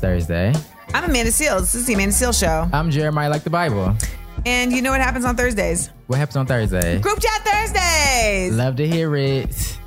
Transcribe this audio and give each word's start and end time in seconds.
Thursday. 0.00 0.48
It 0.50 0.56
is 0.56 0.62
Thursday. 0.62 0.94
I'm 0.94 1.04
Amanda 1.04 1.30
Seales. 1.30 1.60
This 1.60 1.74
is 1.76 1.86
the 1.86 1.94
Amanda 1.94 2.14
Seales 2.14 2.40
Show. 2.40 2.68
I'm 2.72 2.90
Jeremiah 2.90 3.30
like 3.30 3.44
the 3.44 3.50
Bible. 3.50 3.94
And 4.46 4.72
you 4.72 4.80
know 4.82 4.90
what 4.90 5.00
happens 5.00 5.24
on 5.24 5.36
Thursdays? 5.36 5.90
What 6.06 6.18
happens 6.18 6.36
on 6.36 6.46
Thursday? 6.46 6.98
Group 6.98 7.20
Chat 7.20 7.42
Thursdays. 7.44 8.54
Love 8.54 8.76
to 8.76 8.88
hear 8.88 9.14
it. 9.16 9.78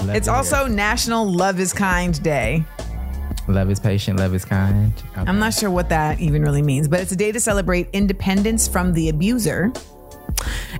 Love 0.00 0.16
It's 0.16 0.28
also 0.28 0.66
it. 0.66 0.70
National 0.70 1.30
Love 1.30 1.60
is 1.60 1.72
Kind 1.72 2.22
Day. 2.22 2.64
love 3.46 3.70
is 3.70 3.78
patient, 3.80 4.18
love 4.18 4.34
is 4.34 4.44
kind. 4.44 4.92
Okay. 5.12 5.20
I'm 5.26 5.38
not 5.38 5.54
sure 5.54 5.70
what 5.70 5.88
that 5.90 6.20
even 6.20 6.42
really 6.42 6.62
means, 6.62 6.88
but 6.88 7.00
it's 7.00 7.12
a 7.12 7.16
day 7.16 7.32
to 7.32 7.40
celebrate 7.40 7.88
independence 7.92 8.66
from 8.68 8.92
the 8.94 9.08
abuser 9.10 9.72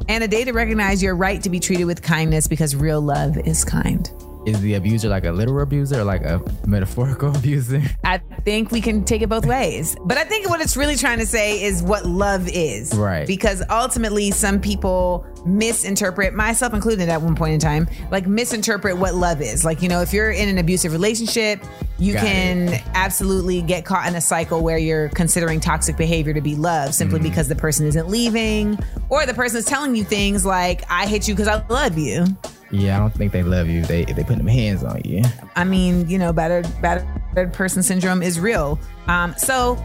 and 0.09 0.25
a 0.25 0.29
day 0.29 0.45
to 0.45 0.53
recognize 0.53 1.03
your 1.03 1.15
right 1.15 1.43
to 1.43 1.51
be 1.51 1.61
treated 1.61 1.85
with 1.85 2.03
kindness 2.03 2.47
because 2.49 2.75
real 2.77 3.01
love 3.01 3.37
is 3.39 3.65
kind. 3.65 4.11
Is 4.47 4.61
the 4.61 4.75
abuser 4.75 5.09
like 5.09 5.25
a 5.25 5.33
literal 5.33 5.63
abuser 5.63 6.01
or 6.01 6.05
like 6.05 6.23
a 6.23 6.41
metaphorical 6.67 7.35
abuser? 7.37 7.83
I 8.05 8.19
think 8.45 8.71
we 8.71 8.81
can 8.81 9.05
take 9.05 9.21
it 9.23 9.29
both 9.29 9.45
ways. 9.45 9.97
But 10.05 10.17
I 10.17 10.25
think 10.25 10.49
what 10.49 10.61
it's 10.61 10.77
really 10.77 10.97
trying 10.97 11.19
to 11.19 11.27
say 11.27 11.63
is 11.63 11.83
what 11.83 12.07
love 12.07 12.49
is. 12.49 12.95
Right. 12.97 13.27
Because 13.27 13.63
ultimately, 13.69 14.31
some 14.31 14.61
people 14.61 15.27
misinterpret, 15.45 16.35
myself 16.35 16.73
included 16.73 17.09
at 17.09 17.21
one 17.21 17.35
point 17.35 17.53
in 17.55 17.61
time, 17.61 17.89
like 18.11 18.27
misinterpret 18.27 18.97
what 18.97 19.15
love 19.15 19.41
is. 19.43 19.65
Like, 19.65 19.83
you 19.83 19.89
know, 19.89 20.01
if 20.01 20.13
you're 20.13 20.31
in 20.31 20.49
an 20.49 20.59
abusive 20.59 20.93
relationship, 20.93 21.63
you 21.99 22.15
Got 22.15 22.25
can 22.25 22.83
absolutely 22.95 23.61
get 23.61 23.85
caught 23.85 24.07
in 24.09 24.15
a 24.15 24.21
cycle 24.21 24.63
where 24.63 24.79
you're 24.79 25.09
considering 25.11 25.59
toxic 25.61 25.97
behavior 25.97 26.33
to 26.33 26.41
be 26.41 26.55
love 26.55 26.95
simply 26.95 27.19
Mm-hmm. 27.19 27.29
because 27.29 27.49
the 27.49 27.57
person 27.57 27.87
isn't 27.87 28.09
leaving 28.09 28.79
or 29.09 29.27
the 29.27 29.35
person 29.35 29.59
is 29.59 29.65
telling 29.65 29.97
you 29.97 30.05
things 30.05 30.47
like, 30.47 30.83
I 30.91 31.07
hate 31.07 31.27
you 31.27 31.35
because 31.35 31.49
I 31.49 31.67
love 31.69 31.99
you. 31.99 32.25
Yeah, 32.71 32.97
I 32.97 33.01
don't 33.01 33.15
think 33.15 33.33
they 33.33 33.43
love 33.43 33.69
you. 33.69 33.83
They 33.85 34.05
they 34.05 34.25
put 34.25 34.37
them 34.37 34.47
hands 34.47 34.85
on 34.85 35.01
you. 35.05 35.23
I 35.57 35.65
mean, 35.65 36.09
you 36.09 36.19
know, 36.19 36.33
battered 36.33 36.69
battered 36.83 37.53
person 37.53 37.83
syndrome 37.83 38.23
is 38.23 38.39
real. 38.41 38.79
Um, 39.07 39.35
so, 39.37 39.83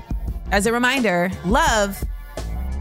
as 0.52 0.66
a 0.66 0.72
reminder, 0.74 1.32
love 1.46 2.04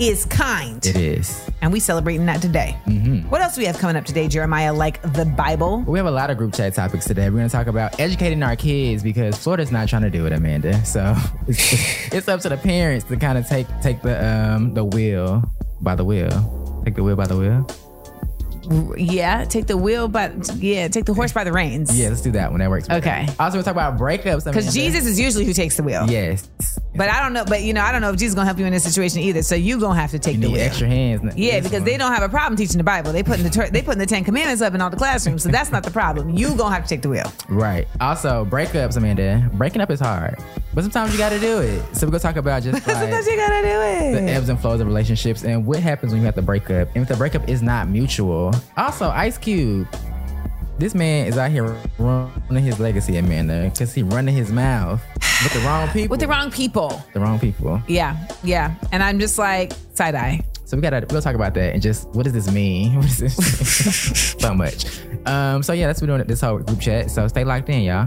is 0.00 0.24
kind, 0.24 0.84
It 0.84 0.96
is. 0.96 1.48
and 1.60 1.72
we 1.72 1.78
celebrating 1.78 2.26
that 2.26 2.42
today. 2.42 2.76
Mm-hmm. 2.86 3.28
What 3.28 3.40
else 3.40 3.54
do 3.54 3.60
we 3.60 3.66
have 3.66 3.78
coming 3.78 3.94
up 3.94 4.04
today, 4.04 4.26
Jeremiah? 4.26 4.72
Like 4.72 5.00
the 5.12 5.24
Bible. 5.24 5.82
We 5.86 5.98
have 5.98 6.06
a 6.06 6.10
lot 6.10 6.30
of 6.30 6.38
group 6.38 6.54
chat 6.54 6.74
topics 6.74 7.04
today. 7.04 7.28
We're 7.30 7.36
going 7.36 7.48
to 7.48 7.52
talk 7.52 7.68
about 7.68 8.00
educating 8.00 8.42
our 8.42 8.56
kids 8.56 9.02
because 9.04 9.36
Florida's 9.38 9.70
not 9.70 9.88
trying 9.88 10.02
to 10.02 10.10
do 10.10 10.26
it, 10.26 10.32
Amanda. 10.32 10.84
So 10.84 11.14
it's, 11.46 11.72
it's 12.12 12.26
up 12.26 12.40
to 12.40 12.48
the 12.48 12.56
parents 12.56 13.04
to 13.06 13.16
kind 13.16 13.38
of 13.38 13.46
take 13.46 13.66
take 13.80 14.02
the 14.02 14.16
um 14.26 14.74
the 14.74 14.82
wheel 14.84 15.44
by 15.82 15.94
the 15.94 16.04
wheel. 16.04 16.82
Take 16.84 16.96
the 16.96 17.04
wheel 17.04 17.14
by 17.14 17.26
the 17.26 17.36
wheel. 17.36 17.64
Yeah, 18.96 19.44
take 19.44 19.66
the 19.66 19.76
wheel, 19.76 20.08
but 20.08 20.32
yeah, 20.56 20.88
take 20.88 21.04
the 21.04 21.14
horse 21.14 21.32
by 21.32 21.44
the 21.44 21.52
reins. 21.52 21.98
Yeah, 21.98 22.08
let's 22.10 22.20
do 22.20 22.30
that 22.32 22.50
one. 22.50 22.60
That 22.60 22.70
works. 22.70 22.86
better. 22.88 23.00
Okay. 23.00 23.28
Also, 23.38 23.56
we'll 23.58 23.64
talk 23.64 23.72
about 23.72 23.98
breakups. 23.98 24.44
because 24.44 24.72
Jesus 24.72 25.06
is 25.06 25.18
usually 25.18 25.44
who 25.44 25.52
takes 25.52 25.76
the 25.76 25.82
wheel. 25.82 26.06
Yes. 26.08 26.48
But 26.94 27.08
I 27.08 27.22
don't 27.22 27.32
know. 27.32 27.44
But 27.44 27.62
you 27.62 27.72
know, 27.72 27.80
I 27.80 27.90
don't 27.90 28.02
know 28.02 28.10
if 28.10 28.16
Jesus 28.16 28.30
is 28.30 28.34
gonna 28.34 28.46
help 28.46 28.58
you 28.58 28.66
in 28.66 28.72
this 28.72 28.84
situation 28.84 29.20
either. 29.20 29.42
So 29.42 29.54
you 29.54 29.80
gonna 29.80 29.98
have 30.00 30.10
to 30.12 30.18
take 30.18 30.34
You 30.36 30.42
the 30.42 30.50
wheel. 30.50 30.60
extra 30.62 30.86
hands. 30.86 31.34
Yeah, 31.36 31.58
because 31.60 31.80
one. 31.80 31.84
they 31.84 31.96
don't 31.96 32.12
have 32.12 32.22
a 32.22 32.28
problem 32.28 32.56
teaching 32.56 32.78
the 32.78 32.84
Bible. 32.84 33.12
They 33.12 33.22
putting 33.22 33.44
the 33.44 33.50
ter- 33.50 33.70
they 33.70 33.82
putting 33.82 33.98
the 33.98 34.06
Ten 34.06 34.24
Commandments 34.24 34.62
up 34.62 34.74
in 34.74 34.80
all 34.80 34.90
the 34.90 34.96
classrooms, 34.96 35.42
so 35.42 35.48
that's 35.48 35.70
not 35.72 35.82
the 35.82 35.90
problem. 35.90 36.30
You 36.30 36.54
gonna 36.54 36.74
have 36.74 36.84
to 36.84 36.88
take 36.88 37.02
the 37.02 37.08
wheel. 37.08 37.32
Right. 37.48 37.88
Also, 38.00 38.44
breakups, 38.44 38.96
Amanda. 38.96 39.48
Breaking 39.54 39.80
up 39.80 39.90
is 39.90 40.00
hard, 40.00 40.38
but 40.74 40.82
sometimes 40.82 41.12
you 41.12 41.18
got 41.18 41.30
to 41.30 41.40
do 41.40 41.60
it. 41.60 41.82
So 41.96 42.06
we're 42.06 42.10
gonna 42.12 42.20
talk 42.20 42.36
about 42.36 42.62
just 42.62 42.74
like 42.86 42.96
Sometimes 42.96 43.26
you 43.26 43.36
gotta 43.36 43.62
do 43.62 43.80
it. 43.80 44.12
the 44.26 44.30
ebbs 44.30 44.48
and 44.50 44.60
flows 44.60 44.80
of 44.80 44.86
relationships 44.86 45.44
and 45.44 45.64
what 45.66 45.80
happens 45.80 46.12
when 46.12 46.20
you 46.20 46.26
have 46.26 46.34
to 46.36 46.42
break 46.42 46.70
up. 46.70 46.88
And 46.94 47.02
if 47.02 47.08
the 47.08 47.16
breakup 47.16 47.48
is 47.48 47.62
not 47.62 47.88
mutual. 47.88 48.51
Also, 48.76 49.08
Ice 49.10 49.38
Cube. 49.38 49.88
This 50.78 50.94
man 50.94 51.26
is 51.26 51.38
out 51.38 51.50
here 51.50 51.76
running 51.98 52.64
his 52.64 52.80
legacy, 52.80 53.16
Amanda, 53.16 53.70
because 53.70 53.94
he 53.94 54.02
running 54.02 54.34
his 54.34 54.50
mouth 54.50 55.00
with 55.42 55.52
the 55.52 55.60
wrong 55.60 55.88
people. 55.92 56.10
With 56.10 56.20
the 56.20 56.28
wrong 56.28 56.50
people. 56.50 57.02
the 57.12 57.20
wrong 57.20 57.38
people. 57.38 57.82
Yeah, 57.86 58.16
yeah. 58.42 58.74
And 58.90 59.02
I'm 59.02 59.20
just 59.20 59.38
like 59.38 59.72
side 59.94 60.14
eye. 60.14 60.42
So 60.64 60.76
we 60.76 60.80
gotta 60.80 61.06
we'll 61.10 61.20
talk 61.20 61.34
about 61.34 61.52
that 61.54 61.74
and 61.74 61.82
just 61.82 62.08
what 62.10 62.22
does 62.24 62.32
this 62.32 62.50
mean? 62.50 62.94
What 62.96 63.04
is 63.04 63.18
this? 63.18 64.34
so 64.40 64.54
much. 64.54 64.86
Um. 65.26 65.62
So 65.62 65.74
yeah, 65.74 65.86
that's 65.86 66.00
what 66.00 66.08
we're 66.08 66.16
doing 66.16 66.26
this 66.26 66.40
whole 66.40 66.58
group 66.58 66.80
chat. 66.80 67.10
So 67.10 67.28
stay 67.28 67.44
locked 67.44 67.68
in, 67.68 67.82
y'all. 67.82 68.06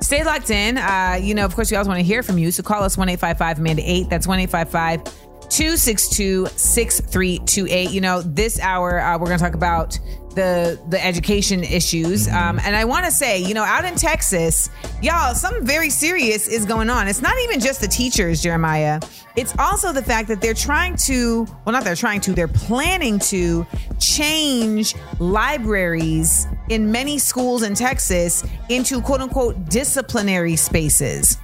Stay 0.00 0.22
locked 0.22 0.50
in. 0.50 0.78
Uh, 0.78 1.18
you 1.20 1.34
know, 1.34 1.44
of 1.44 1.54
course, 1.56 1.70
we 1.70 1.76
always 1.76 1.88
want 1.88 1.98
to 1.98 2.04
hear 2.04 2.22
from 2.22 2.38
you. 2.38 2.52
So 2.52 2.62
call 2.62 2.84
us 2.84 2.96
one 2.96 3.08
eight 3.08 3.18
five 3.18 3.36
five 3.36 3.58
Amanda 3.58 3.82
8. 3.84 4.08
That's 4.08 4.28
1 4.28 4.38
855 4.38 5.23
262 5.50 6.46
6328. 6.46 7.90
You 7.90 8.00
know, 8.00 8.22
this 8.22 8.60
hour, 8.60 9.00
uh, 9.00 9.18
we're 9.18 9.26
going 9.26 9.38
to 9.38 9.44
talk 9.44 9.54
about 9.54 9.98
the 10.34 10.80
the 10.88 11.04
education 11.04 11.64
issues. 11.64 12.28
Um, 12.28 12.58
and 12.64 12.76
I 12.76 12.84
want 12.84 13.04
to 13.04 13.10
say, 13.10 13.40
you 13.40 13.54
know, 13.54 13.62
out 13.62 13.84
in 13.84 13.94
Texas, 13.94 14.68
y'all, 15.02 15.34
something 15.34 15.64
very 15.64 15.90
serious 15.90 16.48
is 16.48 16.64
going 16.64 16.90
on. 16.90 17.08
It's 17.08 17.22
not 17.22 17.34
even 17.44 17.60
just 17.60 17.80
the 17.80 17.88
teachers, 17.88 18.42
Jeremiah. 18.42 19.00
It's 19.36 19.54
also 19.58 19.92
the 19.92 20.02
fact 20.02 20.28
that 20.28 20.40
they're 20.40 20.54
trying 20.54 20.96
to, 21.06 21.44
well, 21.64 21.72
not 21.72 21.84
they're 21.84 21.96
trying 21.96 22.20
to, 22.22 22.32
they're 22.32 22.46
planning 22.46 23.18
to 23.20 23.66
change 23.98 24.94
libraries 25.18 26.46
in 26.68 26.90
many 26.90 27.18
schools 27.18 27.62
in 27.62 27.74
Texas 27.74 28.44
into 28.68 29.00
quote 29.00 29.20
unquote 29.20 29.68
disciplinary 29.68 30.56
spaces. 30.56 31.38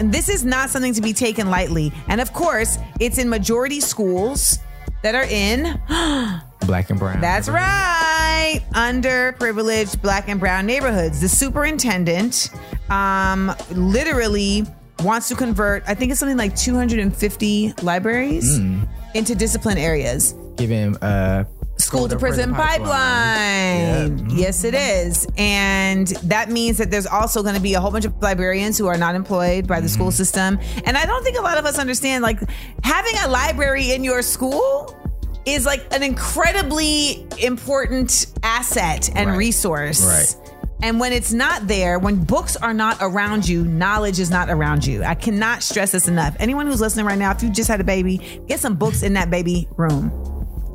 And 0.00 0.10
this 0.12 0.28
is 0.30 0.44
not 0.44 0.70
something 0.70 0.94
to 0.94 1.02
be 1.02 1.12
taken 1.12 1.50
lightly. 1.50 1.92
And 2.08 2.20
of 2.22 2.32
course, 2.32 2.78
it's 2.98 3.18
in 3.18 3.28
majority 3.28 3.80
schools 3.80 4.58
that 5.02 5.14
are 5.14 5.24
in 5.24 5.78
Black 6.66 6.88
and 6.90 6.98
brown. 6.98 7.20
that's 7.20 7.48
right. 7.48 8.60
Underprivileged 8.72 10.00
black 10.02 10.28
and 10.28 10.40
brown 10.40 10.64
neighborhoods. 10.66 11.20
The 11.20 11.28
superintendent 11.28 12.50
um, 12.90 13.52
literally 13.72 14.64
wants 15.04 15.28
to 15.28 15.34
convert, 15.34 15.82
I 15.86 15.94
think 15.94 16.10
it's 16.10 16.20
something 16.20 16.36
like 16.38 16.56
250 16.56 17.74
libraries 17.82 18.58
Hmm. 18.58 18.82
into 19.14 19.34
discipline 19.34 19.78
areas. 19.78 20.34
giving 20.56 20.96
uh 20.98 21.44
School 21.80 22.08
to 22.08 22.18
prison 22.18 22.54
pipeline. 22.54 24.30
Yes, 24.30 24.64
it 24.64 24.74
is. 24.74 25.26
And 25.36 26.06
that 26.24 26.50
means 26.50 26.78
that 26.78 26.90
there's 26.90 27.06
also 27.06 27.42
going 27.42 27.54
to 27.54 27.60
be 27.60 27.74
a 27.74 27.80
whole 27.80 27.90
bunch 27.90 28.04
of 28.04 28.20
librarians 28.22 28.78
who 28.78 28.86
are 28.86 28.98
not 28.98 29.14
employed 29.14 29.66
by 29.66 29.80
the 29.80 29.86
mm-hmm. 29.86 29.94
school 29.94 30.10
system. 30.10 30.58
And 30.84 30.96
I 30.96 31.06
don't 31.06 31.24
think 31.24 31.38
a 31.38 31.42
lot 31.42 31.58
of 31.58 31.64
us 31.64 31.78
understand 31.78 32.22
like 32.22 32.40
having 32.84 33.14
a 33.24 33.28
library 33.28 33.92
in 33.92 34.04
your 34.04 34.22
school 34.22 34.96
is 35.46 35.64
like 35.66 35.82
an 35.94 36.02
incredibly 36.02 37.26
important 37.38 38.26
asset 38.42 39.10
and 39.14 39.30
Right. 39.30 39.36
resource. 39.36 40.04
Right. 40.04 40.50
And 40.82 40.98
when 40.98 41.12
it's 41.12 41.32
not 41.32 41.68
there, 41.68 41.98
when 41.98 42.24
books 42.24 42.56
are 42.56 42.72
not 42.72 42.96
around 43.00 43.46
you, 43.46 43.64
knowledge 43.64 44.18
is 44.18 44.30
not 44.30 44.48
around 44.48 44.86
you. 44.86 45.04
I 45.04 45.14
cannot 45.14 45.62
stress 45.62 45.92
this 45.92 46.08
enough. 46.08 46.34
Anyone 46.40 46.66
who's 46.66 46.80
listening 46.80 47.04
right 47.04 47.18
now, 47.18 47.30
if 47.32 47.42
you 47.42 47.50
just 47.50 47.68
had 47.68 47.80
a 47.80 47.84
baby, 47.84 48.40
get 48.46 48.60
some 48.60 48.76
books 48.76 49.02
in 49.02 49.12
that 49.14 49.30
baby 49.30 49.68
room. 49.76 50.10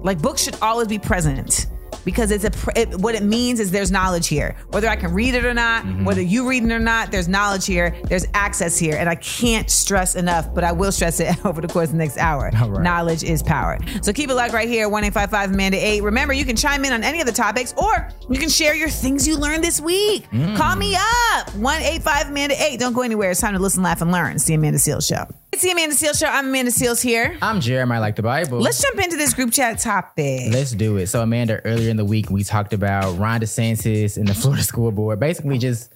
Like 0.05 0.21
books 0.21 0.43
should 0.43 0.55
always 0.61 0.87
be 0.87 0.99
present 0.99 1.65
because 2.05 2.31
it's 2.31 2.45
a 2.45 2.51
it, 2.79 2.95
what 2.99 3.15
it 3.15 3.23
means 3.23 3.59
is 3.59 3.71
there's 3.71 3.91
knowledge 3.91 4.27
here. 4.27 4.55
Whether 4.69 4.87
I 4.87 4.95
can 4.95 5.13
read 5.13 5.35
it 5.35 5.43
or 5.45 5.53
not, 5.53 5.83
Mm-hmm. 5.85 6.05
whether 6.05 6.21
you 6.21 6.47
read 6.47 6.63
it 6.63 6.71
or 6.71 6.79
not, 6.79 7.11
there's 7.11 7.27
knowledge 7.27 7.65
here. 7.65 7.95
There's 8.05 8.25
access 8.33 8.77
here, 8.77 8.95
and 8.95 9.09
I 9.09 9.15
can't 9.15 9.69
stress 9.69 10.15
enough. 10.15 10.53
But 10.53 10.63
I 10.63 10.71
will 10.71 10.91
stress 10.91 11.19
it 11.19 11.43
over 11.45 11.59
the 11.61 11.67
course 11.67 11.87
of 11.89 11.93
the 11.93 11.97
next 11.97 12.17
hour. 12.17 12.49
Right. 12.53 12.81
Knowledge 12.81 13.23
is 13.23 13.43
power. 13.43 13.77
So 14.01 14.13
keep 14.13 14.29
it 14.29 14.35
locked 14.35 14.53
right 14.53 14.69
here, 14.69 14.87
one 14.87 15.03
eight 15.03 15.13
five 15.13 15.29
five 15.31 15.51
Amanda 15.51 15.77
eight. 15.83 16.01
Remember, 16.03 16.33
you 16.33 16.45
can 16.45 16.55
chime 16.55 16.85
in 16.85 16.93
on 16.93 17.03
any 17.03 17.19
of 17.19 17.25
the 17.25 17.31
topics, 17.33 17.73
or 17.77 18.09
you 18.29 18.39
can 18.39 18.49
share 18.49 18.75
your 18.75 18.89
things 18.89 19.27
you 19.27 19.37
learned 19.37 19.63
this 19.63 19.81
week. 19.81 20.29
Mm. 20.31 20.55
Call 20.55 20.75
me 20.75 20.95
up 20.95 21.49
one 21.55 21.81
eight 21.81 22.03
five 22.03 22.27
Amanda 22.29 22.55
eight. 22.63 22.79
Don't 22.79 22.93
go 22.93 23.01
anywhere. 23.01 23.31
It's 23.31 23.41
time 23.41 23.53
to 23.53 23.59
listen, 23.59 23.81
laugh, 23.83 24.01
and 24.01 24.11
learn. 24.11 24.35
It's 24.35 24.45
the 24.45 24.53
Amanda 24.53 24.77
Seales 24.79 25.07
Show. 25.07 25.25
It's 25.51 25.61
the 25.63 25.71
Amanda 25.71 25.95
Seales 25.95 26.19
Show. 26.19 26.27
I'm 26.27 26.47
Amanda 26.47 26.69
Seales 26.71 27.01
here. 27.01 27.37
I'm 27.41 27.61
Jeremiah 27.61 28.01
like 28.01 28.15
the 28.17 28.21
Bible. 28.23 28.59
Let's 28.59 28.81
jump 28.81 28.99
into 29.01 29.15
this 29.15 29.33
group 29.33 29.51
chat 29.53 29.79
topic. 29.79 30.51
Let's 30.51 30.71
do 30.71 30.97
it. 30.97 31.07
So, 31.07 31.21
Amanda, 31.21 31.61
earlier 31.65 31.89
in 31.95 31.97
the 31.97 32.05
week, 32.05 32.29
we 32.29 32.43
talked 32.43 32.73
about 32.73 33.17
Ron 33.17 33.39
DeSantis 33.39 34.17
and 34.17 34.27
the 34.27 34.33
Florida 34.41 34.63
School 34.63 34.91
Board 34.91 35.17
basically 35.19 35.57
just 35.57 35.91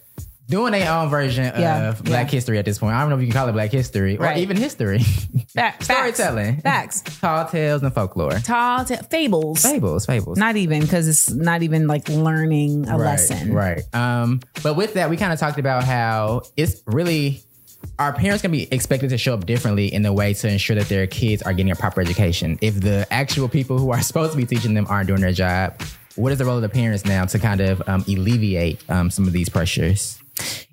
doing 0.47 0.71
their 0.71 0.91
own 0.91 1.09
version 1.09 1.43
Yeah, 1.43 1.89
of 1.89 2.03
Black 2.03 2.27
yeah. 2.27 2.31
History 2.31 2.57
at 2.57 2.65
this 2.65 2.79
point. 2.79 2.95
I 2.95 3.01
don't 3.01 3.09
know 3.09 3.15
if 3.17 3.21
you 3.21 3.27
can 3.27 3.35
call 3.35 3.47
it 3.49 3.51
Black 3.51 3.71
History 3.71 4.17
or 4.17 4.21
Right. 4.21 4.37
even 4.37 4.57
history. 4.57 4.99
Fact- 5.53 5.83
Storytelling. 5.89 6.61
Facts. 6.61 7.01
Tall 7.19 7.47
tales 7.47 7.83
and 7.83 7.93
folklore. 7.93 8.31
Tall 8.39 8.83
ta- 8.85 8.95
fables. 9.11 9.61
Fables, 9.61 10.05
fables. 10.07 10.37
Not 10.39 10.55
even 10.55 10.81
because 10.81 11.07
it's 11.07 11.29
not 11.29 11.61
even 11.61 11.85
like 11.87 12.07
learning 12.09 12.87
a 12.87 12.93
right, 12.93 12.97
lesson. 13.05 13.53
Right. 13.53 13.81
Um, 13.93 14.39
but 14.63 14.75
with 14.75 14.93
that, 14.95 15.09
we 15.11 15.17
kind 15.17 15.33
of 15.33 15.39
talked 15.39 15.59
about 15.59 15.83
how 15.83 16.41
it's 16.57 16.81
really 16.87 17.43
our 17.97 18.13
parents 18.13 18.41
can 18.41 18.51
be 18.51 18.71
expected 18.73 19.09
to 19.09 19.17
show 19.17 19.33
up 19.33 19.45
differently 19.45 19.93
in 19.93 20.01
the 20.01 20.13
way 20.13 20.33
to 20.33 20.47
ensure 20.49 20.75
that 20.75 20.87
their 20.87 21.05
kids 21.07 21.41
are 21.43 21.53
getting 21.53 21.71
a 21.71 21.75
proper 21.75 22.01
education. 22.01 22.57
If 22.61 22.79
the 22.81 23.05
actual 23.11 23.49
people 23.49 23.77
who 23.77 23.91
are 23.91 24.01
supposed 24.09 24.31
to 24.31 24.37
be 24.37 24.45
teaching 24.45 24.73
them 24.73 24.87
aren't 24.89 25.07
doing 25.07 25.21
their 25.21 25.33
job, 25.33 25.81
what 26.15 26.31
is 26.31 26.37
the 26.37 26.45
role 26.45 26.55
of 26.55 26.61
the 26.61 26.69
parents 26.69 27.05
now 27.05 27.25
to 27.25 27.39
kind 27.39 27.61
of 27.61 27.81
um, 27.87 28.03
alleviate 28.07 28.87
um, 28.89 29.09
some 29.09 29.27
of 29.27 29.33
these 29.33 29.49
pressures? 29.49 30.19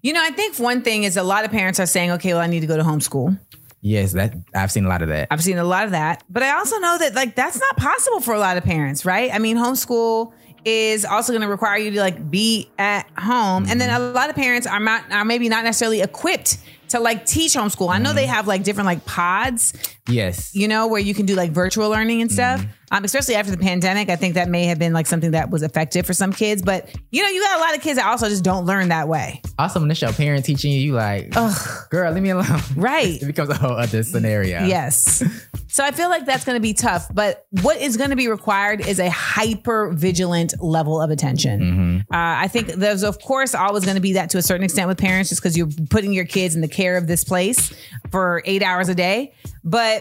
You 0.03 0.13
know, 0.13 0.23
I 0.23 0.31
think 0.31 0.59
one 0.59 0.83
thing 0.83 1.05
is 1.05 1.17
a 1.17 1.23
lot 1.23 1.45
of 1.45 1.51
parents 1.51 1.81
are 1.81 1.87
saying, 1.87 2.13
okay, 2.13 2.33
well, 2.33 2.43
I 2.43 2.47
need 2.47 2.61
to 2.61 2.67
go 2.67 2.77
to 2.77 2.83
homeschool. 2.83 3.39
Yes, 3.81 4.13
that 4.13 4.35
I've 4.55 4.73
seen 4.73 4.85
a 4.85 4.89
lot 4.89 5.03
of 5.03 5.09
that. 5.09 5.29
I've 5.31 5.43
seen 5.43 5.59
a 5.59 5.65
lot 5.65 5.85
of 5.85 5.93
that, 5.93 6.25
but 6.29 6.43
I 6.43 6.57
also 6.57 6.79
know 6.79 6.99
that 6.99 7.15
like 7.15 7.37
that's 7.37 7.61
not 7.61 7.77
possible 7.77 8.21
for 8.21 8.35
a 8.35 8.39
lot 8.39 8.57
of 8.57 8.65
parents, 8.65 9.05
right? 9.05 9.33
I 9.33 9.39
mean, 9.39 9.57
homeschool 9.57 10.33
is 10.65 11.05
also 11.05 11.33
going 11.33 11.43
to 11.43 11.49
require 11.49 11.79
you 11.79 11.93
to 11.93 12.01
like 12.01 12.29
be 12.29 12.69
at 12.79 13.09
home, 13.17 13.67
and 13.69 13.81
then 13.81 13.91
a 13.91 14.13
lot 14.13 14.29
of 14.29 14.35
parents 14.35 14.67
are 14.67 14.81
not 14.81 15.05
are 15.13 15.25
maybe 15.25 15.49
not 15.49 15.63
necessarily 15.63 16.01
equipped 16.01 16.59
to 16.91 17.01
like 17.01 17.27
teach 17.27 17.55
homeschool. 17.55 17.93
I 17.93 17.99
know 17.99 18.13
they 18.13 18.25
mm-hmm. 18.25 18.35
have 18.35 18.47
like 18.47 18.63
different 18.63 18.87
like 18.87 19.05
pods, 19.05 19.73
yes. 20.09 20.55
you 20.55 20.69
know, 20.69 20.87
where 20.87 21.01
you 21.01 21.15
can 21.15 21.27
do 21.27 21.35
like 21.35 21.51
virtual 21.51 21.89
learning 21.91 22.23
and 22.23 22.31
stuff. 22.31 22.61
Mm-hmm. 22.61 22.71
Um, 22.93 23.03
especially 23.03 23.35
after 23.35 23.51
the 23.51 23.59
pandemic, 23.59 24.09
I 24.09 24.15
think 24.15 24.35
that 24.35 24.49
may 24.49 24.67
have 24.67 24.79
been 24.79 24.93
like 24.93 25.09
something 25.09 25.33
that 25.33 25.51
was 25.51 25.65
effective 25.65 26.07
for 26.07 26.13
some 26.13 26.33
kids. 26.33 26.63
But 26.63 26.89
you 27.11 27.21
know, 27.21 27.29
you 27.29 27.43
got 27.43 27.59
a 27.59 27.61
lot 27.61 27.75
of 27.75 27.83
kids 27.83 27.99
that 27.99 28.07
also 28.07 28.29
just 28.29 28.45
don't 28.45 28.65
learn 28.65 28.91
that 28.91 29.09
way. 29.09 29.43
also, 29.59 29.81
when 29.81 29.91
it's 29.91 30.01
your 30.01 30.13
parent 30.13 30.45
teaching 30.45 30.71
you, 30.71 30.79
you 30.79 30.93
like, 30.93 31.33
girl, 31.91 32.13
leave 32.13 32.23
me 32.23 32.31
alone. 32.31 32.47
Right. 32.77 33.21
it 33.21 33.27
becomes 33.27 33.49
a 33.49 33.55
whole 33.55 33.73
other 33.73 34.05
scenario. 34.05 34.65
Yes. 34.67 35.25
So 35.69 35.85
I 35.85 35.91
feel 35.91 36.09
like 36.09 36.27
that's 36.27 36.45
going 36.45 36.57
to 36.57 36.61
be 36.61 36.75
tough. 36.75 37.07
But 37.13 37.45
what 37.63 37.79
is 37.81 37.97
going 37.97 38.11
to 38.11 38.17
be 38.17 38.29
required 38.29 38.87
is 38.87 38.99
a 39.01 39.11
hyper 39.11 39.91
vigilant 39.93 40.55
level 40.63 41.03
of 41.03 41.11
attention. 41.11 42.05
Uh, 42.11 42.17
I 42.17 42.49
think 42.49 42.69
there's, 42.69 43.03
of 43.03 43.21
course, 43.21 43.55
always 43.55 43.85
going 43.85 43.97
to 43.97 44.01
be 44.01 44.13
that 44.15 44.31
to 44.31 44.39
a 44.39 44.43
certain 44.43 44.65
extent 44.65 44.89
with 44.89 44.97
parents, 44.97 45.29
just 45.29 45.43
because 45.43 45.57
you're 45.57 45.69
putting 45.91 46.13
your 46.13 46.25
kids 46.25 46.55
in 46.55 46.61
the 46.61 46.69
care 46.69 46.97
of 46.97 47.09
this 47.09 47.25
place 47.25 47.75
for 48.11 48.43
eight 48.47 48.63
hours 48.63 48.89
a 48.89 48.95
day. 48.95 49.35
But 49.65 49.96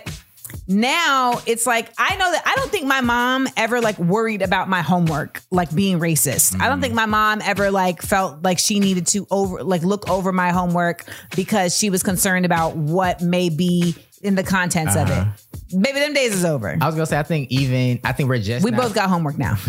now 0.67 1.41
it's 1.45 1.65
like 1.65 1.91
I 1.97 2.15
know 2.15 2.31
that 2.31 2.43
I 2.45 2.55
don't 2.55 2.71
think 2.71 2.85
my 2.85 3.01
mom 3.01 3.47
ever 3.57 3.81
like 3.81 3.97
worried 3.97 4.41
about 4.41 4.69
my 4.69 4.81
homework 4.81 5.41
like 5.51 5.73
being 5.73 5.99
racist. 5.99 6.59
I 6.59 6.69
don't 6.69 6.81
think 6.81 6.93
my 6.93 7.05
mom 7.05 7.41
ever 7.43 7.71
like 7.71 8.01
felt 8.01 8.43
like 8.43 8.59
she 8.59 8.79
needed 8.79 9.07
to 9.07 9.27
over 9.31 9.63
like 9.63 9.83
look 9.83 10.09
over 10.09 10.31
my 10.31 10.51
homework 10.51 11.05
because 11.35 11.75
she 11.77 11.89
was 11.89 12.03
concerned 12.03 12.45
about 12.45 12.75
what 12.75 13.21
may 13.21 13.49
be 13.49 13.95
in 14.21 14.35
the 14.35 14.43
contents 14.43 14.95
of 14.95 15.09
it. 15.09 15.13
Uh-huh. 15.13 15.31
Maybe 15.71 15.99
them 15.99 16.13
days 16.13 16.33
is 16.33 16.45
over. 16.45 16.77
I 16.79 16.85
was 16.85 16.95
gonna 16.95 17.05
say, 17.05 17.19
I 17.19 17.23
think 17.23 17.51
even 17.51 17.99
I 18.03 18.11
think 18.11 18.29
we're 18.29 18.39
just 18.39 18.63
We 18.63 18.71
now- 18.71 18.81
both 18.81 18.93
got 18.93 19.09
homework 19.09 19.37
now. 19.37 19.55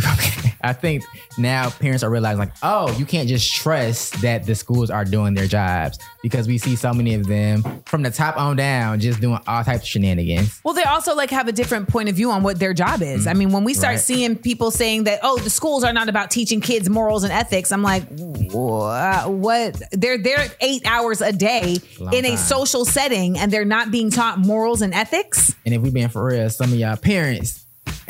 I 0.62 0.72
think 0.72 1.04
now 1.38 1.70
parents 1.70 2.02
are 2.02 2.10
realizing 2.10 2.38
like, 2.40 2.52
oh, 2.62 2.90
you 2.98 3.06
can't 3.06 3.28
just 3.28 3.54
trust 3.54 4.20
that 4.22 4.46
the 4.46 4.54
schools 4.54 4.90
are 4.90 5.04
doing 5.04 5.34
their 5.34 5.46
jobs 5.46 5.98
because 6.22 6.48
we 6.48 6.58
see 6.58 6.74
so 6.74 6.92
many 6.92 7.14
of 7.14 7.26
them 7.26 7.62
from 7.84 8.02
the 8.02 8.10
top 8.10 8.36
on 8.36 8.56
down 8.56 8.98
just 8.98 9.20
doing 9.20 9.38
all 9.46 9.62
types 9.62 9.82
of 9.82 9.86
shenanigans. 9.88 10.60
Well, 10.64 10.74
they 10.74 10.82
also 10.82 11.14
like 11.14 11.30
have 11.30 11.46
a 11.46 11.52
different 11.52 11.88
point 11.88 12.08
of 12.08 12.16
view 12.16 12.32
on 12.32 12.42
what 12.42 12.58
their 12.58 12.74
job 12.74 13.00
is. 13.02 13.26
I 13.26 13.30
mm-hmm. 13.30 13.38
mean, 13.38 13.52
when 13.52 13.62
we 13.64 13.74
start 13.74 13.86
Right. 13.94 14.00
seeing 14.00 14.34
people 14.36 14.72
saying 14.72 15.04
that, 15.04 15.20
oh, 15.22 15.38
the 15.38 15.50
schools 15.50 15.84
are 15.84 15.92
not 15.92 16.08
about 16.08 16.30
teaching 16.32 16.60
kids 16.60 16.88
morals 16.90 17.22
and 17.22 17.32
ethics, 17.32 17.70
I'm 17.70 17.82
like, 17.82 18.02
"Wha- 18.10 19.28
what? 19.28 19.80
They're 19.92 20.18
there 20.18 20.48
eight 20.60 20.84
hours 20.84 21.20
a 21.20 21.32
day 21.32 21.78
Long 22.00 22.12
in 22.12 22.24
a 22.24 22.36
social 22.36 22.84
setting, 22.84 23.38
and 23.38 23.52
they're 23.52 23.64
not 23.64 23.92
being 23.92 24.10
taught 24.10 24.38
morals 24.40 24.82
and 24.82 24.92
ethics. 24.92 25.54
And 25.64 25.74
if 25.74 25.82
we 25.86 25.92
being 25.92 26.08
for 26.08 26.24
real, 26.24 26.50
some 26.50 26.72
of 26.72 26.78
y'all 26.78 26.96
parents 26.96 27.65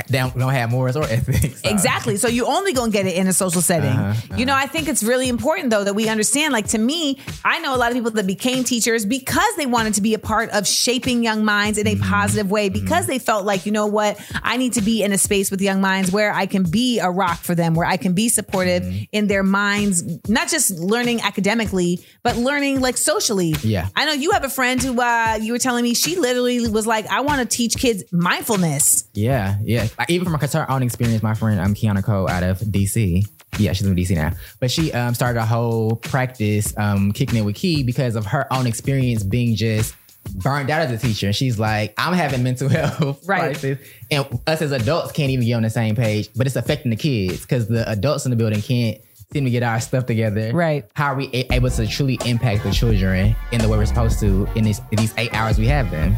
don't, 0.08 0.36
don't 0.38 0.52
have 0.52 0.70
morals 0.70 0.96
or 0.96 1.04
ethics. 1.04 1.62
So- 1.62 1.70
Exactly. 1.70 2.16
So 2.16 2.28
you 2.28 2.46
only 2.46 2.72
gonna 2.72 2.92
get 2.92 3.06
it 3.06 3.16
in 3.16 3.26
a 3.26 3.32
social 3.32 3.60
setting. 3.60 3.90
Uh-huh, 3.90 4.36
You 4.36 4.46
know, 4.46 4.54
I 4.54 4.66
think 4.66 4.88
it's 4.88 5.02
really 5.02 5.28
important 5.28 5.70
though 5.70 5.84
that 5.84 5.94
we 5.94 6.08
understand. 6.08 6.52
Like 6.52 6.68
to 6.68 6.78
me, 6.78 7.18
I 7.44 7.58
know 7.60 7.74
a 7.74 7.78
lot 7.78 7.90
of 7.90 7.94
people 7.94 8.10
that 8.12 8.26
became 8.26 8.62
teachers 8.64 9.04
because 9.06 9.56
they 9.56 9.66
wanted 9.66 9.94
to 9.94 10.00
be 10.02 10.14
a 10.14 10.18
part 10.18 10.50
of 10.50 10.66
shaping 10.66 11.22
young 11.22 11.44
minds 11.44 11.78
in 11.78 11.86
a 11.86 11.94
Mm-hmm. 11.96 12.10
positive 12.10 12.50
way. 12.50 12.68
Because 12.68 13.06
they 13.06 13.18
felt 13.18 13.44
like, 13.46 13.64
you 13.66 13.72
know 13.72 13.86
what, 13.86 14.20
I 14.42 14.56
need 14.58 14.74
to 14.74 14.82
be 14.82 15.02
in 15.02 15.12
a 15.12 15.18
space 15.18 15.50
with 15.50 15.60
young 15.62 15.80
minds 15.80 16.10
where 16.12 16.32
I 16.32 16.46
can 16.46 16.62
be 16.64 16.98
a 17.00 17.10
rock 17.10 17.38
for 17.38 17.54
them, 17.54 17.74
where 17.74 17.86
I 17.86 17.96
can 17.96 18.12
be 18.12 18.28
supportive 18.28 18.82
Mm-hmm. 18.82 19.04
in 19.12 19.26
their 19.28 19.42
minds, 19.42 20.02
not 20.28 20.48
just 20.48 20.70
learning 20.72 21.20
academically, 21.22 22.04
but 22.22 22.36
learning 22.36 22.80
like 22.80 22.96
socially. 22.96 23.54
Yeah. 23.62 23.88
I 23.96 24.04
know 24.04 24.12
you 24.12 24.32
have 24.32 24.44
a 24.44 24.48
friend 24.50 24.82
who 24.82 25.00
uh, 25.00 25.38
you 25.40 25.52
were 25.52 25.58
telling 25.58 25.82
me 25.84 25.94
she 25.94 26.16
literally 26.16 26.68
was 26.68 26.86
like, 26.86 27.06
I 27.06 27.20
want 27.20 27.40
to 27.40 27.56
teach 27.56 27.76
kids 27.76 28.04
mindfulness. 28.12 29.08
Yeah, 29.14 29.56
yeah. 29.62 29.85
Like, 29.98 30.10
even 30.10 30.28
from 30.30 30.38
her 30.40 30.70
own 30.70 30.82
experience, 30.82 31.22
my 31.22 31.34
friend 31.34 31.60
um 31.60 31.74
Kiana 31.74 32.02
Cole 32.04 32.28
out 32.28 32.42
of 32.42 32.58
DC. 32.60 33.26
Yeah, 33.58 33.72
she's 33.72 33.86
in 33.86 33.94
DC 33.96 34.14
now. 34.14 34.32
But 34.60 34.70
she 34.70 34.92
um 34.92 35.14
started 35.14 35.40
a 35.40 35.46
whole 35.46 35.96
practice 35.96 36.76
um 36.76 37.12
kicking 37.12 37.38
it 37.38 37.42
with 37.44 37.56
Key 37.56 37.82
because 37.82 38.16
of 38.16 38.26
her 38.26 38.52
own 38.52 38.66
experience 38.66 39.22
being 39.22 39.56
just 39.56 39.94
burned 40.34 40.70
out 40.70 40.82
as 40.82 40.90
a 40.90 40.98
teacher. 40.98 41.26
And 41.28 41.36
she's 41.36 41.58
like, 41.58 41.94
I'm 41.96 42.12
having 42.12 42.42
mental 42.42 42.68
health 42.70 43.26
Right. 43.28 43.52
crisis. 43.56 43.78
And 44.10 44.26
us 44.46 44.60
as 44.60 44.72
adults 44.72 45.12
can't 45.12 45.30
even 45.30 45.46
get 45.46 45.54
on 45.54 45.62
the 45.62 45.70
same 45.70 45.94
page, 45.94 46.28
but 46.34 46.46
it's 46.46 46.56
affecting 46.56 46.90
the 46.90 46.96
kids 46.96 47.42
because 47.42 47.68
the 47.68 47.88
adults 47.88 48.24
in 48.26 48.30
the 48.30 48.36
building 48.36 48.60
can't 48.60 48.98
seem 49.32 49.44
to 49.44 49.50
get 49.50 49.62
our 49.62 49.80
stuff 49.80 50.04
together. 50.06 50.52
Right. 50.52 50.84
How 50.94 51.12
are 51.12 51.16
we 51.16 51.28
able 51.50 51.70
to 51.70 51.86
truly 51.86 52.18
impact 52.24 52.64
the 52.64 52.72
children 52.72 53.34
in 53.52 53.60
the 53.60 53.68
way 53.68 53.78
we're 53.78 53.86
supposed 53.86 54.18
to 54.20 54.48
in, 54.56 54.64
this, 54.64 54.80
in 54.90 54.98
these 54.98 55.14
eight 55.16 55.32
hours 55.32 55.58
we 55.58 55.66
have 55.68 55.90
them? 55.90 56.14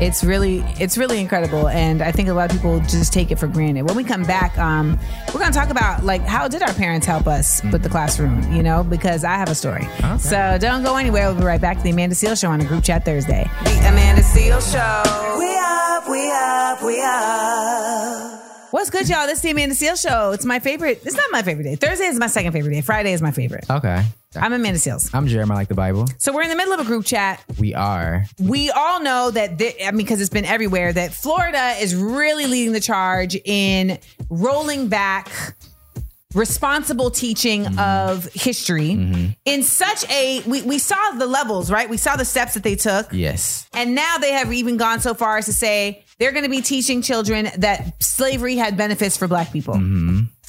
It's 0.00 0.22
really, 0.22 0.60
it's 0.78 0.96
really 0.96 1.18
incredible, 1.20 1.68
and 1.68 2.02
I 2.02 2.12
think 2.12 2.28
a 2.28 2.32
lot 2.32 2.50
of 2.50 2.56
people 2.56 2.78
just 2.80 3.12
take 3.12 3.30
it 3.30 3.38
for 3.38 3.48
granted. 3.48 3.82
When 3.82 3.96
we 3.96 4.04
come 4.04 4.22
back, 4.22 4.56
um, 4.58 4.98
we're 5.34 5.40
going 5.40 5.52
to 5.52 5.58
talk 5.58 5.70
about 5.70 6.04
like 6.04 6.22
how 6.22 6.46
did 6.48 6.62
our 6.62 6.72
parents 6.74 7.06
help 7.06 7.26
us 7.26 7.62
with 7.72 7.82
the 7.82 7.88
classroom, 7.88 8.52
you 8.52 8.62
know? 8.62 8.84
Because 8.84 9.24
I 9.24 9.34
have 9.34 9.48
a 9.48 9.54
story. 9.54 9.88
So 10.18 10.56
don't 10.60 10.82
go 10.82 10.96
anywhere. 10.96 11.28
We'll 11.30 11.40
be 11.40 11.44
right 11.44 11.60
back 11.60 11.78
to 11.78 11.82
the 11.82 11.90
Amanda 11.90 12.14
Seal 12.14 12.34
Show 12.36 12.50
on 12.50 12.60
a 12.60 12.64
Group 12.64 12.84
Chat 12.84 13.04
Thursday. 13.04 13.50
The 13.64 13.88
Amanda 13.88 14.22
Seal 14.22 14.60
Show. 14.60 15.02
We 15.38 15.56
up, 15.58 16.08
we 16.08 16.30
up, 16.30 16.82
we 16.82 17.02
up. 17.02 18.47
What's 18.70 18.90
good, 18.90 19.08
y'all? 19.08 19.26
This 19.26 19.36
is 19.38 19.42
the 19.42 19.50
Amanda 19.50 19.74
Seal 19.74 19.96
Show. 19.96 20.32
It's 20.32 20.44
my 20.44 20.58
favorite. 20.58 21.00
It's 21.02 21.16
not 21.16 21.24
my 21.32 21.42
favorite 21.42 21.64
day. 21.64 21.76
Thursday 21.76 22.04
is 22.04 22.18
my 22.18 22.26
second 22.26 22.52
favorite 22.52 22.72
day. 22.72 22.82
Friday 22.82 23.14
is 23.14 23.22
my 23.22 23.30
favorite. 23.30 23.64
Okay. 23.70 24.04
I'm 24.36 24.52
Amanda 24.52 24.78
Seales. 24.78 25.08
I'm 25.14 25.26
Jeremy, 25.26 25.52
I 25.52 25.54
like 25.54 25.68
the 25.68 25.74
Bible. 25.74 26.06
So 26.18 26.34
we're 26.34 26.42
in 26.42 26.50
the 26.50 26.56
middle 26.56 26.74
of 26.74 26.80
a 26.80 26.84
group 26.84 27.06
chat. 27.06 27.42
We 27.58 27.72
are. 27.72 28.26
we 28.38 28.70
all 28.70 29.00
know 29.02 29.30
that 29.30 29.58
thi- 29.58 29.82
I 29.82 29.90
mean 29.92 30.04
because 30.04 30.20
it's 30.20 30.28
been 30.28 30.44
everywhere 30.44 30.92
that 30.92 31.14
Florida 31.14 31.76
is 31.80 31.96
really 31.96 32.46
leading 32.46 32.72
the 32.72 32.80
charge 32.80 33.36
in 33.42 33.98
rolling 34.28 34.88
back 34.88 35.30
responsible 36.34 37.10
teaching 37.10 37.64
mm-hmm. 37.64 37.78
of 37.78 38.30
history 38.34 38.90
mm-hmm. 38.90 39.30
in 39.46 39.62
such 39.62 40.04
a 40.10 40.42
we, 40.46 40.60
we 40.60 40.78
saw 40.78 41.12
the 41.12 41.26
levels 41.26 41.70
right 41.70 41.88
we 41.88 41.96
saw 41.96 42.16
the 42.16 42.24
steps 42.24 42.52
that 42.52 42.62
they 42.62 42.76
took 42.76 43.10
Yes. 43.14 43.66
and 43.72 43.94
now 43.94 44.18
they 44.18 44.32
have 44.32 44.52
even 44.52 44.76
gone 44.76 45.00
so 45.00 45.14
far 45.14 45.38
as 45.38 45.46
to 45.46 45.54
say 45.54 46.04
they're 46.18 46.32
going 46.32 46.44
to 46.44 46.50
be 46.50 46.60
teaching 46.62 47.02
children 47.02 47.48
that 47.58 48.02
slavery 48.02 48.56
had 48.56 48.76
benefits 48.76 49.16
for 49.16 49.28
black 49.28 49.52
people 49.52 49.74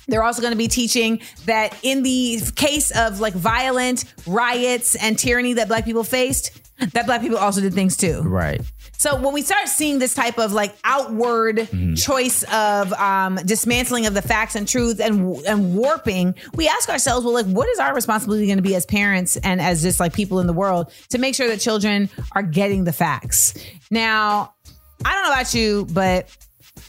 they're 0.07 0.23
also 0.23 0.41
going 0.41 0.53
to 0.53 0.57
be 0.57 0.67
teaching 0.67 1.19
that 1.45 1.77
in 1.83 2.01
the 2.03 2.39
case 2.55 2.89
of 2.91 3.19
like 3.19 3.33
violent 3.33 4.05
riots 4.25 4.95
and 4.95 5.17
tyranny 5.19 5.53
that 5.53 5.67
black 5.67 5.85
people 5.85 6.03
faced 6.03 6.59
that 6.93 7.05
black 7.05 7.21
people 7.21 7.38
also 7.38 7.61
did 7.61 7.73
things 7.73 7.95
too 7.97 8.21
Right. 8.21 8.61
so 8.97 9.17
when 9.21 9.33
we 9.33 9.41
start 9.41 9.67
seeing 9.67 9.99
this 9.99 10.15
type 10.15 10.39
of 10.39 10.53
like 10.53 10.73
outward 10.85 11.67
choice 11.97 12.43
of 12.51 12.91
um, 12.93 13.35
dismantling 13.45 14.05
of 14.07 14.13
the 14.13 14.21
facts 14.21 14.55
and 14.55 14.65
truth 14.67 14.99
and 15.01 15.35
and 15.45 15.75
warping, 15.75 16.35
we 16.55 16.67
ask 16.69 16.89
ourselves, 16.89 17.25
well, 17.25 17.33
like, 17.33 17.45
what 17.45 17.67
is 17.69 17.79
our 17.79 17.93
responsibility 17.93 18.45
going 18.47 18.57
to 18.57 18.63
be 18.63 18.75
as 18.75 18.85
parents 18.85 19.35
and 19.38 19.59
as 19.61 19.81
just 19.81 19.99
like 19.99 20.13
people 20.13 20.39
in 20.39 20.47
the 20.47 20.53
world 20.53 20.91
to 21.09 21.17
make 21.17 21.35
sure 21.35 21.47
that 21.49 21.59
children 21.59 22.09
are 22.31 22.41
getting 22.43 22.85
the 22.85 22.93
facts? 22.93 23.53
Now, 23.91 24.53
I 25.05 25.13
don't 25.13 25.23
know 25.23 25.31
about 25.31 25.53
you, 25.53 25.85
but 25.91 26.29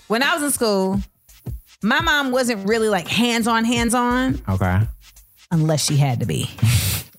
when 0.08 0.22
I 0.22 0.34
was 0.34 0.42
in 0.42 0.50
school, 0.50 1.00
my 1.82 2.00
mom 2.00 2.30
wasn't 2.30 2.66
really 2.68 2.88
like 2.88 3.08
hands 3.08 3.46
on, 3.46 3.64
hands 3.64 3.94
on, 3.94 4.40
Okay. 4.48 4.80
unless 5.50 5.84
she 5.84 5.96
had 5.96 6.20
to 6.20 6.26
be. 6.26 6.50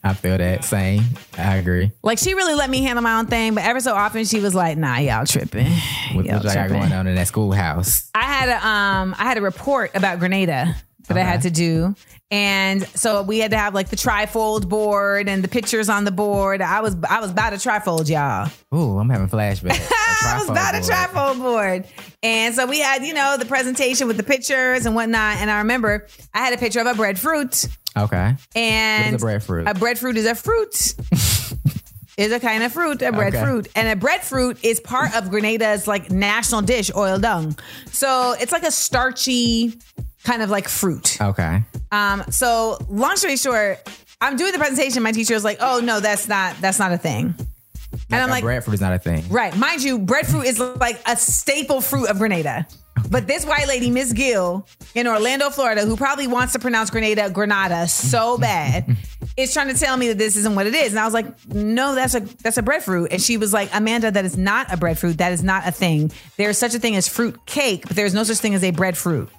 I 0.04 0.16
feel 0.16 0.36
that. 0.40 0.64
Same. 0.64 1.04
I 1.38 1.58
agree. 1.58 1.92
Like 2.02 2.18
she 2.18 2.34
really 2.34 2.56
let 2.56 2.72
me 2.72 2.82
handle 2.82 3.04
my 3.04 3.20
own 3.20 3.28
thing, 3.28 3.54
but 3.54 3.64
ever 3.64 3.80
so 3.80 3.94
often 3.94 4.26
she 4.26 4.40
was 4.40 4.56
like, 4.56 4.76
"Nah, 4.76 4.98
y'all 4.98 5.28
tripping." 5.28 5.68
What 6.14 6.26
Y'all 6.26 6.38
what 6.38 6.44
y'all 6.44 6.54
got 6.54 6.54
tripping. 6.54 6.80
going 6.80 6.92
on 6.92 7.06
in 7.06 7.14
that 7.16 7.28
schoolhouse? 7.28 8.10
I 8.16 8.24
had 8.24 8.50
a 8.50 8.68
um 8.68 9.16
I 9.20 9.26
had 9.26 9.38
a 9.38 9.42
report 9.42 9.92
about 9.94 10.18
Grenada 10.18 10.76
that 11.14 11.22
I 11.22 11.24
had 11.24 11.42
to 11.44 11.52
do. 11.52 11.96
And 12.32 12.88
so 12.88 13.24
we 13.24 13.40
had 13.40 13.52
to 13.52 13.58
have 13.58 13.74
like 13.74 13.90
the 13.90 13.98
trifold 13.98 14.70
board 14.70 15.28
and 15.28 15.44
the 15.44 15.50
pictures 15.50 15.90
on 15.90 16.06
the 16.06 16.12
board. 16.12 16.62
I 16.62 16.80
was 16.80 16.96
I 17.08 17.20
was 17.20 17.32
about 17.32 17.52
a 17.52 17.58
trifold, 17.58 18.08
y'all. 18.10 18.50
Ooh, 18.74 18.98
I'm 19.00 19.10
having 19.10 19.28
flashbacks. 19.28 19.92
I 20.26 20.38
was 20.40 20.50
about 20.50 20.76
a 20.76 20.80
trifold 20.80 21.40
board. 21.40 21.86
And 22.24 22.56
so 22.56 22.66
we 22.66 22.80
had, 22.80 23.04
you 23.04 23.14
know, 23.14 23.36
the 23.38 23.46
presentation 23.46 24.08
with 24.08 24.16
the 24.16 24.24
pictures 24.24 24.86
and 24.86 24.96
whatnot. 24.96 25.38
And 25.38 25.52
I 25.52 25.60
remember 25.60 26.08
I 26.34 26.40
had 26.40 26.54
a 26.54 26.58
picture 26.58 26.80
of 26.80 26.88
a 26.88 26.94
breadfruit. 26.94 27.68
Okay. 27.98 28.36
And 28.56 29.16
a 29.16 29.20
breadfruit? 29.20 29.68
A 29.68 29.74
breadfruit 29.74 30.16
is 30.16 30.26
a 30.26 30.36
fruit. 30.36 30.96
is 32.18 32.32
a 32.32 32.40
kind 32.40 32.64
of 32.64 32.72
fruit, 32.72 33.02
a 33.02 33.12
breadfruit. 33.12 33.68
And 33.76 33.88
a 33.88 33.96
breadfruit 33.96 34.64
is 34.64 34.80
part 34.80 35.16
of 35.16 35.26
Grenada's 35.26 35.88
like 35.88 36.12
national 36.12 36.62
dish, 36.62 36.92
oil 36.96 37.20
down. 37.20 37.56
So 37.88 38.36
it's 38.40 38.52
like 38.52 38.64
a 38.64 38.72
starchy 38.72 39.80
kind 40.24 40.42
of 40.42 40.50
like 40.50 40.68
fruit. 40.68 41.22
Okay. 41.22 41.64
Um, 41.92 42.24
so 42.30 42.78
long 42.90 43.16
story 43.18 43.38
short, 43.38 43.80
I'm 44.20 44.38
doing 44.38 44.52
the 44.52 44.60
presentation. 44.60 45.04
My 45.04 45.12
teacher 45.12 45.34
was 45.34 45.44
like, 45.44 45.58
"Oh 45.62 45.80
no, 45.80 46.00
that's 46.00 46.28
not 46.28 46.56
that's 46.62 46.80
not 46.80 46.92
a 46.92 46.98
thing." 46.98 47.36
And 48.10 48.22
I'm 48.22 48.30
like, 48.30 48.44
breadfruit 48.44 48.76
is 48.76 48.82
not 48.82 48.94
a 48.94 49.00
thing. 49.00 49.24
Right. 49.30 49.56
Mind 49.58 49.84
you, 49.84 50.00
breadfruit 50.00 50.46
is 50.46 50.60
like 50.60 51.02
a 51.06 51.16
staple 51.16 51.82
fruit 51.82 52.10
of 52.10 52.18
Grenada. 52.18 52.68
But 53.10 53.26
this 53.26 53.46
white 53.46 53.68
lady, 53.68 53.90
Miss 53.90 54.14
Gill, 54.14 54.68
in 54.96 55.08
Orlando, 55.08 55.50
Florida, 55.50 55.86
who 55.86 55.96
probably 55.96 56.28
wants 56.28 56.54
to 56.54 56.60
pronounce 56.60 56.90
Grenada 56.90 57.30
Granada 57.30 57.88
so 57.88 58.38
bad, 58.38 58.98
is 59.38 59.54
trying 59.54 59.70
to 59.70 59.80
tell 59.80 59.96
me 59.98 60.10
that 60.10 60.18
this 60.18 60.36
isn't 60.36 60.56
what 60.56 60.68
it 60.68 60.76
is. 60.76 60.92
And 60.92 61.00
I 61.00 61.06
was 61.06 61.14
like, 61.14 61.26
no, 61.48 61.96
that's 61.96 62.16
a 62.16 62.20
that's 62.20 62.58
a 62.58 62.62
breadfruit. 62.62 63.12
And 63.12 63.22
she 63.22 63.38
was 63.38 63.54
like, 63.54 63.70
Amanda, 63.74 64.12
that 64.12 64.26
is 64.26 64.38
not 64.38 64.72
a 64.72 64.78
breadfruit. 64.78 65.18
That 65.18 65.32
is 65.32 65.44
not 65.44 65.68
a 65.68 65.72
thing. 65.72 66.12
There 66.38 66.50
is 66.50 66.58
such 66.58 66.76
a 66.76 66.80
thing 66.80 66.96
as 66.96 67.08
fruit 67.08 67.46
cake, 67.46 67.88
but 67.88 67.96
there 67.96 68.06
is 68.06 68.14
no 68.14 68.24
such 68.24 68.38
thing 68.38 68.54
as 68.56 68.64
a 68.64 68.72
breadfruit. 68.72 69.30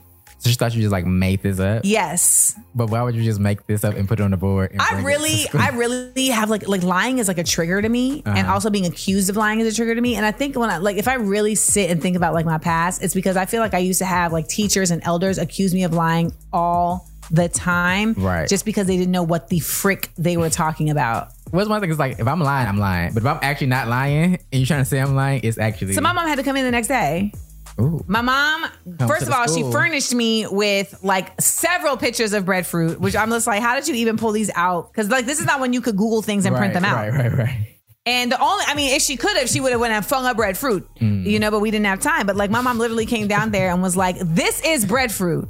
So 0.43 0.51
she 0.51 0.57
thought 0.57 0.75
you 0.75 0.81
just 0.83 0.91
like 0.91 1.07
made 1.07 1.41
this 1.41 1.61
up. 1.61 1.83
Yes. 1.85 2.59
But 2.75 2.91
why 2.91 3.01
would 3.03 3.15
you 3.15 3.23
just 3.23 3.39
make 3.39 3.65
this 3.69 3.85
up 3.85 3.95
and 3.95 4.09
put 4.09 4.19
it 4.19 4.25
on 4.25 4.33
the 4.33 4.37
board? 4.37 4.73
and 4.73 4.83
I 4.83 5.01
bring 5.01 5.15
it 5.15 5.49
to 5.51 5.57
really. 5.57 5.63
I 5.65 5.69
really 5.71 6.27
have 6.29 6.51
like 6.51 6.67
like 6.67 6.83
lying 6.83 7.19
is 7.19 7.29
like 7.29 7.39
a 7.39 7.45
trigger 7.45 7.81
to 7.81 7.89
me, 7.89 8.25
and 8.27 8.39
Uh-huh. 8.39 8.53
also 8.55 8.69
being 8.69 8.87
accused 8.87 9.31
of 9.31 9.37
lying 9.37 9.61
is 9.61 9.73
a 9.73 9.77
trigger 9.77 9.95
to 9.95 10.01
me. 10.01 10.17
And 10.17 10.27
I 10.27 10.33
think 10.33 10.57
when 10.57 10.69
I 10.69 10.79
like 10.79 10.97
if 10.97 11.07
I 11.07 11.15
really 11.15 11.55
sit 11.55 11.91
and 11.91 12.03
think 12.03 12.17
about 12.17 12.35
like 12.35 12.45
my 12.45 12.59
past, 12.59 13.05
it's 13.05 13.15
because 13.15 13.37
I 13.37 13.47
feel 13.47 13.61
like 13.61 13.73
I 13.73 13.79
used 13.79 14.01
to 14.01 14.05
have 14.05 14.33
like 14.33 14.49
teachers 14.49 14.91
and 14.91 15.01
elders 15.05 15.39
accuse 15.39 15.73
me 15.73 15.85
of 15.85 15.93
lying 15.93 16.33
all 16.53 17.09
the 17.31 17.49
time, 17.49 18.15
Right. 18.15 18.49
Just 18.49 18.65
because 18.65 18.89
they 18.89 18.97
didn't 18.97 19.13
know 19.13 19.23
what 19.23 19.49
the 19.49 19.61
frick 19.61 20.11
they 20.19 20.37
were 20.37 20.51
talking 20.51 20.91
about. 20.91 21.29
What's 21.53 21.69
one 21.69 21.81
thing 21.81 21.91
is 21.91 21.99
like 22.01 22.19
if 22.19 22.27
I'm 22.27 22.41
lying, 22.41 22.67
I'm 22.67 22.79
lying. 22.79 23.15
But 23.15 23.23
if 23.23 23.27
I'm 23.29 23.39
actually 23.43 23.69
not 23.69 23.87
lying 23.87 24.35
and 24.35 24.41
you're 24.51 24.67
trying 24.67 24.81
to 24.81 24.85
say 24.85 24.99
I'm 24.99 25.15
lying, 25.15 25.41
it's 25.45 25.57
actually 25.57 25.93
So 25.95 26.01
my 26.01 26.13
mom 26.13 26.27
had 26.27 26.37
to 26.39 26.43
come 26.43 26.57
in 26.57 26.65
the 26.65 26.71
next 26.73 26.89
day. 26.89 27.33
Ooh. 27.81 28.05
My 28.07 28.21
mom, 28.21 28.67
first 29.07 29.27
of 29.27 29.33
all, 29.33 29.47
she 29.49 29.63
furnished 29.73 30.15
me 30.15 30.47
with 30.47 30.99
like 31.03 31.41
several 31.41 31.97
pictures 31.97 32.33
of 32.35 32.45
breadfruit, 32.45 33.01
which 33.01 33.17
I'm 33.17 33.31
just 33.31 33.47
like, 33.47 33.63
how 33.63 33.75
did 33.75 33.89
you 33.89 33.95
even 33.95 34.17
pull 34.19 34.33
these 34.33 34.51
out? 34.55 34.93
Because 34.93 35.09
like 35.09 35.27
this 35.27 35.41
is 35.41 35.47
not 35.47 35.59
when 35.61 35.73
you 35.73 35.81
could 35.81 35.97
Google 35.97 36.23
things 36.23 36.45
and 36.45 36.55
print 36.57 36.75
them 36.75 36.85
out. 36.85 36.97
Right, 36.97 37.13
right, 37.13 37.33
right. 37.33 37.69
And 38.05 38.33
the 38.33 38.41
only, 38.43 38.65
I 38.67 38.75
mean, 38.75 38.95
if 38.97 39.01
she 39.03 39.17
could 39.17 39.37
have, 39.37 39.49
she 39.49 39.61
would 39.61 39.71
have 39.71 39.81
went 39.81 39.93
and 39.93 40.05
flung 40.05 40.27
up 40.27 40.37
breadfruit, 40.37 40.87
Mm. 41.01 41.25
you 41.25 41.39
know, 41.39 41.51
but 41.53 41.61
we 41.61 41.71
didn't 41.71 41.87
have 41.87 42.01
time. 42.01 42.27
But 42.27 42.35
like 42.37 42.51
my 42.51 42.61
mom 42.61 42.79
literally 42.79 43.07
came 43.07 43.29
down 43.29 43.53
there 43.53 43.71
and 43.71 43.81
was 43.81 43.97
like, 43.97 44.17
this 44.19 44.61
is 44.65 44.85
breadfruit. 44.85 45.49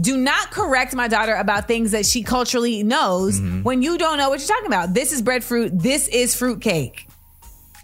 Do 0.00 0.16
not 0.16 0.50
correct 0.50 0.94
my 0.94 1.06
daughter 1.06 1.34
about 1.34 1.68
things 1.68 1.92
that 1.92 2.04
she 2.04 2.22
culturally 2.24 2.82
knows 2.82 3.40
Mm-hmm. 3.40 3.62
when 3.62 3.82
you 3.82 3.98
don't 3.98 4.18
know 4.18 4.30
what 4.30 4.40
you're 4.40 4.48
talking 4.48 4.66
about. 4.66 4.94
This 4.94 5.12
is 5.12 5.22
breadfruit. 5.22 5.78
This 5.78 6.08
is 6.08 6.34
fruit 6.34 6.60
cake. 6.60 7.06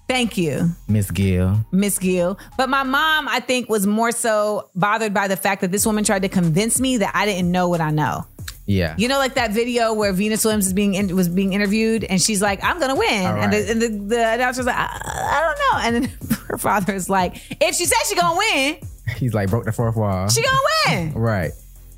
Thank 0.09 0.38
you, 0.38 0.71
Miss 0.88 1.11
Gill. 1.11 1.61
Miss 1.71 1.99
Gill. 1.99 2.38
But 2.57 2.71
my 2.71 2.83
mom, 2.83 3.29
I 3.29 3.41
think, 3.41 3.69
was 3.69 3.87
more 3.87 4.11
so 4.11 4.71
bothered 4.75 5.12
by 5.12 5.29
the 5.29 5.37
fact 5.37 5.61
that 5.61 5.71
this 5.71 5.85
woman 5.85 6.03
tried 6.03 6.23
to 6.23 6.29
convince 6.31 6.81
me 6.81 6.97
that 6.97 7.15
I 7.15 7.27
didn't 7.27 7.53
know 7.53 7.69
what 7.69 7.83
I 7.83 7.91
know. 7.91 8.25
Yeah. 8.65 8.95
You 8.99 9.09
know, 9.09 9.19
like 9.19 9.35
that 9.35 9.53
video 9.53 9.93
where 9.93 10.12
Venus 10.12 10.45
Williams 10.45 10.67
is 10.67 10.73
being 10.73 10.95
in, 10.95 11.15
was 11.15 11.29
being 11.29 11.53
interviewed, 11.53 12.05
and 12.05 12.21
she's 12.21 12.41
like, 12.43 12.62
"I'm 12.65 12.81
gonna 12.81 12.97
win," 12.97 13.27
All 13.27 13.37
and, 13.37 13.53
the, 13.53 13.71
and 13.71 13.83
the, 13.83 13.88
the 14.17 14.33
announcer's 14.35 14.67
like, 14.67 14.77
I, 14.77 14.87
"I 15.05 15.41
don't 15.41 15.59
know," 15.59 15.87
and 15.99 16.05
then 16.05 16.38
her 16.49 16.59
father 16.59 16.95
is 16.95 17.09
like, 17.11 17.37
"If 17.61 17.75
she 17.77 17.85
said 17.85 17.99
she 18.09 18.15
gonna 18.15 18.38
win, 18.38 18.77
He's 19.17 19.33
like 19.35 19.50
broke 19.50 19.65
the 19.65 19.73
fourth 19.73 19.97
wall. 19.97 20.29
she 20.29 20.43
gonna 20.43 20.59
win." 20.88 21.12
Right. 21.15 21.53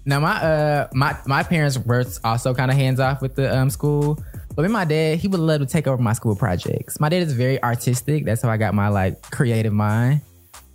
Now 0.05 0.19
my 0.21 0.43
uh 0.43 0.89
my 0.95 1.17
my 1.27 1.43
parents 1.43 1.79
were 1.79 2.05
also 2.25 2.55
kind 2.55 2.71
of 2.71 2.77
hands 2.77 2.99
off 3.01 3.21
with 3.21 3.37
the 3.37 3.57
um 3.57 3.71
school. 3.71 4.19
But 4.55 4.63
me 4.63 4.69
my 4.69 4.85
dad, 4.85 5.19
he 5.19 5.29
would 5.29 5.41
love 5.41 5.61
to 5.61 5.67
take 5.67 5.87
over 5.87 6.03
my 6.03 6.13
school 6.13 6.35
projects. 6.37 6.99
My 7.01 7.09
dad 7.09 7.23
is 7.23 7.33
very 7.33 7.63
artistic. 7.63 8.25
That's 8.25 8.43
how 8.43 8.51
I 8.51 8.57
got 8.57 8.75
my 8.75 8.89
like 8.89 9.23
creative 9.31 9.73
mind. 9.73 10.23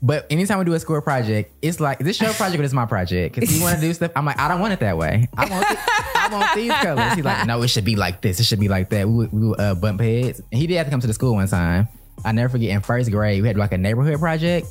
But 0.02 0.28
anytime 0.30 0.60
we 0.60 0.66
do 0.66 0.74
a 0.74 0.80
school 0.80 1.02
project, 1.02 1.52
it's 1.62 1.80
like 1.80 2.00
this 2.00 2.22
your 2.22 2.32
project 2.34 2.60
or 2.60 2.64
this 2.64 2.74
my 2.74 2.86
project? 2.86 3.36
Because 3.36 3.50
he 3.50 3.62
want 3.62 3.76
to 3.76 3.82
do 3.82 3.94
stuff. 3.94 4.12
I'm 4.16 4.26
like, 4.26 4.40
I 4.40 4.48
don't 4.48 4.60
want 4.60 4.74
it 4.74 4.80
that 4.82 4.98
way. 4.98 5.28
I 5.36 5.50
want 5.50 5.72
it, 5.72 5.80
I 5.82 6.30
want 6.32 6.56
these 6.56 6.72
colors. 6.72 7.14
He's 7.14 7.26
like, 7.26 7.48
no, 7.48 7.62
it 7.64 7.70
should 7.70 7.86
be 7.86 7.96
like 7.96 8.22
this. 8.22 8.40
It 8.40 8.44
should 8.44 8.60
be 8.60 8.68
like 8.68 8.90
that. 8.92 9.08
We 9.08 9.16
would, 9.16 9.34
we 9.34 9.48
would 9.48 9.60
uh, 9.60 9.74
bump 9.76 10.02
heads. 10.02 10.42
And 10.52 10.62
he 10.62 10.68
did 10.68 10.76
have 10.76 10.88
to 10.88 10.92
come 10.92 11.00
to 11.00 11.08
the 11.08 11.14
school 11.14 11.34
one 11.34 11.48
time. 11.48 11.88
I 12.24 12.32
never 12.32 12.50
forget. 12.50 12.70
In 12.70 12.82
first 12.82 13.10
grade, 13.10 13.42
we 13.42 13.48
had 13.48 13.58
like 13.58 13.72
a 13.72 13.78
neighborhood 13.78 14.20
project, 14.20 14.68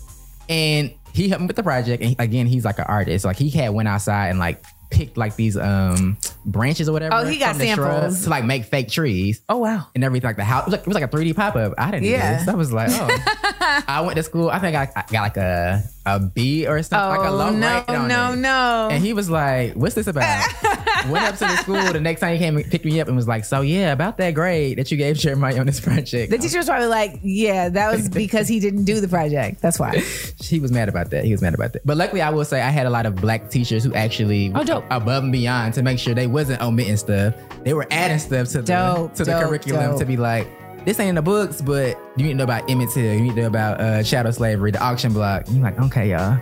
and 0.48 0.92
he 1.12 1.28
helped 1.28 1.42
me 1.42 1.46
with 1.46 1.56
the 1.56 1.62
project. 1.62 2.02
And 2.02 2.16
again, 2.18 2.46
he's 2.46 2.64
like 2.64 2.78
an 2.78 2.86
artist. 2.86 3.24
Like 3.24 3.36
he 3.36 3.50
had 3.50 3.70
went 3.70 3.88
outside 3.88 4.28
and 4.28 4.38
like 4.38 4.64
picked 4.94 5.16
like 5.16 5.36
these 5.36 5.56
um 5.56 6.16
branches 6.46 6.88
or 6.88 6.92
whatever. 6.92 7.14
Oh, 7.14 7.24
he 7.24 7.38
got 7.38 7.50
from 7.56 7.58
the 7.60 7.74
shrubs 7.74 7.92
samples. 7.94 8.24
to 8.24 8.30
like 8.30 8.44
make 8.44 8.64
fake 8.64 8.88
trees 8.88 9.40
Oh 9.48 9.58
wow. 9.58 9.86
and 9.94 10.04
everything 10.04 10.28
like 10.28 10.36
the 10.36 10.44
house. 10.44 10.62
It 10.62 10.66
was 10.66 10.72
like, 10.72 10.80
it 10.82 10.86
was 10.86 10.94
like 10.94 11.04
a 11.04 11.08
3D 11.08 11.36
pop 11.36 11.56
up. 11.56 11.74
I 11.78 11.90
didn't 11.90 12.04
Yeah. 12.04 12.38
do 12.38 12.44
this. 12.44 12.48
I 12.48 12.54
was 12.56 12.72
like, 12.72 12.88
oh. 12.92 13.82
I 13.88 14.00
went 14.02 14.16
to 14.16 14.22
school. 14.22 14.48
I 14.50 14.58
think 14.58 14.76
I, 14.76 14.88
I 14.96 15.04
got 15.10 15.22
like 15.22 15.36
a 15.36 15.82
a 16.06 16.20
B 16.20 16.66
or 16.66 16.82
something, 16.82 17.18
like 17.20 17.28
a 17.28 17.32
low 17.32 17.48
Oh 17.48 17.50
no, 17.50 17.74
rate 17.76 17.88
on 17.88 18.08
no, 18.08 18.32
it. 18.32 18.36
no. 18.36 18.88
And 18.90 19.02
he 19.04 19.12
was 19.12 19.30
like, 19.30 19.74
"What's 19.74 19.94
this 19.94 20.06
about?" 20.06 20.24
Went 21.08 21.24
up 21.24 21.34
to 21.36 21.44
the 21.44 21.56
school 21.58 21.92
the 21.92 22.00
next 22.00 22.20
time 22.20 22.32
he 22.32 22.38
came 22.38 22.56
and 22.56 22.70
picked 22.70 22.84
me 22.84 23.00
up 23.00 23.08
and 23.08 23.16
was 23.16 23.28
like, 23.28 23.44
"So 23.44 23.60
yeah, 23.60 23.92
about 23.92 24.16
that 24.18 24.32
grade 24.34 24.78
that 24.78 24.90
you 24.90 24.96
gave 24.96 25.16
Jeremiah 25.16 25.58
on 25.60 25.66
this 25.66 25.80
project." 25.80 26.30
the 26.30 26.38
teacher 26.38 26.58
was 26.58 26.66
probably 26.66 26.88
like, 26.88 27.20
"Yeah, 27.22 27.68
that 27.70 27.92
was 27.92 28.08
because 28.08 28.48
he 28.48 28.60
didn't 28.60 28.84
do 28.84 29.00
the 29.00 29.08
project. 29.08 29.60
That's 29.60 29.78
why." 29.78 29.98
he 30.40 30.60
was 30.60 30.72
mad 30.72 30.88
about 30.88 31.10
that. 31.10 31.24
He 31.24 31.32
was 31.32 31.42
mad 31.42 31.54
about 31.54 31.72
that. 31.74 31.86
But 31.86 31.96
luckily, 31.96 32.20
I 32.22 32.30
will 32.30 32.44
say 32.44 32.60
I 32.62 32.70
had 32.70 32.86
a 32.86 32.90
lot 32.90 33.06
of 33.06 33.16
black 33.16 33.50
teachers 33.50 33.84
who 33.84 33.94
actually 33.94 34.52
Oh, 34.54 34.64
dope. 34.64 34.84
above 34.90 35.22
and 35.24 35.32
beyond 35.32 35.74
to 35.74 35.82
make 35.82 35.98
sure 35.98 36.14
they 36.14 36.26
wasn't 36.26 36.60
omitting 36.62 36.96
stuff. 36.96 37.34
They 37.64 37.74
were 37.74 37.86
adding 37.90 38.18
stuff 38.18 38.48
to 38.48 38.58
the 38.62 38.62
Dope, 38.62 39.14
to 39.14 39.24
the 39.24 39.32
curriculum 39.40 39.90
dope. 39.92 39.98
to 40.00 40.04
be 40.06 40.16
like, 40.16 40.46
this 40.84 41.00
ain't 41.00 41.10
in 41.10 41.14
the 41.14 41.22
books, 41.22 41.62
but 41.62 41.98
you 42.16 42.24
need 42.24 42.32
to 42.32 42.34
know 42.34 42.44
about 42.44 42.68
Emmett 42.70 42.90
Till. 42.90 43.14
You 43.14 43.20
need 43.20 43.34
to 43.34 43.42
know 43.42 43.46
about 43.46 43.80
uh, 43.80 44.02
chattel 44.02 44.32
slavery, 44.32 44.70
the 44.70 44.82
auction 44.82 45.12
block. 45.12 45.44
You're 45.48 45.62
like, 45.62 45.78
okay, 45.78 46.10
y'all. 46.10 46.38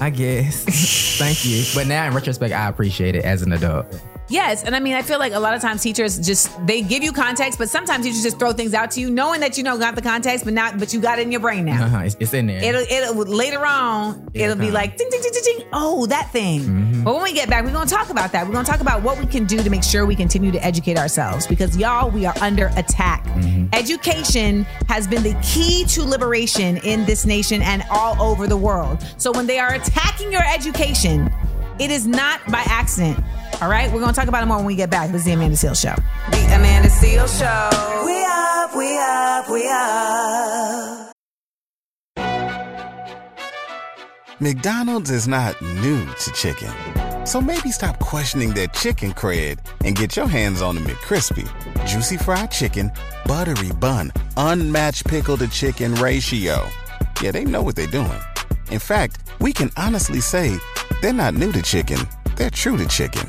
I 0.00 0.10
guess. 0.10 0.64
Thank 1.18 1.44
you. 1.44 1.64
But 1.74 1.88
now 1.88 2.06
in 2.06 2.14
retrospect, 2.14 2.52
I 2.54 2.68
appreciate 2.68 3.16
it 3.16 3.24
as 3.24 3.42
an 3.42 3.52
adult. 3.52 3.86
Yes, 4.28 4.62
and 4.62 4.76
I 4.76 4.80
mean, 4.80 4.94
I 4.94 5.02
feel 5.02 5.18
like 5.18 5.32
a 5.32 5.40
lot 5.40 5.54
of 5.54 5.62
times 5.62 5.82
teachers 5.82 6.18
just 6.18 6.50
they 6.66 6.82
give 6.82 7.02
you 7.02 7.12
context, 7.12 7.58
but 7.58 7.68
sometimes 7.68 8.04
teachers 8.04 8.22
just 8.22 8.38
throw 8.38 8.52
things 8.52 8.74
out 8.74 8.90
to 8.92 9.00
you, 9.00 9.10
knowing 9.10 9.40
that 9.40 9.56
you 9.56 9.64
know 9.64 9.78
got 9.78 9.94
the 9.94 10.02
context, 10.02 10.44
but 10.44 10.52
not, 10.54 10.78
but 10.78 10.92
you 10.92 11.00
got 11.00 11.18
it 11.18 11.22
in 11.22 11.32
your 11.32 11.40
brain 11.40 11.64
now. 11.64 11.84
Uh-huh. 11.84 11.98
It's, 12.00 12.16
it's 12.20 12.34
in 12.34 12.46
there. 12.46 12.62
It'll 12.62 12.82
it'll 12.82 13.14
later 13.24 13.64
on 13.64 14.28
it'll 14.34 14.56
be 14.56 14.70
like 14.70 14.96
ding 14.96 15.08
ding 15.10 15.22
ding 15.22 15.32
ding 15.32 15.42
ding. 15.44 15.66
Oh, 15.72 16.06
that 16.06 16.30
thing. 16.30 16.60
Mm-hmm. 16.60 17.04
But 17.04 17.14
when 17.14 17.22
we 17.22 17.32
get 17.32 17.48
back, 17.48 17.64
we're 17.64 17.72
gonna 17.72 17.88
talk 17.88 18.10
about 18.10 18.32
that. 18.32 18.46
We're 18.46 18.52
gonna 18.52 18.66
talk 18.66 18.80
about 18.80 19.02
what 19.02 19.18
we 19.18 19.26
can 19.26 19.46
do 19.46 19.62
to 19.62 19.70
make 19.70 19.82
sure 19.82 20.04
we 20.04 20.14
continue 20.14 20.52
to 20.52 20.64
educate 20.64 20.98
ourselves 20.98 21.46
because 21.46 21.76
y'all, 21.76 22.10
we 22.10 22.26
are 22.26 22.34
under 22.40 22.70
attack. 22.76 23.24
Mm-hmm. 23.24 23.68
Education 23.72 24.64
has 24.88 25.06
been 25.06 25.22
the 25.22 25.38
key 25.42 25.84
to 25.86 26.02
liberation 26.02 26.76
in 26.78 27.04
this 27.06 27.24
nation 27.24 27.62
and 27.62 27.82
all 27.90 28.20
over 28.20 28.46
the 28.46 28.56
world. 28.56 29.04
So 29.16 29.32
when 29.32 29.46
they 29.46 29.58
are 29.58 29.74
attacking 29.74 30.32
your 30.32 30.42
education, 30.42 31.32
it 31.78 31.90
is 31.90 32.06
not 32.06 32.44
by 32.50 32.62
accident. 32.66 33.18
All 33.60 33.68
right, 33.68 33.90
we're 33.92 33.98
gonna 33.98 34.12
talk 34.12 34.28
about 34.28 34.44
it 34.44 34.46
more 34.46 34.58
when 34.58 34.66
we 34.66 34.76
get 34.76 34.88
back. 34.88 35.10
This 35.10 35.22
is 35.22 35.24
the 35.24 35.32
Amanda 35.32 35.56
Seales 35.56 35.82
Show. 35.82 35.96
The 36.30 36.54
Amanda 36.54 36.88
Seal 36.88 37.26
Show. 37.26 37.70
We 38.06 38.24
up, 38.24 38.76
we 38.76 38.96
up, 38.98 39.50
we 39.50 39.68
up. 39.68 41.12
McDonald's 44.38 45.10
is 45.10 45.26
not 45.26 45.60
new 45.60 46.06
to 46.06 46.32
chicken. 46.34 46.72
So 47.26 47.40
maybe 47.40 47.72
stop 47.72 47.98
questioning 47.98 48.54
their 48.54 48.68
chicken 48.68 49.12
cred 49.12 49.58
and 49.84 49.96
get 49.96 50.16
your 50.16 50.28
hands 50.28 50.62
on 50.62 50.76
the 50.76 50.80
McCrispy. 50.80 51.44
Juicy 51.84 52.16
fried 52.16 52.52
chicken, 52.52 52.92
buttery 53.26 53.72
bun, 53.72 54.12
unmatched 54.36 55.08
pickle 55.08 55.36
to 55.36 55.48
chicken 55.48 55.96
ratio. 55.96 56.64
Yeah, 57.20 57.32
they 57.32 57.44
know 57.44 57.62
what 57.62 57.74
they're 57.74 57.88
doing. 57.88 58.20
In 58.70 58.78
fact, 58.78 59.18
we 59.40 59.52
can 59.52 59.72
honestly 59.76 60.20
say 60.20 60.56
they're 61.02 61.12
not 61.12 61.34
new 61.34 61.50
to 61.50 61.60
chicken, 61.60 61.98
they're 62.36 62.50
true 62.50 62.76
to 62.76 62.86
chicken. 62.86 63.28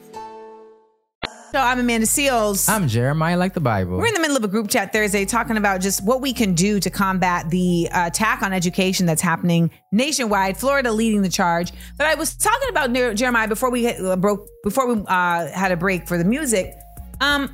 So 1.51 1.59
I'm 1.59 1.81
Amanda 1.81 2.07
Seales. 2.07 2.69
I'm 2.69 2.87
Jeremiah, 2.87 3.35
like 3.35 3.53
the 3.53 3.59
Bible. 3.59 3.97
We're 3.97 4.05
in 4.05 4.13
the 4.13 4.21
middle 4.21 4.37
of 4.37 4.43
a 4.45 4.47
group 4.47 4.69
chat 4.69 4.93
Thursday 4.93 5.25
talking 5.25 5.57
about 5.57 5.81
just 5.81 6.01
what 6.01 6.21
we 6.21 6.31
can 6.31 6.53
do 6.53 6.79
to 6.79 6.89
combat 6.89 7.49
the 7.49 7.89
uh, 7.91 8.07
attack 8.07 8.41
on 8.41 8.53
education 8.53 9.05
that's 9.05 9.21
happening 9.21 9.69
nationwide. 9.91 10.55
Florida 10.55 10.93
leading 10.93 11.23
the 11.23 11.29
charge. 11.29 11.73
But 11.97 12.07
I 12.07 12.15
was 12.15 12.35
talking 12.37 12.69
about 12.69 12.93
Jeremiah 13.17 13.49
before 13.49 13.69
we 13.69 13.83
hit, 13.83 13.99
uh, 13.99 14.15
broke 14.15 14.47
before 14.63 14.95
we 14.95 15.03
uh, 15.05 15.47
had 15.51 15.73
a 15.73 15.75
break 15.75 16.07
for 16.07 16.17
the 16.17 16.23
music. 16.23 16.73
Um, 17.19 17.53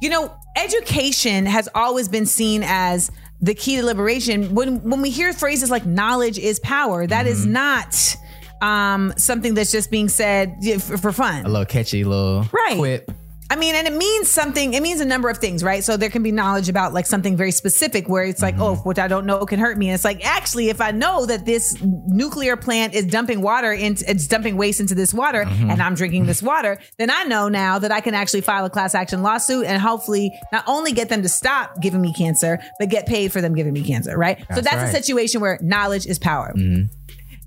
you 0.00 0.08
know, 0.08 0.34
education 0.56 1.44
has 1.44 1.68
always 1.74 2.08
been 2.08 2.24
seen 2.24 2.62
as 2.64 3.10
the 3.42 3.52
key 3.52 3.76
to 3.76 3.84
liberation. 3.84 4.54
When 4.54 4.82
when 4.88 5.02
we 5.02 5.10
hear 5.10 5.34
phrases 5.34 5.70
like 5.70 5.84
"knowledge 5.84 6.38
is 6.38 6.60
power," 6.60 7.06
that 7.06 7.26
is 7.26 7.44
not 7.44 8.16
um, 8.62 9.12
something 9.16 9.54
that's 9.54 9.72
just 9.72 9.90
being 9.90 10.08
said 10.08 10.56
for, 10.80 10.96
for 10.96 11.12
fun. 11.12 11.44
a 11.44 11.48
little 11.48 11.64
catchy 11.66 12.04
little 12.04 12.46
Right. 12.52 12.76
quip. 12.76 13.10
I 13.48 13.54
mean, 13.54 13.76
and 13.76 13.86
it 13.86 13.92
means 13.92 14.28
something. 14.28 14.74
It 14.74 14.82
means 14.82 15.00
a 15.00 15.04
number 15.04 15.28
of 15.28 15.38
things, 15.38 15.62
right? 15.62 15.84
So 15.84 15.96
there 15.96 16.10
can 16.10 16.24
be 16.24 16.32
knowledge 16.32 16.68
about 16.68 16.92
like 16.92 17.06
something 17.06 17.36
very 17.36 17.52
specific 17.52 18.08
where 18.08 18.24
it's 18.24 18.42
like, 18.42 18.54
mm-hmm. 18.54 18.62
oh, 18.62 18.74
what 18.76 18.98
I 18.98 19.06
don't 19.06 19.24
know 19.24 19.46
can 19.46 19.60
hurt 19.60 19.78
me. 19.78 19.88
And 19.88 19.94
it's 19.94 20.04
like, 20.04 20.24
actually, 20.26 20.68
if 20.68 20.80
I 20.80 20.90
know 20.90 21.26
that 21.26 21.46
this 21.46 21.80
nuclear 21.80 22.56
plant 22.56 22.94
is 22.94 23.06
dumping 23.06 23.42
water 23.42 23.72
into, 23.72 24.08
it's 24.10 24.26
dumping 24.26 24.56
waste 24.56 24.80
into 24.80 24.96
this 24.96 25.14
water 25.14 25.44
mm-hmm. 25.44 25.70
and 25.70 25.80
I'm 25.80 25.94
drinking 25.94 26.26
this 26.26 26.42
water, 26.42 26.78
then 26.98 27.08
I 27.08 27.22
know 27.22 27.48
now 27.48 27.78
that 27.78 27.92
I 27.92 28.00
can 28.00 28.14
actually 28.14 28.40
file 28.40 28.64
a 28.64 28.70
class 28.70 28.96
action 28.96 29.22
lawsuit 29.22 29.66
and 29.66 29.80
hopefully 29.80 30.32
not 30.50 30.64
only 30.66 30.90
get 30.90 31.08
them 31.08 31.22
to 31.22 31.28
stop 31.28 31.80
giving 31.80 32.00
me 32.00 32.12
cancer, 32.14 32.58
but 32.80 32.88
get 32.88 33.06
paid 33.06 33.30
for 33.30 33.40
them 33.40 33.54
giving 33.54 33.72
me 33.72 33.84
cancer, 33.84 34.18
right? 34.18 34.40
so 34.52 34.60
That's 34.60 34.70
that's 34.70 34.90
a 34.90 34.96
situation 34.96 35.40
where 35.40 35.58
knowledge 35.62 36.06
is 36.06 36.18
power. 36.18 36.52
Mm-hmm. 36.56 36.86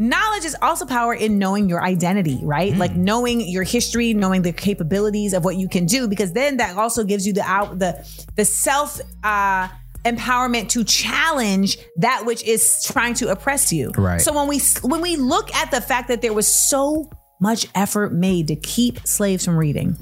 Knowledge 0.02 0.46
is 0.46 0.56
also 0.62 0.86
power 0.86 1.14
in 1.14 1.38
knowing 1.38 1.68
your 1.68 1.84
identity, 1.84 2.40
right? 2.42 2.74
Like 2.74 2.96
knowing 2.96 3.42
your 3.42 3.64
history, 3.64 4.14
knowing 4.14 4.44
the 4.44 4.54
capabilities 4.54 5.34
of 5.34 5.44
what 5.44 5.58
you 5.58 5.68
can 5.68 5.86
do, 5.86 6.08
because 6.08 6.32
then 6.32 6.58
that 6.58 6.78
also 6.78 7.04
gives 7.04 7.28
you 7.28 7.34
the 7.34 7.42
out 7.44 7.80
the 7.80 8.08
the 8.38 8.46
self 8.46 9.00
uh 9.26 9.68
empowerment 10.06 10.70
to 10.70 10.86
challenge 10.86 11.78
that 11.98 12.24
which 12.26 12.42
is 12.46 12.82
trying 12.86 13.14
to 13.16 13.28
oppress 13.28 13.74
you. 13.74 13.92
Right. 13.98 14.22
So 14.22 14.34
when 14.34 14.48
we 14.48 14.62
when 14.84 15.02
we 15.02 15.18
look 15.18 15.54
at 15.54 15.70
the 15.70 15.82
fact 15.82 16.08
that 16.08 16.22
there 16.22 16.34
was 16.34 16.48
so 16.48 17.10
much 17.42 17.68
effort 17.76 18.14
made 18.14 18.48
to 18.48 18.56
keep 18.56 19.06
slaves 19.06 19.44
from 19.44 19.58
reading, 19.58 19.98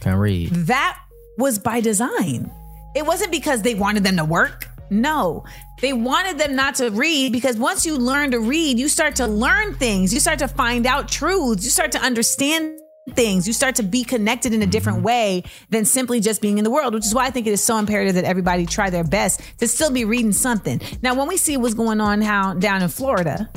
Can 0.00 0.16
read. 0.16 0.50
that 0.50 0.98
was 1.38 1.60
by 1.60 1.80
design. 1.80 2.50
It 2.96 3.06
wasn't 3.06 3.30
because 3.30 3.62
they 3.62 3.74
wanted 3.76 4.02
them 4.02 4.16
to 4.16 4.24
work. 4.24 4.66
No, 4.92 5.44
they 5.80 5.92
wanted 5.92 6.38
them 6.38 6.54
not 6.54 6.76
to 6.76 6.90
read 6.90 7.32
because 7.32 7.56
once 7.56 7.86
you 7.86 7.96
learn 7.96 8.30
to 8.32 8.40
read, 8.40 8.78
you 8.78 8.88
start 8.88 9.16
to 9.16 9.26
learn 9.26 9.74
things. 9.74 10.12
You 10.12 10.20
start 10.20 10.38
to 10.40 10.48
find 10.48 10.86
out 10.86 11.08
truths. 11.08 11.64
You 11.64 11.70
start 11.70 11.92
to 11.92 11.98
understand 11.98 12.78
things. 13.10 13.46
You 13.46 13.52
start 13.52 13.76
to 13.76 13.82
be 13.82 14.04
connected 14.04 14.52
in 14.52 14.62
a 14.62 14.66
different 14.66 14.98
mm-hmm. 14.98 15.06
way 15.06 15.44
than 15.70 15.84
simply 15.84 16.20
just 16.20 16.40
being 16.40 16.58
in 16.58 16.64
the 16.64 16.70
world, 16.70 16.94
which 16.94 17.06
is 17.06 17.14
why 17.14 17.26
I 17.26 17.30
think 17.30 17.46
it 17.46 17.52
is 17.52 17.62
so 17.62 17.78
imperative 17.78 18.14
that 18.14 18.24
everybody 18.24 18.66
try 18.66 18.90
their 18.90 19.04
best 19.04 19.40
to 19.58 19.66
still 19.66 19.90
be 19.90 20.04
reading 20.04 20.32
something. 20.32 20.80
Now, 21.02 21.14
when 21.14 21.26
we 21.26 21.36
see 21.36 21.56
what's 21.56 21.74
going 21.74 22.00
on 22.00 22.22
how 22.22 22.54
down 22.54 22.82
in 22.82 22.88
Florida, 22.88 23.50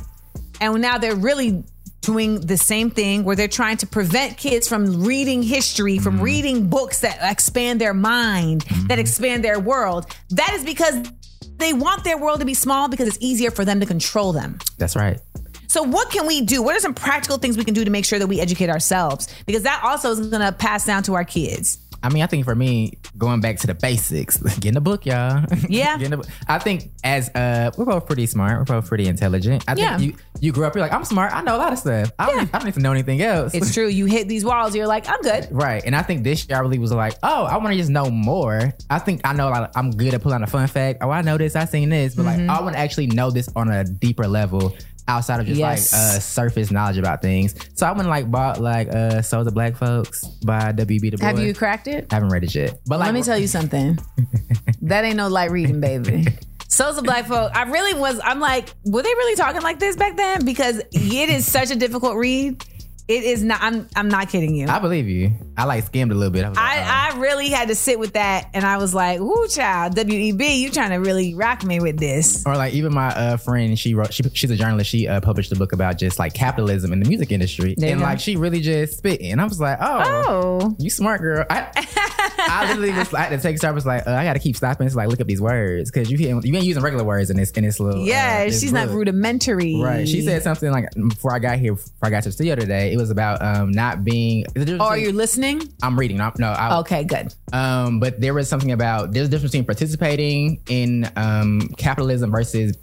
and 0.62 0.82
now 0.82 0.98
they're 0.98 1.16
really 1.16 1.64
doing 2.02 2.40
the 2.40 2.58
same 2.58 2.92
thing 2.92 3.24
where 3.24 3.36
they're 3.36 3.48
trying 3.48 3.78
to 3.78 3.88
prevent 3.88 4.38
kids 4.38 4.68
from 4.68 5.04
reading 5.04 5.42
history, 5.42 5.98
from 5.98 6.16
mm-hmm. 6.16 6.24
reading 6.24 6.68
books 6.70 7.02
that 7.02 7.18
expand 7.22 7.82
their 7.82 7.94
mind, 7.94 8.62
that 8.62 8.76
mm-hmm. 8.76 9.00
expand 9.00 9.44
their 9.44 9.60
world. 9.60 10.06
That 10.30 10.54
is 10.54 10.64
because 10.64 11.12
they 11.58 11.74
want 11.74 12.04
their 12.04 12.18
world 12.18 12.40
to 12.40 12.46
be 12.46 12.54
small 12.54 12.88
because 12.88 13.08
it's 13.08 13.18
easier 13.22 13.52
for 13.52 13.66
them 13.66 13.80
to 13.80 13.86
control 13.86 14.34
them. 14.34 14.60
That's 14.78 14.96
right. 14.96 15.20
So, 15.68 15.84
what 15.84 16.10
can 16.10 16.28
we 16.28 16.42
do? 16.42 16.62
What 16.62 16.76
are 16.76 16.80
some 16.80 16.94
practical 16.94 17.38
things 17.38 17.58
we 17.58 17.64
can 17.64 17.74
do 17.74 17.84
to 17.84 17.92
make 17.92 18.06
sure 18.06 18.20
that 18.20 18.28
we 18.28 18.40
educate 18.40 18.70
ourselves? 18.70 19.28
Because 19.46 19.64
that 19.64 19.82
also 19.84 20.12
is 20.12 20.28
going 20.28 20.42
to 20.42 20.52
pass 20.52 20.86
down 20.86 21.04
to 21.04 21.16
our 21.16 21.26
kids. 21.26 21.78
I 22.06 22.10
mean, 22.10 22.24
I 22.24 22.28
think 22.28 22.46
for 22.46 22.56
me, 22.56 22.98
going 23.18 23.40
back 23.42 23.58
to 23.60 23.68
the 23.68 23.74
basics, 23.74 24.38
getting 24.60 24.70
in 24.70 24.74
the 24.76 24.82
book, 24.82 25.06
y'all. 25.06 25.44
Yeah. 25.70 25.98
Get 25.98 26.12
in 26.12 26.18
book. 26.20 26.28
I 26.48 26.60
think 26.60 26.92
as 27.04 27.30
uh, 27.36 27.72
we're 27.78 27.86
both 27.86 28.06
pretty 28.06 28.26
smart. 28.28 28.60
We're 28.60 28.66
both 28.80 28.88
pretty 28.88 29.08
intelligent. 29.08 29.64
I 29.68 29.76
Yeah. 29.76 29.98
think 29.98 30.14
you 30.14 30.18
you 30.42 30.52
grew 30.52 30.66
up. 30.66 30.76
You're 30.76 30.84
like, 30.84 30.92
I'm 30.94 31.06
smart. 31.06 31.34
I 31.34 31.42
know 31.42 31.56
a 31.56 31.58
lot 31.58 31.72
of 31.74 31.80
stuff. 31.80 32.12
I 32.20 32.26
don't, 32.28 32.36
Yeah. 32.36 32.42
need, 32.44 32.50
I 32.54 32.58
don't 32.60 32.66
need 32.66 32.74
to 32.76 32.80
know 32.82 32.92
anything 32.92 33.22
else. 33.22 33.54
It's 33.54 33.74
true. 33.74 33.88
You 33.88 34.06
hit 34.06 34.28
these 34.28 34.44
walls, 34.46 34.76
you're 34.76 34.86
like, 34.88 35.08
I'm 35.10 35.22
good. 35.22 35.48
Right. 35.52 35.82
And 35.86 35.96
I 35.96 36.02
think 36.02 36.24
this 36.24 36.48
year 36.48 36.58
I 36.58 36.62
really 36.62 36.78
was 36.80 36.92
like, 36.92 37.16
oh, 37.24 37.46
I 37.46 37.58
want 37.58 37.70
to 37.72 37.78
just 37.78 37.90
know 37.90 38.10
more. 38.10 38.74
I 38.90 39.00
think 39.00 39.22
I 39.24 39.34
know 39.34 39.48
a 39.48 39.52
lot 39.52 39.64
of, 39.64 39.70
I'm 39.76 39.92
good 39.92 40.14
at 40.14 40.22
pulling 40.22 40.36
out 40.36 40.44
a 40.44 40.48
fun 40.48 40.68
fact. 40.68 41.00
Oh, 41.02 41.10
I 41.10 41.22
know 41.22 41.38
this, 41.38 41.56
I 41.56 41.66
seen 41.66 41.90
this. 41.90 42.14
But 42.16 42.26
Mm-hmm. 42.26 42.48
like 42.48 42.60
I 42.60 42.62
want 42.62 42.76
to 42.76 42.80
actually 42.80 43.08
know 43.08 43.32
this 43.32 43.50
on 43.56 43.70
a 43.72 43.84
deeper 43.84 44.28
level 44.28 44.76
outside 45.08 45.40
of 45.40 45.46
just 45.46 45.60
Yes. 45.60 45.94
like 45.94 46.00
uh 46.02 46.20
surface 46.20 46.72
knowledge 46.72 46.98
about 46.98 47.22
things. 47.22 47.54
So 47.76 47.86
I 47.86 47.92
went 47.92 48.10
like 48.10 48.30
bought 48.32 48.60
like 48.62 48.88
uh 48.90 49.22
Souls 49.22 49.48
of 49.48 49.54
Black 49.54 49.76
Folks 49.78 50.24
by 50.46 50.72
W.B. 50.72 51.12
Du 51.12 51.18
Bois. 51.18 51.26
Have 51.28 51.40
you 51.40 51.54
cracked 51.54 51.88
it? 51.88 52.08
I 52.12 52.16
haven't 52.16 52.30
read 52.30 52.44
it 52.44 52.54
yet. 52.56 52.80
But 52.88 53.00
like 53.00 53.08
Let 53.08 53.14
me 53.14 53.24
tell 53.24 53.38
you 53.38 53.48
something. 53.48 54.00
that 54.82 55.06
ain't 55.06 55.18
no 55.18 55.28
light 55.28 55.52
reading, 55.52 55.80
baby. 55.80 56.26
Souls 56.68 56.98
of 56.98 57.04
Black 57.06 57.26
folk. 57.28 57.52
I 57.56 57.64
really 57.64 57.98
was. 57.98 58.20
I'm 58.24 58.40
like, 58.40 58.70
were 58.84 59.02
they 59.02 59.14
really 59.14 59.36
talking 59.36 59.62
like 59.62 59.80
this 59.80 59.96
back 59.96 60.18
then? 60.18 60.44
Because 60.44 60.80
it 60.92 61.30
is 61.30 61.50
such 61.50 61.72
a 61.72 61.76
difficult 61.76 62.18
read. 62.18 62.66
It 63.08 63.24
is 63.24 63.44
not. 63.44 63.62
I'm. 63.62 63.88
I'm 63.96 64.10
not 64.10 64.30
kidding 64.30 64.56
you. 64.56 64.68
I 64.68 64.80
believe 64.80 65.08
you. 65.08 65.32
I 65.56 65.66
like 65.66 65.84
skimmed 65.86 66.12
a 66.12 66.16
little 66.16 66.32
bit. 66.32 66.44
I, 66.44 66.50
like, 66.50 66.58
oh. 66.58 66.62
I, 66.62 67.12
I 67.14 67.20
really 67.20 67.50
had 67.50 67.68
to 67.68 67.76
sit 67.76 68.00
with 68.00 68.14
that, 68.14 68.50
and 68.54 68.66
I 68.66 68.78
was 68.78 68.96
like, 68.96 69.20
"Ooh, 69.20 69.48
child, 69.48 69.96
WEB, 69.96 70.42
you 70.42 70.72
trying 70.72 70.90
to 70.90 70.98
really 70.98 71.36
rock 71.36 71.64
me 71.64 71.80
with 71.80 72.00
this?" 72.00 72.44
or 72.48 72.58
like 72.58 72.74
even 72.74 72.94
my 72.94 73.10
uh, 73.10 73.38
friend, 73.38 73.78
she 73.78 73.94
wrote. 73.94 74.12
She, 74.12 74.24
she's 74.34 74.50
a 74.50 74.56
journalist. 74.56 74.90
She 74.90 75.08
uh, 75.08 75.22
published 75.22 75.52
a 75.52 75.56
book 75.56 75.72
about 75.72 76.00
just 76.00 76.18
like 76.18 76.34
capitalism 76.34 76.92
in 76.94 77.00
the 77.00 77.08
music 77.08 77.32
industry, 77.32 77.76
There 77.78 77.92
and 77.92 78.02
like 78.02 78.20
she 78.20 78.38
really 78.38 78.60
just 78.60 78.98
spit. 78.98 79.22
And 79.22 79.40
I 79.40 79.46
was 79.46 79.60
like, 79.60 79.78
oh, 79.80 80.24
Oh, 80.28 80.76
you 80.80 80.90
smart 80.90 81.22
girl. 81.22 81.46
I, 81.50 81.68
I 82.38 82.68
literally 82.70 82.92
just 82.92 83.14
like 83.14 83.30
to 83.30 83.38
take. 83.38 83.62
Was 83.76 83.86
like, 83.86 84.08
uh, 84.08 84.12
I 84.12 84.24
got 84.24 84.34
to 84.34 84.40
keep 84.40 84.56
stopping 84.56 84.88
to 84.88 84.96
like 84.96 85.10
look 85.10 85.20
up 85.20 85.28
these 85.28 85.42
words 85.42 85.92
because 85.92 86.10
you 86.10 86.18
you 86.18 86.56
ain't 86.56 86.66
using 86.66 86.82
regular 86.84 87.04
words 87.04 87.30
in 87.30 87.38
this 87.38 87.52
in 87.52 87.64
this 87.64 87.80
little. 87.80 88.02
uh, 88.02 88.06
yeah, 88.06 88.46
this 88.46 88.62
she's 88.62 88.74
not 88.74 88.90
rudimentary. 88.90 89.80
Right. 89.82 90.08
She 90.08 90.22
said 90.22 90.44
something 90.44 90.72
like 90.72 90.86
before 91.10 91.34
I 91.36 91.40
got 91.40 91.60
here, 91.60 91.74
before 91.74 91.92
I 92.04 92.10
got 92.10 92.24
to 92.24 92.30
the 92.30 92.34
studio 92.34 92.56
today. 92.56 92.95
It 92.96 92.98
was 92.98 93.10
about 93.12 93.42
um 93.42 93.72
not 93.72 94.06
being. 94.06 94.46
"Oh, 94.58 94.78
are 94.80 94.98
you 94.98 95.12
listening?" 95.12 95.62
I'm 95.84 96.00
reading. 96.00 96.22
I'm, 96.22 96.32
no, 96.40 96.48
I, 96.48 96.78
Okay, 96.80 97.04
good. 97.04 97.34
um, 97.52 98.00
but 98.00 98.22
there 98.22 98.34
was 98.34 98.48
something 98.48 98.72
about 98.72 99.12
there's 99.12 99.28
a 99.28 99.30
difference 99.30 99.52
between 99.52 99.66
participating 99.66 100.62
in 100.70 101.12
um, 101.18 101.60
capitalism 101.78 102.32
versus 102.32 102.78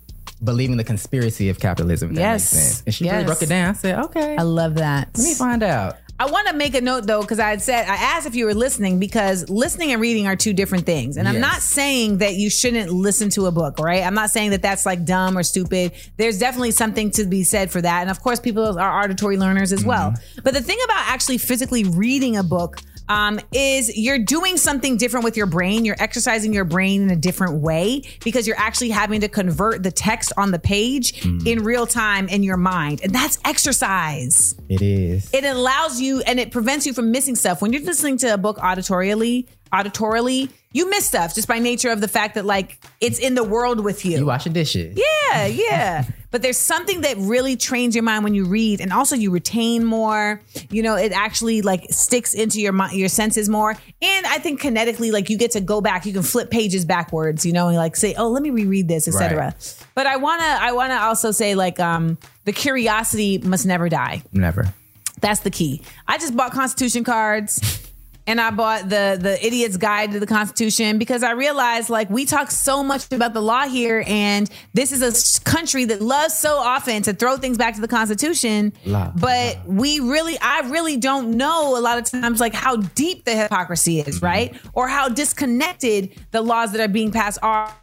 believing 0.44 0.77
the 0.77 0.85
conspiracy 0.85 1.48
of 1.48 1.59
capitalism. 1.61 2.11
If 2.11 2.16
that 2.16 2.20
Yes. 2.20 2.53
makes 2.53 2.64
sense. 2.64 2.83
And 2.85 2.94
she 2.94 3.05
Yes. 3.05 3.12
really 3.14 3.25
broke 3.25 3.42
it 3.42 3.48
down. 3.48 3.70
I 3.70 3.72
said, 3.72 3.98
okay, 4.07 4.37
I 4.37 4.42
love 4.42 4.75
that. 4.75 5.09
let 5.16 5.25
me 5.25 5.35
find 5.35 5.62
out. 5.62 5.96
I 6.18 6.31
want 6.31 6.46
to 6.48 6.55
make 6.55 6.75
a 6.75 6.81
note 6.81 7.07
though, 7.07 7.22
because 7.22 7.40
I 7.40 7.51
had 7.51 7.62
said 7.62 7.88
I 7.88 7.96
asked 7.96 8.27
if 8.27 8.35
you 8.37 8.44
were 8.44 8.55
listening 8.55 9.01
because 9.01 9.48
listening 9.51 9.92
and 9.92 10.01
reading 10.01 10.27
are 10.29 10.37
two 10.37 10.53
different 10.53 10.87
things, 10.87 11.16
and 11.16 11.27
I'm 11.27 11.40
not 11.40 11.62
saying 11.62 12.18
that 12.18 12.35
you 12.35 12.48
shouldn't 12.48 12.92
listen 12.92 13.29
to 13.31 13.46
a 13.46 13.51
book, 13.51 13.79
right? 13.79 14.05
I'm 14.05 14.14
not 14.14 14.31
saying 14.31 14.51
that 14.51 14.62
that's 14.62 14.87
like 14.87 15.05
dumb 15.05 15.37
or 15.37 15.42
stupid. 15.42 15.92
There's 16.18 16.38
definitely 16.38 16.70
something 16.70 17.11
to 17.12 17.25
be 17.25 17.42
said 17.42 17.70
for 17.70 17.81
that, 17.83 18.03
and 18.03 18.11
of 18.11 18.22
course, 18.22 18.38
people 18.38 18.79
are 18.79 19.03
auditory 19.03 19.37
learners 19.37 19.72
as 19.72 19.85
well. 19.85 20.12
Mm-hmm. 20.12 20.40
But 20.44 20.55
the 20.55 20.62
thing 20.62 20.79
about 20.85 21.09
actually 21.09 21.38
physically 21.38 21.85
reading 21.85 22.37
a 22.37 22.42
book. 22.42 22.81
Um, 23.08 23.40
is 23.52 23.96
you're 23.96 24.18
doing 24.18 24.56
something 24.56 24.96
different 24.96 25.24
with 25.24 25.36
your 25.36 25.46
brain. 25.46 25.84
You're 25.84 25.96
exercising 25.98 26.52
your 26.52 26.64
brain 26.64 27.02
in 27.02 27.10
a 27.10 27.16
different 27.16 27.60
way 27.60 28.02
because 28.24 28.46
you're 28.46 28.58
actually 28.58 28.90
having 28.90 29.20
to 29.20 29.28
convert 29.28 29.82
the 29.82 29.90
text 29.90 30.32
on 30.36 30.50
the 30.50 30.58
page 30.58 31.24
in 31.46 31.64
real 31.64 31.86
time 31.86 32.28
in 32.28 32.42
your 32.42 32.56
mind. 32.56 33.00
And 33.02 33.14
that's 33.14 33.38
exercise 33.44 34.54
It 34.68 34.82
is. 34.82 35.30
it 35.32 35.44
allows 35.44 36.00
you 36.00 36.20
and 36.22 36.38
it 36.40 36.50
prevents 36.50 36.86
you 36.86 36.92
from 36.94 37.10
missing 37.10 37.34
stuff 37.34 37.60
when 37.60 37.72
you're 37.72 37.82
listening 37.82 38.16
to 38.18 38.34
a 38.34 38.38
book 38.38 38.58
auditorially 38.58 39.46
auditorily 39.72 40.50
you 40.72 40.88
miss 40.90 41.06
stuff 41.06 41.35
just 41.35 41.48
by 41.48 41.58
nature 41.58 41.90
of 41.90 42.00
the 42.00 42.08
fact 42.08 42.35
that 42.35 42.44
like 42.44 42.78
it's 43.00 43.18
in 43.18 43.35
the 43.35 43.44
world 43.44 43.80
with 43.85 44.04
you, 44.04 44.18
you 44.18 44.26
washing 44.26 44.52
dishes. 44.52 44.98
yeah 45.30 45.46
yeah 45.46 46.04
but 46.30 46.40
there's 46.42 46.56
something 46.56 47.02
that 47.02 47.16
really 47.18 47.56
trains 47.56 47.94
your 47.94 48.02
mind 48.04 48.24
when 48.24 48.32
you 48.35 48.44
read 48.46 48.80
and 48.80 48.92
also 48.92 49.14
you 49.14 49.30
retain 49.30 49.85
more 49.85 50.40
you 50.70 50.82
know 50.82 50.96
it 50.96 51.12
actually 51.12 51.61
like 51.62 51.85
sticks 51.90 52.32
into 52.35 52.61
your 52.61 52.72
mind 52.72 52.94
your 52.96 53.08
senses 53.08 53.48
more 53.48 53.70
and 54.00 54.26
i 54.26 54.38
think 54.38 54.61
kinetically 54.61 55.12
like 55.12 55.28
you 55.30 55.37
get 55.37 55.50
to 55.50 55.61
go 55.61 55.80
back 55.80 56.06
you 56.06 56.12
can 56.12 56.22
flip 56.22 56.50
pages 56.50 56.85
backwards 56.85 57.44
you 57.44 57.52
know 57.52 57.68
and 57.68 57.76
like 57.76 57.94
say 57.96 58.14
oh 58.16 58.28
let 58.28 58.42
me 58.42 58.50
reread 58.50 58.88
this 58.88 59.06
etc 59.08 59.38
Right. 59.38 59.85
but 59.94 60.06
i 60.06 60.16
want 60.16 60.40
to 60.40 60.46
i 60.46 60.72
want 60.72 60.90
to 60.90 60.96
also 61.00 61.30
say 61.32 61.54
like 61.54 61.78
um 61.80 62.16
the 62.44 62.52
curiosity 62.52 63.38
must 63.38 63.66
never 63.66 63.88
die 63.88 64.22
Never. 64.32 64.72
that's 65.20 65.40
the 65.40 65.50
key. 65.50 65.82
I 66.08 66.18
just 66.18 66.37
bought 66.37 66.52
Constitution 66.52 67.04
cards. 67.04 67.61
And 68.26 68.40
I 68.40 68.50
bought 68.50 68.88
the 68.88 69.18
the 69.20 69.44
Idiot's 69.44 69.76
Guide 69.76 70.12
to 70.12 70.20
the 70.20 70.26
Constitution 70.26 70.98
because 70.98 71.22
I 71.22 71.32
realized 71.32 71.90
like 71.90 72.08
we 72.08 72.24
talk 72.24 72.50
so 72.50 72.82
much 72.82 73.12
about 73.12 73.35
the 73.35 73.42
law 73.42 73.66
here, 73.66 74.04
and 74.06 74.48
this 74.74 74.92
is 74.92 75.02
a 75.02 75.44
country 75.44 75.85
that 75.87 76.00
loves 76.00 76.38
so 76.38 76.56
often 76.56 77.02
to 77.02 77.12
throw 77.12 77.37
things 77.37 77.58
back 77.58 77.74
to 77.74 77.80
the 77.80 77.88
Constitution. 77.88 78.72
Law. 78.85 79.12
But 79.16 79.58
we 79.66 80.00
really, 80.00 80.38
I 80.40 80.61
really 80.70 80.96
don't 80.96 81.37
know 81.37 81.76
a 81.76 81.80
lot 81.80 81.98
of 81.98 82.04
times 82.04 82.38
like 82.38 82.54
how 82.54 82.76
deep 82.76 83.24
the 83.24 83.35
hypocrisy 83.35 84.00
is, 84.00 84.16
mm-hmm. 84.16 84.26
right? 84.26 84.56
Or 84.72 84.88
how 84.88 85.08
disconnected 85.08 86.16
the 86.30 86.42
laws 86.42 86.72
that 86.72 86.80
are 86.80 86.92
being 86.92 87.11
passed 87.11 87.38
are 87.42 87.74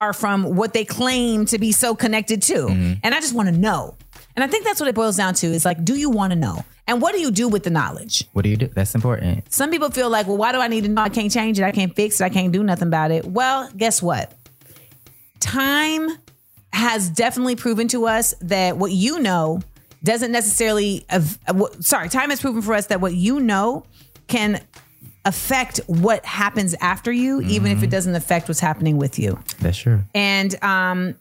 are 0.00 0.12
from 0.12 0.56
what 0.56 0.72
they 0.72 0.84
claim 0.84 1.46
to 1.46 1.58
be 1.58 1.72
so 1.72 1.94
connected 1.94 2.42
to. 2.42 2.54
Mm-hmm. 2.54 2.92
And 3.02 3.14
I 3.14 3.20
just 3.20 3.34
want 3.34 3.48
to 3.48 3.56
know. 3.56 3.96
And 4.36 4.42
I 4.42 4.46
think 4.46 4.64
that's 4.64 4.80
what 4.80 4.88
it 4.88 4.94
boils 4.94 5.16
down 5.16 5.34
to 5.34 5.46
is 5.46 5.64
like, 5.64 5.84
do 5.84 5.94
you 5.94 6.10
want 6.10 6.32
to 6.32 6.38
know? 6.38 6.64
And 6.86 7.00
what 7.00 7.14
do 7.14 7.20
you 7.20 7.30
do 7.30 7.48
with 7.48 7.62
the 7.62 7.70
knowledge? 7.70 8.26
What 8.32 8.42
do 8.42 8.48
you 8.48 8.56
do? 8.56 8.66
That's 8.66 8.94
important. 8.94 9.50
Some 9.52 9.70
people 9.70 9.90
feel 9.90 10.10
like, 10.10 10.26
well, 10.26 10.36
why 10.36 10.52
do 10.52 10.58
I 10.58 10.68
need 10.68 10.84
to 10.84 10.90
know? 10.90 11.02
I 11.02 11.08
can't 11.08 11.32
change 11.32 11.58
it. 11.58 11.64
I 11.64 11.72
can't 11.72 11.94
fix 11.94 12.20
it. 12.20 12.24
I 12.24 12.28
can't 12.28 12.52
do 12.52 12.62
nothing 12.62 12.88
about 12.88 13.10
it. 13.10 13.24
Well, 13.24 13.70
guess 13.76 14.02
what? 14.02 14.32
Time 15.40 16.10
has 16.72 17.08
definitely 17.08 17.56
proven 17.56 17.88
to 17.88 18.06
us 18.06 18.34
that 18.40 18.76
what 18.76 18.90
you 18.90 19.20
know 19.20 19.60
doesn't 20.02 20.32
necessarily, 20.32 21.06
sorry, 21.80 22.08
time 22.08 22.30
has 22.30 22.40
proven 22.40 22.60
for 22.60 22.74
us 22.74 22.86
that 22.86 23.00
what 23.00 23.14
you 23.14 23.40
know 23.40 23.84
can 24.26 24.60
affect 25.24 25.78
what 25.86 26.24
happens 26.26 26.74
after 26.80 27.10
you, 27.10 27.40
even 27.42 27.72
if 27.72 27.82
it 27.82 27.88
doesn't 27.88 28.14
affect 28.14 28.48
what's 28.48 28.60
happening 28.60 28.98
with 28.98 29.18
you. 29.18 29.38
That's 29.60 29.78
true. 29.78 30.02
And 30.14 30.62
um, 30.62 31.14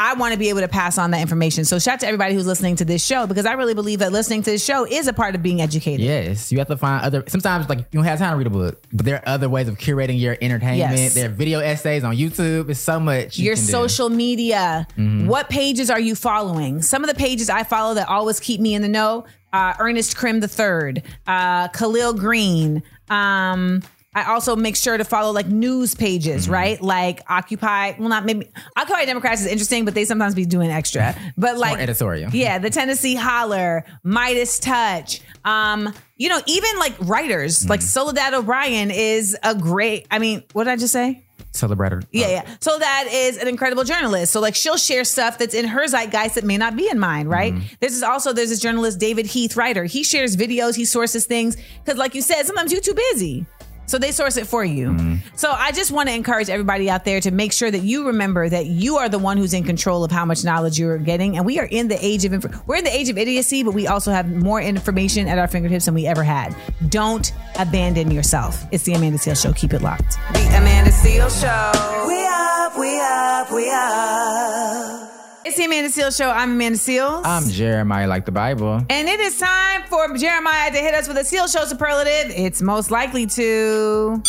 I 0.00 0.14
want 0.14 0.32
to 0.32 0.38
be 0.38 0.48
able 0.48 0.60
to 0.60 0.68
pass 0.68 0.96
on 0.96 1.10
that 1.10 1.20
information. 1.20 1.66
So 1.66 1.78
shout 1.78 1.94
out 1.94 2.00
to 2.00 2.06
everybody 2.06 2.32
who's 2.32 2.46
listening 2.46 2.74
to 2.76 2.86
this 2.86 3.04
show 3.04 3.26
because 3.26 3.44
I 3.44 3.52
really 3.52 3.74
believe 3.74 3.98
that 3.98 4.12
listening 4.12 4.42
to 4.44 4.50
this 4.50 4.64
show 4.64 4.86
is 4.86 5.06
a 5.08 5.12
part 5.12 5.34
of 5.34 5.42
being 5.42 5.60
educated. 5.60 6.00
Yes, 6.00 6.50
you 6.50 6.56
have 6.56 6.68
to 6.68 6.78
find 6.78 7.04
other. 7.04 7.22
Sometimes, 7.28 7.68
like 7.68 7.80
you 7.80 7.84
don't 7.92 8.04
have 8.04 8.18
time 8.18 8.32
to 8.32 8.38
read 8.38 8.46
a 8.46 8.50
book, 8.50 8.82
but 8.94 9.04
there 9.04 9.16
are 9.16 9.28
other 9.28 9.50
ways 9.50 9.68
of 9.68 9.76
curating 9.76 10.18
your 10.18 10.38
entertainment. 10.40 10.98
Yes. 10.98 11.14
There 11.14 11.26
are 11.26 11.32
video 11.32 11.60
essays 11.60 12.02
on 12.02 12.16
YouTube. 12.16 12.70
It's 12.70 12.80
so 12.80 12.98
much. 12.98 13.38
you 13.38 13.44
Your 13.44 13.56
can 13.56 13.66
do. 13.66 13.70
social 13.72 14.08
media. 14.08 14.86
What 14.96 15.50
pages 15.50 15.90
are 15.90 16.00
you 16.00 16.14
following? 16.14 16.80
Some 16.80 17.04
of 17.04 17.10
the 17.10 17.14
pages 17.14 17.50
I 17.50 17.62
follow 17.64 17.92
that 17.92 18.08
always 18.08 18.40
keep 18.40 18.58
me 18.58 18.74
in 18.74 18.80
the 18.80 18.88
know: 18.88 19.26
uh, 19.52 19.74
Ernest 19.78 20.16
Crim 20.16 20.36
III, 20.36 21.02
uh, 21.26 21.68
Kahlil 21.68 22.16
Greene. 22.18 22.82
Um, 23.10 23.82
I 24.12 24.24
also 24.24 24.56
make 24.56 24.74
sure 24.74 24.96
to 24.96 25.04
follow 25.04 25.32
like 25.32 25.46
news 25.46 25.94
pages, 25.94 26.44
mm-hmm. 26.44 26.52
right? 26.52 26.82
Like 26.82 27.22
Occupy. 27.28 27.94
Well, 27.98 28.08
not 28.08 28.24
maybe 28.24 28.50
Occupy 28.76 29.04
Democrats 29.04 29.42
is 29.42 29.46
interesting, 29.46 29.84
but 29.84 29.94
they 29.94 30.04
sometimes 30.04 30.34
be 30.34 30.44
doing 30.44 30.70
extra. 30.70 31.14
But 31.36 31.58
like 31.58 31.72
More 31.72 31.82
editorial. 31.82 32.30
Yeah, 32.32 32.58
the 32.58 32.70
Tennessee 32.70 33.14
Holler, 33.14 33.84
Midas 34.02 34.58
Touch. 34.58 35.20
Um, 35.44 35.94
you 36.16 36.28
know, 36.28 36.40
even 36.46 36.70
like 36.78 36.94
writers, 37.00 37.60
mm-hmm. 37.60 37.70
like 37.70 37.82
Soledad 37.82 38.34
O'Brien 38.34 38.90
is 38.90 39.36
a 39.42 39.54
great. 39.54 40.08
I 40.10 40.18
mean, 40.18 40.42
what 40.52 40.64
did 40.64 40.72
I 40.72 40.76
just 40.76 40.92
say? 40.92 41.24
Celebrator. 41.52 42.04
Yeah, 42.12 42.28
yeah. 42.28 42.56
So 42.60 42.78
that 42.78 43.08
is 43.10 43.36
an 43.36 43.48
incredible 43.48 43.84
journalist. 43.84 44.32
So 44.32 44.40
like 44.40 44.54
she'll 44.54 44.76
share 44.76 45.04
stuff 45.04 45.38
that's 45.38 45.54
in 45.54 45.66
her 45.66 45.86
zeitgeist 45.86 46.34
that 46.34 46.44
may 46.44 46.56
not 46.56 46.76
be 46.76 46.88
in 46.88 46.98
mine, 46.98 47.26
right? 47.28 47.54
Mm-hmm. 47.54 47.74
This 47.80 47.96
is 47.96 48.02
also 48.02 48.32
there's 48.32 48.50
this 48.50 48.60
journalist 48.60 48.98
David 48.98 49.26
Heath 49.26 49.56
writer. 49.56 49.84
He 49.84 50.02
shares 50.02 50.36
videos, 50.36 50.76
he 50.76 50.84
sources 50.84 51.26
things 51.26 51.56
because, 51.84 51.98
like 51.98 52.14
you 52.14 52.22
said, 52.22 52.44
sometimes 52.44 52.72
you're 52.72 52.80
too 52.80 52.94
busy. 52.94 53.46
So 53.90 53.98
they 53.98 54.12
source 54.12 54.36
it 54.36 54.46
for 54.46 54.64
you. 54.64 54.90
Mm-hmm. 54.90 55.34
So 55.34 55.50
I 55.50 55.72
just 55.72 55.90
want 55.90 56.08
to 56.08 56.14
encourage 56.14 56.48
everybody 56.48 56.88
out 56.88 57.04
there 57.04 57.20
to 57.22 57.32
make 57.32 57.52
sure 57.52 57.68
that 57.68 57.80
you 57.80 58.06
remember 58.06 58.48
that 58.48 58.66
you 58.66 58.98
are 58.98 59.08
the 59.08 59.18
one 59.18 59.36
who's 59.36 59.52
in 59.52 59.64
control 59.64 60.04
of 60.04 60.12
how 60.12 60.24
much 60.24 60.44
knowledge 60.44 60.78
you're 60.78 60.96
getting. 60.96 61.36
And 61.36 61.44
we 61.44 61.58
are 61.58 61.64
in 61.64 61.88
the 61.88 61.98
age 62.00 62.24
of 62.24 62.32
inf- 62.32 62.68
we're 62.68 62.76
in 62.76 62.84
the 62.84 62.96
age 62.96 63.08
of 63.08 63.18
idiocy, 63.18 63.64
but 63.64 63.74
we 63.74 63.88
also 63.88 64.12
have 64.12 64.30
more 64.30 64.60
information 64.60 65.26
at 65.26 65.38
our 65.38 65.48
fingertips 65.48 65.86
than 65.86 65.94
we 65.94 66.06
ever 66.06 66.22
had. 66.22 66.54
Don't 66.88 67.32
abandon 67.58 68.12
yourself. 68.12 68.64
It's 68.70 68.84
the 68.84 68.92
Amanda 68.92 69.18
Seales 69.18 69.42
Show. 69.42 69.52
Keep 69.54 69.72
it 69.72 69.82
locked. 69.82 70.18
The 70.34 70.46
Amanda 70.56 70.92
Seal 70.92 71.28
Show. 71.28 72.04
We 72.06 72.24
up, 72.28 72.78
we 72.78 73.00
up, 73.00 73.52
we 73.52 73.70
up. 73.72 75.19
It's 75.50 75.58
the 75.58 75.64
Amanda 75.64 75.90
Seales 75.90 76.16
Show. 76.16 76.30
I'm 76.30 76.52
Amanda 76.52 76.78
Seales. 76.78 77.22
I'm 77.24 77.50
Jeremiah, 77.50 78.06
like 78.06 78.24
the 78.24 78.30
Bible. 78.30 78.86
and 78.88 79.08
it 79.08 79.18
is 79.18 79.36
time 79.36 79.82
for 79.88 80.16
Jeremiah 80.16 80.70
to 80.70 80.78
hit 80.78 80.94
us 80.94 81.08
with 81.08 81.16
a 81.16 81.24
Seal 81.24 81.48
Show 81.48 81.64
superlative. 81.64 82.30
It's 82.36 82.62
most 82.62 82.92
likely 82.92 83.26
to. 83.26 84.22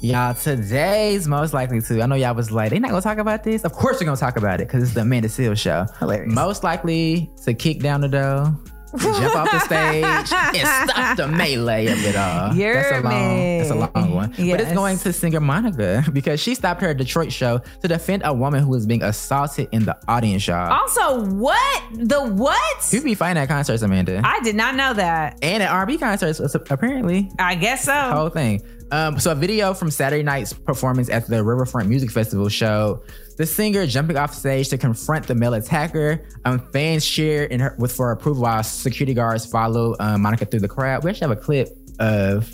Y'all, 0.00 0.34
today's 0.34 1.26
most 1.26 1.52
likely 1.52 1.80
to. 1.80 2.00
I 2.00 2.06
know 2.06 2.14
y'all 2.14 2.32
was 2.32 2.52
like, 2.52 2.70
they 2.70 2.78
not 2.78 2.90
gonna 2.90 3.02
talk 3.02 3.18
about 3.18 3.42
this. 3.42 3.64
Of 3.64 3.72
course, 3.72 3.98
we're 3.98 4.04
gonna 4.06 4.16
talk 4.16 4.36
about 4.36 4.60
it 4.60 4.68
because 4.68 4.84
it's 4.84 4.94
the 4.94 5.00
Amanda 5.00 5.28
Seal 5.28 5.56
show. 5.56 5.84
Hilarious. 5.98 6.32
Most 6.32 6.62
likely 6.62 7.28
to 7.44 7.54
kick 7.54 7.80
down 7.80 8.02
the 8.02 8.08
door, 8.08 8.56
jump 8.96 9.36
off 9.36 9.50
the 9.50 9.58
stage, 9.60 10.04
and 10.04 10.88
stop 10.90 11.16
the 11.16 11.28
melee 11.28 11.86
of 11.86 12.04
it 12.04 12.16
all. 12.16 12.54
You're 12.54 12.74
that's 12.74 12.90
a 12.98 13.00
long, 13.02 13.58
that's 13.58 13.70
a 13.70 13.74
long 13.74 14.14
one. 14.14 14.30
But 14.30 14.60
it's 14.60 14.72
going 14.72 14.98
to 14.98 15.12
singer 15.12 15.40
Monica 15.40 16.04
because 16.12 16.40
she 16.40 16.54
stopped 16.54 16.80
her 16.80 16.94
Detroit 16.94 17.32
show 17.32 17.58
to 17.82 17.88
defend 17.88 18.22
a 18.24 18.32
woman 18.32 18.62
who 18.62 18.70
was 18.70 18.86
being 18.86 19.02
assaulted 19.02 19.68
in 19.72 19.84
the 19.84 19.96
audience, 20.08 20.46
y'all. 20.46 20.72
Also, 20.72 21.24
what? 21.34 21.82
The 21.94 22.20
what? 22.22 22.86
People 22.90 23.04
be 23.04 23.14
fighting 23.14 23.42
at 23.42 23.48
concerts, 23.48 23.82
Amanda, 23.82 24.20
I 24.24 24.40
did 24.40 24.56
not 24.56 24.74
know 24.74 24.94
that. 24.94 25.38
and 25.42 25.62
at 25.62 25.70
R&B 25.70 25.98
concerts 25.98 26.40
apparently. 26.54 27.30
I 27.38 27.54
guess 27.54 27.84
so. 27.84 27.92
whole 27.92 28.30
thing. 28.30 28.62
Um, 28.90 29.18
so 29.20 29.32
a 29.32 29.34
video 29.34 29.74
from 29.74 29.90
Saturday 29.90 30.22
night's 30.22 30.52
performance 30.52 31.10
at 31.10 31.26
the 31.26 31.44
Riverfront 31.44 31.88
Music 31.88 32.10
Festival 32.10 32.48
showed 32.48 33.02
the 33.38 33.46
singer 33.46 33.86
jumping 33.86 34.16
off 34.16 34.34
stage 34.34 34.68
to 34.68 34.76
confront 34.76 35.26
the 35.26 35.34
male 35.34 35.54
attacker. 35.54 36.26
Um, 36.44 36.58
fans 36.58 37.06
cheered 37.06 37.52
in 37.52 37.60
her 37.60 37.74
with 37.78 37.92
for 37.92 38.10
approval 38.10 38.42
while 38.42 38.62
security 38.64 39.14
guards 39.14 39.46
follow 39.46 39.94
um, 40.00 40.22
Monica 40.22 40.44
through 40.44 40.60
the 40.60 40.68
crowd. 40.68 41.04
We 41.04 41.10
actually 41.10 41.28
have 41.28 41.38
a 41.38 41.40
clip 41.40 41.68
of 42.00 42.52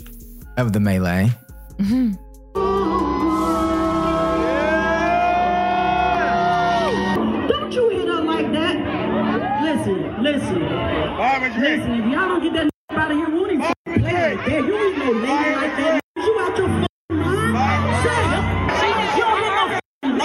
of 0.57 0.71
the 0.71 0.79
melee. 0.79 1.31
Don't 1.79 2.24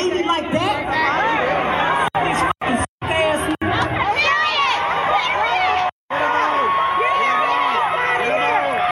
lady 0.09 0.25
like 0.25 0.51
that. 0.53 2.09
This 2.15 2.39
f***ing 2.63 2.87
ass 3.03 3.51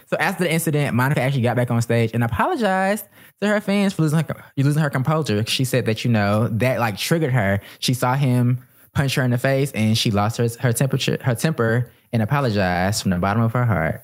So 0.08 0.16
after 0.16 0.44
the 0.44 0.52
incident, 0.52 0.96
Monica 0.96 1.20
actually 1.20 1.42
got 1.42 1.56
back 1.56 1.70
on 1.70 1.82
stage 1.82 2.12
and 2.14 2.24
apologized 2.24 3.04
to 3.40 3.46
her 3.46 3.60
fans 3.60 3.92
for 3.92 4.02
losing 4.02 4.18
her, 4.18 4.44
losing 4.56 4.82
her 4.82 4.88
composure. 4.90 5.44
She 5.46 5.64
said 5.64 5.84
that 5.86 6.04
you 6.04 6.10
know 6.10 6.48
that 6.48 6.80
like 6.80 6.96
triggered 6.96 7.32
her. 7.32 7.60
She 7.78 7.92
saw 7.94 8.14
him 8.14 8.58
punch 8.94 9.14
her 9.16 9.22
in 9.22 9.30
the 9.30 9.38
face 9.38 9.70
and 9.72 9.96
she 9.98 10.10
lost 10.10 10.38
her 10.38 10.48
her 10.60 10.72
temperature 10.72 11.18
her 11.22 11.34
temper 11.34 11.90
and 12.12 12.22
apologized 12.22 13.02
from 13.02 13.10
the 13.10 13.18
bottom 13.18 13.42
of 13.42 13.52
her 13.52 13.66
heart. 13.66 14.02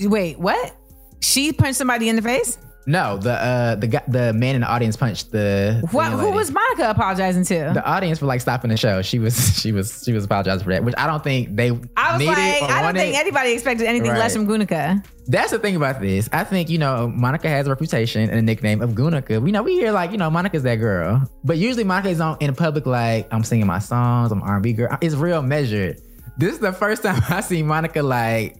Wait, 0.00 0.38
what? 0.38 0.74
She 1.20 1.52
punched 1.52 1.78
somebody 1.78 2.08
in 2.08 2.16
the 2.16 2.22
face? 2.22 2.58
No, 2.88 3.16
the 3.18 3.32
uh 3.32 3.74
the 3.74 4.00
the 4.06 4.32
man 4.32 4.54
in 4.54 4.60
the 4.60 4.68
audience 4.68 4.96
punched 4.96 5.32
the 5.32 5.82
What? 5.90 6.12
Who 6.12 6.30
was 6.30 6.52
Monica 6.52 6.88
apologizing 6.90 7.44
to? 7.46 7.72
the 7.74 7.84
audience 7.84 8.20
for 8.20 8.26
like 8.26 8.40
stopping 8.40 8.70
the 8.70 8.76
show. 8.76 9.02
She 9.02 9.18
was 9.18 9.58
she 9.60 9.72
was 9.72 10.04
she 10.04 10.12
was 10.12 10.24
apologizing 10.24 10.62
for 10.64 10.70
that, 10.70 10.84
which 10.84 10.94
I 10.96 11.06
don't 11.08 11.24
think 11.24 11.56
they 11.56 11.70
I 11.96 12.12
was 12.12 12.18
needed 12.20 12.30
like, 12.30 12.62
I 12.62 12.68
don't 12.68 12.82
wanted. 12.84 13.00
think 13.00 13.16
anybody 13.16 13.52
expected 13.52 13.86
anything 13.88 14.10
Right. 14.10 14.18
less 14.20 14.34
from 14.36 14.46
Gunica. 14.46 15.04
That's 15.26 15.50
the 15.50 15.58
thing 15.58 15.74
about 15.74 16.00
this. 16.00 16.28
I 16.32 16.44
think 16.44 16.70
you 16.70 16.78
know 16.78 17.08
Monica 17.08 17.48
has 17.48 17.66
a 17.66 17.70
reputation 17.70 18.30
and 18.30 18.38
a 18.38 18.42
nickname 18.42 18.80
of 18.80 18.90
Gunica. 18.90 19.42
We 19.42 19.50
know 19.50 19.64
we 19.64 19.72
hear 19.74 19.90
like 19.90 20.12
you 20.12 20.16
know 20.18 20.30
Monica's 20.30 20.62
that 20.62 20.76
girl, 20.76 21.28
but 21.42 21.58
usually 21.58 21.82
Monica 21.82 22.10
is 22.10 22.20
on 22.20 22.36
in 22.38 22.54
public 22.54 22.86
like 22.86 23.26
I'm 23.32 23.42
singing 23.42 23.66
my 23.66 23.80
songs. 23.80 24.30
I'm 24.30 24.40
R&B 24.42 24.74
girl. 24.74 24.96
It's 25.00 25.16
real 25.16 25.42
measured. 25.42 26.00
This 26.38 26.52
is 26.52 26.60
the 26.60 26.72
first 26.72 27.02
time 27.06 27.20
I 27.28 27.40
see 27.40 27.64
Monica 27.64 28.00
like 28.02 28.58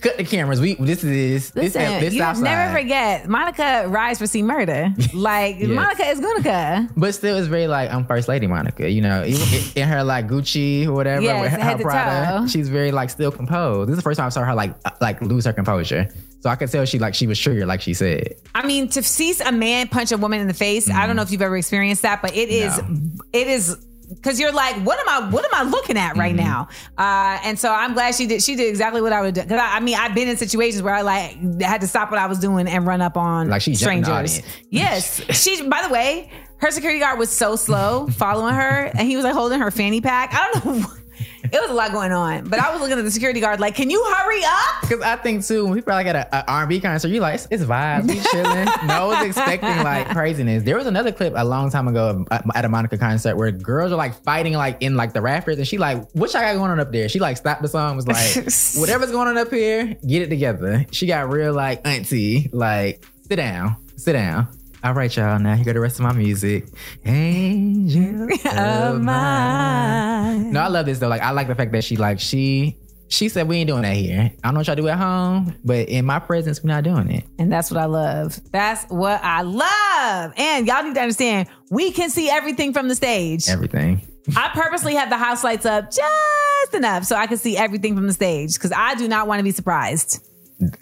cut 0.00 0.16
the 0.16 0.24
cameras. 0.24 0.60
We 0.60 0.74
this 0.74 1.04
is 1.04 1.50
this 1.50 1.54
Listen, 1.54 2.00
this 2.00 2.14
you 2.14 2.22
outside. 2.22 2.42
never 2.44 2.78
forget, 2.78 3.28
Monica 3.28 3.84
rides 3.88 4.18
for 4.18 4.26
C 4.26 4.42
Murder. 4.42 4.92
Like 5.14 5.56
Yes. 5.58 5.68
Monica 5.68 6.04
is 6.06 6.20
Gunica. 6.20 6.90
But 6.96 7.14
still, 7.14 7.36
it's 7.36 7.46
very 7.48 7.66
like 7.66 7.90
I'm 7.90 8.06
First 8.06 8.28
Lady 8.28 8.46
Monica. 8.46 8.88
You 8.90 9.00
know, 9.02 9.24
even 9.24 9.46
in 9.76 9.88
her 9.88 10.02
like 10.04 10.26
Gucci 10.28 10.86
or 10.86 10.92
whatever, 10.92 11.22
Yes, 11.22 11.42
with 11.42 11.52
her, 11.52 11.60
her 11.70 11.76
to 11.78 11.82
Prada, 11.82 12.38
toe. 12.40 12.46
she's 12.46 12.68
very 12.68 12.92
like 12.92 13.10
still 13.10 13.30
composed. 13.32 13.88
This 13.88 13.94
is 13.94 13.98
the 13.98 14.02
first 14.02 14.18
time 14.18 14.26
I 14.26 14.30
saw 14.30 14.42
her 14.44 14.54
like 14.54 14.74
uh, 14.84 14.90
like 15.00 15.20
lose 15.20 15.44
her 15.44 15.52
composure. 15.52 16.08
So 16.40 16.48
I 16.48 16.56
could 16.56 16.70
tell 16.70 16.86
she 16.86 16.98
like 16.98 17.14
she 17.14 17.26
was 17.26 17.38
triggered, 17.38 17.66
like 17.68 17.82
she 17.82 17.92
said. 17.92 18.34
I 18.54 18.66
mean, 18.66 18.88
to 18.90 19.02
see 19.02 19.34
a 19.44 19.52
man 19.52 19.88
punch 19.88 20.10
a 20.12 20.16
woman 20.16 20.40
in 20.40 20.46
the 20.48 20.54
face, 20.54 20.88
I 20.90 21.06
don't 21.06 21.14
know 21.16 21.22
if 21.22 21.30
you've 21.30 21.42
ever 21.42 21.56
experienced 21.56 22.02
that, 22.02 22.22
but 22.22 22.34
it 22.34 22.48
is, 22.48 22.72
Mm-hmm. 22.72 22.94
No. 23.16 23.24
it 23.34 23.46
is 23.46 23.76
because 24.14 24.38
you're 24.40 24.52
like, 24.52 24.76
what 24.84 24.98
am 24.98 25.08
I, 25.08 25.30
what 25.30 25.44
am 25.44 25.50
I 25.54 25.68
looking 25.70 25.96
at 25.96 26.16
right 26.16 26.34
Mm-hmm. 26.34 26.44
now? 26.46 26.68
Uh, 26.98 27.38
and 27.44 27.58
so 27.58 27.70
I'm 27.72 27.92
glad 27.94 28.14
she 28.14 28.26
did. 28.26 28.42
She 28.42 28.56
did 28.56 28.68
exactly 28.68 29.00
what 29.02 29.12
I 29.12 29.20
would 29.20 29.34
do. 29.34 29.42
Because 29.42 29.58
I, 29.60 29.76
I 29.76 29.80
mean, 29.80 29.96
I've 29.98 30.14
been 30.14 30.28
in 30.28 30.36
situations 30.36 30.82
where 30.82 30.94
I 30.94 31.02
like 31.02 31.60
had 31.62 31.80
to 31.82 31.86
stop 31.86 32.10
what 32.10 32.18
I 32.20 32.26
was 32.26 32.38
doing 32.38 32.66
and 32.68 32.86
run 32.86 33.00
up 33.00 33.16
on 33.16 33.48
Like 33.48 33.62
she 33.62 33.74
jumped 33.74 33.94
in 33.94 34.00
the 34.02 34.28
strangers. 34.28 34.56
Yes, 34.70 35.20
she. 35.40 35.66
By 35.68 35.82
the 35.86 35.92
way, 35.92 36.30
her 36.58 36.70
security 36.70 37.00
guard 37.00 37.18
was 37.18 37.30
so 37.30 37.56
slow 37.56 38.06
following 38.08 38.54
her, 38.54 38.90
and 38.94 39.08
he 39.08 39.16
was 39.16 39.24
like 39.24 39.34
holding 39.34 39.60
her 39.60 39.70
fanny 39.70 40.00
pack. 40.00 40.30
I 40.34 40.50
don't 40.60 40.80
know. 40.80 40.86
It 41.44 41.60
was 41.60 41.70
a 41.70 41.74
lot 41.74 41.92
going 41.92 42.12
on, 42.12 42.48
but 42.48 42.60
I 42.60 42.70
was 42.70 42.80
looking 42.80 42.98
at 42.98 43.04
the 43.04 43.10
security 43.10 43.40
guard 43.40 43.60
like, 43.60 43.74
"Can 43.74 43.90
you 43.90 44.04
hurry 44.16 44.42
up?" 44.44 44.80
Because 44.82 45.00
I 45.02 45.16
think 45.16 45.44
too, 45.44 45.66
are 45.72 45.82
like 45.86 46.06
at 46.06 46.16
a, 46.16 46.36
a 46.36 46.50
R&B 46.50 46.80
concert, 46.80 47.08
you 47.08 47.20
like 47.20 47.34
it's, 47.34 47.48
it's 47.50 47.62
vibes, 47.64 48.08
we 48.08 48.20
chilling. 48.30 48.68
no 48.86 49.08
one's 49.08 49.26
expecting 49.26 49.82
like 49.82 50.08
craziness. 50.10 50.62
There 50.62 50.76
was 50.76 50.86
another 50.86 51.12
clip 51.12 51.32
a 51.36 51.44
long 51.44 51.70
time 51.70 51.88
ago 51.88 52.24
at, 52.30 52.46
uh, 52.46 52.52
at 52.54 52.64
a 52.64 52.68
Monica 52.68 52.98
concert 52.98 53.36
where 53.36 53.50
girls 53.50 53.90
are 53.92 53.96
like 53.96 54.14
fighting 54.22 54.54
like 54.54 54.78
in 54.80 54.96
like 54.96 55.12
the 55.12 55.20
rafters, 55.22 55.58
and 55.58 55.66
she 55.66 55.78
like, 55.78 56.08
what 56.12 56.32
y'all 56.32 56.42
got 56.42 56.54
going 56.54 56.70
on 56.70 56.78
up 56.80 56.92
there? 56.92 57.08
She 57.08 57.18
like 57.18 57.36
stopped 57.36 57.62
the 57.62 57.68
song, 57.68 57.96
was 57.96 58.06
like, 58.06 58.44
whatever's 58.80 59.10
going 59.10 59.28
on 59.28 59.38
up 59.38 59.50
here, 59.50 59.96
get 60.06 60.22
it 60.22 60.28
together. 60.28 60.86
She 60.92 61.06
got 61.06 61.30
real 61.30 61.52
like 61.52 61.86
auntie, 61.86 62.50
like 62.52 63.04
sit 63.28 63.36
down, 63.36 63.76
sit 63.96 64.12
down. 64.12 64.48
All 64.82 64.94
right, 64.94 65.14
y'all. 65.14 65.38
Now 65.38 65.54
here 65.56 65.64
go 65.64 65.72
the 65.74 65.80
rest 65.80 65.98
of 65.98 66.04
my 66.04 66.12
music. 66.12 66.68
Angel 67.04 68.28
of 68.56 69.00
mine. 69.02 70.52
No, 70.52 70.60
I 70.60 70.68
love 70.68 70.86
this 70.86 70.98
though. 70.98 71.08
Like 71.08 71.20
I 71.20 71.32
like 71.32 71.48
the 71.48 71.54
fact 71.54 71.72
that 71.72 71.84
she 71.84 71.96
like 71.96 72.18
she 72.18 72.78
she 73.08 73.28
said 73.28 73.46
we 73.46 73.58
ain't 73.58 73.68
doing 73.68 73.82
that 73.82 73.96
here. 73.96 74.32
I 74.42 74.46
don't 74.48 74.54
know 74.54 74.60
what 74.60 74.68
y'all 74.68 74.76
do 74.76 74.88
at 74.88 74.96
home, 74.96 75.54
but 75.64 75.88
in 75.88 76.06
my 76.06 76.18
presence, 76.18 76.62
we're 76.62 76.68
not 76.68 76.84
doing 76.84 77.10
it. 77.10 77.24
And 77.38 77.52
that's 77.52 77.70
what 77.70 77.78
I 77.78 77.84
love. 77.84 78.40
That's 78.52 78.84
what 78.84 79.20
I 79.22 79.42
love. 79.42 80.32
And 80.36 80.66
y'all 80.66 80.82
need 80.82 80.94
to 80.94 81.00
understand, 81.00 81.48
we 81.70 81.90
can 81.90 82.08
see 82.08 82.30
everything 82.30 82.72
from 82.72 82.88
the 82.88 82.94
stage. 82.94 83.48
Everything. 83.48 84.00
I 84.36 84.50
purposely 84.54 84.94
have 84.94 85.10
the 85.10 85.16
house 85.18 85.42
lights 85.42 85.66
up 85.66 85.90
just 85.90 86.74
enough 86.74 87.04
so 87.04 87.16
I 87.16 87.26
can 87.26 87.36
see 87.36 87.56
everything 87.56 87.96
from 87.96 88.06
the 88.06 88.12
stage 88.12 88.54
because 88.54 88.72
I 88.72 88.94
do 88.94 89.08
not 89.08 89.26
want 89.26 89.40
to 89.40 89.44
be 89.44 89.50
surprised. 89.50 90.24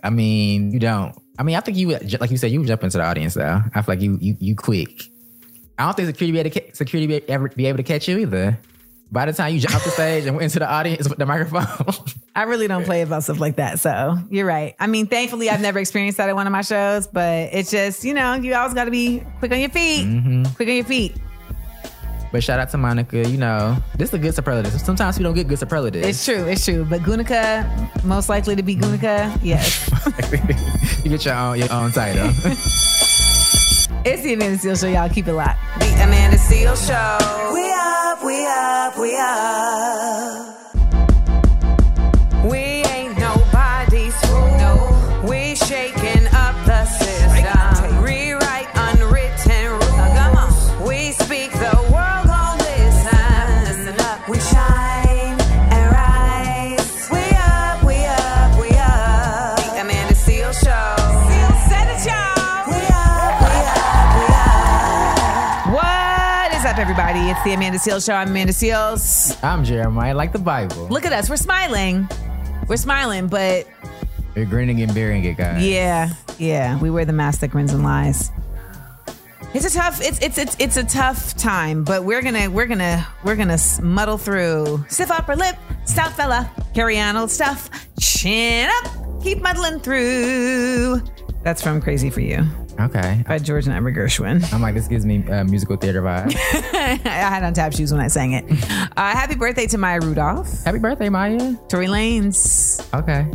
I 0.05 0.11
mean, 0.11 0.71
you 0.73 0.79
don't. 0.79 1.17
I 1.39 1.45
mean, 1.45 1.55
I 1.57 1.61
think 1.61 1.77
you 1.77 1.89
would, 1.89 2.21
like 2.21 2.31
you 2.31 2.37
said, 2.37 2.51
you 2.51 2.59
would 2.59 2.69
jump 2.69 2.83
into 2.83 2.99
the 2.99 3.05
audience 3.05 3.35
though. 3.35 3.63
I 3.75 3.83
feel 3.83 3.95
like 3.95 4.01
you 4.01 4.19
you 4.21 4.37
you 4.41 4.57
quick. 4.57 5.05
I 5.79 5.85
don't 5.85 5.95
think 5.95 6.09
security 6.09 6.33
be 6.33 6.41
able 6.41 6.51
to, 6.51 6.75
security 6.77 7.07
be 7.07 7.29
ever 7.29 7.49
be 7.49 7.67
able 7.67 7.77
to 7.77 7.85
catch 7.85 8.09
you 8.09 8.19
either. 8.19 8.59
By 9.11 9.25
the 9.25 9.33
time 9.33 9.55
you 9.55 9.61
jump 9.61 9.75
off 9.75 9.85
the 9.85 9.91
stage 9.91 10.27
and 10.27 10.37
went 10.37 10.45
into 10.45 10.59
the 10.59 10.69
audience 10.69 11.09
with 11.09 11.17
the 11.17 11.25
microphone, 11.25 11.95
I 12.37 12.43
really 12.43 12.67
don't 12.67 12.85
play 12.85 13.01
about 13.01 13.23
stuff 13.23 13.41
like 13.41 13.57
that. 13.57 13.81
So 13.81 14.19
you're 14.29 14.45
right. 14.45 14.75
I 14.79 14.87
mean, 14.87 15.07
thankfully, 15.07 15.49
I've 15.49 15.63
never 15.63 15.79
experienced 15.79 16.19
that 16.19 16.29
at 16.29 16.35
one 16.35 16.47
of 16.47 16.53
my 16.53 16.61
shows, 16.61 17.07
but 17.07 17.49
it's 17.53 17.71
just, 17.71 18.05
you 18.05 18.13
know, 18.13 18.35
you 18.35 18.53
always 18.55 18.75
got 18.75 18.85
to 18.85 18.91
be 18.91 19.23
quick 19.39 19.53
on 19.53 19.61
your 19.61 19.71
feet. 19.71 20.05
Mm-hmm. 20.05 20.55
Quick 20.57 20.69
on 20.69 20.75
your 20.75 20.85
feet. 20.85 21.17
But 22.33 22.43
shout 22.43 22.61
out 22.61 22.71
to 22.71 22.79
Monica. 22.79 23.29
You 23.29 23.39
know, 23.39 23.77
this 23.97 24.11
is 24.11 24.15
a 24.15 24.19
good 24.19 24.35
superlative. 24.35 24.73
Sometimes 24.73 25.19
we 25.19 25.25
don't 25.25 25.35
get 25.35 25.49
good 25.49 25.59
superlatives. 25.59 26.07
It's 26.07 26.25
true. 26.25 26.47
It's 26.47 26.65
true. 26.65 26.85
But 26.85 27.01
Gunica, 27.01 28.05
most 28.05 28.29
likely 28.29 28.57
to 28.57 28.63
be 28.63 28.77
Gunica, 28.77 29.39
yes. 29.43 29.89
you 31.05 31.11
get 31.11 31.25
your 31.25 31.35
own 31.35 31.59
your 31.59 31.73
own 31.73 31.93
title. 31.93 32.29
it's 34.05 34.23
the 34.23 34.35
Amanda 34.35 34.59
Seal 34.59 34.77
Show, 34.77 34.89
y'all. 34.89 35.09
Keep 35.09 35.29
it 35.29 35.35
locked. 35.35 35.59
The 35.79 35.87
Amanda 36.03 36.39
Seal 36.39 36.77
Show. 36.77 37.51
We 37.53 37.71
up, 37.73 38.25
we 38.25 38.47
up, 38.47 38.99
we 38.99 39.17
up. 39.17 40.58
Everybody? 66.89 67.29
It's 67.29 67.45
the 67.45 67.53
Amanda 67.53 67.77
Seales 67.77 68.07
Show. 68.07 68.15
I'm 68.15 68.29
Amanda 68.29 68.55
Seales. 68.55 69.39
I'm 69.45 69.63
Jeremiah, 69.63 70.15
like 70.15 70.33
the 70.33 70.39
Bible. 70.39 70.89
Look 70.89 71.05
at 71.05 71.13
us. 71.13 71.29
We're 71.29 71.37
smiling. 71.37 72.09
We're 72.67 72.79
smiling, 72.79 73.27
but 73.29 73.67
You're 74.35 74.47
grinning 74.47 74.81
and 74.81 74.95
bearing 74.95 75.23
it, 75.25 75.37
guys. 75.37 75.63
yeah, 75.63 76.09
yeah, 76.39 76.79
we 76.81 76.89
wear 76.89 77.05
the 77.05 77.13
mask 77.13 77.41
that 77.41 77.49
grins 77.49 77.75
and 77.75 77.83
lies. 77.83 78.31
It's 79.53 79.67
a 79.67 79.79
tough. 79.79 80.01
It's 80.01 80.19
it's 80.21 80.39
it's 80.39 80.57
it's 80.59 80.77
a 80.79 80.83
tough 80.85 81.37
time, 81.37 81.85
but 81.85 82.05
we're 82.05 82.23
gonna 82.23 82.49
we're 82.51 82.65
gonna 82.67 83.07
we're 83.23 83.37
gonna 83.37 83.59
muddle 83.83 84.17
through. 84.17 84.83
Stiff 84.89 85.11
upper 85.11 85.37
lip, 85.37 85.57
stout 85.85 86.15
fella, 86.15 86.51
carry 86.73 86.99
on 86.99 87.19
old 87.19 87.31
stuff, 87.31 87.69
chin 88.01 88.71
up, 88.83 89.23
keep 89.23 89.43
muddling 89.43 89.79
through. 89.81 91.03
That's 91.43 91.61
from 91.63 91.83
Crazy 91.83 92.09
for 92.09 92.21
You 92.23 92.47
Okay. 92.81 93.25
by 93.27 93.39
George 93.39 93.67
and 93.67 93.75
Emma 93.75 93.91
Gershwin. 93.91 94.53
I'm 94.53 94.63
like, 94.63 94.75
this 94.75 94.87
gives 94.89 95.05
me 95.05 95.27
uh, 95.29 95.45
musical 95.45 95.77
theater 95.77 96.01
vibe. 96.03 96.35
I 96.37 96.99
had 97.07 97.43
on 97.43 97.53
tap 97.55 97.73
shoes 97.73 97.91
when 97.93 98.01
I 98.01 98.09
sang 98.09 98.33
it. 98.33 98.45
Uh, 98.99 99.13
happy 99.13 99.37
birthday 99.37 99.67
to 99.67 99.79
Maya 99.79 100.01
Rudolph, 100.01 100.65
Happy 100.65 100.79
birthday, 100.81 101.09
Maya. 101.09 101.55
Tory 101.69 101.87
Lanez, 101.87 102.81
Okay. 102.93 103.27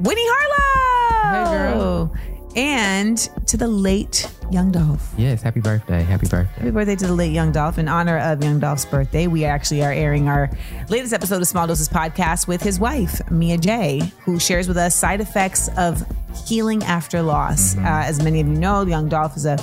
Winnie 0.00 0.26
Harlow. 0.26 1.44
Hey, 1.46 1.72
girl. 1.72 2.14
And 2.56 3.16
to 3.46 3.56
the 3.56 3.66
late 3.68 4.30
Young 4.50 4.70
Dolph. 4.70 5.12
Yes, 5.16 5.42
happy 5.42 5.60
birthday. 5.60 6.02
Happy 6.02 6.26
birthday. 6.28 6.60
Happy 6.60 6.70
birthday 6.70 6.96
to 6.96 7.06
the 7.06 7.14
late 7.14 7.32
Young 7.32 7.52
Dolph. 7.52 7.78
In 7.78 7.88
honor 7.88 8.18
of 8.18 8.42
Young 8.42 8.60
Dolph's 8.60 8.84
birthday, 8.84 9.26
we 9.26 9.44
actually 9.44 9.82
are 9.82 9.92
airing 9.92 10.28
our 10.28 10.50
latest 10.88 11.12
episode 11.12 11.40
of 11.40 11.48
Small 11.48 11.66
Doses 11.66 11.88
Podcast 11.88 12.46
with 12.46 12.62
his 12.62 12.78
wife, 12.78 13.20
Mia 13.30 13.58
Jaye, 13.58 14.12
who 14.20 14.38
shares 14.38 14.68
with 14.68 14.76
us 14.76 14.94
side 14.94 15.20
effects 15.20 15.68
of 15.76 16.04
healing 16.46 16.82
after 16.84 17.22
loss. 17.22 17.76
Uh, 17.76 17.80
as 17.82 18.22
many 18.22 18.40
of 18.40 18.46
you 18.48 18.54
know, 18.54 18.84
Young 18.84 19.08
Dolph 19.08 19.36
is 19.36 19.46
a 19.46 19.56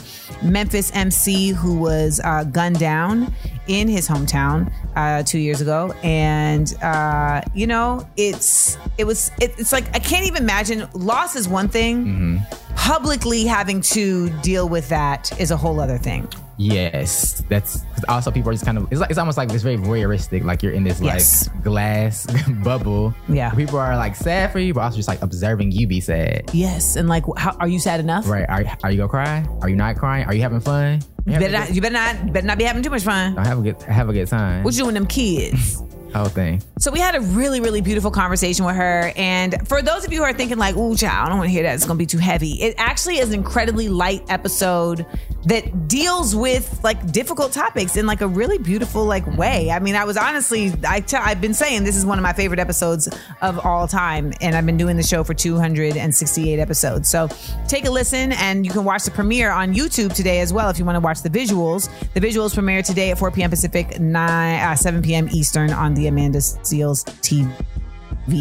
Memphis 0.43 0.91
MC 0.93 1.49
who 1.49 1.77
was 1.77 2.19
uh, 2.23 2.43
gunned 2.45 2.79
down 2.79 3.33
in 3.67 3.87
his 3.87 4.07
hometown 4.07 4.71
uh, 4.95 5.21
two 5.23 5.37
years 5.37 5.61
ago, 5.61 5.93
and 6.03 6.73
uh, 6.81 7.41
you 7.53 7.67
know, 7.67 8.07
it's 8.17 8.77
it 8.97 9.03
was 9.05 9.31
it, 9.39 9.53
it's 9.57 9.71
like 9.71 9.85
I 9.93 9.99
can't 9.99 10.25
even 10.25 10.43
imagine. 10.43 10.87
Loss 10.93 11.35
is 11.35 11.47
one 11.47 11.67
thing. 11.69 12.41
Publicly 12.75 13.45
having 13.45 13.81
to 13.81 14.29
deal 14.41 14.67
with 14.67 14.80
that 14.89 15.31
is 15.39 15.51
a 15.51 15.57
whole 15.57 15.79
other 15.79 15.97
thing. 15.97 16.27
Yes, 16.57 17.43
that's 17.49 17.83
also 18.07 18.29
people 18.29 18.49
are 18.49 18.53
just 18.53 18.65
kind 18.65 18.77
of. 18.77 18.87
It's 18.91 19.01
like 19.01 19.09
it's 19.09 19.17
almost 19.17 19.37
like 19.37 19.51
it's 19.51 19.63
very 19.63 19.77
voyeuristic. 19.77 20.43
Like 20.43 20.61
you're 20.61 20.73
in 20.73 20.83
this 20.83 21.01
Yes. 21.01 21.49
like 21.49 21.63
glass 21.63 22.27
bubble. 22.63 23.13
Yeah. 23.27 23.49
people 23.51 23.79
are 23.79 23.95
like 23.97 24.15
sad 24.15 24.51
for 24.51 24.59
you, 24.59 24.73
but 24.73 24.81
also 24.81 24.97
just 24.97 25.07
like 25.07 25.21
observing 25.21 25.71
you 25.71 25.87
be 25.87 25.99
sad. 25.99 26.49
Yes, 26.53 26.95
and 26.95 27.09
like, 27.09 27.23
how, 27.37 27.55
are 27.59 27.67
you 27.67 27.79
sad 27.79 27.99
enough? 27.99 28.29
Right? 28.29 28.47
Are 28.47 28.63
are 28.83 28.91
you 28.91 28.97
gonna 28.97 29.09
cry? 29.09 29.45
Are 29.61 29.69
you 29.69 29.75
not 29.75 29.95
crying? 29.95 30.25
Are 30.25 30.33
you 30.35 30.41
having 30.41 30.59
fun? 30.59 31.01
You 31.25 31.33
better 31.39 31.57
have, 31.57 31.67
not. 31.69 31.75
You 31.75 31.81
better 31.81 31.93
not. 31.93 32.33
Better 32.33 32.47
not 32.47 32.57
be 32.57 32.63
having 32.63 32.83
too 32.83 32.89
much 32.89 33.03
fun. 33.03 33.35
have 33.37 33.59
a 33.59 33.61
good 33.61 33.81
have 33.83 34.09
a 34.09 34.13
good 34.13 34.27
time. 34.27 34.63
What 34.63 34.73
you 34.75 34.83
doing, 34.83 34.93
them 34.93 35.07
kids? 35.07 35.81
whole 36.13 36.29
thing. 36.29 36.61
So 36.79 36.91
we 36.91 36.99
had 36.99 37.15
a 37.15 37.21
really, 37.21 37.61
really 37.61 37.81
beautiful 37.81 38.11
conversation 38.11 38.65
with 38.65 38.75
her. 38.75 39.13
And 39.15 39.67
for 39.67 39.81
those 39.81 40.05
of 40.05 40.11
you 40.11 40.19
who 40.19 40.23
are 40.23 40.33
thinking 40.33 40.57
like, 40.57 40.75
"Ooh, 40.75 40.95
child, 40.95 41.27
I 41.27 41.29
don't 41.29 41.37
want 41.37 41.49
to 41.49 41.51
hear 41.51 41.63
that. 41.63 41.75
It's 41.75 41.85
going 41.85 41.97
to 41.97 42.01
be 42.01 42.05
too 42.05 42.17
heavy." 42.17 42.61
It 42.61 42.75
actually 42.77 43.19
is 43.19 43.29
an 43.29 43.35
incredibly 43.35 43.89
light 43.89 44.23
episode 44.29 45.05
that 45.45 45.87
deals 45.87 46.35
with 46.35 46.79
like 46.83 47.11
difficult 47.11 47.51
topics 47.51 47.97
in 47.97 48.05
like 48.05 48.21
a 48.21 48.27
really 48.27 48.57
beautiful 48.57 49.05
like 49.05 49.25
way. 49.37 49.71
I 49.71 49.79
mean, 49.79 49.95
I 49.95 50.05
was 50.05 50.17
honestly, 50.17 50.73
I 50.87 50.99
t- 50.99 51.17
I've 51.17 51.41
been 51.41 51.53
saying 51.53 51.83
this 51.83 51.95
is 51.95 52.05
one 52.05 52.17
of 52.17 52.23
my 52.23 52.33
favorite 52.33 52.59
episodes 52.59 53.09
of 53.41 53.59
all 53.65 53.87
time, 53.87 54.33
and 54.41 54.55
I've 54.55 54.65
been 54.65 54.77
doing 54.77 54.97
the 54.97 55.03
show 55.03 55.23
for 55.23 55.33
268 55.33 56.59
episodes. 56.59 57.09
So 57.09 57.27
take 57.67 57.85
a 57.85 57.91
listen, 57.91 58.33
and 58.33 58.65
you 58.65 58.71
can 58.71 58.83
watch 58.83 59.03
the 59.03 59.11
premiere 59.11 59.51
on 59.51 59.73
YouTube 59.73 60.13
today 60.13 60.41
as 60.41 60.53
well 60.53 60.69
if 60.69 60.77
you 60.77 60.85
want 60.85 60.95
to 60.95 61.01
watch 61.01 61.21
the 61.21 61.29
visuals. 61.29 61.89
The 62.13 62.19
visuals 62.19 62.53
premiere 62.53 62.81
today 62.83 63.11
at 63.11 63.17
4 63.17 63.31
p.m. 63.31 63.49
Pacific, 63.49 63.99
9 63.99 64.59
uh, 64.59 64.75
7 64.75 65.01
p.m. 65.01 65.27
Eastern 65.31 65.71
on 65.71 65.93
the 65.93 66.07
Amanda 66.07 66.39
Seales 66.39 67.03
TV 67.21 67.51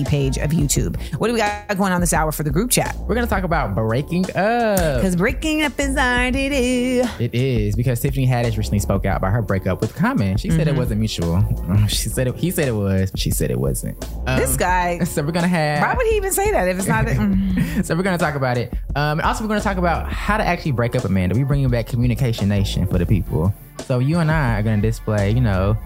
page 0.06 0.36
of 0.38 0.50
YouTube. 0.50 0.96
What 1.18 1.28
do 1.28 1.32
we 1.32 1.38
got 1.40 1.76
going 1.76 1.92
on 1.92 2.00
this 2.00 2.12
hour 2.12 2.30
for 2.32 2.42
the 2.42 2.50
group 2.50 2.70
chat? 2.70 2.94
We're 3.00 3.14
gonna 3.14 3.26
talk 3.26 3.44
about 3.44 3.74
breaking 3.74 4.24
up. 4.36 4.76
Because 5.00 5.16
breaking 5.16 5.62
up 5.62 5.72
is 5.78 5.96
hard 5.98 6.34
to 6.34 6.48
do. 6.48 7.04
It 7.18 7.34
is 7.34 7.74
because 7.76 8.00
Tiffany 8.00 8.26
Haddish 8.26 8.56
recently 8.56 8.78
spoke 8.78 9.06
out 9.06 9.16
about 9.18 9.32
her 9.32 9.42
breakup 9.42 9.80
with 9.80 9.94
Common. 9.94 10.36
She 10.36 10.48
Mm-hmm. 10.48 10.58
said 10.58 10.68
it 10.68 10.76
wasn't 10.76 11.00
mutual. 11.00 11.44
She 11.88 12.08
said 12.08 12.26
it, 12.28 12.36
he 12.36 12.50
said 12.50 12.68
it 12.68 12.72
was, 12.72 13.10
she 13.16 13.30
said 13.30 13.50
it 13.50 13.58
wasn't. 13.58 13.96
Um, 14.26 14.38
This 14.38 14.56
guy, 14.56 14.98
So 15.04 15.22
we're 15.22 15.32
gonna 15.32 15.48
have. 15.48 15.82
why 15.82 15.94
would 15.94 16.06
he 16.06 16.16
even 16.16 16.32
say 16.32 16.50
that 16.52 16.68
if 16.68 16.78
it's 16.78 16.86
not? 16.86 17.06
Mm. 17.10 17.84
so 17.84 17.94
we're 17.96 18.02
gonna 18.02 18.18
talk 18.18 18.34
about 18.34 18.56
it. 18.58 18.72
Um, 18.96 19.18
and 19.18 19.22
also 19.22 19.42
we're 19.44 19.48
gonna 19.48 19.60
talk 19.60 19.76
about 19.78 20.10
how 20.12 20.36
to 20.36 20.44
actually 20.44 20.72
break 20.72 20.94
up 20.94 21.04
Amanda. 21.04 21.34
We 21.34 21.42
bringing 21.44 21.68
back 21.68 21.86
communication 21.86 22.48
nation 22.48 22.86
for 22.86 22.98
the 22.98 23.06
people. 23.06 23.52
So 23.86 23.98
you 23.98 24.18
and 24.18 24.30
I 24.30 24.58
are 24.58 24.62
gonna 24.62 24.80
display, 24.82 25.30
you 25.32 25.40
know, 25.40 25.76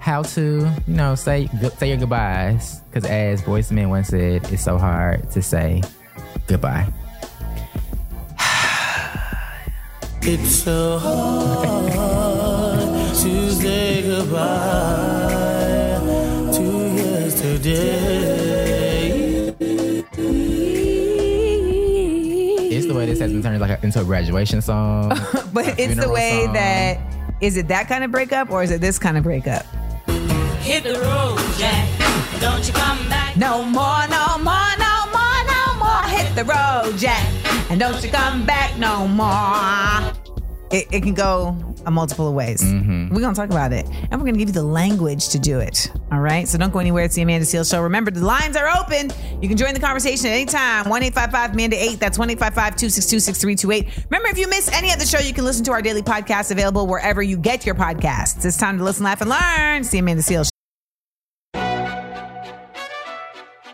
how 0.00 0.22
to, 0.22 0.70
you 0.86 0.94
know, 0.94 1.14
say 1.14 1.48
say 1.78 1.88
your 1.88 1.96
goodbyes. 1.98 2.80
Because 2.90 3.04
as 3.08 3.42
Boyce 3.42 3.70
Men 3.70 3.88
once 3.90 4.08
said, 4.08 4.50
it's 4.52 4.62
so 4.62 4.78
hard 4.78 5.30
to 5.32 5.42
say 5.42 5.82
goodbye. 6.46 6.86
It's 10.20 10.50
so 10.50 10.98
hard 10.98 12.80
to 13.14 13.50
say 13.52 14.02
goodbye 14.02 15.38
to 16.52 16.62
yesterday. 16.94 18.58
It's 22.70 22.86
the 22.86 22.94
way 22.94 23.06
this 23.06 23.18
has 23.20 23.32
been 23.32 23.42
turned 23.42 23.60
like 23.60 23.70
a, 23.70 23.84
into 23.84 24.00
a 24.00 24.04
graduation 24.04 24.60
song. 24.60 25.10
But 25.52 25.78
it's 25.78 25.96
the 25.96 26.10
way 26.10 26.44
song. 26.44 26.52
that 26.54 26.98
is 27.40 27.56
it 27.56 27.68
that 27.68 27.88
kind 27.88 28.04
of 28.04 28.10
breakup 28.10 28.50
or 28.50 28.62
is 28.62 28.70
it 28.70 28.80
this 28.80 28.98
kind 28.98 29.16
of 29.16 29.24
breakup? 29.24 29.64
Hit 30.68 30.84
the 30.84 31.00
road, 31.00 31.38
Jack. 31.56 31.88
Don't 32.40 32.66
you 32.66 32.74
come 32.74 33.08
back. 33.08 33.36
No 33.38 33.62
more, 33.64 34.06
no 34.08 34.36
more, 34.38 34.70
no 34.78 35.06
more, 35.16 35.40
no 35.46 35.74
more. 35.78 36.02
Hit 36.14 36.34
the 36.36 36.44
road, 36.44 36.98
Jack, 36.98 37.26
and 37.70 37.80
don't 37.80 38.02
you 38.04 38.10
come 38.10 38.44
back 38.44 38.76
no 38.78 39.08
more. 39.08 40.12
it, 40.70 40.86
it 40.92 41.02
can 41.02 41.14
go 41.14 41.56
a 41.86 41.90
multiple 41.90 42.28
of 42.28 42.34
ways. 42.34 42.62
Mm-hmm. 42.62 43.14
We're 43.14 43.22
gonna 43.22 43.34
talk 43.34 43.48
about 43.48 43.72
it, 43.72 43.86
and 43.88 44.20
we're 44.20 44.26
gonna 44.26 44.36
give 44.36 44.48
you 44.48 44.54
the 44.54 44.62
language 44.62 45.30
to 45.30 45.38
do 45.38 45.58
it. 45.58 45.90
All 46.12 46.20
right. 46.20 46.46
So 46.46 46.58
don't 46.58 46.72
go 46.72 46.80
anywhere. 46.80 47.04
It's 47.04 47.14
the 47.14 47.22
Amanda 47.22 47.46
Seales 47.46 47.70
Show. 47.70 47.82
Remember, 47.82 48.10
the 48.10 48.24
lines 48.24 48.54
are 48.54 48.68
open. 48.78 49.10
You 49.40 49.48
can 49.48 49.56
join 49.56 49.72
the 49.72 49.80
conversation 49.80 50.26
at 50.26 50.32
any 50.32 50.44
time. 50.46 50.90
One 50.90 51.02
eight 51.02 51.14
five 51.14 51.30
five 51.30 51.52
Amanda 51.54 51.82
eight. 51.82 51.98
That's 51.98 52.18
one 52.18 52.28
eight 52.28 52.38
five 52.38 52.54
five 52.54 52.76
two 52.76 52.90
six 52.90 53.06
two 53.06 53.20
six 53.20 53.40
three 53.40 53.56
two 53.56 53.70
eight. 53.70 53.88
Remember, 54.10 54.28
if 54.28 54.36
you 54.36 54.48
miss 54.48 54.70
any 54.72 54.92
of 54.92 54.98
the 54.98 55.06
show, 55.06 55.18
you 55.18 55.32
can 55.32 55.44
listen 55.44 55.64
to 55.64 55.72
our 55.72 55.80
daily 55.80 56.02
podcast 56.02 56.50
available 56.50 56.86
wherever 56.86 57.22
you 57.22 57.38
get 57.38 57.64
your 57.64 57.74
podcasts. 57.74 58.44
It's 58.44 58.58
time 58.58 58.76
to 58.78 58.84
listen, 58.84 59.04
laugh, 59.04 59.22
and 59.22 59.30
learn. 59.30 59.80
It's 59.80 59.90
the 59.90 59.98
Amanda 59.98 60.22
Seales. 60.22 60.44
Show. 60.46 60.57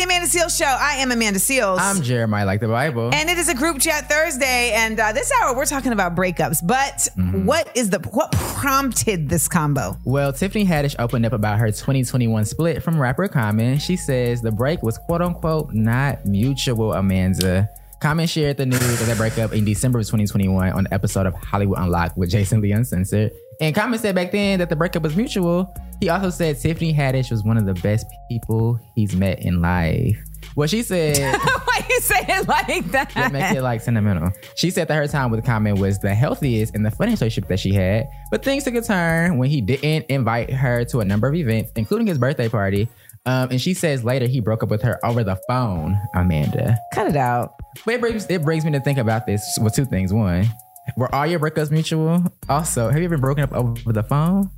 The 0.00 0.04
Amanda 0.04 0.26
Seales 0.28 0.56
Show. 0.56 0.64
I 0.64 0.94
am 0.94 1.12
Amanda 1.12 1.38
Seales. 1.38 1.76
I'm 1.78 2.00
Jeremiah, 2.00 2.46
like 2.46 2.60
the 2.60 2.68
Bible. 2.68 3.10
and 3.12 3.28
it 3.28 3.36
is 3.36 3.50
a 3.50 3.54
group 3.54 3.78
chat 3.80 4.08
Thursday, 4.08 4.72
and 4.72 4.98
uh, 4.98 5.12
this 5.12 5.30
hour 5.42 5.54
we're 5.54 5.66
talking 5.66 5.92
about 5.92 6.16
breakups. 6.16 6.66
But 6.66 7.08
Mm-hmm. 7.18 7.44
what 7.44 7.70
is 7.76 7.90
the 7.90 7.98
what 8.12 8.32
prompted 8.32 9.28
this 9.28 9.46
combo? 9.46 9.98
Well, 10.06 10.32
Tiffany 10.32 10.64
Haddish 10.64 10.96
opened 10.98 11.26
up 11.26 11.34
about 11.34 11.58
her 11.58 11.66
2021 11.66 12.46
split 12.46 12.82
from 12.82 12.98
rapper 12.98 13.28
Common. 13.28 13.78
She 13.78 13.96
says 13.96 14.40
the 14.40 14.50
break 14.50 14.82
was 14.82 14.96
quote 14.96 15.20
unquote 15.20 15.74
not 15.74 16.24
mutual, 16.24 16.94
Amanda. 16.94 17.68
Common 18.00 18.26
shared 18.26 18.56
the 18.56 18.64
news 18.64 19.00
of 19.02 19.06
their 19.06 19.16
breakup 19.16 19.52
in 19.52 19.66
December 19.66 19.98
of 19.98 20.06
2021 20.06 20.72
on 20.72 20.84
the 20.84 20.94
episode 20.94 21.26
of 21.26 21.34
Hollywood 21.34 21.78
Unlocked 21.78 22.16
with 22.16 22.30
Jason 22.30 22.62
Lee 22.62 22.72
Uncensored. 22.72 23.32
And 23.60 23.74
Common 23.74 23.98
said 23.98 24.14
back 24.14 24.32
then 24.32 24.58
that 24.58 24.68
the 24.70 24.76
breakup 24.76 25.02
was 25.02 25.14
mutual. 25.16 25.74
He 26.00 26.08
also 26.08 26.30
said 26.30 26.58
Tiffany 26.58 26.94
Haddish 26.94 27.30
was 27.30 27.44
one 27.44 27.58
of 27.58 27.66
the 27.66 27.74
best 27.74 28.06
people 28.30 28.80
he's 28.94 29.14
met 29.14 29.40
in 29.40 29.60
life. 29.60 30.18
Well, 30.56 30.66
she 30.66 30.82
said 30.82 31.18
Why 31.64 31.86
you 31.88 32.00
say 32.00 32.24
it 32.26 32.48
like 32.48 32.90
that? 32.92 33.10
that 33.14 33.32
make 33.32 33.54
it 33.54 33.62
like 33.62 33.82
sentimental. 33.82 34.30
She 34.56 34.70
said 34.70 34.88
that 34.88 34.94
her 34.94 35.06
time 35.06 35.30
with 35.30 35.44
Common 35.44 35.76
was 35.76 35.98
the 35.98 36.14
healthiest 36.14 36.74
and 36.74 36.84
the 36.84 36.90
funniest 36.90 37.20
relationship 37.20 37.48
that 37.48 37.60
she 37.60 37.74
had, 37.74 38.08
but 38.30 38.42
things 38.42 38.64
took 38.64 38.74
a 38.74 38.80
turn 38.80 39.36
when 39.36 39.50
he 39.50 39.60
didn't 39.60 40.06
invite 40.08 40.50
her 40.50 40.84
to 40.86 41.00
a 41.00 41.04
number 41.04 41.28
of 41.28 41.34
events, 41.34 41.70
including 41.76 42.06
his 42.06 42.16
birthday 42.18 42.48
party. 42.48 42.88
Um, 43.26 43.50
and 43.50 43.60
she 43.60 43.74
says 43.74 44.02
later 44.02 44.26
he 44.26 44.40
broke 44.40 44.62
up 44.62 44.70
with 44.70 44.80
her 44.80 44.98
over 45.04 45.22
the 45.22 45.38
phone, 45.46 46.00
Amanda. 46.14 46.78
Cut 46.94 47.06
it 47.08 47.16
out. 47.16 47.54
But 47.84 47.94
it 47.94 48.00
brings, 48.00 48.26
it 48.30 48.42
brings 48.42 48.64
me 48.64 48.72
to 48.72 48.80
think 48.80 48.96
about 48.96 49.26
this 49.26 49.58
with 49.60 49.74
two 49.74 49.84
things. 49.84 50.12
One, 50.12 50.48
were 50.96 51.12
all 51.14 51.26
your 51.26 51.40
breakups 51.40 51.70
mutual? 51.70 52.24
Also, 52.48 52.90
have 52.90 52.98
you 52.98 53.04
ever 53.04 53.18
broken 53.18 53.44
up 53.44 53.52
over 53.52 53.92
the 53.92 54.02
phone? 54.02 54.50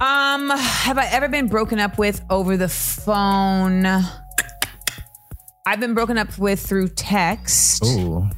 Um, 0.00 0.50
have 0.50 0.98
I 0.98 1.06
ever 1.12 1.28
been 1.28 1.48
broken 1.48 1.78
up 1.78 1.98
with 1.98 2.22
over 2.28 2.56
the 2.56 2.68
phone? 2.68 3.86
I've 5.64 5.78
been 5.78 5.94
broken 5.94 6.18
up 6.18 6.36
with 6.38 6.60
through 6.60 6.88
text. 6.88 7.84
Ooh. 7.84 8.28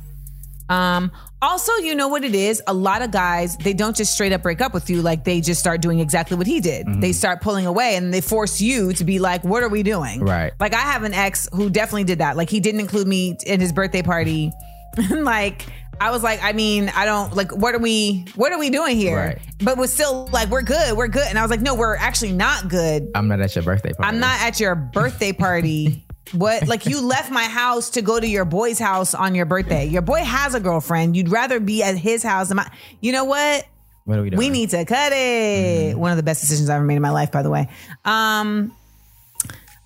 Um, 0.68 1.10
also, 1.40 1.72
you 1.76 1.94
know 1.94 2.08
what 2.08 2.24
it 2.24 2.34
is? 2.34 2.62
A 2.66 2.74
lot 2.74 3.02
of 3.02 3.10
guys, 3.10 3.56
they 3.58 3.74
don't 3.74 3.94
just 3.94 4.14
straight 4.14 4.32
up 4.32 4.42
break 4.42 4.60
up 4.60 4.72
with 4.72 4.88
you. 4.88 5.02
Like 5.02 5.24
they 5.24 5.40
just 5.40 5.60
start 5.60 5.80
doing 5.82 6.00
exactly 6.00 6.36
what 6.36 6.46
he 6.46 6.60
did. 6.60 6.86
Mm-hmm. 6.86 7.00
They 7.00 7.12
start 7.12 7.42
pulling 7.42 7.66
away 7.66 7.96
and 7.96 8.12
they 8.12 8.20
force 8.20 8.60
you 8.60 8.92
to 8.94 9.04
be 9.04 9.18
like, 9.18 9.44
what 9.44 9.62
are 9.62 9.68
we 9.68 9.82
doing? 9.82 10.20
Right. 10.20 10.52
Like 10.58 10.74
I 10.74 10.80
have 10.80 11.02
an 11.02 11.12
ex 11.12 11.48
who 11.52 11.68
definitely 11.68 12.04
did 12.04 12.18
that. 12.18 12.36
Like 12.36 12.48
he 12.48 12.60
didn't 12.60 12.80
include 12.80 13.06
me 13.06 13.36
in 13.46 13.60
his 13.60 13.72
birthday 13.72 14.02
party. 14.02 14.52
like 15.10 15.66
I 16.00 16.10
was 16.10 16.22
like, 16.22 16.42
I 16.42 16.52
mean, 16.52 16.90
I 16.94 17.04
don't 17.04 17.34
like 17.34 17.54
what 17.54 17.74
are 17.74 17.78
we 17.78 18.26
what 18.34 18.52
are 18.52 18.58
we 18.58 18.70
doing 18.70 18.96
here? 18.96 19.16
Right. 19.16 19.38
But 19.62 19.78
was 19.78 19.92
still 19.92 20.28
like, 20.32 20.50
we're 20.50 20.62
good, 20.62 20.96
we're 20.96 21.08
good. 21.08 21.26
And 21.26 21.38
I 21.38 21.42
was 21.42 21.50
like, 21.50 21.60
no, 21.60 21.74
we're 21.74 21.96
actually 21.96 22.32
not 22.32 22.68
good. 22.68 23.10
I'm 23.14 23.28
not 23.28 23.40
at 23.40 23.54
your 23.54 23.64
birthday 23.64 23.92
party. 23.92 24.08
I'm 24.08 24.20
not 24.20 24.40
at 24.40 24.60
your 24.60 24.74
birthday 24.74 25.32
party. 25.32 26.00
What? 26.32 26.66
Like 26.66 26.86
you 26.86 27.02
left 27.02 27.30
my 27.30 27.44
house 27.44 27.90
to 27.90 28.02
go 28.02 28.18
to 28.18 28.26
your 28.26 28.46
boy's 28.46 28.78
house 28.78 29.14
on 29.14 29.34
your 29.34 29.44
birthday. 29.44 29.84
Your 29.84 30.00
boy 30.00 30.24
has 30.24 30.54
a 30.54 30.58
girlfriend. 30.58 31.14
You'd 31.16 31.28
rather 31.28 31.60
be 31.60 31.82
at 31.82 31.98
his 31.98 32.22
house. 32.22 32.50
Am 32.50 32.58
I, 32.58 32.70
you 33.00 33.12
know 33.12 33.24
what? 33.24 33.66
What 34.04 34.18
are 34.18 34.22
we 34.22 34.30
doing? 34.30 34.38
We 34.38 34.48
need 34.48 34.70
to 34.70 34.84
cut 34.86 35.12
it. 35.14 35.96
One 35.98 36.10
of 36.10 36.16
the 36.16 36.22
best 36.22 36.40
decisions 36.40 36.70
I've 36.70 36.76
ever 36.76 36.84
made 36.84 36.96
in 36.96 37.02
my 37.02 37.10
life, 37.10 37.30
by 37.30 37.42
the 37.42 37.50
way. 37.50 37.68
Um, 38.06 38.74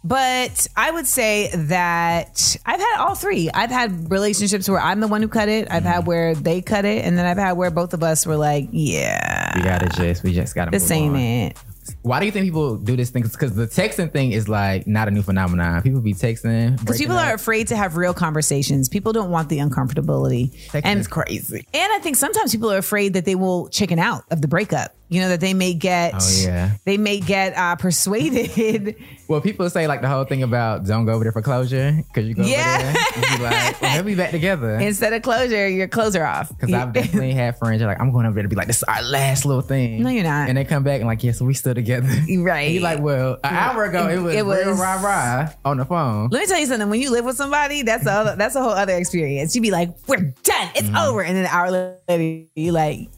but 0.04 0.66
I 0.76 0.90
would 0.90 1.06
say 1.06 1.50
that 1.54 2.56
I've 2.64 2.80
had 2.80 2.96
all 3.00 3.14
three. 3.14 3.50
I've 3.52 3.70
had 3.70 4.10
relationships 4.10 4.68
where 4.68 4.80
I'm 4.80 5.00
the 5.00 5.08
one 5.08 5.22
who 5.22 5.28
cut 5.28 5.48
it. 5.48 5.68
I've 5.70 5.82
had 5.82 6.00
mm-hmm. 6.00 6.06
where 6.06 6.34
they 6.34 6.62
cut 6.62 6.84
it, 6.84 7.04
and 7.04 7.18
then 7.18 7.26
I've 7.26 7.38
had 7.38 7.52
where 7.52 7.70
both 7.70 7.94
of 7.94 8.02
us 8.02 8.24
were 8.26 8.36
like, 8.36 8.68
"Yeah, 8.70 9.56
We 9.56 9.62
gotta 9.62 9.88
just, 9.88 10.22
we 10.22 10.32
just 10.32 10.54
gotta. 10.54 10.70
this 10.70 10.84
move 10.84 10.92
ain't 10.92 11.14
on. 11.14 11.20
it." 11.20 11.56
Why 12.02 12.20
do 12.20 12.26
you 12.26 12.32
think 12.32 12.44
people 12.44 12.76
do 12.76 12.96
this 12.96 13.10
thing? 13.10 13.22
Because 13.22 13.54
the 13.54 13.66
texting 13.66 14.10
thing 14.12 14.32
is 14.32 14.48
like 14.48 14.86
not 14.86 15.08
a 15.08 15.10
new 15.10 15.22
phenomenon. 15.22 15.82
People 15.82 16.00
be 16.00 16.14
texting 16.14 16.78
Because 16.78 16.98
people 16.98 17.16
breaking 17.16 17.30
are 17.30 17.34
afraid 17.34 17.68
to 17.68 17.76
have 17.76 17.96
real 17.96 18.14
conversations. 18.14 18.88
People 18.88 19.12
don't 19.12 19.30
want 19.30 19.48
the 19.48 19.58
uncomfortability. 19.58 20.50
Texting 20.68 20.80
and 20.84 21.00
is 21.00 21.08
crazy. 21.08 21.66
And 21.74 21.92
I 21.92 21.98
think 21.98 22.16
sometimes 22.16 22.52
people 22.52 22.70
are 22.72 22.78
afraid 22.78 23.14
that 23.14 23.24
they 23.24 23.34
will 23.34 23.68
chicken 23.68 23.98
out 23.98 24.24
of 24.30 24.40
the 24.42 24.48
breakup. 24.48 24.94
You 25.10 25.22
know 25.22 25.30
that 25.30 25.40
they 25.40 25.54
may 25.54 25.72
get. 25.72 26.12
Oh, 26.14 26.40
yeah. 26.42 26.72
They 26.84 26.98
may 26.98 27.18
get 27.20 27.56
uh, 27.56 27.76
persuaded. 27.76 28.96
Well, 29.28 29.42
people 29.42 29.68
say 29.68 29.86
like 29.86 30.00
the 30.00 30.08
whole 30.08 30.24
thing 30.24 30.42
about 30.42 30.86
don't 30.86 31.04
go 31.04 31.12
over 31.12 31.22
there 31.22 31.32
for 31.32 31.42
closure 31.42 31.92
because 32.08 32.26
you 32.26 32.34
go 32.34 32.44
Yeah. 32.44 32.94
over 33.14 33.20
there, 33.20 33.36
you 33.36 33.44
like, 33.44 33.82
well, 33.82 33.92
they'll 33.94 34.02
be 34.02 34.14
back 34.14 34.30
together. 34.30 34.76
Instead 34.80 35.12
of 35.12 35.20
closure, 35.20 35.68
your 35.68 35.86
clothes 35.86 36.16
are 36.16 36.24
off. 36.24 36.48
Because 36.48 36.72
I've 36.72 36.92
definitely 36.94 37.32
had 37.34 37.58
friends 37.58 37.82
are 37.82 37.86
like, 37.86 38.00
I'm 38.00 38.10
going 38.10 38.24
over 38.24 38.32
there 38.36 38.44
to 38.44 38.48
be 38.48 38.56
like, 38.56 38.68
this 38.68 38.78
is 38.78 38.84
our 38.84 39.02
last 39.02 39.44
little 39.44 39.60
thing. 39.60 40.02
No, 40.02 40.08
you're 40.08 40.24
not. 40.24 40.48
And 40.48 40.56
they 40.56 40.64
come 40.64 40.82
back 40.82 41.00
and 41.02 41.06
like, 41.06 41.22
yeah, 41.22 41.32
so 41.32 41.44
we 41.44 41.52
still 41.52 41.74
together. 41.74 41.87
Right. 42.38 42.70
You 42.70 42.80
like, 42.80 43.00
well, 43.00 43.34
an 43.44 43.54
hour 43.54 43.84
ago 43.84 44.08
it 44.08 44.18
was, 44.20 44.34
It 44.34 44.44
was- 44.46 44.64
real 44.66 44.74
rah 44.76 45.00
rah 45.02 45.48
on 45.64 45.78
the 45.78 45.84
phone. 45.84 46.28
Let 46.30 46.40
me 46.40 46.46
tell 46.46 46.58
you 46.58 46.66
something. 46.66 46.88
When 46.90 47.00
you 47.00 47.10
live 47.10 47.24
with 47.24 47.36
somebody, 47.36 47.82
that's 47.82 48.06
a 48.06 48.10
other, 48.12 48.36
that's 48.36 48.54
a 48.54 48.60
whole 48.62 48.70
other 48.70 48.94
experience. 48.96 49.54
You 49.56 49.62
be 49.62 49.70
like, 49.70 49.90
"We're 50.06 50.16
done. 50.42 50.70
It's 50.74 50.88
Mm-hmm. 50.88 50.96
over," 50.96 51.22
and 51.22 51.36
then 51.36 51.44
an 51.44 51.50
hour 51.50 51.70
later, 52.08 52.46
you 52.54 52.72
like, 52.72 53.08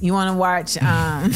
you 0.00 0.12
want 0.12 0.30
to 0.30 0.36
watch, 0.36 0.76
um, 0.82 1.32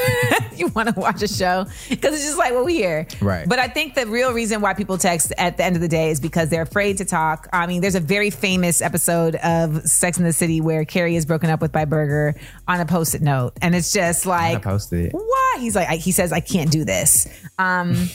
you 0.56 0.68
want 0.68 0.88
to 0.92 0.98
watch 0.98 1.22
a 1.22 1.28
show 1.28 1.66
because 1.90 2.14
it's 2.14 2.24
just 2.24 2.38
like, 2.38 2.52
well, 2.52 2.64
we 2.64 2.74
here, 2.74 3.06
Right. 3.20 3.46
But 3.48 3.58
I 3.58 3.68
think 3.68 3.94
the 3.94 4.06
real 4.06 4.32
reason 4.32 4.60
why 4.60 4.72
people 4.74 4.96
text 4.98 5.32
at 5.38 5.56
the 5.58 5.64
end 5.64 5.76
of 5.76 5.82
the 5.82 5.88
day 5.88 6.10
is 6.10 6.18
because 6.18 6.48
they're 6.48 6.62
afraid 6.62 6.96
to 6.98 7.04
talk. 7.04 7.48
I 7.52 7.66
mean, 7.66 7.80
there's 7.82 7.94
a 7.94 8.00
very 8.00 8.30
famous 8.30 8.80
episode 8.82 9.36
of 9.36 9.82
Sex 9.86 10.18
in 10.18 10.24
the 10.24 10.32
City 10.32 10.60
where 10.60 10.84
Carrie 10.84 11.16
is 11.16 11.26
broken 11.26 11.50
up 11.50 11.60
with 11.60 11.70
by 11.70 11.84
Berger 11.84 12.34
on 12.66 12.80
a 12.80 12.86
post-it 12.86 13.22
note, 13.22 13.52
and 13.62 13.74
it's 13.74 13.92
just 13.92 14.24
like, 14.26 14.62
posted. 14.62 15.12
why? 15.12 15.47
He's 15.58 15.74
like, 15.76 15.88
I, 15.88 15.96
he 15.96 16.12
says, 16.12 16.32
I 16.32 16.40
can't 16.40 16.70
do 16.70 16.84
this. 16.84 17.26
Um, 17.58 18.08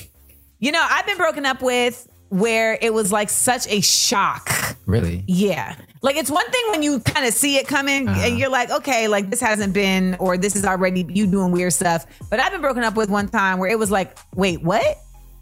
you 0.59 0.71
know, 0.71 0.85
I've 0.89 1.05
been 1.05 1.17
broken 1.17 1.45
up 1.45 1.61
with 1.61 2.07
where 2.29 2.77
it 2.81 2.93
was 2.93 3.11
like 3.11 3.29
such 3.29 3.67
a 3.67 3.81
shock. 3.81 4.49
Really? 4.85 5.23
Yeah. 5.27 5.75
Like 6.01 6.15
it's 6.17 6.31
one 6.31 6.49
thing 6.51 6.63
when 6.71 6.81
you 6.83 6.99
kind 6.99 7.25
of 7.27 7.33
see 7.33 7.57
it 7.57 7.67
coming 7.67 8.07
Uh-huh. 8.07 8.21
and 8.25 8.39
you're 8.39 8.49
like, 8.49 8.71
okay, 8.71 9.07
like 9.07 9.29
this 9.29 9.39
hasn't 9.39 9.73
been, 9.73 10.15
or 10.19 10.37
this 10.37 10.55
is 10.55 10.65
already 10.65 11.05
you 11.09 11.27
doing 11.27 11.51
weird 11.51 11.73
stuff. 11.73 12.05
But 12.29 12.39
I've 12.39 12.51
been 12.51 12.61
broken 12.61 12.83
up 12.83 12.95
with 12.95 13.09
one 13.09 13.29
time 13.29 13.59
where 13.59 13.69
it 13.69 13.77
was 13.77 13.91
like, 13.91 14.17
wait, 14.35 14.61
what? 14.63 14.97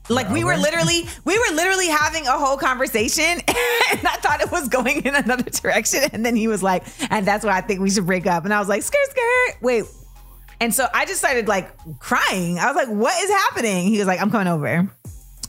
Like 0.10 0.30
we 0.30 0.44
were 0.44 0.58
literally, 0.58 1.04
we 1.24 1.38
were 1.38 1.56
literally 1.56 1.88
having 1.88 2.28
a 2.28 2.32
whole 2.32 2.58
conversation, 2.58 3.24
and 3.48 3.48
I 3.48 4.18
thought 4.20 4.42
it 4.42 4.52
was 4.52 4.68
going 4.68 5.06
in 5.06 5.16
another 5.16 5.44
direction. 5.50 6.02
And 6.12 6.26
then 6.26 6.36
he 6.36 6.48
was 6.48 6.62
like, 6.62 6.84
and 7.12 7.26
that's 7.26 7.46
why 7.46 7.52
I 7.58 7.62
think 7.62 7.80
we 7.80 7.90
should 7.90 8.06
break 8.08 8.26
up. 8.28 8.44
And 8.44 8.54
I 8.54 8.60
was 8.60 8.68
like, 8.68 8.82
skirt, 8.82 9.00
skirt. 9.10 9.62
Wait, 9.62 9.86
and 10.62 10.74
so 10.74 10.88
I 10.93 11.06
just 11.06 11.19
started 11.19 11.50
like 11.50 11.69
crying. 12.00 12.58
I 12.60 12.67
was 12.67 12.76
like, 12.78 12.88
what 12.88 13.21
is 13.21 13.30
happening? 13.30 13.88
He 13.88 13.97
was 13.97 14.08
like, 14.08 14.21
I'm 14.21 14.32
coming 14.32 14.47
over. 14.47 14.89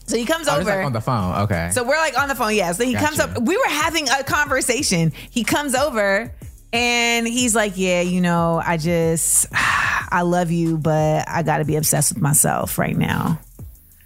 So 0.05 0.17
he 0.17 0.25
comes 0.25 0.49
Oh, 0.49 0.55
over. 0.59 0.65
like 0.65 0.85
on 0.85 0.91
the 0.91 0.99
phone. 0.99 1.43
Okay. 1.43 1.69
so 1.71 1.83
we're 1.83 1.95
like 1.97 2.19
on 2.19 2.27
the 2.27 2.35
phone, 2.35 2.53
yeah. 2.53 2.73
So 2.73 2.83
he 2.83 2.93
comes 2.93 3.19
up. 3.21 3.41
We 3.41 3.55
were 3.55 3.69
having 3.69 4.09
a 4.09 4.21
conversation. 4.23 5.13
He 5.29 5.45
comes 5.45 5.75
over 5.75 6.29
and 6.73 7.25
he's 7.25 7.55
like, 7.55 7.77
Yeah, 7.77 8.01
you 8.01 8.19
know, 8.19 8.61
I 8.65 8.75
just, 8.75 9.45
I 9.53 10.23
love 10.23 10.51
you, 10.51 10.77
but 10.77 11.23
I 11.29 11.41
got 11.43 11.59
to 11.59 11.65
be 11.65 11.77
obsessed 11.77 12.13
with 12.13 12.21
myself 12.21 12.77
right 12.77 12.97
now. 12.97 13.39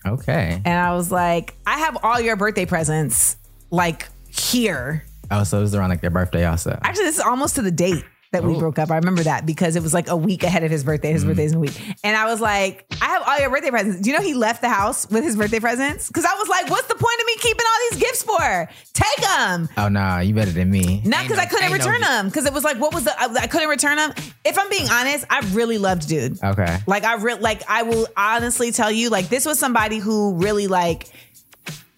okay. 0.06 0.62
And 0.64 0.78
I 0.80 0.94
was 0.96 1.12
like, 1.12 1.56
I 1.66 1.80
have 1.80 1.98
all 2.04 2.20
your 2.22 2.36
birthday 2.36 2.66
presents 2.68 3.36
like 3.72 4.08
here. 4.30 5.04
Oh, 5.32 5.44
so 5.44 5.58
it 5.58 5.62
was 5.62 5.76
around 5.76 5.90
like 5.90 6.02
their 6.02 6.10
birthday 6.12 6.46
also. 6.46 6.78
Actually, 6.84 7.06
this 7.06 7.16
is 7.16 7.22
almost 7.22 7.56
to 7.56 7.62
the 7.62 7.72
date. 7.72 8.06
That 8.32 8.44
we 8.44 8.54
Oh. 8.56 8.60
broke 8.60 8.78
up. 8.80 8.92
I 8.92 8.96
remember 8.98 9.24
that 9.24 9.46
because 9.46 9.76
it 9.76 9.84
was 9.84 9.94
like 9.94 10.10
a 10.10 10.16
week 10.16 10.44
ahead 10.44 10.64
of 10.64 10.72
his 10.72 10.84
birthday. 10.84 11.10
Mm. 11.12 11.14
His 11.14 11.26
birthday's 11.26 11.52
in 11.52 11.58
a 11.58 11.62
week. 11.62 11.80
And 12.04 12.16
I 12.16 12.26
was 12.26 12.42
like, 12.42 12.86
I 13.02 13.06
have 13.06 13.24
all 13.28 13.40
your 13.40 13.50
birthday 13.50 13.70
presents. 13.70 14.02
Do 14.02 14.10
you 14.10 14.16
know 14.18 14.24
he 14.24 14.34
left 14.34 14.62
the 14.62 14.70
house 14.70 15.10
with 15.10 15.24
his 15.24 15.36
birthday 15.36 15.60
presents? 15.60 16.08
Because 16.08 16.26
I 16.26 16.34
was 16.38 16.48
like, 16.50 16.70
what's 16.70 16.88
the 16.88 16.96
point 16.96 17.20
of 17.20 17.26
me 17.26 17.36
keeping 17.40 17.66
all 17.66 17.90
these 17.92 18.00
gifts 18.02 18.24
for? 18.24 18.70
Take 18.94 19.26
them. 19.28 19.70
Oh 19.78 19.88
no, 19.90 20.20
you 20.20 20.34
better 20.34 20.52
than 20.52 20.70
me. 20.70 21.02
Not 21.06 21.24
because 21.24 21.38
no- 21.38 21.44
I 21.44 21.46
couldn't 21.46 21.64
ain't 21.72 21.72
no 21.80 21.86
return 21.86 22.02
them. 22.02 22.26
Because 22.28 22.46
it 22.46 22.54
was 22.54 22.64
like, 22.64 22.80
what 22.80 22.94
was 22.94 23.04
the? 23.06 23.20
I, 23.20 23.26
I 23.44 23.48
couldn't 23.48 23.70
return 23.70 23.98
them. 23.98 24.14
If 24.44 24.58
I'm 24.60 24.70
being 24.70 24.90
honest, 24.90 25.26
I 25.30 25.40
really 25.54 25.78
loved 25.78 26.08
dude. 26.08 26.42
Okay. 26.44 26.78
Like 26.88 27.04
I 27.04 27.16
re- 27.16 27.36
like 27.40 27.62
I 27.70 27.84
will 27.84 28.08
honestly 28.18 28.72
tell 28.72 28.92
you, 28.92 29.10
like 29.10 29.30
this 29.30 29.46
was 29.46 29.60
somebody 29.60 30.00
who 30.00 30.36
really 30.36 30.68
like 30.68 31.08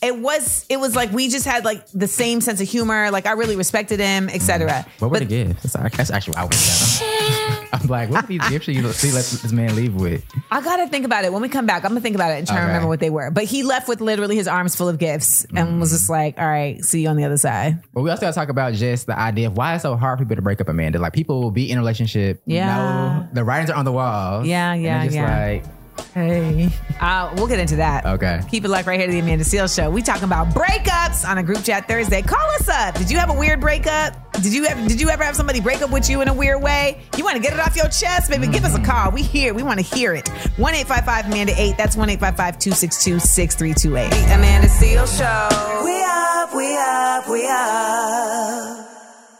it 0.01 0.17
was 0.17 0.65
it 0.69 0.77
was 0.77 0.95
like 0.95 1.11
we 1.11 1.27
just 1.27 1.45
had 1.45 1.65
like 1.65 1.85
the 1.87 2.07
same 2.07 2.39
sense 2.41 2.61
of 2.61 2.67
humor. 2.67 3.11
Like 3.11 3.25
I 3.25 3.33
really 3.33 3.55
respected 3.55 3.99
him, 3.99 4.29
etc. 4.29 4.85
What 4.99 5.11
were 5.11 5.19
But 5.19 5.27
the 5.27 5.45
gifts? 5.45 5.73
That's, 5.73 5.97
that's 5.97 6.11
actually 6.11 6.31
what 6.31 6.39
I 6.39 6.45
was 6.45 6.99
down. 6.99 7.65
I'm 7.73 7.87
like, 7.87 8.09
what 8.09 8.27
these 8.27 8.47
gifts 8.49 8.67
you 8.67 8.91
see 8.93 9.11
let 9.11 9.25
this 9.25 9.51
man 9.51 9.75
leave 9.75 9.95
with? 9.95 10.23
I 10.51 10.61
gotta 10.61 10.87
think 10.87 11.05
about 11.05 11.25
it 11.25 11.33
when 11.33 11.41
we 11.41 11.49
come 11.49 11.65
back. 11.65 11.83
I'm 11.83 11.91
gonna 11.91 12.01
think 12.01 12.15
about 12.15 12.31
it 12.31 12.39
and 12.39 12.47
try 12.47 12.57
to 12.57 12.65
remember 12.65 12.87
what 12.87 12.99
they 12.99 13.09
were. 13.09 13.29
But 13.29 13.43
he 13.43 13.63
left 13.63 13.87
with 13.87 14.01
literally 14.01 14.35
his 14.35 14.47
arms 14.47 14.75
full 14.75 14.87
of 14.87 14.97
gifts 14.97 15.45
and 15.55 15.67
mm. 15.67 15.79
was 15.79 15.91
just 15.91 16.09
like, 16.09 16.39
"All 16.39 16.47
right, 16.47 16.83
see 16.83 17.01
you 17.01 17.09
on 17.09 17.17
the 17.17 17.25
other 17.25 17.37
side." 17.37 17.81
But 17.93 18.01
we 18.01 18.09
also 18.09 18.21
got 18.21 18.27
to 18.29 18.35
talk 18.35 18.49
about 18.49 18.73
just 18.73 19.05
the 19.05 19.17
idea 19.17 19.47
of 19.47 19.57
why 19.57 19.75
it's 19.75 19.83
so 19.83 19.95
hard 19.97 20.19
for 20.19 20.25
people 20.25 20.37
to 20.37 20.41
break 20.41 20.61
up, 20.61 20.69
Amanda. 20.69 20.99
Like 20.99 21.13
people 21.13 21.41
will 21.41 21.51
be 21.51 21.69
in 21.69 21.77
a 21.77 21.81
relationship, 21.81 22.41
Yeah. 22.45 22.75
know 22.75 23.27
the 23.33 23.43
writings 23.43 23.69
are 23.69 23.77
on 23.77 23.85
the 23.85 23.91
wall. 23.91 24.45
Yeah, 24.45 24.73
yeah, 24.73 24.99
they're 24.99 25.05
just 25.05 25.15
yeah. 25.15 25.45
like, 25.45 25.78
hey, 26.13 26.69
Uh, 26.99 27.31
we'll 27.37 27.47
get 27.47 27.59
into 27.59 27.77
that. 27.77 28.05
Okay. 28.05 28.41
Keep 28.49 28.65
it 28.65 28.67
locked 28.69 28.87
right 28.87 28.99
here 28.99 29.07
to 29.07 29.13
the 29.13 29.19
Amanda 29.19 29.43
Seales 29.45 29.73
Show. 29.75 29.89
We 29.89 30.01
talking 30.01 30.23
about 30.25 30.49
breakups 30.49 31.27
on 31.27 31.37
a 31.37 31.43
group 31.43 31.63
chat 31.63 31.87
Thursday. 31.87 32.21
Call 32.21 32.49
us 32.59 32.67
up. 32.67 32.95
Did 32.95 33.09
you 33.09 33.17
have 33.17 33.29
a 33.29 33.33
weird 33.33 33.61
breakup? 33.61 34.31
Did 34.33 34.53
you 34.53 34.65
have, 34.65 34.87
Did 34.87 34.99
you 35.01 35.09
ever 35.09 35.23
have 35.23 35.35
somebody 35.35 35.61
break 35.61 35.81
up 35.81 35.91
with 35.91 36.09
you 36.09 36.21
in 36.21 36.27
a 36.27 36.33
weird 36.33 36.61
way? 36.61 37.01
You 37.17 37.23
want 37.23 37.37
to 37.37 37.41
get 37.41 37.53
it 37.53 37.59
off 37.59 37.75
your 37.75 37.87
chest, 37.89 38.29
baby? 38.29 38.47
Give 38.47 38.63
us 38.65 38.75
a 38.77 38.81
call. 38.83 39.11
We 39.11 39.21
here. 39.23 39.53
We 39.53 39.63
want 39.63 39.79
to 39.79 39.95
hear 39.95 40.13
it. 40.13 40.27
One 40.57 40.73
eight 40.75 40.87
five 40.87 41.05
five 41.05 41.25
Amanda 41.25 41.53
eight. 41.57 41.77
That's 41.77 41.95
one 41.95 42.09
eight 42.09 42.19
five 42.19 42.35
five 42.35 42.59
two 42.59 42.71
six 42.71 43.03
two 43.03 43.19
six 43.19 43.55
three 43.55 43.73
two 43.73 43.95
eight. 43.97 44.11
Amanda 44.31 44.67
Seales 44.67 45.17
Show. 45.17 45.83
We 45.85 46.01
up, 46.03 46.53
we 46.55 46.77
up, 46.77 47.29
we 47.29 47.47
up. 47.47 48.88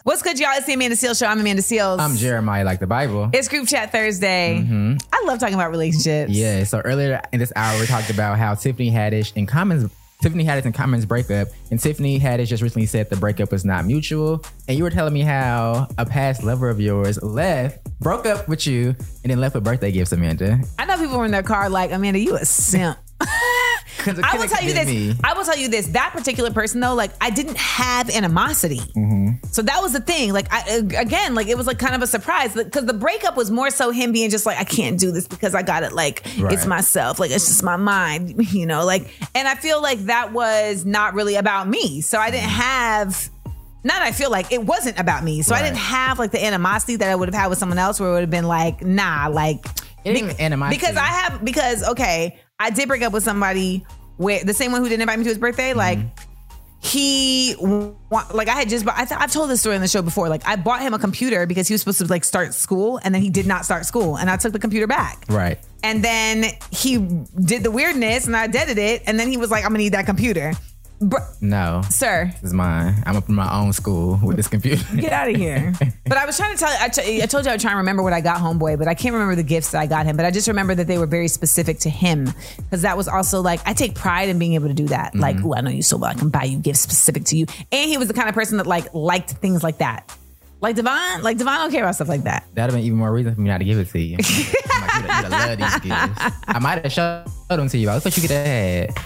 What's 0.03 0.21
good, 0.21 0.39
y'all? 0.39 0.51
It's 0.53 0.65
the 0.65 0.73
Amanda 0.73 0.95
Seales 0.95 1.19
Show. 1.19 1.25
I'm 1.25 1.39
Amanda 1.39 1.61
Seales. 1.61 1.99
I'm 1.99 2.15
Jeremiah, 2.15 2.63
like 2.63 2.79
the 2.79 2.87
Bible. 2.87 3.29
It's 3.33 3.47
group 3.49 3.67
chat 3.67 3.91
Thursday. 3.91 4.57
I 4.57 5.23
love 5.25 5.39
talking 5.39 5.55
about 5.55 5.71
relationships. 5.71 6.31
Yeah. 6.31 6.63
So 6.63 6.79
earlier 6.79 7.21
in 7.33 7.39
this 7.39 7.51
hour, 7.55 7.77
we 7.79 7.85
talked 7.85 8.09
about 8.09 8.37
how 8.37 8.55
Tiffany 8.55 8.91
Haddish 8.91 9.33
and 9.35 9.47
Commons. 9.47 9.91
Tiffany 10.21 10.43
Haddish 10.43 10.65
and 10.65 10.73
Commons 10.73 11.05
breakup, 11.05 11.47
and 11.71 11.79
Tiffany 11.79 12.19
Haddish 12.19 12.47
just 12.47 12.61
recently 12.61 12.85
said 12.85 13.09
the 13.09 13.15
breakup 13.15 13.53
was 13.53 13.63
not 13.63 13.85
mutual. 13.85 14.43
And 14.67 14.77
you 14.77 14.83
were 14.83 14.89
telling 14.89 15.13
me 15.13 15.21
how 15.21 15.87
a 15.97 16.05
past 16.05 16.43
lover 16.43 16.69
of 16.69 16.81
yours 16.81 17.21
left, 17.23 17.79
broke 18.01 18.25
up 18.25 18.49
with 18.49 18.67
you, 18.67 18.89
and 19.23 19.31
then 19.31 19.39
left 19.39 19.55
with 19.55 19.63
birthday 19.63 19.93
gifts, 19.93 20.11
Amanda. 20.11 20.59
I 20.77 20.83
know 20.85 20.97
people 20.97 21.17
were 21.17 21.23
in 21.25 21.31
their 21.31 21.41
car 21.43 21.69
like, 21.69 21.91
Amanda, 21.93 22.19
you 22.19 22.35
a 22.35 22.43
simp. 22.43 22.97
I 23.21 24.37
will 24.37 24.47
tell 24.47 24.63
you 24.63 24.73
this. 24.73 24.87
me. 24.87 25.13
I 25.23 25.33
will 25.33 25.43
tell 25.43 25.57
you 25.57 25.67
this. 25.67 25.87
That 25.87 26.11
particular 26.13 26.51
person 26.51 26.79
though, 26.79 26.95
like 26.95 27.11
I 27.21 27.29
didn't 27.29 27.57
have 27.57 28.09
animosity. 28.09 28.77
Mm-hmm. 28.77 29.18
So 29.51 29.63
that 29.63 29.81
was 29.81 29.93
the 29.93 29.99
thing. 29.99 30.31
Like 30.31 30.47
I 30.53 30.77
uh, 30.77 30.99
again, 30.99 31.33
like 31.33 31.47
it 31.47 31.57
was 31.57 31.65
like 31.65 31.79
kind 31.79 31.95
of 31.95 32.01
a 32.01 32.07
surprise 32.07 32.53
because 32.53 32.85
the 32.85 32.93
breakup 32.93 33.35
was 33.35 33.49
more 33.49 33.69
so 33.71 33.89
him 33.91 34.11
being 34.11 34.29
just 34.29 34.45
like, 34.45 34.57
I 34.59 34.63
can't 34.63 34.99
do 34.99 35.11
this 35.11 35.27
because 35.27 35.55
I 35.55 35.63
got 35.63 35.83
it. 35.83 35.91
Like 35.93 36.23
Right. 36.37 36.53
it's 36.53 36.65
myself. 36.65 37.19
Like 37.19 37.31
it's 37.31 37.47
just 37.47 37.63
my 37.63 37.75
mind. 37.77 38.35
You 38.53 38.65
know. 38.65 38.85
Like, 38.85 39.09
and 39.35 39.47
I 39.47 39.55
feel 39.55 39.81
like 39.81 39.99
that 40.05 40.33
was 40.33 40.85
not 40.85 41.13
really 41.13 41.35
about 41.35 41.67
me. 41.67 42.01
So 42.01 42.17
I 42.19 42.29
didn't 42.31 42.49
have. 42.49 43.29
Not 43.83 44.01
I 44.01 44.11
feel 44.11 44.29
like 44.29 44.51
it 44.51 44.61
wasn't 44.63 44.99
about 44.99 45.23
me. 45.23 45.41
So 45.41 45.55
I 45.55 45.61
didn't 45.61 45.77
have 45.77 46.19
like 46.19 46.31
the 46.31 46.43
animosity 46.43 46.97
that 46.97 47.09
I 47.09 47.15
would 47.15 47.29
have 47.29 47.35
had 47.35 47.47
with 47.47 47.57
someone 47.57 47.77
else 47.77 47.97
where 47.99 48.09
it 48.09 48.11
would 48.13 48.21
have 48.21 48.29
been 48.29 48.47
like, 48.47 48.83
nah, 48.83 49.27
like 49.31 49.65
It 50.03 50.17
ain't 50.17 50.37
animosity. 50.39 50.77
because 50.77 50.97
I 50.97 51.05
have 51.05 51.45
because 51.45 51.87
okay, 51.89 52.37
I 52.59 52.71
did 52.71 52.89
break 52.89 53.01
up 53.03 53.13
with 53.13 53.23
somebody 53.23 53.85
where 54.17 54.43
the 54.43 54.53
same 54.53 54.73
one 54.73 54.81
who 54.81 54.89
didn't 54.89 55.01
invite 55.01 55.17
me 55.17 55.23
to 55.23 55.29
his 55.29 55.37
birthday. 55.37 55.73
Like 55.73 55.99
mm-hmm. 55.99 56.28
He, 56.81 57.55
like 58.09 58.47
I 58.47 58.55
had 58.55 58.69
just, 58.69 58.85
bought, 58.85 58.97
I 58.97 59.05
th- 59.05 59.19
I've 59.19 59.31
told 59.31 59.49
this 59.49 59.59
story 59.59 59.75
on 59.75 59.81
the 59.81 59.87
show 59.87 60.01
before. 60.01 60.29
Like 60.29 60.47
I 60.47 60.55
bought 60.55 60.81
him 60.81 60.93
a 60.93 60.99
computer 60.99 61.45
because 61.45 61.67
he 61.67 61.73
was 61.73 61.81
supposed 61.81 61.99
to 61.99 62.05
like 62.05 62.23
start 62.23 62.53
school, 62.53 62.99
and 63.03 63.13
then 63.13 63.21
he 63.21 63.29
did 63.29 63.45
not 63.47 63.65
start 63.65 63.85
school, 63.85 64.17
and 64.17 64.29
I 64.29 64.37
took 64.37 64.53
the 64.53 64.59
computer 64.59 64.87
back. 64.87 65.25
Right. 65.27 65.59
And 65.83 66.03
then 66.03 66.45
he 66.71 66.97
did 66.97 67.63
the 67.63 67.71
weirdness, 67.71 68.27
and 68.27 68.35
I 68.35 68.47
deaded 68.47 68.77
it, 68.77 69.03
and 69.07 69.19
then 69.19 69.27
he 69.27 69.37
was 69.37 69.51
like, 69.51 69.65
"I'm 69.65 69.71
gonna 69.71 69.79
need 69.79 69.93
that 69.93 70.05
computer." 70.05 70.53
Br- 71.01 71.17
No. 71.39 71.81
Sir, 71.89 72.29
This 72.41 72.49
is 72.49 72.53
mine. 72.53 73.01
I'm 73.05 73.15
up 73.15 73.29
in 73.29 73.35
my 73.35 73.49
own 73.57 73.71
school 73.71 74.19
with 74.21 74.35
this 74.35 74.47
computer. 74.49 74.83
Get 74.97 75.13
out 75.13 75.29
of 75.29 75.35
here. 75.37 75.71
but 76.05 76.17
I 76.17 76.25
was 76.25 76.35
trying 76.35 76.53
to 76.55 76.59
tell 76.59 76.69
you, 76.71 76.77
I, 76.81 76.89
t- 76.89 77.23
I 77.23 77.25
told 77.25 77.45
you 77.45 77.51
I 77.51 77.55
was 77.55 77.61
trying 77.61 77.75
to 77.75 77.77
remember 77.77 78.03
what 78.03 78.11
I 78.11 78.19
got 78.19 78.39
homeboy, 78.39 78.77
but 78.77 78.87
I 78.89 78.93
can't 78.95 79.13
remember 79.13 79.35
the 79.35 79.43
gifts 79.43 79.71
that 79.71 79.79
I 79.81 79.85
got 79.87 80.05
him. 80.05 80.17
But 80.17 80.25
I 80.25 80.31
just 80.31 80.47
remember 80.49 80.75
that 80.75 80.87
they 80.87 80.97
were 80.97 81.05
very 81.05 81.29
specific 81.29 81.79
to 81.79 81.89
him 81.89 82.33
because 82.57 82.81
that 82.81 82.97
was 82.97 83.07
also 83.07 83.41
like, 83.41 83.61
I 83.65 83.73
take 83.73 83.95
pride 83.95 84.27
in 84.29 84.39
being 84.39 84.55
able 84.55 84.67
to 84.67 84.73
do 84.73 84.87
that. 84.87 85.15
Like, 85.15 85.37
oh, 85.43 85.53
I 85.55 85.61
know 85.61 85.69
you 85.69 85.83
so 85.83 85.95
well. 85.97 86.11
I 86.11 86.15
can 86.15 86.29
buy 86.29 86.43
you 86.43 86.57
gifts 86.59 86.81
specific 86.81 87.23
to 87.25 87.37
you. 87.37 87.45
And 87.71 87.89
he 87.89 87.97
was 87.97 88.07
the 88.09 88.13
kind 88.13 88.27
of 88.27 88.35
person 88.35 88.57
that 88.57 88.67
like 88.67 88.93
liked 88.93 89.31
things 89.31 89.63
like 89.63 89.77
that. 89.77 90.13
Like 90.61 90.75
Devon, 90.75 91.23
like 91.23 91.37
Devon 91.37 91.55
don't 91.55 91.71
care 91.71 91.83
about 91.83 91.95
stuff 91.95 92.09
like 92.09 92.23
that. 92.23 92.43
That'd 92.53 92.73
have 92.73 92.77
been 92.77 92.85
even 92.85 92.97
more 92.97 93.13
reason 93.13 93.33
for 93.33 93.39
me 93.39 93.47
not 93.47 93.59
to 93.59 93.63
give 93.63 93.79
it 93.79 93.87
to 93.91 93.99
you. 93.99 94.17
Like, 94.17 94.29
you'd 95.23 95.31
have 95.31 95.57
these 95.57 95.79
gifts. 95.79 96.35
I 96.47 96.59
might 96.59 96.83
have 96.83 96.91
showed 96.91 97.25
them 97.47 97.69
to 97.69 97.77
you. 97.77 97.89
I 97.89 97.99
thought 97.99 98.17
you 98.17 98.21
could 98.21 98.31
have 98.31 98.45
had. 98.45 98.97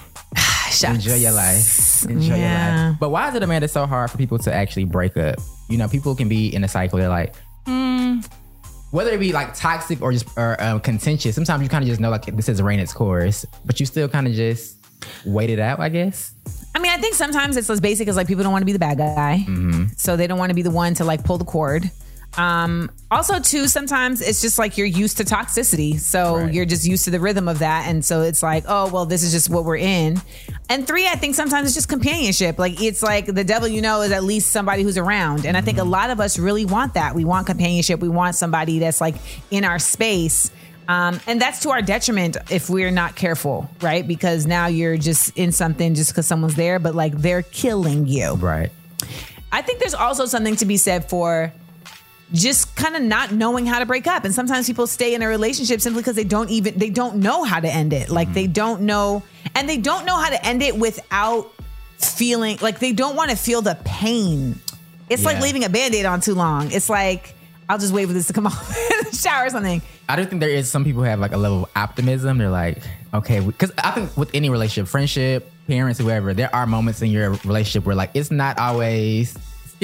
Shucks. 0.74 0.96
Enjoy 0.96 1.16
your 1.16 1.32
life. 1.32 2.06
Enjoy 2.10 2.36
Yeah. 2.36 2.76
your 2.84 2.90
life. 2.92 3.00
But 3.00 3.10
why 3.10 3.30
is 3.30 3.36
it, 3.36 3.44
Amanda, 3.44 3.68
so 3.68 3.86
hard 3.86 4.12
for 4.12 4.18
people 4.18 4.38
to 4.40 4.54
actually 4.54 4.86
break 4.86 5.16
up? 5.18 5.36
You 5.70 5.78
know, 5.78 5.88
people 5.88 6.16
can 6.16 6.28
be 6.30 6.54
in 6.54 6.64
a 6.64 6.68
cycle. 6.68 7.00
They're 7.00 7.10
like, 7.10 7.36
hmm. 7.66 8.20
Whether 8.92 9.12
it 9.12 9.20
be 9.20 9.32
like 9.34 9.56
toxic 9.56 10.02
or 10.04 10.12
just 10.12 10.28
or 10.38 10.62
um, 10.62 10.80
contentious, 10.80 11.34
sometimes 11.34 11.64
you 11.64 11.70
kind 11.70 11.84
of 11.84 11.88
just 11.90 12.00
know 12.00 12.12
like 12.12 12.26
this 12.26 12.48
is 12.48 12.62
ran 12.62 12.78
its 12.80 12.94
course, 12.94 13.44
but 13.66 13.80
you 13.80 13.88
still 13.88 14.08
kind 14.08 14.28
of 14.28 14.34
just 14.34 14.78
wait 15.26 15.50
it 15.50 15.58
out, 15.60 15.80
I 15.80 15.90
guess. 15.90 16.32
I 16.76 16.80
mean, 16.80 16.92
I 16.92 16.98
think 16.98 17.16
sometimes 17.16 17.58
it's 17.58 17.70
as 17.72 17.82
basic 17.82 18.08
as 18.08 18.16
like 18.16 18.28
people 18.28 18.44
don't 18.44 18.52
want 18.52 18.62
to 18.62 18.68
be 18.68 18.72
the 18.72 18.78
bad 18.80 19.00
guy, 19.00 19.46
so 19.98 20.16
they 20.16 20.28
don't 20.28 20.38
want 20.38 20.52
to 20.52 20.54
be 20.56 20.62
the 20.62 20.70
one 20.70 20.94
to 20.96 21.06
like 21.06 21.24
pull 21.24 21.40
the 21.40 21.46
cord. 21.46 21.90
Um, 22.38 22.90
also, 23.12 23.40
too, 23.40 23.68
sometimes 23.68 24.22
it's 24.22 24.42
just 24.42 24.58
like 24.58 24.78
you're 24.78 24.88
used 24.88 25.18
to 25.18 25.24
toxicity, 25.24 26.00
so 26.00 26.38
Right. 26.38 26.54
you're 26.54 26.66
just 26.66 26.86
used 26.86 27.06
to 27.06 27.12
the 27.12 27.20
rhythm 27.20 27.48
of 27.48 27.60
that, 27.60 27.88
and 27.88 28.04
so 28.04 28.22
it's 28.22 28.42
like, 28.42 28.64
oh 28.68 28.90
well, 28.92 29.06
this 29.06 29.22
is 29.24 29.32
just 29.32 29.50
what 29.50 29.66
we're 29.66 29.78
in. 29.78 30.20
And 30.70 30.88
three, 30.88 31.08
I 31.08 31.16
think 31.16 31.36
sometimes 31.36 31.68
it's 31.68 31.76
just 31.76 31.90
companionship. 31.90 32.58
Like 32.58 32.82
it's 32.82 33.04
like 33.04 33.28
the 33.28 33.44
devil 33.44 33.68
you 33.68 33.82
know 33.82 34.02
is 34.02 34.12
at 34.12 34.24
least 34.24 34.52
somebody 34.52 34.82
who's 34.84 34.98
around, 34.98 35.46
and 35.46 35.56
I 35.56 35.62
think 35.62 35.78
a 35.78 35.84
lot 35.84 36.10
of 36.10 36.20
us 36.20 36.40
really 36.40 36.66
want 36.66 36.96
that. 36.96 37.14
We 37.14 37.24
want 37.26 37.46
companionship. 37.46 38.00
We 38.00 38.10
want 38.10 38.36
somebody 38.36 38.80
that's 38.80 39.00
like 39.02 39.16
in 39.52 39.64
our 39.66 39.78
space. 39.80 40.50
Um, 40.86 41.22
and 41.28 41.40
that's 41.40 41.62
to 41.62 41.70
our 41.70 41.82
detriment 41.82 42.36
if 42.52 42.70
we're 42.70 42.92
not 42.92 43.16
careful, 43.16 43.70
right? 43.82 44.06
Because 44.06 44.46
now 44.46 44.68
you're 44.68 44.98
just 44.98 45.38
in 45.38 45.54
something 45.54 45.96
just 45.96 46.12
because 46.12 46.28
someone's 46.28 46.56
there, 46.56 46.78
but 46.78 46.94
like 46.94 47.14
they're 47.20 47.42
killing 47.44 48.06
you. 48.06 48.34
Right. 48.34 48.70
I 49.50 49.62
think 49.62 49.80
there's 49.80 49.94
also 49.94 50.26
something 50.26 50.58
to 50.58 50.66
be 50.66 50.76
said 50.76 51.10
for 51.10 51.54
just 52.32 52.76
kind 52.76 52.96
of 52.96 53.02
not 53.02 53.32
knowing 53.32 53.66
how 53.66 53.80
to 53.80 53.86
break 53.86 54.08
up. 54.08 54.26
And 54.26 54.34
sometimes 54.34 54.68
people 54.68 54.88
stay 54.88 55.14
in 55.14 55.22
a 55.22 55.28
relationship 55.28 55.82
simply 55.82 56.02
because 56.02 56.16
they 56.16 56.24
don't 56.24 56.50
even 56.50 56.78
they 56.78 56.90
don't 56.90 57.18
know 57.18 57.44
how 57.44 57.60
to 57.60 57.68
end 57.68 57.94
it. 57.94 58.10
Like 58.10 58.34
they 58.34 58.46
mm-hmm. 58.46 58.54
don't 58.54 58.82
know 58.82 59.24
and 59.56 59.68
they 59.68 59.78
don't 59.78 60.06
know 60.06 60.18
how 60.18 60.30
to 60.30 60.46
end 60.46 60.62
it 60.62 60.78
without 60.78 61.52
feeling 61.98 62.58
like 62.62 62.80
they 62.80 62.92
don't 62.92 63.16
want 63.16 63.30
to 63.30 63.36
feel 63.36 63.62
the 63.62 63.78
pain. 63.86 64.60
It's 65.10 65.26
like 65.26 65.42
leaving 65.42 65.64
a 65.64 65.70
band-aid 65.70 66.06
on 66.06 66.22
too 66.22 66.34
long. 66.34 66.72
It's 66.72 66.90
like 66.90 67.36
I'll 67.70 67.78
just 67.78 67.94
wait 67.94 68.08
for 68.08 68.14
this 68.14 68.28
to 68.28 68.34
come 68.34 68.48
off 68.48 68.78
in 68.92 69.10
the 69.10 69.16
shower 69.16 69.46
or 69.46 69.50
something. 69.50 69.82
I 70.10 70.16
do 70.16 70.26
think 70.26 70.40
there 70.40 70.50
is 70.50 70.70
some 70.70 70.84
people 70.84 71.02
who 71.02 71.10
have 71.10 71.20
like 71.20 71.32
a 71.32 71.38
level 71.38 71.64
of 71.64 71.72
optimism. 71.76 72.38
They're 72.38 72.50
like, 72.50 72.80
okay, 73.14 73.40
because 73.40 73.72
I 73.78 73.92
think 73.92 74.16
with 74.18 74.34
any 74.34 74.50
relationship, 74.50 74.90
friendship, 74.90 75.52
parents, 75.68 76.00
whoever, 76.00 76.34
there 76.34 76.54
are 76.54 76.66
moments 76.66 77.02
in 77.02 77.10
your 77.10 77.32
relationship 77.32 77.86
where 77.86 77.96
like 77.96 78.12
it's 78.14 78.32
not 78.32 78.58
always 78.60 79.38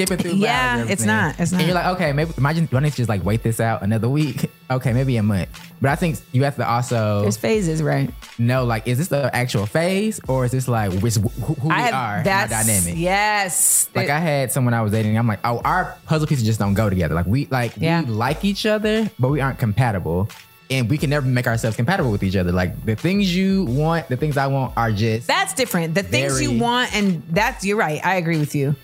skipping 0.06 0.22
through. 0.22 0.38
Yeah, 0.38 0.84
it's 0.88 1.04
not, 1.04 1.38
it's 1.38 1.52
not. 1.52 1.58
And 1.60 1.66
you're 1.68 1.74
like, 1.74 1.86
okay, 1.96 2.12
maybe 2.12 2.32
imagine 2.36 2.66
do 2.66 2.76
I 2.76 2.80
need 2.80 2.90
to 2.90 2.96
just 2.96 3.08
like 3.08 3.24
wait 3.24 3.42
this 3.42 3.60
out 3.60 3.82
another 3.82 4.08
week? 4.08 4.50
Okay, 4.70 4.92
maybe 4.92 5.16
a 5.16 5.22
month. 5.24 5.48
But 5.80 5.90
I 5.90 5.96
think 5.96 6.20
you 6.30 6.44
have 6.44 6.54
to 6.54 6.64
also 6.64 7.22
There's 7.22 7.36
phases, 7.36 7.82
right? 7.82 8.08
No, 8.38 8.64
like, 8.64 8.86
is 8.86 8.98
this 8.98 9.08
the 9.08 9.28
actual 9.34 9.66
phase 9.66 10.20
or 10.28 10.44
is 10.44 10.52
this 10.52 10.68
like 10.68 10.92
which 11.00 11.16
who, 11.16 11.28
who 11.28 11.68
we 11.70 11.74
I 11.74 11.80
have 11.80 11.94
are, 11.94 12.22
that's 12.22 12.52
dynamic? 12.52 12.94
Yes. 12.96 13.88
Like 13.96 14.10
I 14.10 14.20
had 14.20 14.52
someone 14.52 14.72
I 14.72 14.82
was 14.82 14.92
dating. 14.92 15.18
I'm 15.18 15.26
like, 15.26 15.40
oh, 15.42 15.60
our 15.64 15.98
puzzle 16.06 16.28
pieces 16.28 16.44
just 16.44 16.60
don't 16.60 16.74
go 16.74 16.88
together. 16.88 17.16
Like 17.16 17.26
we 17.26 17.46
like 17.46 17.72
Yeah. 17.78 18.02
we 18.02 18.10
like 18.12 18.44
each 18.44 18.64
other, 18.64 19.10
but 19.18 19.30
we 19.30 19.40
aren't 19.40 19.58
compatible, 19.58 20.28
and 20.70 20.88
we 20.88 20.96
can 20.96 21.10
never 21.10 21.26
make 21.26 21.48
ourselves 21.48 21.74
compatible 21.76 22.12
with 22.12 22.22
each 22.22 22.36
other. 22.36 22.52
Like 22.52 22.84
the 22.84 22.94
things 22.94 23.34
you 23.34 23.64
want, 23.64 24.08
the 24.08 24.16
things 24.16 24.36
I 24.36 24.46
want 24.46 24.74
are 24.76 24.92
just 24.92 25.26
That's 25.26 25.52
different. 25.54 25.96
The 25.96 26.04
things 26.04 26.40
you 26.40 26.60
want, 26.60 26.94
and 26.94 27.24
that's 27.30 27.64
you're 27.64 27.76
right. 27.76 28.00
I 28.06 28.14
agree 28.14 28.38
with 28.38 28.54
you. 28.54 28.76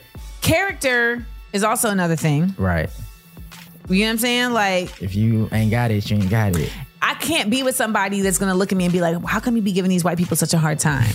Character 0.47 1.27
is 1.53 1.65
also 1.65 1.91
another 1.91 2.17
thing. 2.17 2.55
right. 2.57 2.89
You 3.89 4.01
know 4.01 4.07
what 4.07 4.11
I'm 4.13 4.19
saying? 4.19 4.51
Like 4.53 5.03
If 5.03 5.15
you 5.15 5.49
ain't 5.53 5.71
got 5.71 5.91
it, 5.93 6.11
you 6.11 6.17
ain't 6.17 6.31
got 6.31 6.57
it. 6.57 6.73
I 7.03 7.15
can't 7.15 7.51
be 7.51 7.63
with 7.63 7.77
somebody 7.77 8.21
that's 8.21 8.39
gonna 8.39 8.55
look 8.55 8.73
at 8.73 8.79
me 8.79 8.85
and 8.85 8.93
be 8.93 9.01
like, 9.01 9.23
"How 9.25 9.39
come 9.39 9.55
you 9.57 9.63
be 9.63 9.71
giving 9.73 9.89
these 9.89 10.03
white 10.03 10.19
people 10.19 10.37
such 10.37 10.55
a 10.55 10.59
hard 10.59 10.79
time?" 10.81 11.07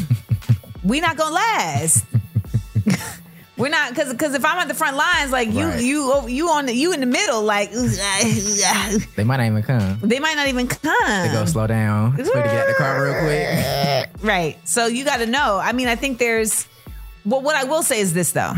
we 0.84 1.02
not 1.02 1.18
gonna 1.18 1.34
last. 1.36 2.06
We're 3.58 3.70
not 3.70 3.90
because 3.90 4.12
because 4.12 4.34
if 4.34 4.44
I'm 4.46 4.58
at 4.58 4.68
the 4.70 4.74
front 4.74 4.96
lines, 4.98 5.32
like 5.32 5.50
you 5.52 5.66
Right. 5.68 5.82
you 5.84 6.28
you 6.28 6.50
on 6.50 6.66
the, 6.66 6.74
you 6.74 6.94
in 6.94 7.00
the 7.02 7.06
middle, 7.06 7.44
like 7.44 7.72
They 9.16 9.24
might 9.24 9.38
not 9.38 9.46
even 9.48 9.64
come. 9.64 10.00
they 10.02 10.20
might 10.20 10.36
not 10.36 10.48
even 10.48 10.68
come. 10.68 11.28
They 11.28 11.32
go 11.34 11.46
slow 11.46 11.68
down. 11.68 12.16
Wait 12.18 12.26
to 12.26 12.32
get 12.32 12.46
out 12.46 12.68
the 12.68 12.74
car 12.74 13.04
real 13.04 13.20
quick. 13.22 14.10
Right. 14.24 14.58
So 14.64 14.88
you 14.88 15.04
got 15.06 15.18
to 15.18 15.26
know. 15.26 15.60
I 15.62 15.74
mean, 15.74 15.88
I 15.90 15.96
think 15.96 16.18
there's. 16.20 16.68
Well, 17.26 17.42
what 17.42 17.56
I 17.56 17.66
will 17.66 17.84
say 17.84 18.00
is 18.00 18.14
this 18.14 18.32
though. 18.32 18.54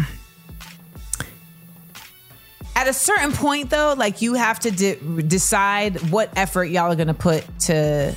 At 2.75 2.87
a 2.87 2.93
certain 2.93 3.31
point, 3.31 3.69
though, 3.69 3.93
like 3.97 4.21
you 4.21 4.33
have 4.33 4.59
to 4.61 4.71
de- 4.71 4.95
decide 5.23 6.11
what 6.11 6.29
effort 6.35 6.65
y'all 6.65 6.91
are 6.91 6.95
going 6.95 7.07
to 7.07 7.13
put 7.13 7.45
to 7.61 8.15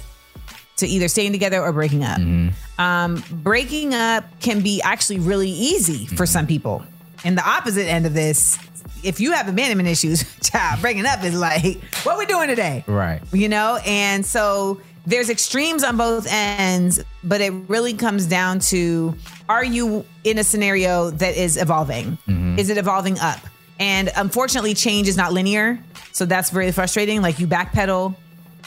to 0.76 0.86
either 0.86 1.08
staying 1.08 1.32
together 1.32 1.62
or 1.62 1.72
breaking 1.72 2.04
up. 2.04 2.18
Mm-hmm. 2.18 2.80
Um, 2.80 3.22
breaking 3.30 3.94
up 3.94 4.24
can 4.40 4.60
be 4.60 4.82
actually 4.82 5.18
really 5.18 5.50
easy 5.50 6.06
for 6.06 6.14
mm-hmm. 6.14 6.24
some 6.24 6.46
people. 6.46 6.84
And 7.24 7.36
the 7.36 7.48
opposite 7.48 7.86
end 7.86 8.04
of 8.06 8.12
this, 8.12 8.58
if 9.02 9.18
you 9.18 9.32
have 9.32 9.48
abandonment 9.48 9.88
issues, 9.88 10.24
child, 10.42 10.80
breaking 10.82 11.06
up 11.06 11.24
is 11.24 11.34
like, 11.38 11.82
what 12.04 12.18
we 12.18 12.26
doing 12.26 12.48
today? 12.48 12.84
Right. 12.86 13.22
you 13.32 13.48
know 13.48 13.78
and 13.86 14.24
so 14.24 14.80
there's 15.06 15.30
extremes 15.30 15.84
on 15.84 15.96
both 15.96 16.26
ends 16.26 17.00
but 17.22 17.40
it 17.40 17.52
really 17.68 17.94
comes 17.94 18.26
down 18.26 18.58
to 18.58 19.14
are 19.48 19.64
you 19.64 20.04
in 20.24 20.38
a 20.38 20.44
scenario 20.44 21.10
that 21.10 21.36
is 21.36 21.56
evolving 21.56 22.18
mm-hmm. 22.26 22.58
is 22.58 22.70
it 22.70 22.76
evolving 22.76 23.18
up 23.20 23.38
and 23.78 24.10
unfortunately 24.16 24.74
change 24.74 25.08
is 25.08 25.16
not 25.16 25.32
linear. 25.32 25.78
So 26.12 26.24
that's 26.24 26.50
very 26.50 26.72
frustrating. 26.72 27.22
Like 27.22 27.38
you 27.38 27.46
backpedal 27.46 28.14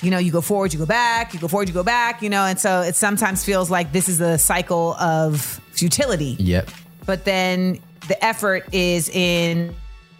you 0.01 0.11
know 0.11 0.17
you 0.17 0.31
go 0.31 0.41
forward 0.41 0.71
you 0.73 0.79
go 0.79 0.85
back 0.85 1.33
you 1.33 1.39
go 1.39 1.47
forward 1.47 1.67
you 1.67 1.73
go 1.73 1.83
back 1.83 2.21
you 2.21 2.29
know? 2.29 2.45
And 2.45 2.59
so 2.59 2.81
it 2.81 2.95
sometimes 2.95 3.43
feels 3.43 3.69
like 3.69 3.91
this 3.91 4.09
is 4.09 4.21
a 4.21 4.37
cycle 4.37 4.93
of 4.95 5.41
futility. 5.71 6.35
Yep. 6.39 6.69
but 7.05 7.25
then 7.25 7.79
the 8.07 8.23
effort 8.23 8.73
is 8.73 9.09
in 9.09 9.75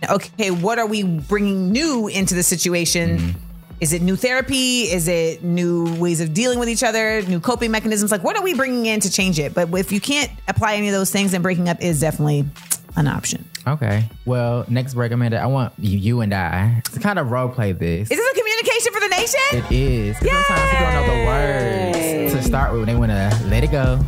okay 0.10 0.52
what 0.52 0.80
are 0.80 0.86
we 0.86 1.04
bringing 1.04 1.72
new 1.72 2.08
into 2.08 2.36
the 2.36 2.44
situation? 2.44 3.18
Mm-hmm. 3.18 3.40
Is 3.82 3.94
it 3.94 4.02
new 4.02 4.18
therapy? 4.18 4.82
Is 4.82 5.08
it 5.08 5.42
new 5.42 5.96
ways 5.96 6.20
of 6.20 6.34
dealing 6.34 6.60
with 6.60 6.68
each 6.68 6.84
other? 6.84 7.22
New 7.22 7.40
coping 7.40 7.72
mechanisms? 7.72 8.12
Like 8.12 8.24
what 8.24 8.36
are 8.36 8.44
we 8.44 8.54
bringing 8.54 8.86
in 8.86 9.00
to 9.02 9.12
change 9.12 9.40
it? 9.40 9.54
But 9.54 9.74
if 9.74 9.92
you 9.92 10.02
can't 10.02 10.32
apply 10.48 10.76
any 10.76 10.88
of 10.88 10.94
those 10.94 11.12
things 11.12 11.32
then 11.32 11.42
breaking 11.42 11.70
up 11.70 11.82
is 11.82 12.02
definitely 12.02 12.46
an 12.98 13.08
option 13.08 13.49
Okay. 13.68 14.06
Well, 14.26 14.66
next 14.70 14.94
break, 14.94 15.12
Amanda, 15.12 15.40
I 15.40 15.46
want 15.48 15.74
you, 15.78 15.98
you 15.98 16.22
and 16.22 16.34
I 16.34 16.82
to 16.94 17.00
kind 17.00 17.20
of 17.20 17.30
role 17.32 17.50
play 17.50 17.72
this. 17.72 18.10
is 18.10 18.18
this 18.18 18.32
a 18.32 18.36
communication 18.40 18.94
for 18.94 19.00
the 19.00 19.08
nation 19.10 19.40
It 19.52 19.72
is. 19.72 20.18
'Cause 20.18 20.30
Sometimes 20.48 20.70
people 20.72 20.86
don't 20.92 21.08
know 21.08 21.20
the 21.20 21.26
words 21.26 22.34
to 22.34 22.44
start 22.44 22.74
with. 22.74 22.86
They 22.86 22.96
want 22.96 23.12
to 23.12 23.40
let 23.48 23.64
it 23.64 23.72
go 23.72 24.00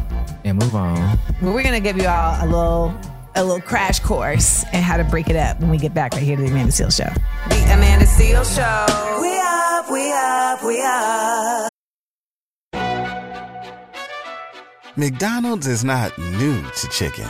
and 0.46 0.58
move 0.60 0.74
on. 0.76 1.20
well 1.42 1.54
we're 1.54 1.64
gonna 1.64 1.80
give 1.80 1.98
you 1.98 2.08
all 2.08 2.36
a 2.44 2.46
little 2.46 2.94
a 3.36 3.44
little 3.44 3.62
crash 3.62 4.00
course 4.00 4.64
in 4.74 4.82
how 4.82 4.98
to 4.98 5.04
break 5.06 5.30
it 5.30 5.36
up 5.38 5.60
when 5.62 5.70
we 5.70 5.78
get 5.78 5.94
back 5.94 6.14
right 6.14 6.24
here 6.24 6.36
to 6.36 6.42
the 6.42 6.50
Amanda 6.50 6.72
Seales 6.72 6.96
Show. 6.98 7.10
The 7.50 7.64
Amanda 7.74 8.06
Seales 8.06 8.54
Show. 8.56 9.22
We 9.22 9.40
up, 9.40 9.90
we 9.90 10.12
up, 10.12 10.64
we 10.64 10.82
up. 10.82 11.72
McDonald's 14.98 15.68
is 15.68 15.84
not 15.86 16.18
new 16.18 16.62
to 16.62 16.88
chicken. 16.90 17.30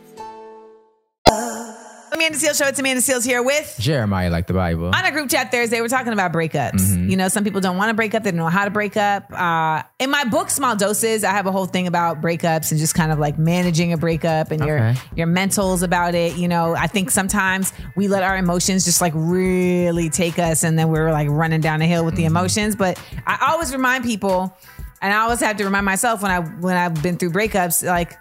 Amanda 2.31 2.47
Seales 2.47 2.57
Show. 2.57 2.67
It's 2.67 2.79
Amanda 2.79 3.01
Seales 3.01 3.25
here 3.25 3.43
with 3.43 3.75
Jeremiah 3.77 4.29
like 4.29 4.47
the 4.47 4.53
Bible. 4.53 4.85
on 4.85 5.05
a 5.05 5.11
group 5.11 5.29
chat 5.29 5.51
Thursday, 5.51 5.81
we're 5.81 5.89
talking 5.89 6.13
about 6.13 6.31
breakups. 6.31 6.79
Mm-hmm. 6.79 7.09
You 7.09 7.17
know, 7.17 7.27
some 7.27 7.43
people 7.43 7.59
don't 7.59 7.75
want 7.75 7.89
to 7.89 7.93
break 7.93 8.15
up; 8.15 8.23
they 8.23 8.31
don't 8.31 8.37
know 8.37 8.47
how 8.47 8.63
to 8.63 8.71
break 8.71 8.95
up. 8.95 9.31
Uh, 9.33 9.83
in 9.99 10.09
my 10.09 10.23
book, 10.23 10.49
Small 10.49 10.77
Doses, 10.77 11.25
I 11.25 11.31
have 11.31 11.45
a 11.45 11.51
whole 11.51 11.65
thing 11.65 11.87
about 11.87 12.21
breakups 12.21 12.71
and 12.71 12.79
just 12.79 12.95
kind 12.95 13.11
of 13.11 13.19
like 13.19 13.37
managing 13.37 13.91
a 13.91 13.97
breakup 13.97 14.51
and 14.51 14.63
your 14.63 14.79
Okay. 14.79 14.99
your 15.15 15.27
mentals 15.27 15.83
about 15.83 16.15
it. 16.15 16.37
You 16.37 16.47
know, 16.47 16.73
I 16.73 16.87
think 16.87 17.11
sometimes 17.11 17.73
we 17.97 18.07
let 18.07 18.23
our 18.23 18.37
emotions 18.37 18.85
just 18.85 19.01
like 19.01 19.13
really 19.13 20.09
take 20.09 20.39
us, 20.39 20.63
and 20.63 20.79
then 20.79 20.87
we're 20.87 21.11
like 21.11 21.27
running 21.29 21.59
down 21.59 21.81
the 21.81 21.85
hill 21.85 22.05
with 22.05 22.15
the 22.15 22.23
mm-hmm. 22.23 22.37
emotions. 22.37 22.77
But 22.77 22.97
I 23.27 23.49
always 23.51 23.73
remind 23.73 24.05
people, 24.05 24.55
and 25.01 25.13
I 25.13 25.17
always 25.17 25.41
have 25.41 25.57
to 25.57 25.65
remind 25.65 25.85
myself 25.85 26.21
when 26.21 26.31
I 26.31 26.39
when 26.39 26.77
I've 26.77 27.03
been 27.03 27.17
through 27.17 27.31
breakups, 27.31 27.85
like. 27.85 28.17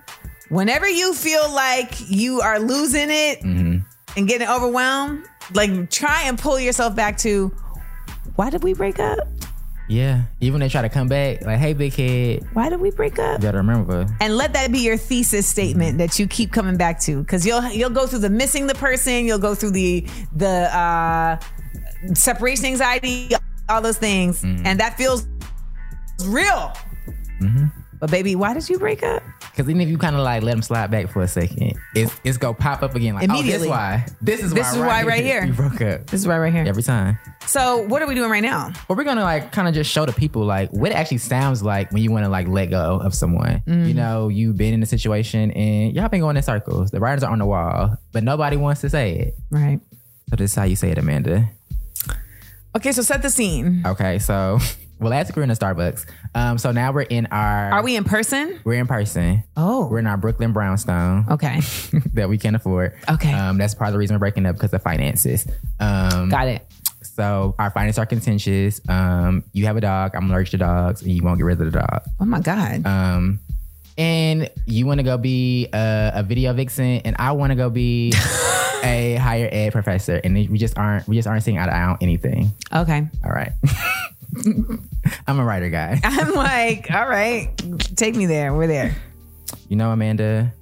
Whenever 0.49 0.89
you 0.89 1.15
feel 1.15 1.49
like 1.55 2.11
you 2.11 2.41
are 2.41 2.59
losing 2.59 3.09
it, 3.09 3.39
mm-hmm. 3.39 3.79
And 4.17 4.27
getting 4.29 4.49
overwhelmed, 4.49 5.25
like 5.55 5.91
try 5.91 6.23
and 6.25 6.39
pull 6.39 6.59
yourself 6.59 6.95
back 6.97 7.17
to 7.19 7.49
why 8.37 8.51
did 8.51 8.63
we 8.63 8.75
break 8.75 8.99
up? 8.99 9.19
yeah. 9.89 10.23
Even 10.41 10.55
when 10.55 10.61
they 10.61 10.69
try 10.69 10.83
to 10.83 10.89
come 10.89 11.09
back, 11.09 11.43
like, 11.43 11.59
hey, 11.59 11.73
big 11.73 11.93
head, 11.93 12.45
Why 12.53 12.69
did 12.69 12.81
we 12.81 12.93
break 12.93 13.19
up? 13.19 13.41
you 13.41 13.43
gotta 13.43 13.59
remember. 13.59 14.07
And 14.21 14.37
let 14.37 14.53
that 14.53 14.71
be 14.71 14.79
your 14.79 14.97
thesis 14.97 15.49
statement 15.49 15.99
that 15.99 16.17
you 16.19 16.29
keep 16.29 16.53
coming 16.53 16.77
back 16.77 17.01
to, 17.01 17.21
because 17.23 17.45
you'll 17.45 17.65
you'll 17.71 17.91
go 17.91 18.07
through 18.07 18.21
the 18.21 18.31
missing 18.31 18.69
the 18.69 18.75
person, 18.77 19.25
you'll 19.25 19.39
go 19.41 19.55
through 19.57 19.73
the 19.73 20.07
the 20.37 20.75
uh, 20.77 21.39
separation 22.15 22.67
anxiety, 22.67 23.31
all 23.69 23.83
those 23.83 23.99
things, 23.99 24.45
and 24.45 24.79
that 24.79 24.97
feels 24.97 25.27
real. 26.25 26.73
But 28.01 28.11
baby, 28.11 28.35
why 28.35 28.55
did 28.55 28.69
you 28.69 28.79
break 28.79 29.03
up? 29.03 29.23
Because 29.51 29.69
even 29.69 29.83
if 29.83 29.89
you 29.89 29.99
kind 29.99 30.17
of 30.17 30.23
like 30.23 30.43
let 30.43 30.53
them 30.53 30.63
slide 30.63 30.91
back 30.91 31.11
for 31.11 31.21
a 31.23 31.29
second, 31.29 31.75
it's 31.95 32.19
it's 32.25 32.39
gonna 32.39 32.55
pop 32.55 32.83
up 32.83 32.95
again. 32.95 33.15
Like, 33.15 33.25
Immediately. 33.25 33.69
Oh, 33.69 33.71
this 33.71 33.71
why. 33.71 34.07
This 34.23 34.43
is 34.43 34.53
why. 34.53 34.59
This 34.59 34.73
why. 34.73 34.73
is 34.73 34.79
why 34.79 35.03
right 35.03 35.23
here. 35.25 35.45
You 35.45 35.53
broke 35.53 35.81
up 35.83 36.07
This 36.07 36.21
is 36.21 36.27
why 36.27 36.39
right 36.39 36.53
here. 36.53 36.65
every 36.67 36.83
time. 36.83 37.19
So 37.47 37.83
what 37.83 38.01
are 38.01 38.07
we 38.07 38.15
doing 38.15 38.31
right 38.31 38.43
now? 38.43 38.73
But 38.89 38.97
we're 38.97 39.05
gonna 39.05 39.23
like 39.23 39.53
kind 39.53 39.69
of 39.69 39.75
just 39.75 39.91
show 39.91 40.07
the 40.07 40.13
people 40.13 40.45
like 40.45 40.71
what 40.71 40.93
it 40.93 40.95
actually 40.95 41.19
sounds 41.19 41.63
like 41.63 41.93
when 41.93 42.03
you 42.03 42.11
want 42.11 42.25
to 42.25 42.31
like 42.31 42.49
let 42.49 42.71
go 42.71 43.01
of 43.03 43.15
someone. 43.15 43.63
Mm-hmm. 43.67 43.85
You 43.85 43.95
know, 43.95 44.29
you've 44.29 44.57
been 44.57 44.73
in 44.73 44.83
a 44.83 44.87
situation 44.87 45.51
and 45.51 45.95
y'all 45.95 46.09
been 46.09 46.21
going 46.21 46.37
in 46.39 46.43
circles. 46.43 46.91
The 46.91 47.01
writers 47.01 47.23
are 47.23 47.31
on 47.31 47.39
the 47.39 47.47
wall, 47.47 47.99
but 48.13 48.25
nobody 48.25 48.57
wants 48.57 48.81
to 48.81 48.89
say 48.89 49.19
it. 49.19 49.35
Right. 49.51 49.79
So 50.31 50.37
this 50.37 50.53
is 50.53 50.55
how 50.55 50.65
you 50.65 50.77
say 50.77 50.91
it, 50.91 50.97
Amanda. 50.99 51.51
Okay, 52.77 52.93
so 52.93 53.03
set 53.03 53.21
the 53.21 53.31
scene. 53.31 53.83
Okay, 53.85 54.19
so 54.21 54.59
well, 55.01 55.11
last 55.11 55.29
week 55.29 55.37
we 55.37 55.41
were 55.41 55.45
in 55.45 55.51
a 55.51 55.55
Starbucks. 55.55 56.07
Um, 56.35 56.59
so 56.59 56.73
now 56.73 56.93
we're 56.93 57.03
in 57.03 57.27
our. 57.27 57.73
Are 57.73 57.83
we 57.83 57.97
in 57.97 58.05
person? 58.05 58.61
We're 58.65 58.81
in 58.81 58.87
person. 58.87 59.43
Oh. 59.57 59.89
We're 59.89 59.99
in 59.99 60.07
our 60.07 60.19
Brooklyn 60.19 60.53
brownstone. 60.53 61.25
Okay. 61.31 61.61
that 62.15 62.29
we 62.29 62.37
can't 62.37 62.55
afford. 62.55 62.95
Okay. 63.09 63.33
Um, 63.33 63.57
that's 63.57 63.75
part 63.75 63.89
of 63.89 63.93
the 63.95 63.99
reason 63.99 64.15
we're 64.15 64.21
breaking 64.21 64.47
up 64.47 64.57
because 64.57 64.73
of 64.75 64.83
finances. 64.83 65.47
Um, 65.81 66.29
Got 66.29 66.49
it. 66.49 66.67
So 67.03 67.55
our 67.59 67.71
finances 67.71 67.99
are 67.99 68.07
contentious. 68.07 68.81
Um, 68.89 69.45
you 69.53 69.67
have 69.67 69.77
a 69.77 69.81
dog. 69.81 70.15
I'm 70.15 70.31
allergic 70.31 70.53
to 70.53 70.59
dogs, 70.59 71.03
and 71.03 71.11
you 71.11 71.23
won't 71.23 71.39
get 71.39 71.45
rid 71.45 71.61
of 71.61 71.73
the 71.73 71.79
dog. 71.79 72.03
Oh 72.21 72.27
my 72.27 72.41
God. 72.41 72.87
Um, 72.87 73.41
and 73.97 74.51
you 74.67 74.87
want 74.87 74.99
to 74.99 75.05
go 75.05 75.17
be 75.17 75.67
a, 75.73 76.13
a 76.17 76.23
video 76.23 76.53
vixen, 76.53 77.01
and 77.05 77.17
I 77.19 77.33
want 77.33 77.53
to 77.53 77.57
go 77.57 77.71
be 77.71 78.13
a 78.83 79.17
higher 79.21 79.49
ed 79.51 79.73
professor, 79.73 80.21
and 80.23 80.35
we 80.35 80.59
just 80.59 80.79
aren't 80.79 81.09
we 81.09 81.17
just 81.17 81.27
aren't 81.27 81.43
seeing 81.43 81.59
eye 81.59 81.67
to 81.67 81.75
eye 81.75 81.83
on 81.85 81.99
anything. 82.01 82.53
Okay. 82.73 83.07
All 83.25 83.33
right. 83.33 83.53
I'm 85.27 85.39
a 85.39 85.45
writer 85.45 85.71
guy. 85.71 86.01
I'm 86.05 86.35
like, 86.35 86.91
all 86.91 87.09
right, 87.09 87.51
take 87.97 88.15
me 88.15 88.27
there. 88.27 88.55
We're 88.55 88.67
there. 88.67 88.97
You 89.69 89.77
know, 89.77 89.91
Amanda, 89.91 90.53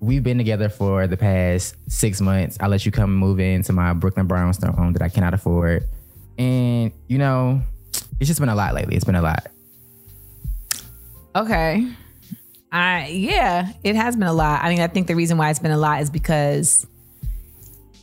we've 0.00 0.22
been 0.22 0.38
together 0.38 0.68
for 0.68 1.06
the 1.06 1.16
past 1.16 1.76
six 1.88 2.20
months. 2.20 2.56
I 2.60 2.66
let 2.66 2.84
you 2.84 2.92
come 2.92 3.14
move 3.14 3.40
into 3.40 3.72
my 3.72 3.92
Brooklyn 3.92 4.26
brownstone 4.26 4.74
home 4.74 4.92
that 4.94 5.02
I 5.02 5.08
cannot 5.08 5.34
afford. 5.34 5.84
And, 6.36 6.92
you 7.08 7.18
know, 7.18 7.60
it's 8.20 8.28
just 8.28 8.40
been 8.40 8.48
a 8.48 8.54
lot 8.54 8.74
lately. 8.74 8.96
It's 8.96 9.04
been 9.04 9.14
a 9.14 9.22
lot. 9.22 9.46
Okay. 11.34 11.88
I 12.70 13.06
yeah, 13.06 13.72
it 13.82 13.96
has 13.96 14.14
been 14.14 14.26
a 14.26 14.32
lot. 14.32 14.62
I 14.62 14.68
mean, 14.68 14.80
I 14.80 14.88
think 14.88 15.06
the 15.06 15.16
reason 15.16 15.38
why 15.38 15.50
it's 15.50 15.58
been 15.58 15.70
a 15.70 15.78
lot 15.78 16.02
is 16.02 16.10
because 16.10 16.86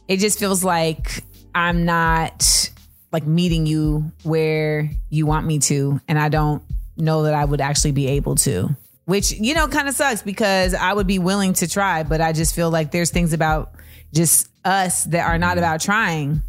it 0.08 0.18
just 0.18 0.40
feels 0.40 0.64
like 0.64 1.24
I'm 1.54 1.86
not 1.86 2.72
like 3.16 3.26
meeting 3.26 3.66
you 3.66 4.12
where 4.24 4.90
you 5.10 5.26
want 5.26 5.48
me 5.48 5.60
to, 5.60 6.02
and 6.06 6.20
I 6.20 6.28
don't 6.28 6.62
know 6.98 7.24
that 7.24 7.34
I 7.34 7.46
would 7.46 7.62
actually 7.62 7.94
be 7.94 8.08
able 8.08 8.36
to. 8.36 8.76
Which 9.06 9.32
you 9.32 9.54
know 9.54 9.70
kind 9.70 9.88
of 9.88 9.96
sucks 9.96 10.22
because 10.22 10.74
I 10.74 10.92
would 10.92 11.08
be 11.08 11.18
willing 11.18 11.54
to 11.54 11.68
try, 11.70 12.04
but 12.04 12.20
I 12.20 12.34
just 12.34 12.54
feel 12.54 12.70
like 12.70 12.92
there's 12.92 13.12
things 13.12 13.32
about 13.32 13.72
just 14.14 14.50
us 14.66 15.06
that 15.06 15.26
are 15.26 15.38
not 15.38 15.58
about 15.58 15.80
trying. 15.80 16.42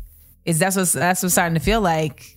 Is 0.44 0.58
that's 0.58 0.74
what's 0.74 0.92
that's 0.92 1.22
what's 1.22 1.34
starting 1.34 1.54
to 1.54 1.60
feel 1.60 1.80
like. 1.80 2.36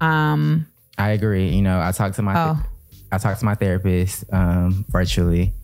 Um, 0.00 0.68
I 0.96 1.10
agree. 1.10 1.48
You 1.48 1.62
know, 1.62 1.80
I 1.80 1.90
talked 1.90 2.14
to 2.16 2.22
my 2.22 2.34
Oh. 2.36 2.62
I 3.10 3.18
talked 3.18 3.40
to 3.40 3.46
my 3.46 3.56
therapist 3.56 4.24
um, 4.32 4.84
virtually, 4.90 5.54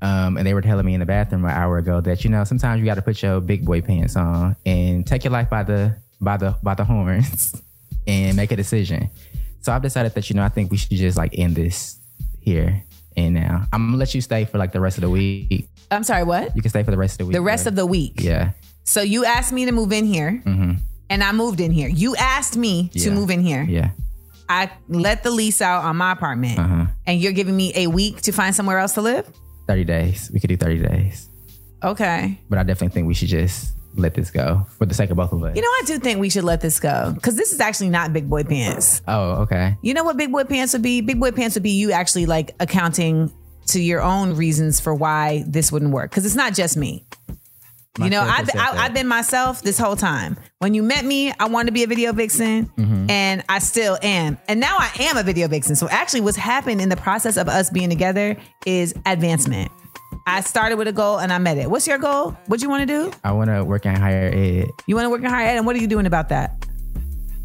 um, 0.00 0.36
and 0.36 0.46
they 0.46 0.54
were 0.54 0.62
telling 0.62 0.86
me 0.86 0.94
in 0.94 1.00
the 1.00 1.06
bathroom 1.06 1.44
an 1.44 1.50
hour 1.50 1.78
ago 1.78 2.00
that 2.02 2.22
you 2.22 2.30
know 2.30 2.44
sometimes 2.44 2.78
you 2.78 2.86
got 2.86 2.96
to 2.96 3.02
put 3.02 3.20
your 3.20 3.40
big 3.40 3.64
boy 3.64 3.80
pants 3.80 4.14
on 4.14 4.54
and 4.64 5.04
take 5.04 5.24
your 5.24 5.32
life 5.32 5.50
by 5.50 5.64
the 5.64 5.96
by 6.20 6.36
the 6.36 6.56
by 6.62 6.74
the 6.74 6.84
horns 6.84 7.54
and 8.06 8.36
make 8.36 8.50
a 8.52 8.56
decision. 8.56 9.10
So 9.60 9.72
I've 9.72 9.82
decided 9.82 10.14
that 10.14 10.28
you 10.30 10.36
know 10.36 10.42
I 10.42 10.48
think 10.48 10.70
we 10.70 10.76
should 10.76 10.90
just 10.90 11.16
like 11.18 11.36
end 11.38 11.56
this 11.56 11.98
here 12.40 12.84
and 13.16 13.34
now. 13.34 13.66
I'm 13.72 13.86
gonna 13.86 13.96
let 13.98 14.14
you 14.14 14.20
stay 14.20 14.44
for 14.44 14.58
like 14.58 14.72
the 14.72 14.80
rest 14.80 14.96
of 14.98 15.02
the 15.02 15.10
week. 15.10 15.68
I'm 15.90 16.04
sorry, 16.04 16.24
what? 16.24 16.54
You 16.54 16.62
can 16.62 16.70
stay 16.70 16.82
for 16.82 16.90
the 16.90 16.98
rest 16.98 17.14
of 17.14 17.18
the 17.18 17.24
week. 17.26 17.32
The 17.34 17.40
rest 17.40 17.66
of 17.66 17.74
the 17.74 17.86
week. 17.86 18.20
yeah. 18.20 18.52
So 18.84 19.00
you 19.02 19.24
asked 19.24 19.52
me 19.52 19.66
to 19.66 19.72
move 19.72 19.92
in 19.92 20.04
here, 20.06 20.42
and 20.46 21.22
I 21.22 21.32
moved 21.32 21.60
in 21.60 21.70
here. 21.72 21.88
You 21.88 22.16
asked 22.16 22.56
me 22.56 22.88
to 22.94 23.10
move 23.10 23.30
in 23.30 23.40
here. 23.40 23.62
Yeah. 23.62 23.90
I 24.48 24.70
let 24.88 25.22
the 25.22 25.30
lease 25.30 25.60
out 25.60 25.84
on 25.84 25.96
my 25.96 26.12
apartment, 26.12 26.58
Uh-huh. 26.58 26.86
and 27.06 27.20
you're 27.20 27.32
giving 27.32 27.54
me 27.54 27.72
a 27.74 27.86
week 27.86 28.22
to 28.22 28.32
find 28.32 28.54
somewhere 28.54 28.78
else 28.78 28.94
to 28.94 29.02
live. 29.02 29.30
Thirty 29.66 29.84
days. 29.84 30.30
We 30.32 30.40
could 30.40 30.48
do 30.48 30.56
thirty 30.56 30.78
days, 30.82 31.28
Okay. 31.84 32.40
but 32.48 32.58
I 32.58 32.62
definitely 32.62 32.94
think 32.94 33.08
we 33.08 33.14
should 33.14 33.28
just 33.28 33.72
let 33.94 34.14
this 34.14 34.30
go 34.30 34.66
for 34.78 34.86
the 34.86 34.94
sake 34.94 35.10
of 35.10 35.16
both 35.16 35.32
of 35.32 35.42
us. 35.42 35.56
You 35.56 35.62
know, 35.62 35.68
I 35.68 35.82
do 35.86 35.98
think 35.98 36.20
we 36.20 36.30
should 36.30 36.44
let 36.44 36.60
this 36.60 36.78
go 36.78 37.12
because 37.14 37.36
this 37.36 37.52
is 37.52 37.60
actually 37.60 37.88
not 37.90 38.12
big 38.12 38.28
boy 38.28 38.44
pants. 38.44 39.02
oh, 39.08 39.42
okay. 39.42 39.76
You 39.82 39.94
know 39.94 40.04
what 40.04 40.16
big 40.16 40.30
boy 40.30 40.44
pants 40.44 40.72
would 40.72 40.82
be? 40.82 41.00
Big 41.00 41.18
boy 41.18 41.32
pants 41.32 41.56
would 41.56 41.62
be 41.62 41.70
you 41.72 41.92
actually 41.92 42.26
like 42.26 42.54
accounting 42.60 43.32
to 43.68 43.80
your 43.80 44.00
own 44.02 44.34
reasons 44.36 44.80
for 44.80 44.94
why 44.94 45.44
this 45.46 45.70
wouldn't 45.72 45.90
work 45.92 46.10
because 46.10 46.24
it's 46.24 46.34
not 46.36 46.54
just 46.54 46.76
me. 46.76 47.04
My 47.98 48.04
you 48.06 48.10
know, 48.12 48.20
I've, 48.20 48.48
I. 48.54 48.84
I've 48.84 48.94
been 48.94 49.08
myself 49.08 49.62
this 49.62 49.76
whole 49.76 49.96
time. 49.96 50.36
When 50.60 50.72
you 50.72 50.84
met 50.84 51.04
me, 51.04 51.32
I 51.32 51.48
wanted 51.48 51.66
to 51.66 51.72
be 51.72 51.82
a 51.82 51.88
video 51.88 52.12
vixen, 52.12 52.66
Mm-hmm. 52.66 53.10
and 53.10 53.42
I 53.48 53.58
still 53.58 53.98
am. 54.02 54.38
And 54.46 54.60
now 54.60 54.76
I 54.78 54.90
am 55.00 55.16
a 55.16 55.24
video 55.24 55.48
vixen. 55.48 55.74
So 55.74 55.88
actually, 55.88 56.20
what's 56.20 56.36
happened 56.36 56.80
in 56.80 56.90
the 56.90 56.96
process 56.96 57.36
of 57.36 57.48
us 57.48 57.70
being 57.70 57.90
together 57.90 58.36
is 58.66 58.94
advancement. 59.04 59.72
I 60.28 60.42
started 60.42 60.76
with 60.76 60.86
a 60.86 60.92
goal 60.92 61.18
and 61.18 61.32
I 61.32 61.38
met 61.38 61.56
it. 61.56 61.70
What's 61.70 61.86
your 61.86 61.96
goal? 61.96 62.36
What 62.46 62.60
do 62.60 62.66
you 62.66 62.68
want 62.68 62.86
to 62.86 62.86
do? 62.86 63.10
I 63.24 63.32
want 63.32 63.48
to 63.48 63.64
work 63.64 63.86
in 63.86 63.96
higher 63.96 64.30
ed. 64.30 64.66
You 64.86 64.94
want 64.94 65.06
to 65.06 65.10
work 65.10 65.22
in 65.22 65.30
higher 65.30 65.46
ed, 65.46 65.56
and 65.56 65.64
what 65.64 65.74
are 65.74 65.78
you 65.78 65.86
doing 65.86 66.04
about 66.04 66.28
that? 66.28 66.66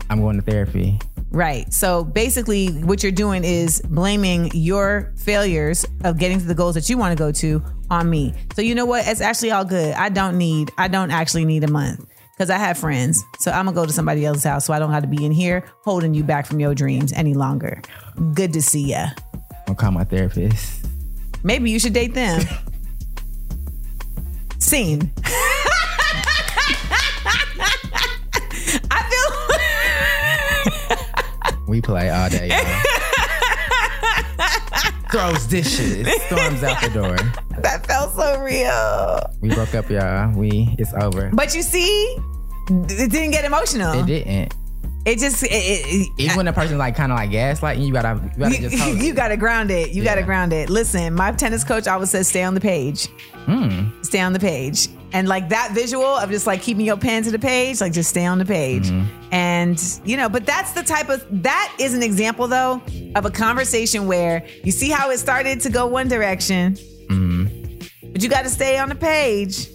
I'm 0.09 0.19
going 0.19 0.35
to 0.35 0.41
therapy. 0.41 0.99
Right. 1.31 1.71
So 1.73 2.03
basically, 2.03 2.67
what 2.83 3.01
you're 3.01 3.13
doing 3.13 3.45
is 3.45 3.81
blaming 3.85 4.51
your 4.53 5.13
failures 5.15 5.85
of 6.03 6.19
getting 6.19 6.39
to 6.39 6.45
the 6.45 6.53
goals 6.53 6.75
that 6.75 6.89
you 6.89 6.97
want 6.97 7.17
to 7.17 7.23
go 7.23 7.31
to 7.31 7.63
on 7.89 8.09
me. 8.09 8.33
So 8.53 8.61
you 8.61 8.75
know 8.75 8.85
what? 8.85 9.07
It's 9.07 9.21
actually 9.21 9.51
all 9.51 9.63
good. 9.63 9.93
I 9.93 10.09
don't 10.09 10.37
need. 10.37 10.69
I 10.77 10.89
don't 10.89 11.09
actually 11.09 11.45
need 11.45 11.63
a 11.63 11.71
month 11.71 12.05
because 12.35 12.49
I 12.49 12.57
have 12.57 12.77
friends. 12.77 13.23
So 13.39 13.49
I'm 13.51 13.63
gonna 13.63 13.75
go 13.75 13.85
to 13.85 13.93
somebody 13.93 14.25
else's 14.25 14.43
house, 14.43 14.65
so 14.65 14.73
I 14.73 14.79
don't 14.79 14.91
have 14.91 15.03
to 15.03 15.09
be 15.09 15.23
in 15.23 15.31
here 15.31 15.63
holding 15.85 16.13
you 16.13 16.25
back 16.25 16.45
from 16.45 16.59
your 16.59 16.75
dreams 16.75 17.13
any 17.13 17.33
longer. 17.33 17.81
Good 18.33 18.51
to 18.51 18.61
see 18.61 18.91
ya. 18.91 19.07
I'll 19.69 19.75
call 19.75 19.91
my 19.91 20.03
therapist. 20.03 20.85
Maybe 21.43 21.71
you 21.71 21.79
should 21.79 21.93
date 21.93 22.13
them. 22.13 22.41
Scene. 24.63 25.11
I 28.89 29.03
feel. 29.09 29.29
We 31.67 31.81
play 31.81 32.09
all 32.09 32.29
day. 32.29 32.49
Throws 35.11 35.45
dishes, 35.47 36.07
storms 36.27 36.63
out 36.63 36.81
the 36.81 36.89
door. 36.93 37.15
that 37.61 37.85
felt 37.85 38.13
so 38.13 38.39
real. 38.41 39.21
We 39.41 39.53
broke 39.53 39.75
up, 39.75 39.89
y'all. 39.89 40.31
We 40.37 40.75
it's 40.79 40.93
over. 40.93 41.29
But 41.33 41.53
you 41.55 41.61
see, 41.61 42.17
it 42.69 43.11
didn't 43.11 43.31
get 43.31 43.43
emotional. 43.45 43.93
It 43.99 44.05
didn't. 44.05 44.53
It 45.05 45.19
just 45.19 45.43
it, 45.43 45.49
it, 45.51 46.09
Even 46.17 46.37
when 46.37 46.45
the 46.45 46.53
person's 46.53 46.79
like 46.79 46.95
kind 46.95 47.11
of 47.11 47.17
like 47.17 47.29
gaslighting, 47.29 47.85
you 47.85 47.91
gotta 47.91 48.21
you 48.23 48.39
gotta 48.39 48.55
you, 48.55 48.69
just 48.69 48.81
hold 48.81 48.97
you 49.01 49.11
it. 49.11 49.15
gotta 49.15 49.35
ground 49.35 49.69
it. 49.69 49.91
You 49.91 50.01
gotta 50.03 50.23
ground 50.23 50.53
it. 50.53 50.69
Listen, 50.69 51.13
my 51.13 51.31
tennis 51.33 51.63
coach 51.65 51.87
always 51.87 52.09
says, 52.09 52.27
"Stay 52.29 52.43
on 52.43 52.53
the 52.53 52.61
page. 52.61 53.07
Hmm. 53.45 54.01
Stay 54.01 54.21
on 54.21 54.31
the 54.31 54.39
page." 54.39 54.87
And 55.11 55.27
like 55.27 55.49
that 55.49 55.71
visual 55.73 56.05
of 56.05 56.29
just 56.31 56.47
like 56.47 56.61
keeping 56.61 56.85
your 56.85 56.95
pen 56.97 57.21
to 57.23 57.31
the 57.31 57.37
page, 57.37 57.81
like 57.81 57.91
just 57.93 58.09
stay 58.09 58.25
on 58.25 58.37
the 58.39 58.45
page. 58.45 58.89
Mm-hmm. 58.89 59.33
And 59.33 59.99
you 60.05 60.15
know, 60.17 60.29
but 60.29 60.45
that's 60.45 60.71
the 60.71 60.81
type 60.83 61.09
of 61.09 61.23
that 61.43 61.75
is 61.79 61.93
an 61.93 62.01
example 62.01 62.47
though 62.47 62.81
of 63.15 63.25
a 63.25 63.29
conversation 63.29 64.07
where 64.07 64.43
you 64.63 64.71
see 64.71 64.89
how 64.89 65.09
it 65.11 65.17
started 65.19 65.59
to 65.61 65.69
go 65.69 65.85
one 65.85 66.07
direction, 66.07 66.75
Mm-hmm. 67.09 68.11
but 68.13 68.23
you 68.23 68.29
got 68.29 68.43
to 68.43 68.49
stay 68.49 68.77
on 68.77 68.87
the 68.89 68.95
page, 68.95 69.67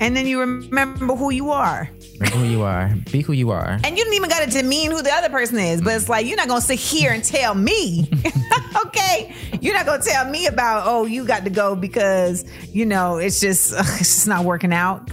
and 0.00 0.16
then 0.16 0.26
you 0.26 0.40
remember 0.40 1.14
who 1.14 1.30
you 1.30 1.50
are. 1.50 1.88
Remember 2.24 2.46
who 2.46 2.52
you 2.52 2.62
are. 2.62 2.94
Be 3.12 3.20
who 3.20 3.32
you 3.32 3.50
are. 3.50 3.78
And 3.84 3.98
you 3.98 4.04
don't 4.04 4.14
even 4.14 4.30
got 4.30 4.44
to 4.44 4.50
demean 4.50 4.90
who 4.90 5.02
the 5.02 5.12
other 5.12 5.28
person 5.28 5.58
is, 5.58 5.82
but 5.82 5.94
it's 5.94 6.08
like 6.08 6.26
you're 6.26 6.36
not 6.36 6.48
gonna 6.48 6.60
sit 6.60 6.78
here 6.78 7.12
and 7.12 7.22
tell 7.22 7.54
me, 7.54 8.08
okay? 8.86 9.34
You're 9.60 9.74
not 9.74 9.86
gonna 9.86 10.02
tell 10.02 10.28
me 10.28 10.46
about 10.46 10.84
oh 10.86 11.04
you 11.04 11.26
got 11.26 11.44
to 11.44 11.50
go 11.50 11.76
because 11.76 12.44
you 12.68 12.86
know 12.86 13.18
it's 13.18 13.40
just 13.40 13.74
ugh, 13.74 13.84
it's 14.00 14.14
just 14.14 14.28
not 14.28 14.44
working 14.44 14.72
out. 14.72 15.10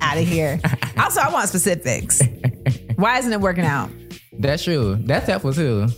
Out 0.00 0.18
of 0.18 0.26
here. 0.26 0.60
also, 0.98 1.20
I 1.20 1.32
want 1.32 1.48
specifics. 1.48 2.22
Why 2.96 3.18
isn't 3.18 3.32
it 3.32 3.40
working 3.40 3.64
out? 3.64 3.90
That's 4.32 4.62
true. 4.62 4.96
That's 5.00 5.26
helpful 5.26 5.52
too. 5.52 5.88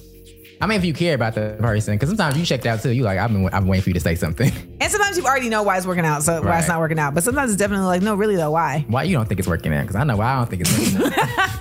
I 0.60 0.66
mean, 0.66 0.78
if 0.78 0.84
you 0.84 0.94
care 0.94 1.14
about 1.14 1.34
the 1.34 1.56
person, 1.60 1.94
because 1.94 2.08
sometimes 2.08 2.36
you 2.38 2.44
checked 2.46 2.66
out 2.66 2.80
too. 2.82 2.90
You 2.90 3.02
like, 3.02 3.18
I've 3.18 3.30
been, 3.30 3.44
I've 3.46 3.60
been 3.62 3.66
waiting 3.68 3.82
for 3.82 3.90
you 3.90 3.94
to 3.94 4.00
say 4.00 4.14
something. 4.14 4.52
And 4.78 4.92
sometimes 4.92 5.16
you 5.16 5.24
already 5.24 5.48
know 5.48 5.62
why 5.62 5.78
it's 5.78 5.86
working 5.86 6.04
out, 6.04 6.22
so 6.22 6.42
why 6.42 6.58
it's 6.58 6.68
not 6.68 6.78
working 6.80 6.98
out. 6.98 7.14
But 7.14 7.24
sometimes 7.24 7.50
it's 7.50 7.58
definitely 7.58 7.86
like, 7.86 8.02
no, 8.02 8.14
really 8.14 8.36
though, 8.36 8.50
why? 8.50 8.84
Why 8.88 9.04
you 9.04 9.16
don't 9.16 9.26
think 9.26 9.40
it's 9.40 9.48
working 9.48 9.72
out? 9.72 9.80
Because 9.82 9.96
I 9.96 10.04
know 10.04 10.18
why 10.18 10.26
I 10.34 10.36
don't 10.36 10.50
think 10.50 10.62
it's 10.62 10.78
working 10.78 11.12
out. 11.18 11.60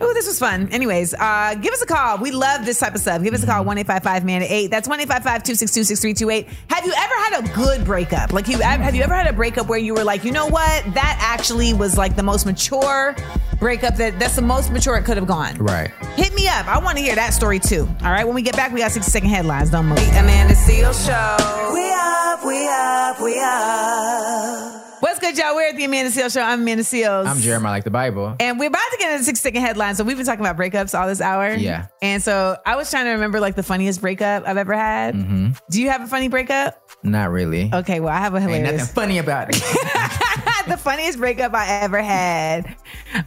Oh, 0.00 0.12
this 0.14 0.26
was 0.26 0.38
fun. 0.38 0.68
Anyways, 0.68 1.14
uh, 1.14 1.54
give 1.60 1.72
us 1.72 1.82
a 1.82 1.86
call. 1.86 2.18
We 2.18 2.30
love 2.30 2.64
this 2.64 2.78
type 2.80 2.94
of 2.94 3.00
stuff. 3.00 3.22
Give 3.22 3.34
us 3.34 3.42
a 3.42 3.46
call, 3.46 3.64
1 3.64 3.78
855 3.78 4.24
man 4.24 4.42
8. 4.42 4.70
That's 4.70 4.88
1 4.88 5.00
855 5.00 5.42
262 5.42 5.84
6328. 5.84 6.48
Have 6.68 6.84
you 6.86 6.92
ever 6.96 7.14
had 7.14 7.44
a 7.44 7.54
good 7.54 7.84
breakup? 7.84 8.32
Like, 8.32 8.48
you 8.48 8.58
have 8.58 8.94
you 8.94 9.02
ever 9.02 9.14
had 9.14 9.26
a 9.26 9.32
breakup 9.32 9.68
where 9.68 9.78
you 9.78 9.94
were 9.94 10.04
like, 10.04 10.24
you 10.24 10.32
know 10.32 10.46
what? 10.46 10.84
That 10.94 11.16
actually 11.20 11.72
was 11.74 11.96
like 11.96 12.16
the 12.16 12.22
most 12.22 12.46
mature 12.46 13.14
breakup 13.58 13.94
that 13.96 14.18
that's 14.18 14.34
the 14.36 14.42
most 14.42 14.72
mature 14.72 14.96
it 14.96 15.04
could 15.04 15.16
have 15.16 15.26
gone. 15.28 15.56
right. 15.58 15.90
Hit 16.16 16.34
me 16.34 16.48
up. 16.48 16.66
I 16.66 16.78
want 16.78 16.98
to 16.98 17.02
hear 17.04 17.14
that 17.14 17.32
story 17.32 17.58
too. 17.58 17.88
All 18.02 18.10
right. 18.10 18.24
When 18.24 18.34
we 18.34 18.42
get 18.42 18.56
back, 18.56 18.72
we 18.72 18.80
got 18.80 18.90
60 18.92 19.10
second 19.10 19.28
headlines. 19.30 19.70
Don't 19.70 19.86
move. 19.86 19.98
Amanda 19.98 20.54
Seales 20.54 21.06
Show. 21.06 21.72
We 21.72 21.90
up, 21.92 22.44
we 22.44 22.68
up, 22.68 23.20
we 23.20 23.38
up. 23.40 24.81
Good, 25.22 25.38
y'all? 25.38 25.54
We're 25.54 25.68
at 25.68 25.76
the 25.76 25.84
Amanda 25.84 26.10
Seales 26.10 26.34
Show. 26.34 26.40
I'm 26.42 26.62
Amanda 26.62 26.82
Seales. 26.82 27.26
I'm 27.28 27.38
Jeremiah, 27.38 27.70
like 27.70 27.84
the 27.84 27.92
Bible. 27.92 28.34
And 28.40 28.58
we're 28.58 28.66
about 28.66 28.80
to 28.90 28.96
get 28.98 29.12
into 29.12 29.18
the 29.20 29.24
60 29.24 29.40
second 29.40 29.60
headline. 29.62 29.94
So 29.94 30.02
we've 30.02 30.16
been 30.16 30.26
talking 30.26 30.44
about 30.44 30.56
breakups 30.56 30.98
all 30.98 31.06
this 31.06 31.20
hour. 31.20 31.52
Yeah. 31.54 31.86
And 32.02 32.20
so 32.20 32.56
I 32.66 32.74
was 32.74 32.90
trying 32.90 33.04
to 33.04 33.12
remember 33.12 33.38
like 33.38 33.54
the 33.54 33.62
funniest 33.62 34.00
breakup 34.00 34.42
I've 34.48 34.56
ever 34.56 34.74
had. 34.74 35.14
Mm-hmm. 35.14 35.52
Do 35.70 35.80
you 35.80 35.90
have 35.90 36.00
a 36.00 36.08
funny 36.08 36.26
breakup? 36.26 36.90
Not 37.04 37.30
really. 37.30 37.70
Okay, 37.72 38.00
well, 38.00 38.12
I 38.12 38.18
have 38.18 38.34
a 38.34 38.38
Ain't 38.38 38.46
nothing 38.46 38.64
hilarious. 38.64 38.92
funny 38.92 39.18
about 39.18 39.50
it. 39.50 39.54
the 40.68 40.76
funniest 40.76 41.18
breakup 41.18 41.54
I 41.54 41.68
ever 41.82 42.02
had 42.02 42.76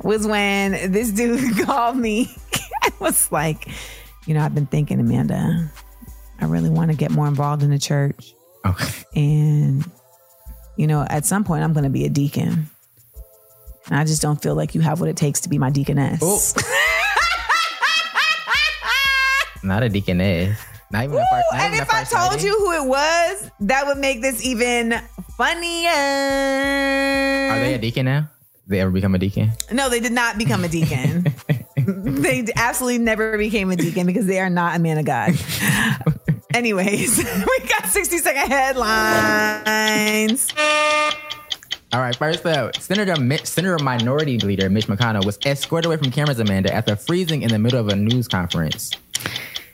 was 0.02 0.28
when 0.28 0.92
this 0.92 1.12
dude 1.12 1.58
called 1.66 1.96
me. 1.96 2.36
I 2.84 2.92
was 3.00 3.32
like, 3.32 3.70
you 4.26 4.34
know, 4.34 4.42
I've 4.42 4.54
been 4.54 4.68
thinking, 4.68 5.00
Amanda, 5.00 5.72
I 6.42 6.46
really 6.46 6.70
want 6.70 6.92
to 6.92 6.98
get 6.98 7.12
more 7.12 7.28
involved 7.30 7.64
in 7.64 7.70
the 7.70 7.80
church. 7.80 8.36
okay. 8.66 8.92
And, 9.16 9.90
you 10.78 10.88
know, 10.88 11.06
at 11.10 11.26
some 11.26 11.44
point 11.44 11.64
I'm 11.64 11.74
going 11.74 11.84
to 11.84 11.90
be 11.90 12.06
a 12.06 12.10
deacon. 12.10 12.70
And 13.88 14.00
I 14.00 14.04
just 14.04 14.22
don't 14.22 14.42
feel 14.42 14.56
like 14.56 14.74
you 14.76 14.82
have 14.82 15.00
what 15.00 15.10
it 15.10 15.16
takes 15.18 15.42
to 15.42 15.50
be 15.50 15.58
my 15.58 15.70
deaconess. 15.70 16.20
Oh. 16.22 16.40
Not 19.64 19.84
a 19.84 19.90
deaconess. 19.90 20.60
Not 20.92 21.06
even 21.06 21.16
a 21.16 21.20
Ooh, 21.20 21.26
first. 21.32 21.46
not 21.52 21.62
and 21.62 21.74
even 21.74 21.80
a 21.80 21.84
if 21.84 21.94
I 21.94 22.04
told 22.04 22.34
lady. 22.34 22.46
you 22.46 22.58
who 22.60 22.72
it 22.84 22.88
was, 22.88 23.52
that 23.62 23.88
would 23.88 23.98
make 23.98 24.22
this 24.22 24.46
even 24.46 24.94
funnier. 25.36 25.90
Are 25.90 27.60
they 27.60 27.74
a 27.74 27.78
deacon 27.80 28.06
now? 28.06 28.30
They 28.68 28.80
ever 28.80 28.92
become 28.92 29.16
a 29.16 29.20
deacon? 29.20 29.52
No, 29.72 29.90
they 29.90 30.00
did 30.00 30.12
not 30.12 30.38
become 30.38 30.64
a 30.64 30.68
deacon. 30.68 31.26
they 31.78 32.46
absolutely 32.56 33.00
never 33.00 33.38
became 33.38 33.72
a 33.72 33.76
deacon 33.76 34.06
because 34.08 34.26
they 34.28 34.40
are 34.40 34.50
not 34.50 34.76
a 34.76 34.80
man 34.80 34.98
of 35.00 35.06
God. 35.06 35.34
Anyways, 36.56 37.18
we 37.18 37.60
got 37.68 37.88
60 37.88 38.18
second 38.20 38.50
headlines. 38.50 40.54
All 41.92 42.00
right, 42.00 42.16
first 42.16 42.46
up, 42.46 42.78
Senator 42.78 43.14
Senator 43.44 43.78
Minority 43.84 44.40
Leader 44.40 44.70
Mitch 44.70 44.88
McConnell 44.88 45.26
was 45.26 45.38
escorted 45.46 45.88
away 45.88 45.98
from 45.98 46.12
cameras, 46.12 46.40
Amanda, 46.40 46.74
after 46.74 46.96
freezing 46.96 47.42
in 47.42 47.50
the 47.50 47.60
middle 47.60 47.82
of 47.82 47.90
a 47.90 47.96
news 47.98 48.30
conference. 48.30 48.92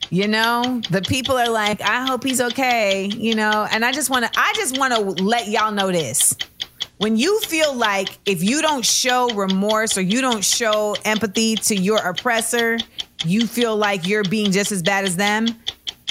You 0.10 0.28
know, 0.28 0.82
the 0.90 1.04
people 1.04 1.38
are 1.38 1.50
like, 1.50 1.82
I 1.82 2.08
hope 2.08 2.24
he's 2.24 2.42
okay, 2.42 3.06
you 3.06 3.36
know, 3.36 3.68
and 3.72 3.86
I 3.86 3.92
just 3.92 4.10
want 4.10 4.26
to 4.26 4.32
I 4.36 4.52
just 4.56 4.80
want 4.80 4.96
to 4.96 5.02
let 5.24 5.50
y'all 5.50 5.72
know 5.72 5.92
this. 5.92 6.36
When 6.98 7.16
you 7.16 7.40
feel 7.42 7.76
like 7.76 8.18
if 8.26 8.44
you 8.44 8.60
don't 8.64 8.84
show 8.84 9.30
remorse 9.36 10.00
or 10.00 10.02
you 10.02 10.20
don't 10.20 10.44
show 10.44 10.96
empathy 11.06 11.58
to 11.58 11.76
your 11.76 12.00
oppressor, 12.00 12.80
you 13.24 13.46
feel 13.46 13.78
like 13.78 14.08
you're 14.08 14.24
being 14.24 14.52
just 14.52 14.72
as 14.72 14.82
bad 14.82 15.06
as 15.06 15.16
them. 15.16 15.46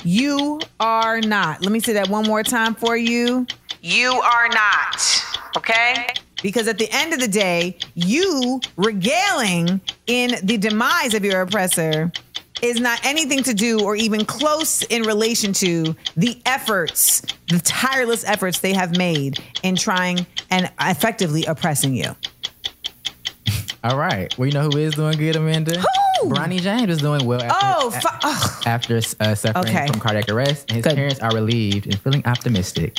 You 0.05 0.61
are 0.79 1.21
not. 1.21 1.63
Let 1.63 1.73
me 1.73 1.81
say 1.81 1.93
that 1.95 2.09
one 2.09 2.27
more 2.27 2.43
time 2.43 2.75
for 2.75 2.97
you. 2.97 3.47
You 3.83 4.13
are 4.13 4.49
not. 4.49 5.25
Okay? 5.57 6.07
Because 6.43 6.69
at 6.69 6.79
the 6.79 6.89
end 6.91 7.13
of 7.13 7.21
the 7.21 7.29
day, 7.29 7.77
you 7.95 8.61
regaling 8.77 9.81
in 10.07 10.37
the 10.43 10.57
demise 10.57 11.15
of 11.15 11.25
your 11.25 11.43
oppressor 11.43 12.11
is 12.63 12.81
not 12.81 13.05
anything 13.05 13.43
to 13.43 13.55
do 13.55 13.83
or 13.83 13.97
even 13.97 14.25
close 14.25 14.83
in 14.85 15.03
relation 15.03 15.53
to 15.55 15.95
the 16.17 16.41
efforts, 16.47 17.23
the 17.49 17.61
tireless 17.61 18.25
efforts 18.25 18.61
they 18.61 18.73
have 18.73 18.97
made 18.97 19.43
in 19.63 19.77
trying 19.77 20.27
and 20.51 20.71
effectively 20.81 21.45
oppressing 21.47 21.95
you. 21.95 22.15
All 23.83 23.97
right. 23.97 24.37
Well, 24.39 24.47
you 24.47 24.53
know 24.53 24.69
who 24.69 24.77
is 24.79 24.95
doing 24.95 25.17
good, 25.17 25.37
Amanda? 25.37 25.81
Who? 26.21 26.29
Bronny 26.31 26.61
James 26.61 26.91
is 26.91 26.99
doing 26.99 27.25
well. 27.25 27.43
After, 27.43 27.57
Oh, 27.81 27.91
fu- 27.91 28.69
after 28.69 28.97
uh, 28.99 29.35
suffering 29.35 29.65
Okay. 29.75 29.87
from 29.87 30.01
cardiac 30.01 30.29
arrest, 30.29 30.67
and 30.69 30.77
his 30.77 30.85
Good. 30.85 30.95
parents 30.97 31.21
are 31.21 31.33
relieved 31.33 31.87
and 31.87 31.99
feeling 31.99 32.23
optimistic. 32.27 32.99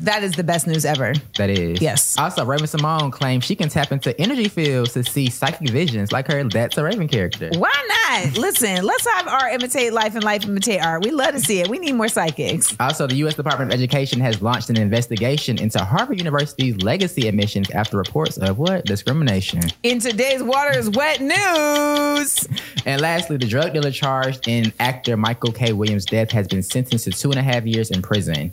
That 0.00 0.22
is 0.22 0.32
the 0.32 0.44
best 0.44 0.66
news 0.66 0.84
ever. 0.86 1.12
That 1.36 1.50
is. 1.50 1.80
Yes. 1.82 2.18
Also, 2.18 2.44
Raven-Symoné 2.44 3.12
claims 3.12 3.44
she 3.44 3.54
can 3.54 3.68
tap 3.68 3.92
into 3.92 4.18
energy 4.18 4.48
fields 4.48 4.94
to 4.94 5.04
see 5.04 5.28
psychic 5.28 5.68
visions 5.68 6.10
like 6.10 6.26
her 6.28 6.42
That's 6.44 6.78
a 6.78 6.82
Raven 6.82 7.06
character. 7.06 7.50
Why 7.56 7.70
not? 8.10 8.38
Listen, 8.38 8.82
let's 8.82 9.06
have 9.06 9.28
art 9.28 9.52
imitate 9.52 9.92
life 9.92 10.14
and 10.14 10.24
life 10.24 10.44
imitate 10.44 10.82
art. 10.82 11.04
We 11.04 11.10
love 11.10 11.32
to 11.32 11.40
see 11.40 11.60
it. 11.60 11.68
We 11.68 11.78
need 11.78 11.92
more 11.92 12.08
psychics. 12.08 12.74
Also, 12.80 13.06
the 13.06 13.16
U.S. 13.16 13.34
Department 13.34 13.72
of 13.72 13.74
Education 13.74 14.20
has 14.20 14.40
launched 14.40 14.70
an 14.70 14.78
investigation 14.78 15.58
into 15.58 15.84
Harvard 15.84 16.18
University's 16.18 16.80
legacy 16.82 17.28
admissions 17.28 17.70
after 17.70 17.98
reports 17.98 18.38
of 18.38 18.58
what? 18.58 18.86
Discrimination. 18.86 19.60
In 19.82 19.98
today's 19.98 20.42
water 20.42 20.78
is 20.78 20.88
wet 20.90 21.20
news. 21.20 22.48
And 22.86 23.02
lastly, 23.02 23.36
the 23.36 23.46
drug 23.46 23.74
dealer 23.74 23.90
charged 23.90 24.48
in 24.48 24.72
actor 24.80 25.16
Michael 25.18 25.52
K. 25.52 25.74
Williams' 25.74 26.06
death 26.06 26.30
has 26.30 26.48
been 26.48 26.62
sentenced 26.62 27.04
to 27.04 27.10
two 27.10 27.30
and 27.30 27.38
a 27.38 27.42
half 27.42 27.66
years 27.66 27.90
in 27.90 28.00
prison. 28.00 28.50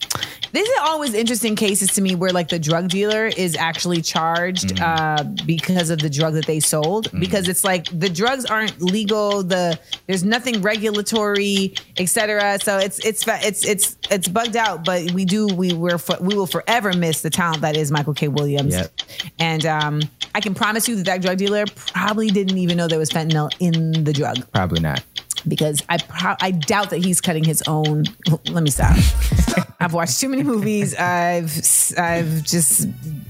This 0.51 0.67
is 0.67 0.75
always 0.81 1.13
interesting 1.13 1.36
cases 1.55 1.93
to 1.93 2.01
me 2.01 2.15
where 2.15 2.31
like 2.31 2.49
the 2.49 2.59
drug 2.59 2.89
dealer 2.89 3.27
is 3.27 3.55
actually 3.55 4.01
charged 4.01 4.79
uh, 4.81 5.23
because 5.45 5.89
of 5.89 5.99
the 5.99 6.09
drug 6.09 6.33
that 6.33 6.45
they 6.45 6.59
sold. 6.59 7.09
Because 7.19 7.47
it's 7.47 7.63
like 7.63 7.87
the 7.97 8.09
drugs 8.09 8.45
aren't 8.45 8.81
legal. 8.81 9.43
The 9.43 9.79
there's 10.07 10.23
nothing 10.23 10.61
regulatory, 10.61 11.75
etc. 11.97 12.59
So 12.61 12.77
it's 12.77 12.99
it's 12.99 13.27
it's 13.27 13.65
it's 13.65 13.97
it's 14.09 14.27
bugged 14.27 14.55
out. 14.55 14.85
But 14.85 15.11
we 15.11 15.25
do 15.25 15.47
we 15.47 15.73
we're 15.73 15.99
we 16.21 16.35
will 16.35 16.47
forever 16.47 16.93
miss 16.93 17.21
the 17.21 17.29
talent 17.29 17.61
that 17.61 17.75
is 17.75 17.91
Michael 17.91 18.13
K. 18.13 18.27
Williams. 18.27 18.73
Yep. 18.73 19.01
And 19.39 19.65
um, 19.65 20.01
I 20.35 20.41
can 20.41 20.53
promise 20.53 20.87
you 20.87 20.95
that 20.97 21.05
that 21.05 21.21
drug 21.21 21.37
dealer 21.37 21.65
probably 21.75 22.29
didn't 22.29 22.57
even 22.57 22.77
know 22.77 22.87
there 22.87 22.99
was 22.99 23.09
fentanyl 23.09 23.51
in 23.59 24.03
the 24.03 24.13
drug 24.13 24.37
Probably 24.51 24.79
not. 24.79 25.03
Because 25.47 25.83
I 25.89 25.97
pro- 25.97 26.35
I 26.39 26.51
doubt 26.51 26.91
that 26.91 27.03
he's 27.03 27.19
cutting 27.21 27.43
his 27.43 27.61
own. 27.67 28.05
Let 28.49 28.63
me 28.63 28.69
stop. 28.69 28.95
I've 29.79 29.93
watched 29.93 30.19
too 30.19 30.29
many 30.29 30.43
movies. 30.43 30.95
I've 30.95 31.51
I've 31.97 32.43
just 32.43 32.87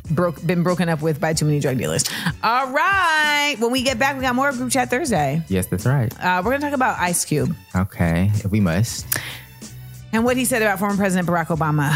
broke 0.09 0.45
been 0.45 0.63
broken 0.63 0.87
up 0.89 1.01
with 1.01 1.19
by 1.19 1.33
too 1.33 1.45
many 1.45 1.59
drug 1.59 1.77
dealers. 1.77 2.05
All 2.43 2.69
right, 2.71 3.55
when 3.59 3.71
we 3.71 3.81
get 3.83 3.99
back, 3.99 4.15
we 4.15 4.21
got 4.21 4.35
more 4.35 4.51
group 4.51 4.71
chat 4.71 4.89
Thursday. 4.89 5.41
Yes, 5.49 5.65
that's 5.67 5.85
right. 5.85 6.13
Uh, 6.23 6.41
we're 6.45 6.51
gonna 6.51 6.65
talk 6.65 6.73
about 6.73 6.97
Ice 6.99 7.25
Cube 7.25 7.55
Okay, 7.75 8.31
if 8.35 8.51
we 8.51 8.59
must. 8.59 9.05
and 10.13 10.23
what 10.23 10.37
he 10.37 10.45
said 10.45 10.61
about 10.61 10.79
former 10.79 10.95
President 10.95 11.27
Barack 11.27 11.47
Obama 11.47 11.91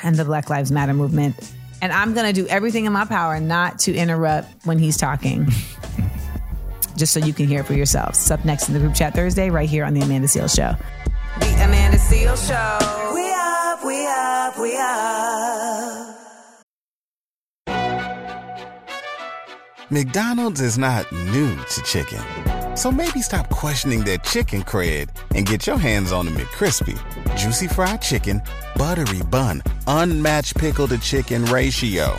and 0.04 0.14
the 0.16 0.24
Black 0.24 0.50
Lives 0.50 0.70
Matter 0.72 0.94
movement. 0.94 1.34
And 1.82 1.92
I'm 1.92 2.14
gonna 2.14 2.32
do 2.32 2.46
everything 2.48 2.86
in 2.86 2.92
my 2.92 3.04
power 3.04 3.38
not 3.40 3.78
to 3.80 3.94
interrupt 3.94 4.66
when 4.66 4.78
he's 4.78 4.96
talking. 4.96 5.46
Just 6.96 7.12
so 7.12 7.20
you 7.20 7.32
can 7.32 7.46
hear 7.46 7.60
it 7.60 7.66
for 7.66 7.74
yourselves. 7.74 8.18
It's 8.18 8.30
up 8.30 8.44
next 8.44 8.68
in 8.68 8.74
the 8.74 8.80
group 8.80 8.94
chat 8.94 9.14
Thursday, 9.14 9.50
right 9.50 9.68
here 9.68 9.84
on 9.84 9.94
the 9.94 10.00
Amanda 10.00 10.28
Seales 10.28 10.56
Show. 10.56 10.74
The 11.40 11.64
Amanda 11.64 11.98
Seales 11.98 12.48
Show. 12.48 13.14
We 13.14 13.30
up, 13.32 13.84
we 13.84 14.06
up, 14.06 14.58
we 14.58 14.76
up. 14.76 16.16
McDonald's 19.88 20.60
is 20.60 20.76
not 20.78 21.10
new 21.12 21.54
to 21.54 21.82
chicken. 21.82 22.20
So 22.76 22.90
maybe 22.90 23.22
stop 23.22 23.48
questioning 23.50 24.02
their 24.02 24.18
chicken 24.18 24.62
cred 24.62 25.10
and 25.34 25.46
get 25.46 25.66
your 25.66 25.78
hands 25.78 26.12
on 26.12 26.26
the 26.26 26.32
McCrispy. 26.32 26.98
Juicy 27.36 27.68
fried 27.68 28.02
chicken, 28.02 28.42
buttery 28.74 29.22
bun, 29.30 29.62
unmatched 29.86 30.56
pickle 30.56 30.88
to 30.88 30.98
chicken 30.98 31.44
ratio. 31.46 32.18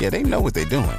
Yeah, 0.00 0.10
they 0.10 0.22
know 0.22 0.40
what 0.40 0.54
they're 0.54 0.64
doing. 0.64 0.98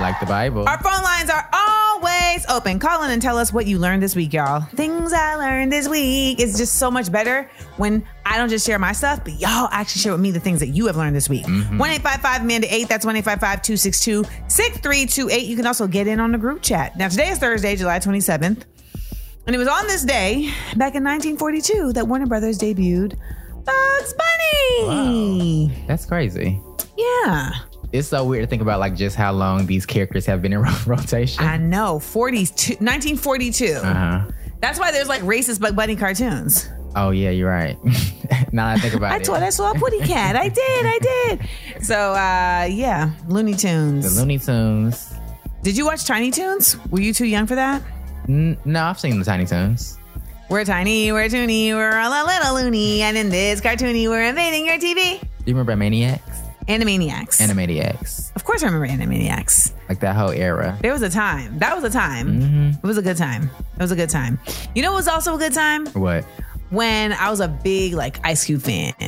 Like 0.00 0.20
the 0.20 0.26
Bible. 0.26 0.66
Our 0.68 0.78
phone 0.78 1.02
lines 1.02 1.28
are 1.28 1.48
always 1.52 2.46
open. 2.48 2.78
Call 2.78 3.02
in 3.02 3.10
and 3.10 3.20
tell 3.20 3.36
us 3.36 3.52
what 3.52 3.66
you 3.66 3.78
learned 3.78 4.00
this 4.00 4.14
week, 4.14 4.32
y'all. 4.32 4.60
Things 4.60 5.12
I 5.12 5.34
learned 5.34 5.72
this 5.72 5.88
week. 5.88 6.40
is 6.40 6.56
just 6.56 6.74
so 6.74 6.88
much 6.88 7.10
better 7.10 7.50
when 7.78 8.06
I 8.24 8.38
don't 8.38 8.48
just 8.48 8.64
share 8.64 8.78
my 8.78 8.92
stuff, 8.92 9.24
but 9.24 9.34
y'all 9.40 9.68
actually 9.72 10.00
share 10.02 10.12
with 10.12 10.20
me 10.20 10.30
the 10.30 10.38
things 10.38 10.60
that 10.60 10.68
you 10.68 10.86
have 10.86 10.96
learned 10.96 11.16
this 11.16 11.28
week. 11.28 11.44
Mm-hmm. 11.46 11.78
1 11.78 11.90
855 11.90 12.42
Amanda 12.42 12.72
8. 12.72 12.88
That's 12.88 13.04
1 13.04 13.16
855 13.16 13.62
262 13.62 14.24
6328. 14.46 15.46
You 15.46 15.56
can 15.56 15.66
also 15.66 15.88
get 15.88 16.06
in 16.06 16.20
on 16.20 16.30
the 16.30 16.38
group 16.38 16.62
chat. 16.62 16.96
Now, 16.96 17.08
today 17.08 17.30
is 17.30 17.38
Thursday, 17.38 17.74
July 17.74 17.98
27th. 17.98 18.62
And 19.46 19.54
it 19.54 19.58
was 19.58 19.68
on 19.68 19.86
this 19.88 20.04
day, 20.04 20.52
back 20.76 20.94
in 20.94 21.02
1942, 21.02 21.94
that 21.94 22.06
Warner 22.06 22.26
Brothers 22.26 22.58
debuted 22.58 23.18
Bugs 23.64 24.14
Bunny. 24.14 25.84
That's 25.88 26.06
crazy. 26.06 26.62
Yeah. 26.96 27.50
It's 27.92 28.08
so 28.08 28.24
weird 28.24 28.42
to 28.44 28.46
think 28.46 28.60
about 28.62 28.80
like 28.80 28.94
just 28.96 29.16
how 29.16 29.32
long 29.32 29.66
these 29.66 29.86
characters 29.86 30.26
have 30.26 30.42
been 30.42 30.52
in 30.52 30.60
rotation. 30.86 31.42
I 31.42 31.56
know. 31.56 31.98
42, 31.98 32.74
1942. 32.74 33.64
uh-huh. 33.82 34.30
That's 34.60 34.78
why 34.78 34.90
there's 34.92 35.08
like 35.08 35.22
racist 35.22 35.60
Bug 35.60 35.74
Bunny 35.76 35.96
cartoons. 35.96 36.68
Oh 36.96 37.10
yeah, 37.10 37.30
you're 37.30 37.48
right. 37.50 37.76
now 38.52 38.66
that 38.66 38.76
I 38.76 38.78
think 38.78 38.94
about 38.94 39.12
I 39.12 39.16
it. 39.16 39.24
told 39.24 39.38
I 39.38 39.50
saw 39.50 39.70
a 39.70 39.74
Putty 39.74 40.00
Cat. 40.00 40.36
I 40.36 40.48
did. 40.48 40.86
I 40.86 40.98
did. 41.00 41.84
So 41.84 41.94
uh 42.12 42.66
yeah, 42.70 43.10
Looney 43.28 43.54
Tunes. 43.54 44.14
the 44.14 44.20
Looney 44.20 44.38
Tunes. 44.38 45.14
did 45.62 45.76
you 45.76 45.84
watch 45.86 46.04
Tiny 46.06 46.30
Toons? 46.30 46.76
Were 46.90 47.00
you 47.00 47.14
too 47.14 47.26
young 47.26 47.46
for 47.46 47.54
that? 47.54 47.82
N- 48.28 48.58
no, 48.64 48.84
I've 48.84 48.98
seen 48.98 49.18
the 49.18 49.24
Tiny 49.24 49.46
Toons. 49.46 49.96
We're 50.50 50.64
tiny, 50.64 51.12
we're 51.12 51.28
toony, 51.28 51.72
we're 51.74 51.94
all 51.98 52.10
a 52.10 52.24
little 52.26 52.54
loony, 52.54 53.02
and 53.02 53.18
in 53.18 53.28
this 53.28 53.60
cartoony, 53.60 54.08
we're 54.08 54.22
invading 54.24 54.64
your 54.64 54.76
TV. 54.78 55.20
Do 55.20 55.26
you 55.44 55.52
remember 55.54 55.76
Maniacs? 55.76 56.40
Animaniacs. 56.68 57.40
Animaniacs. 57.40 58.34
of 58.36 58.44
course, 58.44 58.62
I 58.62 58.66
remember 58.66 58.86
Animaniacs. 58.88 59.72
Like 59.88 60.00
that 60.00 60.14
whole 60.16 60.30
era. 60.30 60.78
There 60.82 60.92
was 60.92 61.02
a 61.02 61.10
time. 61.10 61.58
That 61.58 61.74
was 61.74 61.84
a 61.84 61.90
time. 61.90 62.40
Mm-hmm. 62.40 62.68
It 62.76 62.86
was 62.86 62.98
a 62.98 63.02
good 63.02 63.16
time. 63.16 63.50
It 63.76 63.82
was 63.82 63.90
a 63.92 63.96
good 63.96 64.10
time. 64.10 64.38
You 64.74 64.82
know 64.82 64.92
what 64.92 64.98
was 64.98 65.08
also 65.08 65.34
a 65.34 65.38
good 65.38 65.54
time? 65.54 65.86
What? 65.88 66.24
When 66.70 67.12
I 67.14 67.30
was 67.30 67.40
a 67.40 67.48
big 67.48 67.94
like 67.94 68.20
Ice 68.24 68.44
Cube 68.44 68.62
fan. 68.62 68.92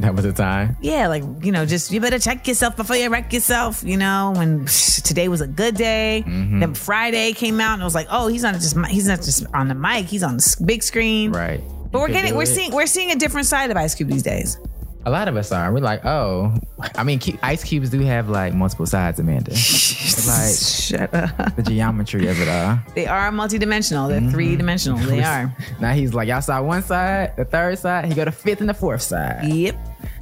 That 0.00 0.14
was 0.14 0.24
a 0.24 0.32
time. 0.32 0.78
yeah, 0.80 1.08
like, 1.08 1.22
you 1.42 1.52
know, 1.52 1.66
just 1.66 1.90
you 1.92 2.00
better 2.00 2.18
check 2.18 2.48
yourself 2.48 2.74
before 2.74 2.96
you 2.96 3.10
wreck 3.10 3.34
yourself, 3.34 3.82
you 3.84 3.98
know, 3.98 4.32
when 4.34 4.64
psh, 4.64 5.02
today 5.04 5.28
was 5.28 5.42
a 5.42 5.46
good 5.46 5.74
day. 5.74 6.24
Mm-hmm. 6.26 6.60
Then 6.60 6.72
Friday 6.72 7.34
came 7.34 7.60
out 7.60 7.74
and 7.74 7.82
it 7.82 7.84
was 7.84 7.94
like, 7.94 8.06
oh, 8.10 8.26
he's 8.26 8.42
not 8.42 8.54
just 8.54 8.78
he's 8.86 9.06
not 9.06 9.18
just 9.20 9.44
on 9.52 9.68
the 9.68 9.74
mic, 9.74 10.06
he's 10.06 10.22
on 10.22 10.38
the 10.38 10.56
big 10.64 10.82
screen. 10.82 11.32
Right. 11.32 11.60
But 11.92 11.98
You 11.98 12.02
we're 12.04 12.08
getting 12.08 12.34
we're 12.34 12.44
it. 12.44 12.46
seeing 12.46 12.72
we're 12.72 12.86
seeing 12.86 13.10
a 13.10 13.14
different 13.16 13.46
side 13.46 13.70
of 13.70 13.76
Ice 13.76 13.94
Cube 13.94 14.08
these 14.08 14.22
days. 14.22 14.56
A 15.06 15.10
lot 15.10 15.28
of 15.28 15.36
us 15.36 15.50
are. 15.50 15.72
We're 15.72 15.80
like, 15.80 16.04
oh, 16.04 16.52
I 16.94 17.04
mean, 17.04 17.20
ice 17.42 17.64
cubes 17.64 17.88
do 17.88 18.00
have 18.00 18.28
like 18.28 18.52
multiple 18.54 18.86
sides, 18.86 19.18
Amanda. 19.18 19.52
Like 20.26 20.54
Shut 20.54 21.14
up. 21.14 21.56
the 21.56 21.62
geometry 21.62 22.26
of 22.28 22.38
it 22.40 22.48
all. 22.48 22.78
They 22.94 23.06
are 23.06 23.30
multidimensional. 23.30 24.08
They're 24.08 24.20
Mm-hmm. 24.20 24.30
three 24.30 24.56
dimensional. 24.56 24.98
They 24.98 25.22
are. 25.24 25.56
Now 25.80 25.92
he's 25.92 26.12
like, 26.12 26.28
y'all 26.28 26.42
saw 26.42 26.60
one 26.62 26.82
side, 26.82 27.34
the 27.36 27.44
third 27.46 27.78
side, 27.78 28.04
he 28.06 28.14
go 28.14 28.24
to 28.26 28.32
fifth 28.32 28.60
and 28.60 28.68
the 28.68 28.74
fourth 28.74 29.00
side. 29.02 29.44
Yep. 29.44 29.76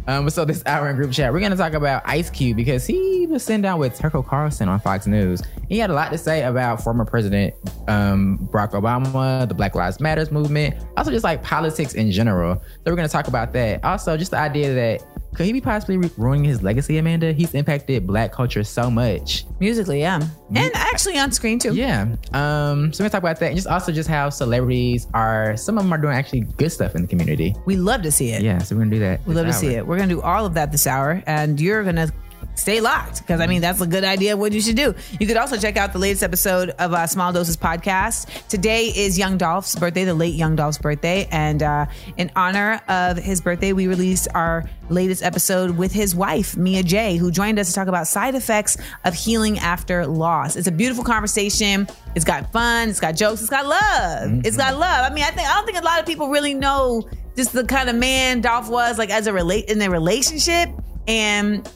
Um, 0.06 0.30
so 0.30 0.44
this 0.44 0.62
hour 0.66 0.88
in 0.88 0.96
group 0.96 1.12
chat, 1.12 1.32
we're 1.32 1.40
gonna 1.40 1.56
talk 1.56 1.72
about 1.72 2.02
Ice 2.06 2.30
Cube 2.30 2.56
because 2.56 2.86
he 2.86 3.26
was 3.26 3.42
sitting 3.44 3.62
down 3.62 3.78
with 3.78 3.94
Tucker 3.96 4.22
Carlson 4.22 4.68
on 4.68 4.80
Fox 4.80 5.06
News. 5.06 5.42
He 5.68 5.78
had 5.78 5.90
a 5.90 5.94
lot 5.94 6.10
to 6.12 6.18
say 6.18 6.42
about 6.42 6.82
former 6.82 7.04
President 7.04 7.54
um, 7.88 8.38
Barack 8.52 8.72
Obama, 8.72 9.46
the 9.46 9.54
Black 9.54 9.74
Lives 9.74 10.00
Matters 10.00 10.30
movement, 10.30 10.74
also 10.96 11.10
just 11.10 11.24
like 11.24 11.42
politics 11.42 11.94
in 11.94 12.10
general. 12.10 12.56
So 12.56 12.80
we're 12.86 12.96
going 12.96 13.08
to 13.08 13.12
talk 13.12 13.28
about 13.28 13.52
that. 13.52 13.84
Also, 13.84 14.16
just 14.16 14.30
the 14.30 14.38
idea 14.38 14.72
that 14.74 15.02
could 15.38 15.46
he 15.46 15.52
be 15.52 15.60
possibly 15.60 15.98
ruining 16.16 16.42
his 16.42 16.64
legacy, 16.64 16.98
Amanda? 16.98 17.32
He's 17.32 17.54
impacted 17.54 18.08
Black 18.08 18.32
culture 18.32 18.64
so 18.64 18.90
much. 18.90 19.44
Musically, 19.60 20.00
yeah. 20.00 20.20
And 20.52 20.72
actually 20.74 21.16
on 21.16 21.30
screen 21.30 21.60
too. 21.60 21.76
Yeah. 21.76 22.16
Um, 22.32 22.92
so 22.92 23.04
we're 23.04 23.08
gonna 23.08 23.10
talk 23.10 23.22
about 23.22 23.38
that, 23.38 23.46
and 23.46 23.54
just 23.54 23.68
also 23.68 23.92
just 23.92 24.08
how 24.08 24.30
celebrities 24.30 25.06
are. 25.14 25.56
Some 25.56 25.78
of 25.78 25.84
them 25.84 25.92
are 25.92 25.98
doing 25.98 26.16
actually 26.16 26.40
good 26.40 26.72
stuff 26.72 26.96
in 26.96 27.02
the 27.02 27.06
community. 27.08 27.54
We 27.66 27.76
love 27.76 28.02
to 28.02 28.10
see 28.10 28.32
it. 28.32 28.42
Yeah. 28.42 28.58
So 28.58 28.74
we're 28.74 28.80
gonna 28.80 28.96
do 28.96 28.98
that. 28.98 29.24
We 29.28 29.34
love 29.36 29.46
to 29.46 29.52
see 29.52 29.68
it. 29.76 29.86
We're 29.86 29.96
gonna 29.96 30.08
do 30.08 30.20
all 30.20 30.44
of 30.44 30.54
that 30.54 30.72
this 30.72 30.88
hour, 30.88 31.22
and 31.28 31.60
you're 31.60 31.84
gonna 31.84 32.10
stay 32.58 32.80
locked 32.80 33.20
because 33.20 33.40
I 33.40 33.46
mean 33.46 33.60
that's 33.60 33.80
a 33.80 33.86
good 33.86 34.04
idea 34.04 34.34
of 34.34 34.40
what 34.40 34.52
you 34.52 34.60
should 34.60 34.76
do. 34.76 34.94
You 35.18 35.26
could 35.26 35.36
also 35.36 35.56
check 35.56 35.76
out 35.76 35.92
the 35.92 35.98
latest 35.98 36.22
episode 36.22 36.70
of 36.70 36.92
uh, 36.92 37.06
Small 37.06 37.32
Doses 37.32 37.56
podcast. 37.56 38.48
Today 38.48 38.86
is 38.86 39.18
Young 39.18 39.38
Dolph's 39.38 39.76
birthday, 39.76 40.04
the 40.04 40.14
late 40.14 40.34
Young 40.34 40.56
Dolph's 40.56 40.78
birthday, 40.78 41.28
and 41.30 41.62
uh, 41.62 41.86
in 42.16 42.30
honor 42.34 42.80
of 42.88 43.16
his 43.16 43.40
birthday, 43.40 43.72
we 43.72 43.86
released 43.86 44.28
our 44.34 44.68
latest 44.90 45.22
episode 45.22 45.76
with 45.76 45.92
his 45.92 46.14
wife 46.14 46.56
Mia 46.56 46.82
Jaye, 46.82 47.18
who 47.18 47.30
joined 47.30 47.58
us 47.58 47.68
to 47.68 47.74
talk 47.74 47.88
about 47.88 48.06
side 48.06 48.34
effects 48.34 48.76
of 49.04 49.14
healing 49.14 49.58
after 49.58 50.06
loss. 50.06 50.56
It's 50.56 50.66
a 50.66 50.72
beautiful 50.72 51.04
conversation. 51.04 51.86
It's 52.14 52.24
got 52.24 52.52
fun. 52.52 52.88
It's 52.88 53.00
got 53.00 53.14
jokes. 53.14 53.40
It's 53.40 53.50
got 53.50 53.66
love. 53.66 54.44
It's 54.44 54.56
got 54.56 54.76
love. 54.76 55.10
I 55.10 55.14
mean, 55.14 55.24
I 55.24 55.30
think 55.30 55.48
I 55.48 55.54
don't 55.54 55.66
think 55.66 55.78
a 55.78 55.84
lot 55.84 56.00
of 56.00 56.06
people 56.06 56.28
really 56.28 56.54
know 56.54 57.08
just 57.36 57.52
the 57.52 57.64
kind 57.64 57.88
of 57.88 57.94
man 57.94 58.40
Dolph 58.40 58.68
was 58.68 58.98
like 58.98 59.10
as 59.10 59.26
a 59.28 59.32
relate 59.32 59.66
in 59.66 59.78
their 59.78 59.90
relationship 59.90 60.70
and 61.06 61.70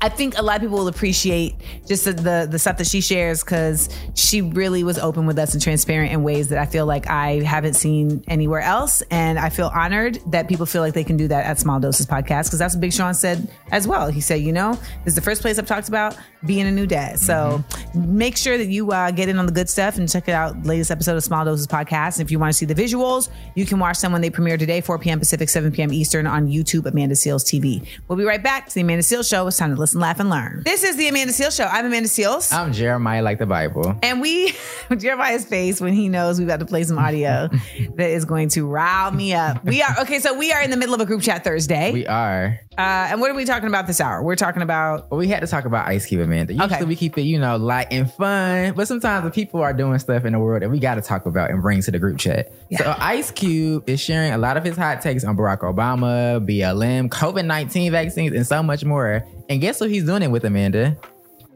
I 0.00 0.08
think 0.08 0.38
a 0.38 0.42
lot 0.42 0.56
of 0.56 0.62
people 0.62 0.78
will 0.78 0.88
appreciate 0.88 1.54
just 1.86 2.04
the 2.04 2.12
the, 2.12 2.48
the 2.50 2.58
stuff 2.58 2.78
that 2.78 2.86
she 2.86 3.00
shares 3.00 3.42
because 3.42 3.88
she 4.14 4.42
really 4.42 4.84
was 4.84 4.98
open 4.98 5.26
with 5.26 5.38
us 5.38 5.52
and 5.52 5.62
transparent 5.62 6.12
in 6.12 6.22
ways 6.22 6.48
that 6.48 6.58
I 6.58 6.66
feel 6.66 6.86
like 6.86 7.08
I 7.08 7.42
haven't 7.42 7.74
seen 7.74 8.22
anywhere 8.28 8.60
else, 8.60 9.02
and 9.10 9.38
I 9.38 9.48
feel 9.48 9.70
honored 9.74 10.18
that 10.26 10.48
people 10.48 10.66
feel 10.66 10.82
like 10.82 10.94
they 10.94 11.04
can 11.04 11.16
do 11.16 11.28
that 11.28 11.44
at 11.44 11.58
Small 11.58 11.80
Doses 11.80 12.06
Podcast 12.06 12.44
because 12.44 12.58
that's 12.58 12.74
what 12.74 12.80
Big 12.80 12.92
Sean 12.92 13.14
said 13.14 13.50
as 13.70 13.86
well. 13.86 14.08
He 14.08 14.20
said, 14.20 14.40
you 14.40 14.52
know, 14.52 14.72
this 15.04 15.12
is 15.12 15.14
the 15.14 15.22
first 15.22 15.42
place 15.42 15.58
I've 15.58 15.66
talked 15.66 15.88
about 15.88 16.16
being 16.46 16.66
a 16.66 16.72
new 16.72 16.86
dad, 16.86 17.18
so 17.18 17.62
make 17.94 18.36
sure 18.36 18.56
that 18.56 18.66
you 18.66 18.90
uh, 18.92 19.10
get 19.10 19.28
in 19.28 19.38
on 19.38 19.46
the 19.46 19.52
good 19.52 19.68
stuff 19.68 19.98
and 19.98 20.08
check 20.08 20.28
it 20.28 20.32
out. 20.32 20.64
Latest 20.64 20.90
episode 20.90 21.16
of 21.16 21.24
Small 21.24 21.44
Doses 21.44 21.66
Podcast. 21.66 22.18
And 22.18 22.26
if 22.26 22.30
you 22.30 22.38
want 22.38 22.52
to 22.52 22.56
see 22.56 22.66
the 22.66 22.74
visuals, 22.74 23.28
you 23.54 23.66
can 23.66 23.78
watch 23.78 24.00
them 24.00 24.12
when 24.12 24.20
they 24.20 24.30
premiere 24.30 24.56
today, 24.56 24.80
4 24.80 24.98
p.m. 24.98 25.18
Pacific, 25.18 25.48
7 25.48 25.72
p.m. 25.72 25.92
Eastern 25.92 26.26
on 26.26 26.48
YouTube, 26.48 26.86
Amanda 26.86 27.14
Seales 27.14 27.44
TV. 27.44 27.86
We'll 28.08 28.18
be 28.18 28.24
right 28.24 28.42
back 28.42 28.68
to 28.68 28.74
the 28.74 28.80
Amanda 28.82 29.02
Seales 29.02 29.28
Show. 29.28 29.46
It's 29.46 29.56
time 29.56 29.74
to 29.74 29.79
listen, 29.80 30.00
laugh, 30.00 30.20
and 30.20 30.30
learn. 30.30 30.62
This 30.64 30.84
is 30.84 30.96
the 30.96 31.08
Amanda 31.08 31.32
Seales 31.32 31.56
Show. 31.56 31.64
I'm 31.64 31.86
Amanda 31.86 32.08
Seales. 32.08 32.52
I'm 32.52 32.72
Jeremiah, 32.72 33.22
like 33.22 33.38
the 33.38 33.46
Bible. 33.46 33.96
And 34.02 34.20
we, 34.20 34.54
Jeremiah's 34.96 35.44
face 35.44 35.80
when 35.80 35.94
he 35.94 36.08
knows 36.08 36.38
we've 36.38 36.46
got 36.46 36.60
to 36.60 36.66
play 36.66 36.84
some 36.84 36.98
audio 36.98 37.48
that 37.94 38.10
is 38.10 38.24
going 38.26 38.50
to 38.50 38.66
rile 38.66 39.10
me 39.10 39.32
up. 39.32 39.64
We 39.64 39.82
are, 39.82 40.00
okay, 40.00 40.20
so 40.20 40.38
we 40.38 40.52
are 40.52 40.62
in 40.62 40.70
the 40.70 40.76
middle 40.76 40.94
of 40.94 41.00
a 41.00 41.06
group 41.06 41.22
chat 41.22 41.42
Thursday. 41.42 41.92
We 41.92 42.06
are. 42.06 42.60
Uh, 42.78 43.08
and 43.10 43.20
what 43.20 43.28
are 43.30 43.34
we 43.34 43.44
talking 43.44 43.66
about 43.68 43.88
this 43.88 44.00
hour? 44.00 44.22
We're 44.22 44.36
talking 44.36 44.62
about, 44.62 45.10
Well, 45.10 45.18
we 45.18 45.26
had 45.26 45.40
to 45.40 45.48
talk 45.48 45.64
about 45.64 45.88
Ice 45.88 46.06
Cube, 46.06 46.20
Amanda. 46.20 46.52
Usually 46.52 46.72
Okay. 46.76 46.84
we 46.84 46.94
keep 46.94 47.18
it, 47.18 47.22
you 47.22 47.36
know, 47.36 47.56
light 47.56 47.88
and 47.90 48.10
fun, 48.12 48.74
but 48.74 48.86
sometimes 48.86 49.24
the 49.24 49.30
people 49.32 49.60
are 49.60 49.72
doing 49.72 49.98
stuff 49.98 50.24
in 50.24 50.32
the 50.34 50.38
world 50.38 50.62
that 50.62 50.70
we 50.70 50.78
got 50.78 50.94
to 50.94 51.02
talk 51.02 51.26
about 51.26 51.50
and 51.50 51.60
bring 51.62 51.82
to 51.82 51.90
the 51.90 51.98
group 51.98 52.18
chat. 52.18 52.52
So 52.76 52.94
Ice 53.00 53.32
Cube 53.32 53.88
is 53.88 54.00
sharing 54.00 54.32
a 54.32 54.38
lot 54.38 54.56
of 54.56 54.62
his 54.62 54.76
hot 54.76 55.02
takes 55.02 55.24
on 55.24 55.36
Barack 55.36 55.58
Obama, 55.58 56.38
BLM, 56.46 57.08
COVID 57.08 57.44
nineteen 57.44 57.90
vaccines, 57.90 58.34
and 58.36 58.46
so 58.46 58.62
much 58.62 58.84
more. 58.84 59.26
And 59.48 59.60
guess 59.60 59.80
what 59.80 59.90
he's 59.90 60.04
doing 60.04 60.22
it 60.22 60.30
with, 60.30 60.44
Amanda? 60.44 60.96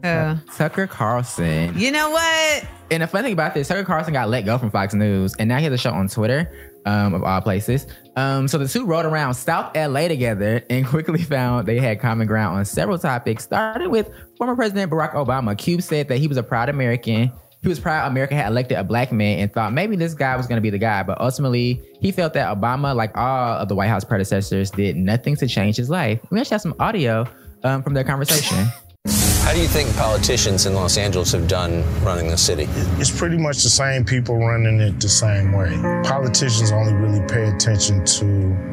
uh, 0.03 0.37
Tucker 0.57 0.87
Carlson. 0.89 1.79
you 1.79 1.91
know 1.93 2.11
what? 2.11 2.65
And 2.91 3.03
the 3.03 3.07
funny 3.07 3.27
thing 3.29 3.33
about 3.35 3.55
this, 3.55 3.69
Tucker 3.69 3.85
Carlson 3.85 4.13
got 4.13 4.29
let 4.29 4.45
go 4.45 4.59
from 4.59 4.71
Fox 4.73 4.93
News, 4.93 5.35
and 5.39 5.49
now 5.49 5.59
he 5.59 5.65
has 5.65 5.73
a 5.73 5.79
show 5.79 5.93
on 5.93 6.09
Twitter, 6.09 6.51
um, 6.85 7.15
of 7.15 7.23
all 7.23 7.41
places. 7.41 7.87
Um, 8.17 8.47
so 8.49 8.59
the 8.59 8.69
two 8.69 8.85
rode 8.85 9.07
around 9.07 9.35
South 9.35 9.75
LA 9.77 10.09
together 10.09 10.65
and 10.71 10.87
quickly 10.87 11.23
found 11.23 11.67
they 11.67 11.79
had 11.79 12.01
common 12.01 12.27
ground 12.27 12.59
on 12.59 12.65
several 12.65 12.99
topics, 12.99 13.45
starting 13.45 13.91
with 13.91 14.11
former 14.37 14.55
President 14.55 14.91
Barack 14.91 15.15
Obama. 15.15 15.57
Cube 15.57 15.83
said 15.83 16.09
that 16.09 16.19
he 16.19 16.29
was 16.29 16.37
a 16.37 16.43
proud 16.43 16.69
American. 16.69 17.33
He 17.63 17.69
was 17.69 17.81
proud 17.81 18.07
America 18.11 18.35
had 18.35 18.49
elected 18.49 18.77
a 18.77 18.85
black 18.85 19.11
man 19.11 19.39
and 19.39 19.53
thought 19.53 19.73
maybe 19.73 19.97
this 19.97 20.13
guy 20.13 20.37
was 20.37 20.47
going 20.47 20.59
to 20.59 20.63
be 20.63 20.71
the 20.71 20.79
guy. 20.79 21.03
But 21.03 21.19
ultimately, 21.21 21.81
he 21.99 22.13
felt 22.13 22.35
that 22.35 22.55
Obama, 22.55 22.95
like 22.95 23.17
all 23.17 23.59
of 23.59 23.69
the 23.69 23.75
White 23.75 23.89
House 23.89 24.05
predecessors, 24.05 24.71
did 24.71 24.97
nothing 24.97 25.35
to 25.37 25.47
change 25.47 25.77
his 25.77 25.89
life. 25.89 26.21
We 26.31 26.39
actually 26.39 26.55
have 26.57 26.61
some 26.61 26.75
audio 26.79 27.27
um, 27.63 27.83
from 27.83 27.95
their 27.95 28.05
conversation. 28.05 28.67
How 29.45 29.53
do 29.53 29.61
you 29.61 29.69
think 29.69 29.95
politicians 29.97 30.65
in 30.65 30.73
Los 30.73 30.97
Angeles 30.97 31.31
have 31.33 31.47
done 31.47 31.85
running 32.03 32.29
the 32.29 32.37
city? 32.37 32.67
It's 32.99 33.17
pretty 33.17 33.37
much 33.37 33.63
the 33.63 33.69
same 33.69 34.03
people 34.03 34.39
running 34.39 34.81
it 34.81 34.99
the 34.99 35.09
same 35.09 35.53
way. 35.53 35.69
Politicians 36.03 36.73
only 36.73 36.95
really 36.95 37.21
pay 37.29 37.51
attention 37.51 38.07
to 38.07 38.25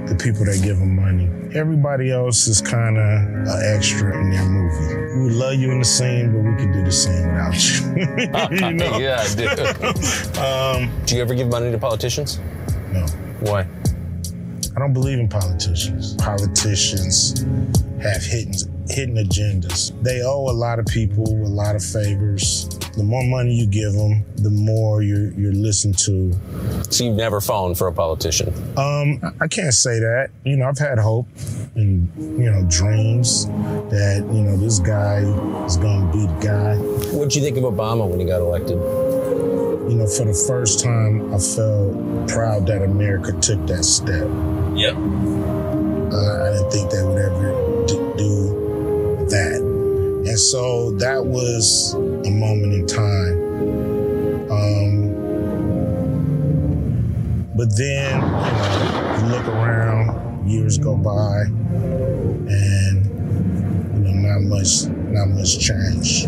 the 0.07 0.15
people 0.17 0.45
that 0.45 0.61
give 0.63 0.80
them 0.80 0.95
money. 0.95 1.30
Everybody 1.53 2.09
else 2.09 2.47
is 2.47 2.61
kind 2.61 2.97
of 2.97 3.03
an 3.03 3.76
extra 3.76 4.17
in 4.17 4.32
their 4.32 4.45
movie. 4.45 5.26
We 5.26 5.30
love 5.32 5.55
you 5.55 5.72
in 5.72 5.80
the 5.80 5.86
scene, 5.86 6.32
but 6.32 6.39
we 6.49 6.55
could 6.55 6.72
do 6.72 6.86
the 6.86 6.91
scene 6.91 7.28
without 7.28 8.49
you. 8.49 8.57
you 8.67 8.74
know? 8.74 8.97
yeah, 8.97 9.19
I 9.19 9.36
do. 9.36 10.41
Um, 10.41 10.89
do 11.05 11.15
you 11.17 11.22
ever 11.22 11.36
give 11.36 11.49
money 11.49 11.69
to 11.69 11.78
politicians? 11.78 12.39
no, 12.93 13.05
Why? 13.41 13.67
I 14.82 14.86
don't 14.86 14.93
believe 14.93 15.19
in 15.19 15.27
politicians. 15.27 16.15
Politicians 16.15 17.45
have 18.01 18.23
hidden 18.23 18.55
hidden 18.89 19.15
agendas. 19.15 19.91
They 20.01 20.23
owe 20.23 20.49
a 20.49 20.57
lot 20.57 20.79
of 20.79 20.88
people 20.88 21.23
a 21.27 21.45
lot 21.45 21.75
of 21.75 21.84
favors. 21.84 22.67
The 22.97 23.03
more 23.03 23.23
money 23.23 23.53
you 23.53 23.67
give 23.67 23.93
them, 23.93 24.25
the 24.38 24.49
more 24.49 25.03
you're 25.03 25.34
you're 25.34 25.53
listened 25.53 25.99
to. 25.99 26.34
So 26.89 27.03
you've 27.03 27.15
never 27.15 27.41
fallen 27.41 27.75
for 27.75 27.89
a 27.89 27.93
politician? 27.93 28.51
Um, 28.75 29.21
I 29.39 29.47
can't 29.47 29.75
say 29.75 29.99
that. 29.99 30.32
You 30.45 30.57
know, 30.57 30.65
I've 30.67 30.79
had 30.79 30.97
hope 30.97 31.27
and 31.75 32.11
you 32.17 32.49
know 32.49 32.65
dreams 32.67 33.45
that 33.45 34.27
you 34.34 34.41
know 34.41 34.57
this 34.57 34.79
guy 34.79 35.17
is 35.63 35.77
going 35.77 36.07
to 36.07 36.17
be 36.17 36.25
the 36.25 36.39
guy. 36.39 36.75
What 37.15 37.29
did 37.29 37.36
you 37.36 37.43
think 37.43 37.57
of 37.57 37.65
Obama 37.65 38.09
when 38.09 38.19
he 38.19 38.25
got 38.25 38.41
elected? 38.41 38.79
You 39.91 39.97
know, 39.97 40.07
for 40.07 40.25
the 40.25 40.34
first 40.34 40.79
time, 40.79 41.32
I 41.32 41.38
felt 41.38 42.29
proud 42.29 42.65
that 42.65 42.82
America 42.82 43.34
took 43.34 43.67
that 43.67 43.84
step. 43.84 44.27
Yep. 44.82 44.95
Uh, 44.95 46.43
I 46.43 46.51
didn't 46.53 46.71
think 46.71 46.89
they 46.89 47.03
would 47.03 47.19
ever 47.19 47.86
d- 47.86 48.13
do 48.17 49.25
that, 49.29 49.61
and 50.25 50.39
so 50.39 50.89
that 50.93 51.23
was 51.23 51.93
a 51.93 52.32
moment 52.32 52.73
in 52.73 52.88
time. 52.88 53.38
Um, 54.49 55.13
but 57.55 57.77
then, 57.77 58.15
you 58.15 58.27
know, 58.27 59.17
you 59.19 59.25
look 59.27 59.47
around, 59.49 60.49
years 60.49 60.79
go 60.79 60.95
by, 60.97 61.43
and 62.49 63.05
you 64.03 64.13
know, 64.13 64.29
not 64.29 64.41
much, 64.41 64.86
not 64.88 65.27
much 65.27 65.59
change. 65.59 66.25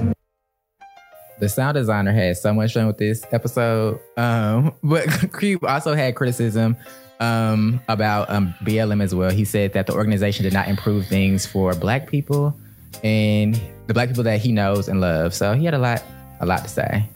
the 1.40 1.50
sound 1.50 1.74
designer 1.74 2.14
had 2.14 2.38
so 2.38 2.54
much 2.54 2.76
fun 2.76 2.86
with 2.86 3.00
this 3.00 3.26
episode. 3.32 4.00
Um, 4.16 4.74
but 4.84 5.08
Cube 5.40 5.66
also 5.66 5.96
had 5.96 6.16
criticism 6.16 6.78
um, 7.24 7.80
about 7.88 8.30
um, 8.30 8.54
BLM 8.64 9.02
as 9.02 9.16
well. 9.16 9.32
He 9.32 9.46
said 9.46 9.74
that 9.74 9.88
the 9.88 9.94
organization 9.94 10.44
did 10.44 10.54
not 10.54 10.68
improve 10.68 11.08
things 11.08 11.46
for 11.46 11.74
Black 11.74 12.10
people 12.10 12.56
and 13.04 13.60
the 13.88 13.94
Black 13.94 14.10
people 14.10 14.24
that 14.24 14.42
he 14.42 14.52
knows 14.52 14.88
and 14.88 15.00
loves. 15.00 15.38
So 15.38 15.54
he 15.54 15.66
had 15.66 15.74
a 15.74 15.80
lot, 15.80 16.04
a 16.42 16.46
lot 16.46 16.64
to 16.64 16.70
say. 16.70 17.08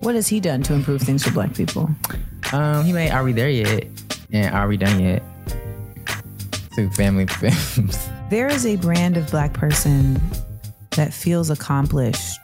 What 0.00 0.14
has 0.14 0.28
he 0.28 0.38
done 0.38 0.62
to 0.64 0.74
improve 0.74 1.02
things 1.02 1.24
for 1.24 1.32
black 1.32 1.54
people? 1.54 1.90
Um, 2.52 2.84
he 2.84 2.92
made 2.92 3.10
"Are 3.10 3.24
We 3.24 3.32
There 3.32 3.50
Yet?" 3.50 3.88
and 4.32 4.54
"Are 4.54 4.68
We 4.68 4.76
Done 4.76 5.00
Yet?" 5.00 5.22
Two 6.76 6.88
family 6.90 7.26
films. 7.56 8.08
There 8.30 8.46
is 8.46 8.64
a 8.64 8.76
brand 8.76 9.16
of 9.16 9.28
black 9.30 9.54
person 9.54 10.20
that 10.90 11.12
feels 11.12 11.50
accomplished 11.50 12.38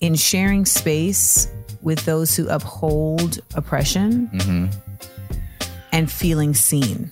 in 0.00 0.16
sharing 0.16 0.66
space 0.66 1.46
with 1.82 2.04
those 2.04 2.34
who 2.34 2.48
uphold 2.48 3.38
oppression 3.54 4.28
and 5.92 6.10
feeling 6.10 6.54
seen. 6.54 7.10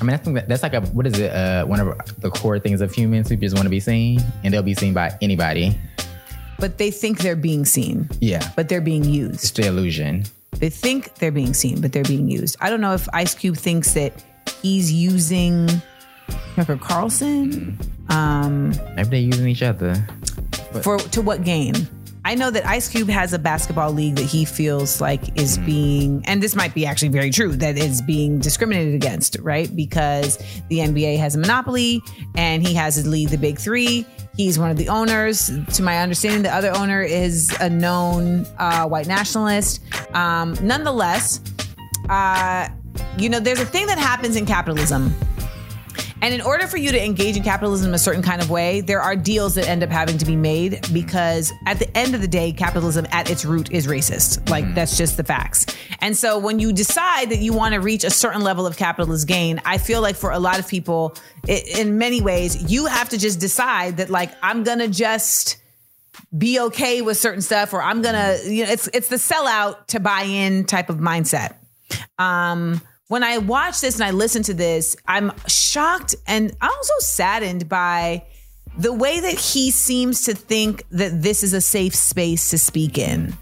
I 0.00 0.04
mean, 0.04 0.12
I 0.14 0.18
think 0.18 0.34
that 0.36 0.48
that's 0.48 0.62
like 0.62 0.74
a 0.74 0.82
what 0.82 1.06
is 1.06 1.18
it? 1.18 1.32
Uh, 1.32 1.64
one 1.64 1.80
of 1.80 2.20
the 2.20 2.30
core 2.30 2.58
things 2.58 2.80
of 2.82 2.92
humans 2.92 3.28
who 3.30 3.36
just 3.36 3.54
want 3.54 3.64
to 3.64 3.70
be 3.70 3.80
seen, 3.80 4.20
and 4.44 4.52
they'll 4.52 4.62
be 4.62 4.74
seen 4.74 4.92
by 4.92 5.16
anybody. 5.22 5.78
But 6.58 6.78
they 6.78 6.90
think 6.90 7.18
they're 7.18 7.36
being 7.36 7.64
seen, 7.64 8.08
Yeah, 8.20 8.50
but 8.56 8.68
they're 8.68 8.80
being 8.80 9.04
used. 9.04 9.34
it's 9.44 9.50
the 9.52 9.66
illusion. 9.66 10.24
They 10.52 10.70
think 10.70 11.14
they're 11.16 11.30
being 11.32 11.52
seen, 11.52 11.80
but 11.82 11.92
they're 11.92 12.04
being 12.04 12.28
used. 12.30 12.56
I 12.60 12.70
don't 12.70 12.80
know 12.80 12.94
if 12.94 13.06
Ice 13.12 13.34
Cube 13.34 13.56
thinks 13.58 13.92
that 13.92 14.24
he's 14.62 14.90
using 14.92 15.68
Tucker 16.54 16.78
Carlson 16.78 17.78
um, 18.08 18.70
Maybe 18.94 19.08
they're 19.10 19.20
using 19.20 19.48
each 19.48 19.62
other. 19.62 19.94
for 20.82 20.98
to 20.98 21.20
what 21.20 21.44
gain? 21.44 21.74
I 22.26 22.34
know 22.34 22.50
that 22.50 22.66
Ice 22.66 22.88
Cube 22.88 23.08
has 23.08 23.32
a 23.32 23.38
basketball 23.38 23.92
league 23.92 24.16
that 24.16 24.24
he 24.24 24.44
feels 24.44 25.00
like 25.00 25.40
is 25.40 25.58
being, 25.58 26.24
and 26.26 26.42
this 26.42 26.56
might 26.56 26.74
be 26.74 26.84
actually 26.84 27.10
very 27.10 27.30
true, 27.30 27.54
that 27.54 27.78
is 27.78 28.02
being 28.02 28.40
discriminated 28.40 28.94
against, 28.94 29.36
right? 29.42 29.70
Because 29.76 30.36
the 30.68 30.78
NBA 30.78 31.20
has 31.20 31.36
a 31.36 31.38
monopoly 31.38 32.02
and 32.34 32.66
he 32.66 32.74
has 32.74 32.96
his 32.96 33.06
league, 33.06 33.28
the 33.28 33.38
Big 33.38 33.60
Three. 33.60 34.04
He's 34.36 34.58
one 34.58 34.72
of 34.72 34.76
the 34.76 34.88
owners. 34.88 35.52
To 35.74 35.84
my 35.84 36.00
understanding, 36.00 36.42
the 36.42 36.52
other 36.52 36.74
owner 36.76 37.00
is 37.00 37.56
a 37.60 37.70
known 37.70 38.44
uh, 38.58 38.88
white 38.88 39.06
nationalist. 39.06 39.80
Um, 40.12 40.56
nonetheless, 40.60 41.40
uh, 42.08 42.68
you 43.18 43.28
know, 43.28 43.38
there's 43.38 43.60
a 43.60 43.66
thing 43.66 43.86
that 43.86 43.98
happens 43.98 44.34
in 44.34 44.46
capitalism. 44.46 45.14
And 46.22 46.32
in 46.32 46.40
order 46.40 46.66
for 46.66 46.78
you 46.78 46.90
to 46.92 47.04
engage 47.04 47.36
in 47.36 47.42
capitalism 47.42 47.92
a 47.92 47.98
certain 47.98 48.22
kind 48.22 48.40
of 48.40 48.50
way, 48.50 48.80
there 48.80 49.00
are 49.00 49.14
deals 49.14 49.54
that 49.56 49.68
end 49.68 49.82
up 49.82 49.90
having 49.90 50.16
to 50.18 50.24
be 50.24 50.34
made 50.34 50.86
because 50.92 51.52
at 51.66 51.78
the 51.78 51.96
end 51.96 52.14
of 52.14 52.20
the 52.20 52.28
day, 52.28 52.52
capitalism 52.52 53.06
at 53.10 53.30
its 53.30 53.44
root 53.44 53.70
is 53.70 53.86
racist. 53.86 54.48
Like 54.48 54.74
that's 54.74 54.96
just 54.96 55.16
the 55.16 55.24
facts. 55.24 55.66
And 56.00 56.16
so 56.16 56.38
when 56.38 56.58
you 56.58 56.72
decide 56.72 57.30
that 57.30 57.38
you 57.38 57.52
want 57.52 57.74
to 57.74 57.80
reach 57.80 58.02
a 58.02 58.10
certain 58.10 58.42
level 58.42 58.66
of 58.66 58.76
capitalist 58.76 59.28
gain, 59.28 59.60
I 59.64 59.78
feel 59.78 60.00
like 60.00 60.16
for 60.16 60.30
a 60.30 60.38
lot 60.38 60.58
of 60.58 60.66
people, 60.66 61.14
i 61.48 61.62
in 61.76 61.98
many 61.98 62.20
ways, 62.20 62.70
you 62.72 62.86
have 62.86 63.10
to 63.10 63.18
just 63.18 63.38
decide 63.38 63.98
that 63.98 64.10
like 64.10 64.32
I'm 64.42 64.64
gonna 64.64 64.88
just 64.88 65.58
be 66.36 66.58
okay 66.60 67.02
with 67.02 67.16
certain 67.18 67.42
stuff, 67.42 67.72
or 67.72 67.82
I'm 67.82 68.02
gonna, 68.02 68.38
you 68.44 68.64
know, 68.64 68.72
it's 68.72 68.88
it's 68.88 69.08
the 69.08 69.16
sellout 69.16 69.86
to 69.88 70.00
buy 70.00 70.22
in 70.22 70.64
type 70.64 70.88
of 70.88 70.96
mindset. 70.96 71.56
Um, 72.18 72.80
when 73.08 73.22
I 73.22 73.38
watch 73.38 73.80
this 73.80 73.94
and 73.94 74.04
I 74.04 74.10
listen 74.10 74.42
to 74.44 74.54
this, 74.54 74.96
I'm 75.06 75.32
shocked 75.46 76.14
and 76.26 76.54
I'm 76.60 76.70
also 76.70 76.94
saddened 77.00 77.68
by 77.68 78.24
the 78.78 78.92
way 78.92 79.20
that 79.20 79.38
he 79.38 79.70
seems 79.70 80.24
to 80.24 80.34
think 80.34 80.82
that 80.90 81.22
this 81.22 81.42
is 81.42 81.52
a 81.52 81.60
safe 81.60 81.94
space 81.94 82.50
to 82.50 82.58
speak 82.58 82.98
in. 82.98 83.34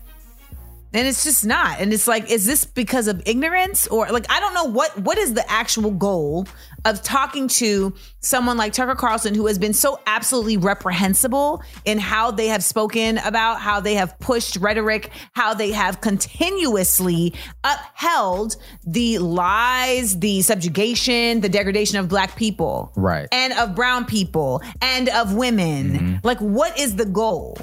And 0.93 1.09
it's 1.09 1.25
just 1.25 1.45
not. 1.45 1.81
And 1.81 1.93
it's 1.93 2.07
like, 2.07 2.31
is 2.31 2.47
this 2.47 2.65
because 2.65 3.09
of 3.09 3.21
ignorance 3.27 3.89
or 3.89 4.09
like 4.11 4.31
I 4.31 4.39
don't 4.39 4.55
know 4.55 4.65
what 4.65 4.97
what 5.01 5.19
is 5.19 5.35
the 5.35 5.51
actual 5.51 5.91
goal 5.91 6.47
of 6.85 7.03
talking 7.03 7.49
to 7.49 7.95
someone 8.21 8.57
like 8.57 8.73
Tucker 8.73 8.95
Carlson 8.95 9.35
who 9.35 9.47
has 9.47 9.59
been 9.59 9.73
so 9.73 10.01
absolutely 10.07 10.57
reprehensible 10.57 11.63
in 11.85 11.99
how 11.99 12.31
they 12.31 12.49
have 12.49 12.63
spoken 12.63 13.19
about 13.19 13.61
how 13.61 13.81
they 13.81 13.95
have 13.95 14.19
pushed 14.21 14.57
rhetoric, 14.57 15.11
how 15.33 15.55
they 15.55 15.73
have 15.73 16.01
continuously 16.01 17.35
upheld 17.63 18.57
the 18.87 19.19
lies, 19.19 20.19
the 20.19 20.43
subjugation, 20.43 21.41
the 21.41 21.49
degradation 21.49 21.99
of 21.99 22.09
black 22.09 22.37
people. 22.37 22.93
Right. 22.97 23.29
And 23.33 23.53
of 23.55 23.75
brown 23.75 24.05
people 24.05 24.63
and 24.81 25.09
of 25.09 25.35
women. 25.35 25.91
Mm-hmm. 25.93 26.17
Like 26.23 26.39
what 26.39 26.79
is 26.79 26.97
the 26.97 27.07
goal? 27.07 27.57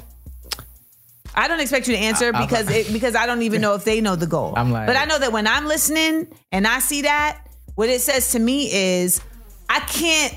I 1.34 1.48
don't 1.48 1.60
expect 1.60 1.88
you 1.88 1.94
to 1.94 1.98
answer 2.00 2.32
because 2.32 2.68
it, 2.70 2.92
because 2.92 3.14
I 3.14 3.26
don't 3.26 3.42
even 3.42 3.60
know 3.62 3.74
if 3.74 3.84
they 3.84 4.00
know 4.00 4.16
the 4.16 4.26
goal. 4.26 4.52
I'm 4.56 4.70
like- 4.70 4.86
but 4.86 4.96
I 4.96 5.04
know 5.04 5.18
that 5.18 5.32
when 5.32 5.46
I'm 5.46 5.66
listening 5.66 6.28
and 6.50 6.66
I 6.66 6.78
see 6.80 7.02
that, 7.02 7.46
what 7.74 7.88
it 7.88 8.00
says 8.00 8.32
to 8.32 8.38
me 8.38 8.70
is, 8.72 9.20
I 9.68 9.80
can't 9.80 10.34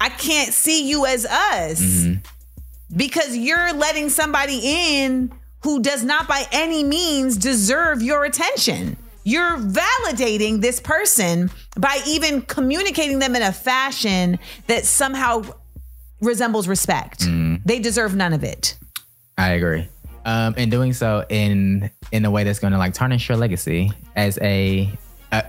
I 0.00 0.08
can't 0.08 0.52
see 0.52 0.88
you 0.88 1.06
as 1.06 1.24
us 1.24 1.80
Mm-hmm. 1.80 2.96
because 2.96 3.36
you're 3.36 3.72
letting 3.72 4.08
somebody 4.08 4.60
in 4.64 5.32
who 5.62 5.80
does 5.80 6.04
not 6.04 6.28
by 6.28 6.44
any 6.52 6.84
means 6.84 7.36
deserve 7.36 8.02
your 8.02 8.24
attention. 8.24 8.96
You're 9.24 9.56
validating 9.56 10.60
this 10.60 10.80
person 10.80 11.50
by 11.78 11.98
even 12.06 12.42
communicating 12.42 13.18
them 13.20 13.34
in 13.34 13.40
a 13.42 13.52
fashion 13.52 14.38
that 14.66 14.84
somehow 14.84 15.44
resembles 16.20 16.68
respect. 16.68 17.20
Mm-hmm. 17.20 17.62
They 17.64 17.78
deserve 17.78 18.14
none 18.14 18.34
of 18.34 18.44
it. 18.44 18.76
I 19.38 19.50
agree. 19.52 19.88
Um, 20.26 20.54
and 20.58 20.70
doing 20.70 20.92
so 20.92 21.24
in 21.28 21.90
in 22.12 22.24
a 22.24 22.30
way 22.30 22.44
that's 22.44 22.58
going 22.58 22.72
to 22.72 22.78
like 22.78 22.92
tarnish 22.94 23.28
your 23.28 23.38
legacy 23.38 23.90
as 24.16 24.38
a 24.42 24.90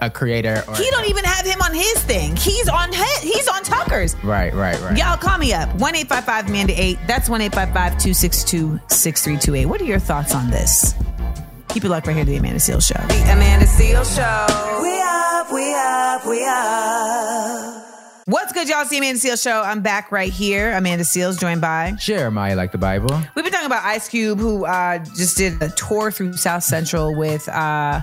a, 0.01 0.05
a 0.05 0.09
creator. 0.09 0.63
Or, 0.67 0.75
He 0.75 0.89
don't 0.91 1.07
even 1.07 1.23
have 1.23 1.45
him 1.45 1.61
on 1.61 1.73
his 1.73 2.01
thing. 2.03 2.35
He's 2.35 2.67
on 2.67 2.91
his, 2.91 3.19
he's 3.21 3.47
on 3.47 3.63
Tucker's. 3.63 4.15
right, 4.23 4.53
right, 4.53 4.79
right. 4.81 4.97
Y'all 4.97 5.17
call 5.17 5.37
me 5.37 5.53
up. 5.53 5.69
1 5.75 5.95
855 5.95 6.47
Amanda 6.49 6.73
8. 6.81 6.99
That's 7.07 7.29
1 7.29 7.41
855 7.41 7.91
262 8.01 8.79
6328. 8.89 9.65
What 9.65 9.81
are 9.81 9.85
your 9.85 9.99
thoughts 9.99 10.33
on 10.33 10.49
this? 10.49 10.93
Keep 11.69 11.85
it 11.85 11.89
locked 11.89 12.07
right 12.07 12.15
here 12.15 12.23
to 12.25 12.31
the 12.31 12.37
Amanda 12.37 12.59
Seales 12.59 12.87
Show. 12.87 13.05
The 13.07 13.31
Amanda 13.33 13.65
Seales 13.65 14.15
Show. 14.15 14.81
We 14.81 15.01
up, 15.01 15.51
we 15.51 15.73
up, 15.75 16.25
we 16.25 16.45
up. 16.45 17.81
What's 18.27 18.53
good, 18.53 18.67
y'all? 18.69 18.81
It's 18.81 18.89
the 18.89 18.97
Amanda 18.97 19.19
Seales 19.19 19.43
Show. 19.43 19.61
I'm 19.61 19.81
back 19.81 20.11
right 20.11 20.31
here. 20.31 20.71
Amanda 20.75 21.03
Seales, 21.03 21.39
joined 21.39 21.61
by. 21.61 21.95
Sure, 21.99 22.31
Maya 22.31 22.55
like 22.55 22.71
the 22.71 22.77
Bible. 22.79 23.09
We've 23.35 23.43
been 23.45 23.51
talking 23.51 23.67
about 23.67 23.83
Ice 23.83 24.07
Cube, 24.07 24.39
who 24.39 24.65
uh, 24.65 24.97
just 25.15 25.37
did 25.37 25.61
a 25.61 25.69
tour 25.69 26.09
through 26.11 26.33
South 26.37 26.63
Central 26.63 27.15
with, 27.15 27.47
uh, 27.49 28.01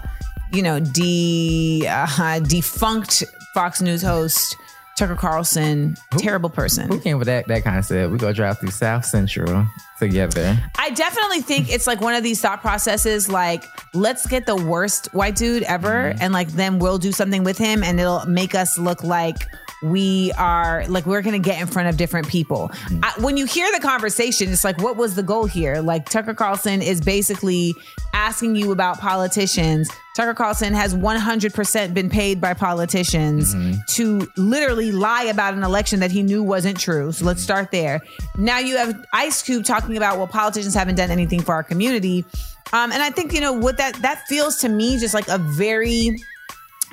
you 0.53 0.63
know, 0.63 0.81
de, 0.81 1.87
uh, 1.89 2.39
defunct 2.41 3.25
Fox 3.55 3.81
News 3.81 4.03
host 4.03 4.57
Tucker 4.97 5.17
Carlson. 5.17 5.97
Terrible 6.19 6.51
person. 6.51 6.89
Who 6.89 7.01
came 7.01 7.19
with 7.19 7.27
that 7.27 7.49
that 7.49 7.65
concept? 7.65 8.13
We 8.13 8.19
go 8.19 8.33
drive 8.33 8.59
through 8.59 8.71
South 8.71 9.05
Central 9.05 9.67
together. 9.99 10.59
I 10.79 10.91
definitely 10.91 11.41
think 11.41 11.73
it's 11.73 11.87
like 11.87 12.01
one 12.01 12.15
of 12.15 12.23
these 12.23 12.41
thought 12.41 12.61
processes 12.61 13.29
like 13.29 13.65
let's 13.95 14.27
get 14.27 14.47
the 14.47 14.57
worst 14.57 15.13
white 15.15 15.37
dude 15.37 15.63
ever 15.65 16.15
and 16.21 16.33
like 16.33 16.49
then 16.49 16.79
we'll 16.79 16.99
do 16.99 17.13
something 17.13 17.45
with 17.45 17.57
him 17.57 17.83
and 17.83 17.99
it'll 18.01 18.27
make 18.27 18.55
us 18.55 18.79
look 18.79 19.03
like 19.03 19.37
we 19.83 20.33
are 20.33 20.87
like 20.89 21.07
we're 21.07 21.23
gonna 21.23 21.39
get 21.39 21.61
in 21.61 21.67
front 21.67 21.89
of 21.89 21.97
different 21.97 22.29
people. 22.29 22.71
I, 23.03 23.13
when 23.21 23.37
you 23.37 23.47
hear 23.47 23.71
the 23.73 23.81
conversation, 23.81 24.51
it's 24.51 24.65
like, 24.65 24.81
what 24.81 24.97
was 24.97 25.15
the 25.15 25.23
goal 25.23 25.47
here? 25.47 25.81
Like 25.81 26.09
Tucker 26.09 26.35
Carlson 26.35 26.83
is 26.83 27.01
basically 27.01 27.75
asking 28.15 28.57
you 28.57 28.73
about 28.73 29.01
politicians. 29.01 29.91
Tucker 30.15 30.35
Carlson 30.35 30.75
has 30.75 30.95
100% 30.95 31.95
been 31.95 32.11
paid 32.11 32.39
by 32.39 32.53
politicians 32.53 33.55
to 33.95 34.29
literally 34.37 34.93
lie 34.93 35.25
about 35.25 35.55
an 35.55 35.63
election 35.63 36.01
that 36.01 36.11
he 36.11 36.23
knew 36.23 36.43
wasn't 36.43 36.79
true. 36.79 37.13
So 37.13 37.25
let's 37.25 37.43
start 37.43 37.71
there. 37.71 38.03
Now 38.37 38.59
you 38.59 38.77
have 38.77 39.07
Ice 39.15 39.43
Cube 39.43 39.65
talking 39.65 39.97
about 39.97 40.19
well, 40.19 40.27
politicians 40.27 40.75
haven't 40.75 40.97
done 40.97 41.11
anything 41.11 41.41
for 41.41 41.55
our 41.55 41.63
community. 41.63 42.27
Um, 42.75 42.93
and 42.93 43.03
I 43.03 43.11
think 43.11 43.33
you 43.33 43.41
know 43.41 43.53
what 43.53 43.79
that 43.79 43.95
that 44.03 44.27
feels 44.29 44.57
to 44.59 44.69
me 44.69 44.99
just 44.99 45.15
like 45.15 45.29
a 45.29 45.39
very 45.39 46.19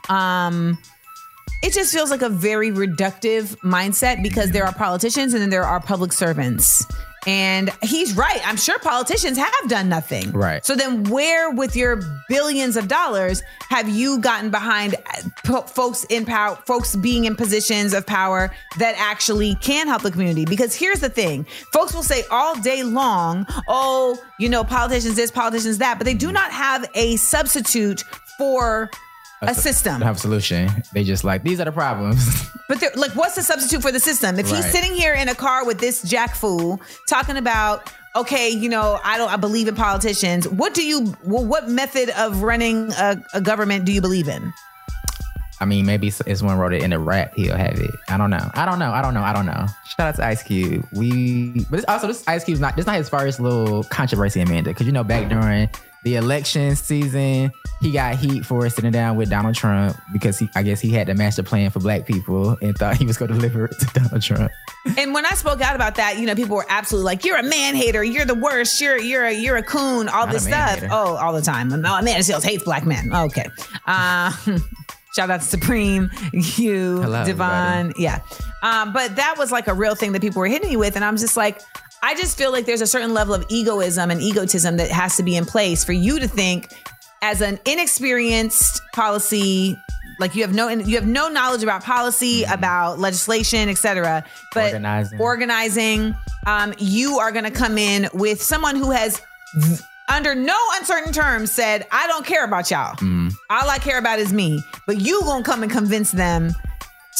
um 0.07 0.77
it 1.61 1.73
just 1.73 1.93
feels 1.93 2.09
like 2.09 2.21
a 2.21 2.29
very 2.29 2.71
reductive 2.71 3.57
mindset 3.57 4.23
because 4.23 4.51
there 4.51 4.65
are 4.65 4.73
politicians 4.73 5.33
and 5.33 5.41
then 5.41 5.49
there 5.49 5.65
are 5.65 5.79
public 5.79 6.13
servants. 6.13 6.85
And 7.27 7.69
he's 7.81 8.15
right. 8.15 8.39
I'm 8.47 8.55
sure 8.55 8.79
politicians 8.79 9.37
have 9.37 9.67
done 9.67 9.89
nothing. 9.89 10.31
Right. 10.31 10.65
So 10.65 10.73
then, 10.73 11.03
where 11.03 11.51
with 11.51 11.75
your 11.75 12.01
billions 12.29 12.77
of 12.77 12.87
dollars 12.87 13.43
have 13.69 13.89
you 13.89 14.19
gotten 14.19 14.49
behind 14.49 14.95
uh, 14.95 15.29
po- 15.43 15.61
folks 15.63 16.05
in 16.05 16.25
power, 16.25 16.55
folks 16.65 16.95
being 16.95 17.25
in 17.25 17.35
positions 17.35 17.93
of 17.93 18.05
power 18.05 18.51
that 18.77 18.95
actually 18.97 19.55
can 19.55 19.87
help 19.87 20.01
the 20.01 20.11
community? 20.11 20.45
Because 20.45 20.73
here's 20.73 21.01
the 21.01 21.09
thing 21.09 21.45
folks 21.73 21.93
will 21.93 22.03
say 22.03 22.23
all 22.31 22.55
day 22.61 22.83
long, 22.83 23.45
oh, 23.67 24.17
you 24.39 24.47
know, 24.47 24.63
politicians 24.63 25.17
this, 25.17 25.29
politicians 25.29 25.79
that, 25.79 25.97
but 25.97 26.05
they 26.05 26.13
do 26.13 26.31
not 26.31 26.51
have 26.51 26.89
a 26.95 27.17
substitute 27.17 28.01
for 28.37 28.89
a 29.41 29.53
system. 29.55 30.01
Have 30.01 30.17
a 30.17 30.19
solution. 30.19 30.69
They 30.93 31.03
just 31.03 31.23
like 31.23 31.43
these 31.43 31.59
are 31.59 31.65
the 31.65 31.71
problems. 31.71 32.49
But 32.69 32.79
they're- 32.79 32.91
like, 32.95 33.15
what's 33.15 33.33
the 33.33 33.41
substitute 33.41 33.81
for 33.81 33.91
the 33.91 33.99
system? 33.99 34.37
If 34.37 34.45
he's 34.47 34.61
Right. 34.61 34.71
sitting 34.71 34.93
here 34.93 35.15
in 35.15 35.27
a 35.27 35.33
car 35.33 35.65
with 35.65 35.79
this 35.79 36.03
jack 36.03 36.35
fool 36.35 36.79
talking 37.09 37.35
about, 37.35 37.91
okay, 38.15 38.47
you 38.51 38.69
know, 38.69 38.99
I 39.03 39.17
don't, 39.17 39.31
I 39.31 39.37
believe 39.37 39.67
in 39.67 39.73
politicians. 39.73 40.47
What 40.47 40.75
do 40.75 40.85
you, 40.85 41.15
well, 41.23 41.43
what 41.43 41.67
method 41.67 42.11
of 42.11 42.43
running 42.43 42.91
a, 42.93 43.17
a 43.33 43.41
government 43.41 43.85
do 43.85 43.91
you 43.91 44.01
believe 44.01 44.27
in? 44.27 44.53
I 45.59 45.65
mean, 45.65 45.87
maybe 45.87 46.09
s- 46.09 46.21
if 46.27 46.37
someone 46.37 46.59
wrote 46.59 46.73
it 46.73 46.83
in 46.83 46.93
a 46.93 46.99
rap, 46.99 47.33
he'll 47.35 47.57
have 47.57 47.79
it. 47.79 47.89
I 48.07 48.17
don't 48.17 48.29
know. 48.29 48.51
I 48.53 48.65
don't 48.65 48.77
know. 48.77 48.91
I 48.91 49.01
don't 49.01 49.15
know. 49.15 49.23
I 49.23 49.33
don't 49.33 49.47
know. 49.47 49.65
Shout 49.87 50.07
out 50.09 50.15
to 50.17 50.25
Ice 50.25 50.43
Cube. 50.43 50.87
We, 50.93 51.65
but 51.71 51.77
this, 51.77 51.85
also 51.87 52.05
this 52.05 52.23
Ice 52.27 52.43
Cube's 52.43 52.59
not. 52.59 52.75
This 52.75 52.85
not 52.85 52.97
his 52.97 53.09
first 53.09 53.39
little 53.39 53.83
controversy, 53.85 54.41
Amanda. 54.41 54.69
Because 54.69 54.85
you 54.85 54.93
know, 54.93 55.03
back 55.03 55.27
during 55.27 55.67
the 56.03 56.15
election 56.15 56.75
season, 56.75 57.51
he 57.81 57.91
got 57.91 58.15
heat 58.15 58.45
for 58.45 58.69
sitting 58.69 58.91
down 58.91 59.17
with 59.17 59.29
Donald 59.29 59.55
Trump 59.55 59.97
because 60.13 60.39
he, 60.39 60.49
I 60.55 60.63
guess, 60.63 60.79
he 60.79 60.91
had 60.91 61.07
the 61.07 61.15
master 61.15 61.43
plan 61.43 61.69
for 61.71 61.79
Black 61.79 62.05
people 62.05 62.57
and 62.61 62.77
thought 62.77 62.95
he 62.97 63.05
was 63.05 63.17
going 63.17 63.29
to 63.29 63.35
deliver 63.35 63.65
it 63.65 63.79
to 63.79 63.85
Donald 63.93 64.21
Trump. 64.21 64.51
And 64.97 65.13
when 65.13 65.25
I 65.25 65.31
spoke 65.31 65.61
out 65.61 65.75
about 65.75 65.95
that, 65.95 66.17
you 66.17 66.25
know, 66.25 66.35
people 66.35 66.55
were 66.55 66.65
absolutely 66.69 67.05
like, 67.05 67.25
"You're 67.25 67.37
a 67.37 67.43
man 67.43 67.75
hater. 67.75 68.03
You're 68.03 68.25
the 68.25 68.35
worst. 68.35 68.79
You're 68.79 68.97
you're 68.97 69.25
a 69.25 69.33
you're 69.33 69.57
a 69.57 69.63
coon. 69.63 70.07
All 70.09 70.25
Not 70.25 70.31
this 70.31 70.45
stuff. 70.45 70.75
hater. 70.75 70.87
Oh, 70.91 71.15
all 71.17 71.33
the 71.33 71.41
time. 71.41 71.69
No, 71.69 71.75
Amanda 71.75 72.21
Seales 72.21 72.43
hates 72.43 72.63
black 72.63 72.85
men. 72.85 73.13
Okay. 73.13 73.45
Uh, 73.85 74.31
shout 75.15 75.29
out 75.29 75.41
to 75.41 75.45
Supreme, 75.45 76.09
you, 76.31 77.01
Hello, 77.01 77.25
Devon. 77.25 77.93
Yeah. 77.97 78.21
Um, 78.63 78.93
but 78.93 79.15
that 79.17 79.35
was 79.37 79.51
like 79.51 79.67
a 79.67 79.73
real 79.73 79.95
thing 79.95 80.13
that 80.13 80.21
people 80.21 80.39
were 80.39 80.47
hitting 80.47 80.69
me 80.69 80.75
with, 80.77 80.95
and 80.95 81.03
I'm 81.03 81.17
just 81.17 81.35
like. 81.37 81.59
I 82.01 82.15
just 82.15 82.37
feel 82.37 82.51
like 82.51 82.65
there's 82.65 82.81
a 82.81 82.87
certain 82.87 83.13
level 83.13 83.33
of 83.33 83.45
egoism 83.49 84.11
and 84.11 84.21
egotism 84.21 84.77
that 84.77 84.89
has 84.89 85.17
to 85.17 85.23
be 85.23 85.35
in 85.35 85.45
place 85.45 85.83
for 85.83 85.93
you 85.93 86.19
to 86.19 86.27
think 86.27 86.73
as 87.21 87.41
an 87.41 87.59
inexperienced 87.65 88.81
policy 88.93 89.77
like 90.19 90.35
you 90.35 90.41
have 90.41 90.53
no 90.53 90.69
you 90.69 90.95
have 90.95 91.05
no 91.05 91.27
knowledge 91.29 91.63
about 91.63 91.83
policy 91.83 92.43
about 92.45 92.99
legislation 92.99 93.67
etc 93.69 94.23
but 94.53 94.73
Organizing. 94.73 95.19
organizing 95.21 96.15
um, 96.47 96.73
you 96.77 97.19
are 97.19 97.31
going 97.31 97.43
to 97.43 97.51
come 97.51 97.77
in 97.77 98.07
with 98.13 98.41
someone 98.41 98.75
who 98.77 98.91
has 98.91 99.21
under 100.09 100.33
no 100.33 100.57
uncertain 100.73 101.13
terms 101.13 101.51
said, 101.51 101.85
I 101.91 102.07
don't 102.07 102.25
care 102.25 102.43
about 102.43 102.71
y'all. 102.71 102.95
All 103.49 103.69
I 103.69 103.77
care 103.77 103.99
about 103.99 104.19
is 104.19 104.33
me. 104.33 104.61
But 104.87 104.99
you 104.99 105.21
gonna 105.21 105.43
come 105.43 105.61
and 105.63 105.71
convince 105.71 106.11
them 106.11 106.53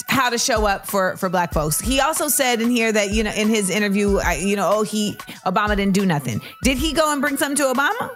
how 0.08 0.30
to 0.30 0.38
show 0.38 0.66
up 0.66 0.88
for 0.88 1.18
for 1.18 1.30
black 1.30 1.54
folks. 1.54 1.80
He 1.80 2.00
also 2.00 2.28
said 2.28 2.62
in 2.62 2.70
here 2.70 2.92
that 2.92 3.12
you 3.12 3.24
know 3.24 3.32
in 3.32 3.48
his 3.50 3.70
interview, 3.70 4.18
I, 4.18 4.36
you 4.36 4.56
know, 4.56 4.70
oh 4.74 4.84
he 4.84 5.14
Obama 5.46 5.76
didn't 5.76 5.94
do 5.94 6.06
nothing. 6.06 6.42
Did 6.64 6.78
he 6.78 6.94
go 6.94 7.12
and 7.12 7.22
bring 7.22 7.38
something 7.38 7.58
to 7.58 7.74
Obama? 7.74 8.16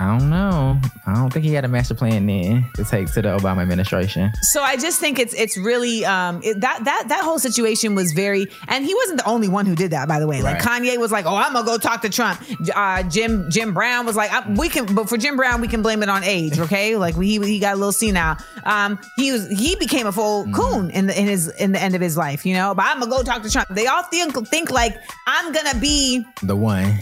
I 0.00 0.18
don't 0.18 0.30
know. 0.30 0.80
I 1.06 1.12
don't 1.12 1.30
think 1.30 1.44
he 1.44 1.52
had 1.52 1.66
a 1.66 1.68
master 1.68 1.94
plan 1.94 2.24
then 2.24 2.64
to 2.76 2.84
take 2.84 3.12
to 3.12 3.20
the 3.20 3.36
Obama 3.36 3.60
administration. 3.60 4.32
So 4.40 4.62
I 4.62 4.78
just 4.78 4.98
think 4.98 5.18
it's 5.18 5.34
it's 5.34 5.58
really 5.58 6.06
um 6.06 6.40
it, 6.42 6.58
that 6.62 6.84
that 6.84 7.04
that 7.08 7.22
whole 7.22 7.38
situation 7.38 7.94
was 7.94 8.12
very 8.12 8.46
and 8.66 8.82
he 8.82 8.94
wasn't 8.94 9.18
the 9.18 9.26
only 9.28 9.48
one 9.48 9.66
who 9.66 9.74
did 9.74 9.90
that 9.90 10.08
by 10.08 10.18
the 10.18 10.26
way. 10.26 10.40
Like 10.40 10.64
Right. 10.64 10.82
Kanye 10.82 10.98
was 10.98 11.12
like, 11.12 11.26
"Oh, 11.26 11.36
I'm 11.36 11.52
gonna 11.52 11.66
go 11.66 11.76
talk 11.76 12.00
to 12.00 12.08
Trump." 12.08 12.40
Uh, 12.74 13.02
Jim 13.04 13.50
Jim 13.50 13.74
Brown 13.74 14.06
was 14.06 14.16
like, 14.16 14.32
I, 14.32 14.50
"We 14.50 14.70
can," 14.70 14.86
but 14.94 15.06
for 15.06 15.18
Jim 15.18 15.36
Brown, 15.36 15.60
we 15.60 15.68
can 15.68 15.82
blame 15.82 16.02
it 16.02 16.08
on 16.08 16.24
age. 16.24 16.58
Okay, 16.58 16.96
like 17.04 17.14
he 17.20 17.38
he 17.38 17.58
got 17.58 17.74
a 17.74 17.76
little 17.76 17.92
senile. 17.92 18.38
Um, 18.64 18.98
he 19.16 19.32
was 19.32 19.50
he 19.50 19.76
became 19.76 20.06
a 20.06 20.12
full 20.12 20.50
coon 20.50 20.88
in 20.90 21.08
the 21.08 21.20
in 21.20 21.26
his 21.26 21.48
in 21.48 21.72
the 21.72 21.82
end 21.82 21.94
of 21.94 22.00
his 22.00 22.16
life. 22.16 22.46
You 22.46 22.54
know, 22.54 22.74
but 22.74 22.86
I'm 22.86 23.00
gonna 23.00 23.10
go 23.10 23.22
talk 23.22 23.42
to 23.42 23.50
Trump. 23.50 23.68
They 23.68 23.86
all 23.86 24.02
think 24.04 24.34
think 24.48 24.70
like 24.70 24.96
I'm 25.26 25.52
gonna 25.52 25.78
be 25.78 26.24
The 26.42 26.56
one. 26.56 26.94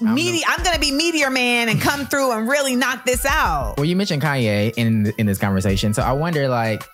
Meteor. 0.00 0.44
I'm 0.48 0.62
gonna 0.62 0.78
be 0.78 0.92
Meteor 0.92 1.30
Man 1.30 1.68
and 1.68 1.80
come 1.80 2.06
through 2.06 2.32
and 2.32 2.48
really 2.48 2.76
knock 2.76 3.04
this 3.04 3.24
out. 3.24 3.74
Well, 3.76 3.86
you 3.86 3.96
mentioned 3.96 4.22
Kanye 4.22 4.72
in 4.76 5.12
in 5.18 5.26
this 5.26 5.38
conversation, 5.38 5.94
so 5.94 6.02
I 6.02 6.12
wonder 6.12 6.48
like. 6.48 6.84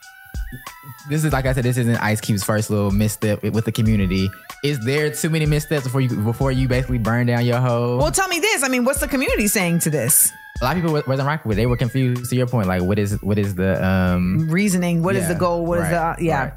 This 1.09 1.25
is 1.25 1.33
like 1.33 1.47
I 1.47 1.53
said. 1.53 1.65
This 1.65 1.77
isn't 1.77 1.97
Ice 1.97 2.21
Cube's 2.21 2.43
first 2.43 2.69
little 2.69 2.91
misstep 2.91 3.43
with 3.45 3.65
the 3.65 3.71
community. 3.71 4.29
Is 4.65 4.85
there 4.85 5.09
too 5.11 5.31
many 5.31 5.47
missteps 5.47 5.85
before 5.85 6.01
you 6.01 6.09
before 6.09 6.51
you 6.51 6.67
basically 6.67 6.99
burn 6.99 7.27
down 7.29 7.45
your 7.47 7.61
whole? 7.61 7.99
Well, 7.99 8.11
tell 8.11 8.27
me 8.29 8.41
this. 8.41 8.65
I 8.65 8.69
mean, 8.69 8.85
what's 8.85 9.01
the 9.01 9.07
community 9.07 9.47
saying 9.47 9.81
to 9.81 9.91
this? 9.91 10.33
a 10.61 10.65
lot 10.65 10.77
of 10.77 10.83
people 10.83 10.95
wa- 10.95 11.03
wasn't 11.07 11.27
rocking 11.27 11.49
with. 11.49 11.59
it. 11.59 11.61
They 11.61 11.67
were 11.67 11.77
confused. 11.77 12.31
To 12.31 12.37
your 12.37 12.47
point, 12.47 12.67
like 12.67 12.83
what 12.83 12.99
is 12.99 13.21
what 13.23 13.39
is 13.39 13.55
the 13.55 13.85
um 13.85 14.49
reasoning? 14.51 15.03
What 15.03 15.17
is 15.17 15.23
yeah, 15.23 15.35
the 15.35 15.39
goal? 15.39 15.65
What 15.67 15.79
is 15.79 15.93
right, 15.93 16.17
the 16.19 16.25
yeah? 16.25 16.43
right. 16.43 16.53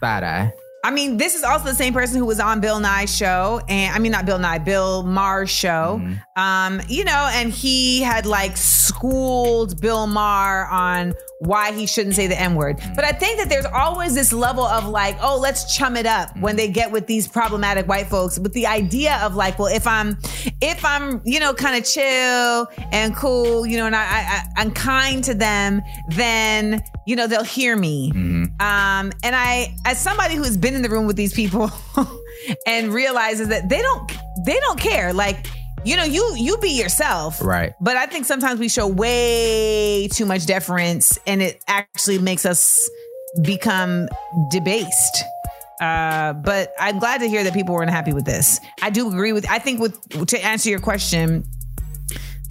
side 0.00 0.24
eye? 0.24 0.52
I 0.82 0.90
mean, 0.90 1.18
this 1.18 1.34
is 1.34 1.42
also 1.42 1.66
the 1.66 1.74
same 1.74 1.92
person 1.92 2.18
who 2.18 2.24
was 2.24 2.40
on 2.40 2.60
Bill 2.60 2.80
Nye's 2.80 3.14
show, 3.14 3.60
and 3.68 3.94
I 3.94 3.98
mean 3.98 4.12
not 4.12 4.24
Bill 4.24 4.38
Nye, 4.38 4.58
Bill 4.58 5.02
Maher's 5.02 5.50
show. 5.50 6.00
Um, 6.36 6.80
you 6.88 7.04
know, 7.04 7.28
and 7.32 7.52
he 7.52 8.00
had 8.00 8.24
like 8.24 8.56
schooled 8.56 9.80
Bill 9.80 10.06
Maher 10.06 10.66
on 10.66 11.12
why 11.40 11.72
he 11.72 11.86
shouldn't 11.86 12.14
say 12.14 12.26
the 12.26 12.38
N 12.38 12.54
word. 12.54 12.78
But 12.94 13.04
I 13.04 13.12
think 13.12 13.38
that 13.38 13.48
there's 13.48 13.64
always 13.64 14.14
this 14.14 14.30
level 14.30 14.64
of 14.64 14.86
like, 14.86 15.16
oh, 15.22 15.38
let's 15.38 15.74
chum 15.74 15.96
it 15.96 16.04
up 16.04 16.36
when 16.38 16.54
they 16.54 16.68
get 16.68 16.92
with 16.92 17.06
these 17.06 17.26
problematic 17.26 17.88
white 17.88 18.08
folks 18.08 18.38
with 18.38 18.52
the 18.52 18.66
idea 18.66 19.18
of 19.22 19.34
like, 19.34 19.58
well, 19.58 19.74
if 19.74 19.86
I'm, 19.86 20.18
if 20.60 20.84
I'm, 20.84 21.22
you 21.24 21.40
know, 21.40 21.54
kind 21.54 21.78
of 21.78 21.88
chill 21.88 22.68
and 22.92 23.16
cool, 23.16 23.64
you 23.64 23.78
know, 23.78 23.86
and 23.86 23.96
I, 23.96 24.02
I, 24.02 24.42
I'm 24.58 24.70
kind 24.70 25.24
to 25.24 25.34
them, 25.34 25.80
then 26.08 26.82
you 27.06 27.16
know 27.16 27.26
they'll 27.26 27.42
hear 27.42 27.74
me. 27.74 28.10
Um, 28.60 29.10
and 29.22 29.34
I, 29.34 29.74
as 29.86 29.98
somebody 29.98 30.34
who 30.34 30.42
has 30.42 30.58
been 30.58 30.74
in 30.74 30.82
the 30.82 30.90
room 30.90 31.06
with 31.06 31.16
these 31.16 31.32
people 31.32 31.70
and 32.66 32.92
realizes 32.92 33.48
that 33.48 33.70
they 33.70 33.80
don't, 33.80 34.12
they 34.44 34.60
don't 34.60 34.78
care. 34.78 35.14
Like, 35.14 35.46
you 35.84 35.96
know, 35.96 36.04
you 36.04 36.34
you 36.36 36.56
be 36.58 36.70
yourself, 36.70 37.42
Right. 37.42 37.72
But 37.80 37.96
I 37.96 38.06
think 38.06 38.26
sometimes 38.26 38.60
we 38.60 38.68
show 38.68 38.86
way 38.86 40.08
too 40.12 40.26
much 40.26 40.46
deference, 40.46 41.18
and 41.26 41.40
it 41.42 41.62
actually 41.68 42.18
makes 42.18 42.44
us 42.46 42.88
become 43.42 44.08
debased. 44.50 45.24
Uh, 45.80 46.34
but 46.34 46.72
I'm 46.78 46.98
glad 46.98 47.20
to 47.22 47.28
hear 47.28 47.42
that 47.44 47.54
people 47.54 47.74
weren't 47.74 47.90
happy 47.90 48.12
with 48.12 48.26
this. 48.26 48.60
I 48.82 48.90
do 48.90 49.08
agree 49.08 49.32
with. 49.32 49.48
I 49.48 49.58
think 49.58 49.80
with 49.80 50.26
to 50.26 50.44
answer 50.44 50.68
your 50.68 50.80
question, 50.80 51.44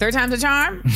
third 0.00 0.12
time's 0.14 0.32
a 0.32 0.38
charm. 0.38 0.82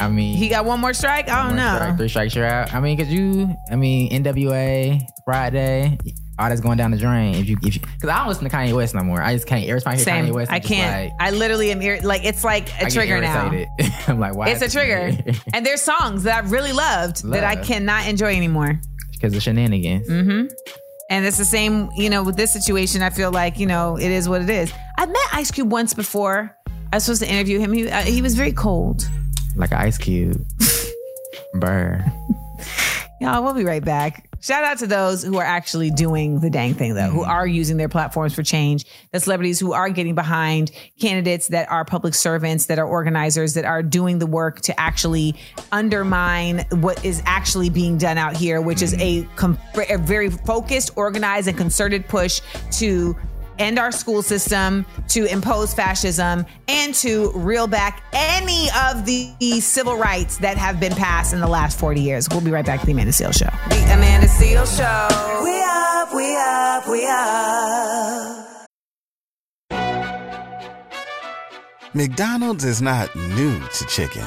I 0.00 0.08
mean, 0.08 0.36
He 0.36 0.48
got 0.48 0.64
one 0.64 0.78
more 0.80 0.92
strike. 0.92 1.28
I 1.28 1.46
don't 1.48 1.56
know. 1.56 1.74
strike, 1.76 1.96
three 1.96 2.08
strikes, 2.08 2.34
you're 2.34 2.46
out. 2.46 2.72
I 2.74 2.80
mean, 2.80 2.98
cause 2.98 3.08
you, 3.08 3.52
I 3.70 3.76
mean, 3.76 4.10
NWA, 4.22 5.00
Friday, 5.24 5.98
all 6.38 6.48
that's 6.48 6.60
going 6.60 6.78
down 6.78 6.90
the 6.90 6.96
drain. 6.96 7.34
If 7.34 7.48
you, 7.48 7.56
if 7.62 7.74
you, 7.74 7.80
cause 8.00 8.08
I 8.10 8.18
don't 8.18 8.28
listen 8.28 8.48
to 8.48 8.50
Kanye 8.50 8.74
West 8.74 8.94
no 8.94 9.02
more. 9.02 9.22
I 9.22 9.34
just 9.34 9.46
can't. 9.46 9.68
Every 9.68 9.80
time 9.80 9.92
I 9.92 9.96
hear 9.96 10.04
Same. 10.04 10.26
Kanye 10.26 10.32
West, 10.32 10.50
I'm 10.50 10.56
I 10.56 10.60
can't. 10.60 11.10
Like, 11.10 11.20
I 11.20 11.30
literally 11.30 11.70
am 11.70 11.82
ir- 11.82 12.00
like 12.02 12.24
it's 12.24 12.42
like 12.44 12.70
a 12.80 12.86
I 12.86 12.88
trigger 12.88 13.20
now. 13.20 13.50
I'm 14.08 14.18
like, 14.18 14.34
why? 14.34 14.48
It's 14.48 14.62
a 14.62 14.70
trigger. 14.70 15.16
and 15.54 15.64
there's 15.64 15.82
songs 15.82 16.24
that 16.24 16.44
I 16.44 16.48
really 16.48 16.72
loved 16.72 17.24
that 17.30 17.44
I 17.44 17.56
cannot 17.56 18.06
enjoy 18.06 18.34
anymore. 18.34 18.80
Because 19.12 19.36
of 19.36 19.42
shenanigans. 19.42 20.08
Mm-hmm. 20.08 20.46
And 21.10 21.26
it's 21.26 21.36
the 21.36 21.44
same, 21.44 21.90
you 21.94 22.08
know, 22.08 22.22
with 22.22 22.36
this 22.36 22.52
situation. 22.52 23.02
I 23.02 23.10
feel 23.10 23.30
like, 23.30 23.58
you 23.58 23.66
know, 23.66 23.96
it 23.96 24.10
is 24.10 24.28
what 24.28 24.40
it 24.40 24.48
is. 24.48 24.72
I 24.98 25.06
met 25.06 25.16
Ice 25.32 25.50
Cube 25.50 25.70
once 25.70 25.92
before. 25.92 26.56
I 26.92 26.96
was 26.96 27.04
supposed 27.04 27.22
to 27.22 27.30
interview 27.30 27.58
him. 27.58 27.72
He, 27.72 27.88
uh, 27.88 28.02
he 28.02 28.22
was 28.22 28.34
very 28.34 28.52
cold. 28.52 29.08
Like 29.54 29.70
an 29.70 29.78
ice 29.78 29.98
cube. 29.98 30.42
Burr. 31.54 32.04
Y'all, 33.20 33.42
we'll 33.42 33.54
be 33.54 33.64
right 33.64 33.84
back. 33.84 34.28
Shout 34.42 34.64
out 34.64 34.78
to 34.78 34.88
those 34.88 35.22
who 35.22 35.38
are 35.38 35.44
actually 35.44 35.92
doing 35.92 36.40
the 36.40 36.50
dang 36.50 36.74
thing, 36.74 36.96
though, 36.96 37.10
who 37.10 37.22
mm. 37.22 37.28
are 37.28 37.46
using 37.46 37.76
their 37.76 37.88
platforms 37.88 38.34
for 38.34 38.42
change. 38.42 38.84
The 39.12 39.20
celebrities 39.20 39.60
who 39.60 39.72
are 39.72 39.88
getting 39.88 40.16
behind 40.16 40.72
candidates 40.98 41.46
that 41.48 41.70
are 41.70 41.84
public 41.84 42.12
servants, 42.12 42.66
that 42.66 42.80
are 42.80 42.86
organizers, 42.86 43.54
that 43.54 43.64
are 43.64 43.84
doing 43.84 44.18
the 44.18 44.26
work 44.26 44.60
to 44.62 44.80
actually 44.80 45.36
undermine 45.70 46.66
what 46.70 47.04
is 47.04 47.22
actually 47.24 47.70
being 47.70 47.98
done 47.98 48.18
out 48.18 48.36
here, 48.36 48.60
which 48.60 48.82
is 48.82 48.94
mm. 48.94 49.24
a, 49.24 49.36
com- 49.36 49.58
a 49.88 49.96
very 49.96 50.28
focused, 50.28 50.90
organized, 50.96 51.46
and 51.46 51.56
concerted 51.56 52.08
push 52.08 52.40
to 52.72 53.16
end 53.58 53.78
our 53.78 53.92
school 53.92 54.22
system, 54.22 54.84
to 55.08 55.24
impose 55.26 55.74
fascism, 55.74 56.46
and 56.68 56.94
to 56.94 57.30
reel 57.32 57.66
back 57.66 58.02
any 58.12 58.68
of 58.86 59.04
the, 59.04 59.30
the 59.40 59.60
civil 59.60 59.96
rights 59.96 60.38
that 60.38 60.56
have 60.56 60.80
been 60.80 60.94
passed 60.94 61.32
in 61.32 61.40
the 61.40 61.48
last 61.48 61.78
40 61.78 62.00
years. 62.00 62.28
We'll 62.30 62.40
be 62.40 62.50
right 62.50 62.64
back 62.64 62.80
to 62.80 62.86
the 62.86 62.92
Amanda 62.92 63.12
Seales 63.12 63.38
Show. 63.38 63.50
The 63.68 63.82
Amanda 63.92 64.26
Seales 64.26 64.76
Show. 64.76 65.08
We 65.44 65.62
up, 65.62 66.14
we 66.14 66.36
up, 66.36 66.88
we 66.88 67.06
up. 67.06 68.48
McDonald's 71.94 72.64
is 72.64 72.80
not 72.80 73.14
new 73.14 73.60
to 73.60 73.86
chicken. 73.86 74.26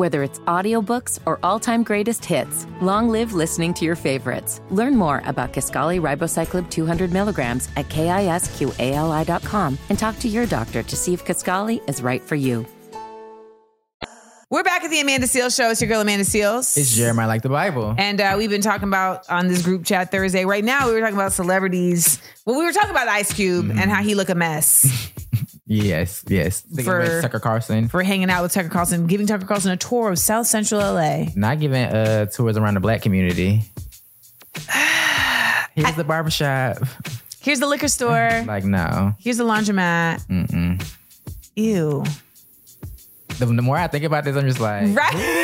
Whether 0.00 0.22
it's 0.22 0.38
audiobooks 0.38 1.18
or 1.26 1.38
all-time 1.42 1.82
greatest 1.82 2.24
hits, 2.24 2.66
long 2.80 3.10
live 3.10 3.34
listening 3.34 3.74
to 3.74 3.84
your 3.84 3.96
favorites. 3.96 4.62
Learn 4.70 4.96
more 4.96 5.20
about 5.26 5.52
Kisqali 5.52 6.00
Ribociclib 6.00 6.70
200 6.70 7.12
milligrams 7.12 7.68
at 7.76 7.86
kisqali.com 7.90 9.78
and 9.90 9.98
talk 9.98 10.18
to 10.20 10.26
your 10.28 10.46
doctor 10.46 10.82
to 10.82 10.96
see 10.96 11.12
if 11.12 11.26
Kisqali 11.26 11.86
is 11.86 12.00
right 12.00 12.22
for 12.22 12.34
you. 12.34 12.64
We're 14.48 14.62
back 14.62 14.84
at 14.84 14.90
the 14.90 15.00
Amanda 15.00 15.26
Seales 15.26 15.54
Show. 15.54 15.68
It's 15.70 15.82
your 15.82 15.88
girl, 15.88 16.00
Amanda 16.00 16.24
Seales. 16.24 16.78
It's 16.78 16.96
Jeremiah 16.96 17.28
like 17.28 17.42
the 17.42 17.50
Bible. 17.50 17.94
And 17.98 18.22
uh, 18.22 18.36
we've 18.38 18.48
been 18.48 18.62
talking 18.62 18.88
about 18.88 19.28
on 19.28 19.48
this 19.48 19.60
group 19.62 19.84
chat 19.84 20.10
Thursday. 20.10 20.46
Right 20.46 20.64
now, 20.64 20.86
we 20.88 20.94
were 20.94 21.00
talking 21.00 21.14
about 21.14 21.34
celebrities. 21.34 22.22
Well, 22.46 22.58
we 22.58 22.64
were 22.64 22.72
talking 22.72 22.90
about 22.90 23.06
Ice 23.08 23.34
Cube 23.34 23.66
Mm-hmm. 23.66 23.78
and 23.78 23.90
how 23.90 24.02
he 24.02 24.14
look 24.14 24.30
a 24.30 24.34
mess 24.34 25.12
Yes, 25.72 26.24
yes. 26.26 26.62
Thinking 26.62 26.84
For- 26.84 27.20
Tucker 27.22 27.38
Carlson. 27.38 27.86
for 27.86 28.02
hanging 28.02 28.28
out 28.28 28.42
with 28.42 28.52
Tucker 28.52 28.68
Carlson, 28.68 29.06
giving 29.06 29.28
Tucker 29.28 29.46
Carlson 29.46 29.70
a 29.70 29.76
tour 29.76 30.10
of 30.10 30.18
South 30.18 30.48
Central 30.48 30.80
LA. 30.80 31.26
Not 31.36 31.60
giving 31.60 31.84
uh, 31.84 32.26
tours 32.26 32.56
around 32.56 32.74
the 32.74 32.80
black 32.80 33.02
community. 33.02 33.62
Here's 35.76 35.94
the 35.94 36.02
barbershop. 36.04 36.78
Here's 37.40 37.60
the 37.60 37.68
liquor 37.68 37.86
store. 37.88 38.42
Like, 38.46 38.64
no. 38.64 39.14
Here's 39.20 39.36
the 39.36 39.44
laundromat. 39.44 40.26
Mm-mm. 40.26 40.84
Ew. 41.54 42.04
The, 43.38 43.46
the 43.46 43.62
more 43.62 43.76
I 43.76 43.86
think 43.86 44.04
about 44.04 44.24
this, 44.24 44.36
I'm 44.36 44.46
just 44.48 44.58
like, 44.60 44.88
Right? 44.94 45.14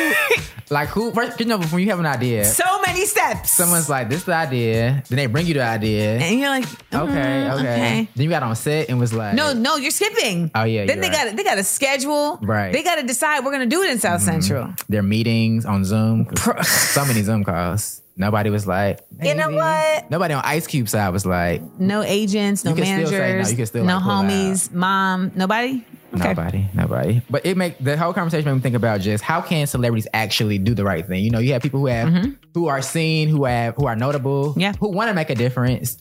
like 0.69 0.89
who? 0.89 1.11
First, 1.11 1.39
you 1.39 1.45
know, 1.45 1.57
before 1.57 1.79
you 1.79 1.89
have 1.89 1.99
an 1.99 2.05
idea, 2.05 2.45
so 2.45 2.81
many 2.85 3.05
steps. 3.05 3.51
someone's 3.51 3.89
like, 3.89 4.09
"This 4.09 4.19
is 4.19 4.25
the 4.25 4.33
idea." 4.35 5.03
Then 5.09 5.17
they 5.17 5.25
bring 5.27 5.45
you 5.47 5.53
the 5.53 5.63
idea. 5.63 6.17
and 6.17 6.39
you're 6.39 6.49
like, 6.49 6.65
Okay, 6.93 7.47
mm, 7.49 7.59
okay. 7.59 8.07
Then 8.15 8.23
you 8.23 8.29
got 8.29 8.43
on 8.43 8.55
set 8.55 8.89
and 8.89 8.99
was 8.99 9.13
like, 9.13 9.33
No, 9.35 9.53
no, 9.53 9.75
you're 9.77 9.91
skipping. 9.91 10.51
Oh, 10.55 10.63
yeah, 10.63 10.85
Then 10.85 10.99
they 11.01 11.09
right. 11.09 11.27
got 11.27 11.35
they 11.37 11.43
got 11.43 11.57
a 11.57 11.63
schedule. 11.63 12.37
Right. 12.41 12.71
They 12.73 12.83
got 12.83 12.95
to 12.95 13.03
decide 13.03 13.43
we're 13.45 13.51
gonna 13.51 13.65
do 13.65 13.81
it 13.83 13.89
in 13.91 13.99
South 13.99 14.21
Central. 14.21 14.73
their 14.89 15.03
meetings 15.03 15.65
on 15.65 15.85
Zoom. 15.85 16.27
so 16.63 17.05
many 17.05 17.21
Zoom 17.23 17.43
calls. 17.43 18.01
Nobody 18.19 18.49
was 18.49 18.65
like, 18.65 19.01
You 19.21 19.35
know 19.35 19.51
what? 19.51 20.09
Nobody 20.09 20.33
on 20.33 20.41
Ice 20.43 20.65
Cube 20.65 20.89
side 20.89 21.09
was 21.09 21.23
like, 21.25 21.61
No 21.79 22.01
agents, 22.01 22.65
no 22.65 22.71
You 22.71 22.77
can 22.77 22.85
still 23.05 23.11
managers, 23.19 23.49
say 23.49 23.55
no. 23.57 23.65
Still, 23.65 23.85
no 23.85 23.97
like, 23.97 24.03
homies, 24.03 24.71
mom, 24.73 25.31
nobody. 25.35 25.85
Nobody, 26.25 26.67
nobody. 26.73 27.21
But 27.29 27.45
it 27.45 27.57
make 27.57 27.77
the 27.79 27.97
whole 27.97 28.13
conversation 28.13 28.45
made 28.45 28.55
me 28.55 28.61
think 28.61 28.75
about 28.75 29.01
just 29.01 29.23
how 29.23 29.41
can 29.41 29.67
celebrities 29.67 30.07
actually 30.13 30.57
do 30.57 30.73
the 30.73 30.83
right 30.83 31.05
thing. 31.05 31.23
You 31.23 31.29
know, 31.31 31.39
you 31.39 31.53
have 31.53 31.61
people 31.61 31.79
who 31.79 31.87
have 31.87 32.09
Mm-hmm. 32.09 32.31
who 32.53 32.67
are 32.67 32.81
seen, 32.81 33.29
who 33.29 33.45
have 33.45 33.75
who 33.75 33.85
are 33.87 33.95
notable, 33.95 34.53
yeah, 34.57 34.73
who 34.79 34.89
want 34.89 35.09
to 35.09 35.13
make 35.13 35.29
a 35.29 35.35
difference 35.35 35.97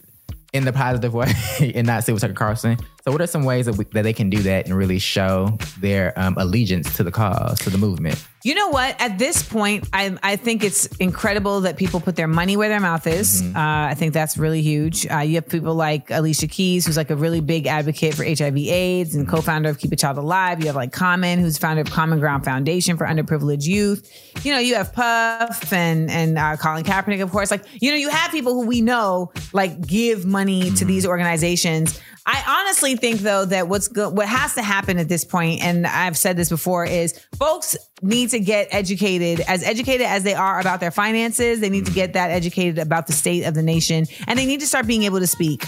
in 0.53 0.65
the 0.65 0.73
positive 0.73 1.13
way 1.15 1.33
and 1.75 1.87
not 1.87 2.05
sit 2.05 2.13
with 2.13 2.23
Tucker 2.23 2.35
Carlson. 2.35 2.77
So, 3.07 3.13
what 3.13 3.21
are 3.21 3.29
some 3.29 3.45
ways 3.45 3.67
that, 3.67 3.77
we, 3.77 3.85
that 3.93 4.03
they 4.03 4.13
can 4.13 4.31
do 4.31 4.43
that 4.43 4.67
and 4.67 4.77
really 4.77 4.99
show 4.99 5.57
their 5.79 6.13
um, 6.19 6.35
allegiance 6.39 6.97
to 6.97 7.05
the 7.05 7.13
cause, 7.13 7.57
to 7.61 7.71
the 7.71 7.79
movement? 7.79 8.27
You 8.43 8.57
know 8.57 8.69
what? 8.69 9.01
At 9.01 9.17
this 9.17 9.45
point, 9.45 9.89
I 9.93 10.17
I 10.25 10.35
think 10.35 10.65
it's 10.65 10.87
incredible 10.97 11.61
that 11.63 11.77
people 11.77 12.01
put 12.01 12.17
their 12.17 12.27
money 12.27 12.57
where 12.57 12.69
their 12.69 12.81
mouth 12.81 13.07
is. 13.07 13.43
Mm-hmm. 13.43 13.57
Uh, 13.57 13.87
I 13.87 13.95
think 13.95 14.13
that's 14.13 14.37
really 14.37 14.61
huge. 14.61 15.07
Uh, 15.09 15.19
you 15.19 15.37
have 15.37 15.49
people 15.49 15.75
like 15.75 16.11
Alicia 16.11 16.49
Keys, 16.49 16.87
who's 16.87 16.97
like 16.97 17.11
a 17.11 17.17
really 17.17 17.41
big 17.41 17.67
advocate 17.67 18.15
for 18.15 18.25
HIV/AIDS 18.25 19.15
and 19.15 19.29
co-founder 19.29 19.69
of 19.69 19.79
Keep 19.79 19.93
a 19.93 19.97
Child 19.97 20.19
Alive. 20.19 20.61
You 20.61 20.67
have 20.67 20.77
like 20.77 20.93
Common, 20.93 21.39
who's 21.39 21.59
founder 21.59 21.83
of 21.83 21.91
Common 21.91 22.19
Ground 22.19 22.45
Foundation 22.45 22.97
for 22.97 23.07
underprivileged 23.07 23.67
youth. 23.67 24.09
You 24.45 24.53
know, 24.53 24.59
you 24.59 24.75
have 24.75 24.93
Puff 24.93 25.73
and 25.73 26.11
and 26.11 26.39
uh, 26.39 26.57
Colin 26.57 26.85
Kaepernick, 26.85 27.23
of 27.23 27.31
course. 27.31 27.53
Like 27.53 27.65
you 27.81 27.91
know, 27.91 27.97
you 27.97 28.11
have 28.11 28.33
people 28.33 28.55
who 28.55 28.67
we 28.67 28.81
know 28.81 29.33
like 29.53 29.87
give 29.87 30.25
money 30.25 30.73
to 30.73 30.85
these 30.85 31.07
organizations. 31.07 32.01
I 32.29 32.61
honestly 32.61 32.97
think 32.97 33.21
though 33.21 33.45
that 33.45 33.69
what's 33.69 33.87
go- 33.87 34.11
what 34.11 34.29
has 34.29 34.55
to 34.55 34.63
happen 34.63 34.99
at 34.99 35.09
this 35.09 35.25
point, 35.25 35.63
and 35.63 35.87
I've 35.87 36.19
said 36.19 36.37
this 36.37 36.49
before, 36.49 36.85
is 36.85 37.19
folks 37.39 37.77
need 38.03 38.31
to 38.31 38.41
get 38.41 38.67
educated, 38.73 39.41
as 39.47 39.63
educated 39.63 40.07
as 40.07 40.25
they 40.25 40.35
are 40.35 40.59
about 40.59 40.81
their 40.81 40.91
finances. 40.91 41.61
They 41.61 41.71
need 41.71 41.87
to 41.87 41.93
get 41.93 42.15
that 42.15 42.33
educated 42.33 42.79
about 42.79 43.07
the 43.07 43.13
state 43.13 43.45
of 43.45 43.55
the 43.55 43.63
nation, 43.63 44.07
and 44.27 44.37
they 44.37 44.45
need 44.45 44.61
to 44.61 44.67
start 44.67 44.89
being 44.89 45.05
able 45.05 45.21
to 45.21 45.27
speak. 45.27 45.65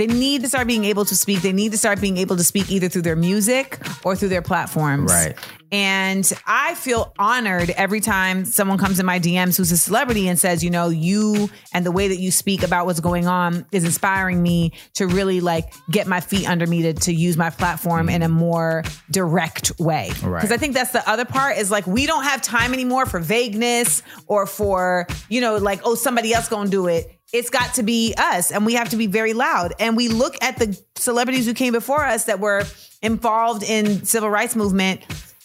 They 0.00 0.06
need 0.06 0.40
to 0.40 0.48
start 0.48 0.66
being 0.66 0.86
able 0.86 1.04
to 1.04 1.14
speak. 1.14 1.42
They 1.42 1.52
need 1.52 1.72
to 1.72 1.78
start 1.78 2.00
being 2.00 2.16
able 2.16 2.38
to 2.38 2.42
speak 2.42 2.70
either 2.70 2.88
through 2.88 3.02
their 3.02 3.16
music 3.16 3.78
or 4.02 4.16
through 4.16 4.30
their 4.30 4.40
platforms. 4.40 5.12
Right. 5.12 5.36
And 5.70 6.32
I 6.46 6.74
feel 6.74 7.12
honored 7.18 7.68
every 7.70 8.00
time 8.00 8.46
someone 8.46 8.78
comes 8.78 8.98
in 8.98 9.04
my 9.04 9.20
DMs 9.20 9.58
who's 9.58 9.70
a 9.70 9.76
celebrity 9.76 10.26
and 10.26 10.38
says, 10.38 10.64
you 10.64 10.70
know, 10.70 10.88
you 10.88 11.50
and 11.74 11.84
the 11.84 11.92
way 11.92 12.08
that 12.08 12.18
you 12.18 12.30
speak 12.30 12.62
about 12.62 12.86
what's 12.86 13.00
going 13.00 13.26
on 13.26 13.66
is 13.72 13.84
inspiring 13.84 14.42
me 14.42 14.72
to 14.94 15.06
really 15.06 15.42
like 15.42 15.70
get 15.90 16.06
my 16.06 16.20
feet 16.20 16.48
under 16.48 16.66
me 16.66 16.80
to, 16.82 16.94
to 16.94 17.12
use 17.12 17.36
my 17.36 17.50
platform 17.50 18.08
in 18.08 18.22
a 18.22 18.28
mm. 18.28 18.32
more 18.32 18.82
direct 19.10 19.78
way. 19.78 20.10
Right. 20.22 20.40
Because 20.40 20.50
I 20.50 20.56
think 20.56 20.72
that's 20.72 20.92
the 20.92 21.08
other 21.08 21.26
part 21.26 21.58
is 21.58 21.70
like 21.70 21.86
we 21.86 22.06
don't 22.06 22.24
have 22.24 22.40
time 22.40 22.72
anymore 22.72 23.04
for 23.04 23.20
vagueness 23.20 24.02
or 24.26 24.46
for, 24.46 25.06
you 25.28 25.42
know, 25.42 25.58
like, 25.58 25.82
oh, 25.84 25.94
somebody 25.94 26.32
else 26.32 26.48
gonna 26.48 26.70
do 26.70 26.86
it. 26.86 27.19
It's 27.32 27.50
got 27.50 27.74
to 27.74 27.82
be 27.82 28.14
us 28.16 28.50
and 28.50 28.66
we 28.66 28.74
have 28.74 28.90
to 28.90 28.96
be 28.96 29.06
very 29.06 29.32
loud. 29.32 29.74
And 29.78 29.96
we 29.96 30.08
look 30.08 30.36
at 30.42 30.58
the 30.58 30.78
celebrities 30.96 31.46
who 31.46 31.54
came 31.54 31.72
before 31.72 32.04
us 32.04 32.24
that 32.24 32.40
were 32.40 32.64
involved 33.02 33.62
in 33.62 34.04
civil 34.04 34.28
rights 34.28 34.56
movement 34.56 35.00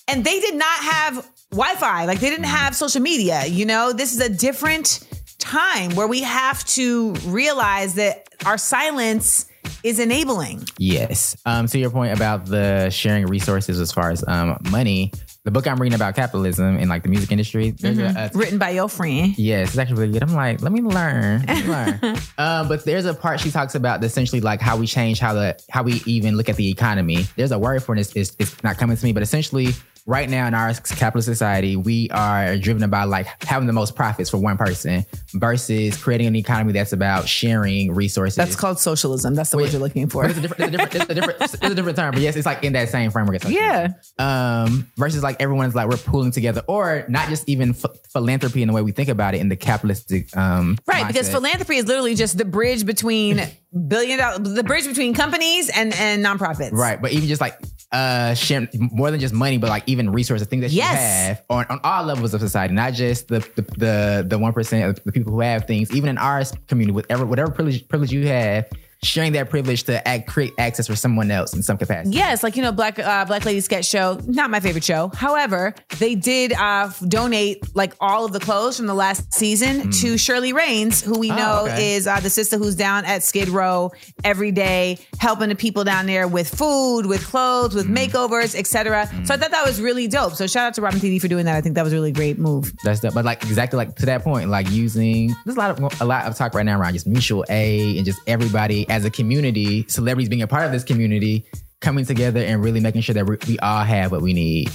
and 0.08 0.24
they 0.24 0.40
did 0.40 0.56
not 0.56 0.80
have 0.80 1.30
Wi-Fi. 1.52 2.06
Like 2.06 2.20
they 2.20 2.30
didn't 2.30 2.46
have 2.46 2.76
social 2.76 3.02
media. 3.02 3.46
You 3.46 3.66
know, 3.66 3.94
this 3.94 4.14
is 4.14 4.20
a 4.20 4.30
different 4.30 5.08
time 5.38 5.96
where 5.96 6.08
we 6.08 6.22
have 6.22 6.64
to 6.66 7.14
realize 7.26 7.96
that 7.96 8.28
our 8.46 8.58
silence 8.58 9.46
is 9.84 10.00
enabling. 10.00 10.66
Yes. 10.78 11.36
Um, 11.46 11.68
to 11.68 11.80
your 11.80 11.92
point 11.92 12.14
about 12.14 12.46
the 12.46 12.90
sharing 12.90 13.28
resources 13.28 13.80
as 13.80 13.92
far 13.92 14.10
as 14.10 14.24
um, 14.28 14.58
money, 14.70 15.12
the 15.46 15.52
book 15.52 15.68
I'm 15.68 15.80
reading 15.80 15.96
about 15.96 16.16
capitalism 16.16 16.78
in 16.78 16.90
like 16.90 17.04
the 17.04 17.10
music 17.10 17.32
industry, 17.32 17.70
there's 17.70 18.00
a, 18.00 18.32
a 18.34 18.38
Written 18.38 18.58
by 18.58 18.72
your 18.72 18.90
friend. 18.90 19.38
Yes, 19.38 19.70
it's 19.70 19.78
actually 19.78 20.00
really 20.00 20.14
good. 20.14 20.24
I'm 20.24 20.34
like, 20.34 20.64
let 20.64 20.72
me 20.72 20.82
learn. 20.82 21.46
Let 21.46 21.64
me 21.64 21.72
learn. 21.72 22.18
um, 22.40 22.68
but 22.68 22.84
there's 22.84 23.06
a 23.06 23.14
part 23.14 23.40
she 23.40 23.52
talks 23.52 23.76
about 23.76 24.04
essentially 24.04 24.42
like 24.42 24.60
how 24.60 24.76
we 24.76 24.88
change 24.88 25.20
how 25.20 25.34
the 25.34 25.58
how 25.70 25.84
we 25.84 26.02
even 26.08 26.36
look 26.36 26.50
at 26.50 26.56
the 26.56 26.68
economy. 26.68 27.28
There's 27.36 27.52
a 27.52 27.60
word 27.60 27.84
for 27.84 27.96
this. 27.96 28.12
It's, 28.16 28.36
it's 28.40 28.64
not 28.64 28.78
coming 28.78 28.98
to 28.98 29.06
me, 29.06 29.14
but 29.14 29.22
essentially, 29.22 29.68
right 30.06 30.30
now 30.30 30.48
in 30.48 30.54
our 30.54 30.74
capitalist 30.74 31.28
society, 31.28 31.76
we 31.76 32.10
are 32.12 32.58
driven 32.58 32.90
by 32.90 33.06
like 33.06 33.28
having 33.44 33.66
the 33.68 33.74
most 33.74 33.96
profits 33.96 34.30
for 34.30 34.38
one 34.38 34.58
person 34.58 35.06
versus 35.34 35.98
creating 36.02 36.28
an 36.28 36.36
economy 36.36 36.74
that's 36.74 36.94
about 36.94 37.28
sharing 37.28 37.94
resources. 37.94 38.36
That's 38.36 38.56
called 38.56 38.80
socialism. 38.80 39.34
That's 39.36 39.50
the 39.50 39.58
word 39.58 39.72
you're 39.72 39.82
looking 39.82 40.08
for. 40.08 40.26
It's 40.26 40.38
a 40.38 40.42
different, 40.42 40.74
it's 40.76 40.76
a 40.76 40.78
different, 40.78 40.96
it's 40.96 41.10
a 41.10 41.14
different, 41.14 41.42
it's 41.42 41.54
a 41.56 41.76
different 41.76 41.98
term. 41.98 42.12
But 42.12 42.22
yes, 42.22 42.36
it's 42.36 42.46
like 42.46 42.64
in 42.64 42.74
that 42.74 42.90
same 42.90 43.12
framework. 43.12 43.44
Yeah. 43.46 43.94
Um, 44.20 44.92
versus 44.98 45.24
like 45.24 45.42
everyone's 45.42 45.76
like 45.76 45.90
we're 45.90 45.98
pooling 45.98 46.32
together, 46.32 46.62
or 46.68 47.06
not 47.10 47.30
just 47.30 47.48
even 47.50 47.74
ph- 47.74 47.96
philanthropy 48.10 48.62
in 48.62 48.68
the 48.68 48.74
way 48.74 48.82
we 48.82 48.92
think 48.92 49.10
about 49.10 49.34
it 49.34 49.42
in 49.42 49.50
the 49.50 49.56
capitalistic. 49.56 50.36
Um, 50.38 50.78
Right, 50.86 51.08
because 51.08 51.30
philanthropy 51.30 51.78
is 51.78 51.86
literally 51.86 52.16
just 52.16 52.38
the 52.38 52.46
bridge 52.46 52.86
between 52.86 53.42
billion 53.88 54.20
dollar, 54.20 54.40
the 54.40 54.64
bridge 54.64 54.86
between 54.88 55.14
companies 55.14 55.70
and 55.70 55.94
and 55.96 56.24
nonprofits. 56.26 56.72
Right, 56.72 57.02
but 57.02 57.12
even 57.12 57.28
just 57.28 57.42
like 57.42 57.60
uh 57.92 58.34
sharing 58.34 58.68
more 58.74 59.12
than 59.12 59.20
just 59.20 59.34
money, 59.34 59.58
but 59.58 59.70
like 59.70 59.84
even 59.88 60.12
resources, 60.12 60.48
things 60.48 60.62
that 60.64 60.72
you 60.72 60.78
Yes. 60.78 61.28
have 61.28 61.44
on, 61.50 61.66
on 61.70 61.80
all 61.84 62.04
levels 62.04 62.34
of 62.34 62.42
society, 62.42 62.74
not 62.74 62.94
just 62.94 63.28
the 63.28 63.40
the 63.56 63.62
the 63.78 64.26
the 64.28 64.38
one 64.40 64.54
percent 64.54 64.84
of 64.98 65.04
the 65.04 65.12
people 65.12 65.32
who 65.32 65.42
have 65.42 65.66
things, 65.66 65.92
even 65.96 66.10
in 66.10 66.18
our 66.18 66.44
community, 66.68 66.94
whatever 66.94 67.26
whatever 67.26 67.52
privilege 67.52 67.88
privilege 67.88 68.12
you 68.12 68.28
have, 68.28 68.68
sharing 69.06 69.34
that 69.34 69.50
privilege 69.50 69.84
to 69.84 70.06
act, 70.08 70.28
create 70.28 70.54
access 70.58 70.88
for 70.88 70.96
someone 70.96 71.32
else 71.32 71.54
in 71.54 71.62
some 71.64 71.78
capacity. 71.78 72.16
Yes, 72.16 72.44
like 72.44 72.56
you 72.56 72.62
know, 72.64 72.72
Black 72.72 73.00
uh, 73.00 73.26
Black 73.26 73.46
Lady 73.46 73.60
Sketch 73.62 73.86
Show, 73.86 74.20
not 74.26 74.50
my 74.50 74.60
favorite 74.60 74.84
show. 74.84 75.12
However, 75.16 75.74
they 76.00 76.16
did 76.16 76.54
uh, 76.54 76.90
donate 77.08 77.76
like 77.76 77.94
all 78.00 78.26
of 78.26 78.32
the 78.34 78.40
clothes 78.40 78.78
from 78.78 78.88
the 78.88 78.94
last 78.94 79.34
season 79.34 79.92
to 79.92 80.18
Shirley 80.18 80.54
Raines, 80.54 81.02
who 81.04 81.20
we 81.20 81.32
Oh, 81.32 81.36
know 81.36 81.64
okay. 81.66 81.96
is 81.96 82.08
uh, 82.08 82.20
the 82.20 82.30
sister 82.30 82.58
who's 82.58 82.76
down 82.76 83.04
at 83.06 83.24
Skid 83.24 83.50
Row 83.50 83.92
every 84.24 84.52
day, 84.52 84.98
helping 85.20 85.50
the 85.50 85.56
people 85.56 85.84
down 85.84 86.06
there 86.06 86.28
with 86.28 86.48
food, 86.54 87.06
with 87.06 87.26
clothes, 87.26 87.76
with 87.76 87.88
makeovers, 87.88 88.56
etc. 88.56 89.08
So 89.26 89.34
I 89.34 89.38
thought 89.38 89.52
that 89.52 89.66
was 89.66 89.82
really 89.82 90.08
dope. 90.08 90.34
So 90.34 90.48
shout 90.48 90.68
out 90.68 90.74
to 90.76 90.82
Robin 90.82 91.00
Thede 91.00 91.22
for 91.22 91.28
doing 91.28 91.46
that. 91.46 91.56
I 91.56 91.62
think 91.62 91.76
that 91.76 91.84
was 91.84 91.94
a 91.94 91.96
really 91.96 92.12
great 92.12 92.40
move. 92.40 92.72
That's 92.84 93.02
the, 93.02 93.12
but 93.12 93.26
like 93.26 93.44
exactly 93.44 93.78
like 93.78 93.96
to 93.98 94.06
that 94.06 94.24
point, 94.24 94.50
like 94.50 94.70
using 94.70 95.34
there's 95.46 95.56
a 95.58 95.60
lot 95.60 95.72
of 95.80 96.02
a 96.02 96.06
lot 96.06 96.26
of 96.26 96.36
talk 96.36 96.54
right 96.54 96.66
now 96.66 96.80
around 96.80 96.94
just 96.94 97.08
mutual 97.08 97.44
aid 97.50 97.98
and 97.98 98.06
just 98.06 98.20
everybody 98.28 98.88
as 98.96 99.04
a 99.04 99.10
community, 99.10 99.86
celebrities 99.90 100.30
being 100.30 100.42
a 100.42 100.48
part 100.48 100.66
of 100.66 100.72
this 100.72 100.86
community, 100.86 101.46
coming 101.82 102.06
together 102.06 102.40
and 102.40 102.64
really 102.64 102.80
making 102.80 103.02
sure 103.02 103.14
that 103.14 103.26
we, 103.26 103.38
we 103.46 103.60
all 103.60 103.84
have 103.84 104.10
what 104.12 104.22
we 104.22 104.34
need. 104.34 104.72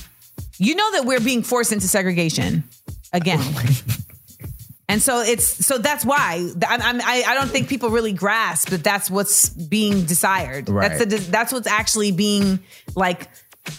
You 0.59 0.75
know 0.75 0.93
that 0.93 1.07
we're 1.07 1.21
being 1.21 1.43
forced 1.43 1.73
into 1.73 1.89
segregation 1.89 2.65
again. 3.13 3.41
Oh 4.91 4.95
and 4.95 5.01
so 5.01 5.21
it's 5.21 5.65
so 5.65 5.79
that's 5.79 6.05
why 6.05 6.51
I'm, 6.67 7.01
I 7.01 7.23
I 7.25 7.35
don't 7.35 7.49
think 7.49 7.69
people 7.69 7.91
really 7.91 8.13
grasp 8.13 8.71
that 8.71 8.83
that's 8.83 9.09
what's 9.09 9.49
being 9.49 10.05
desired. 10.05 10.69
Right. 10.69 10.99
That's 10.99 11.05
the 11.05 11.31
that's 11.31 11.53
what's 11.53 11.69
actually 11.69 12.11
being 12.11 12.59
like 12.97 13.29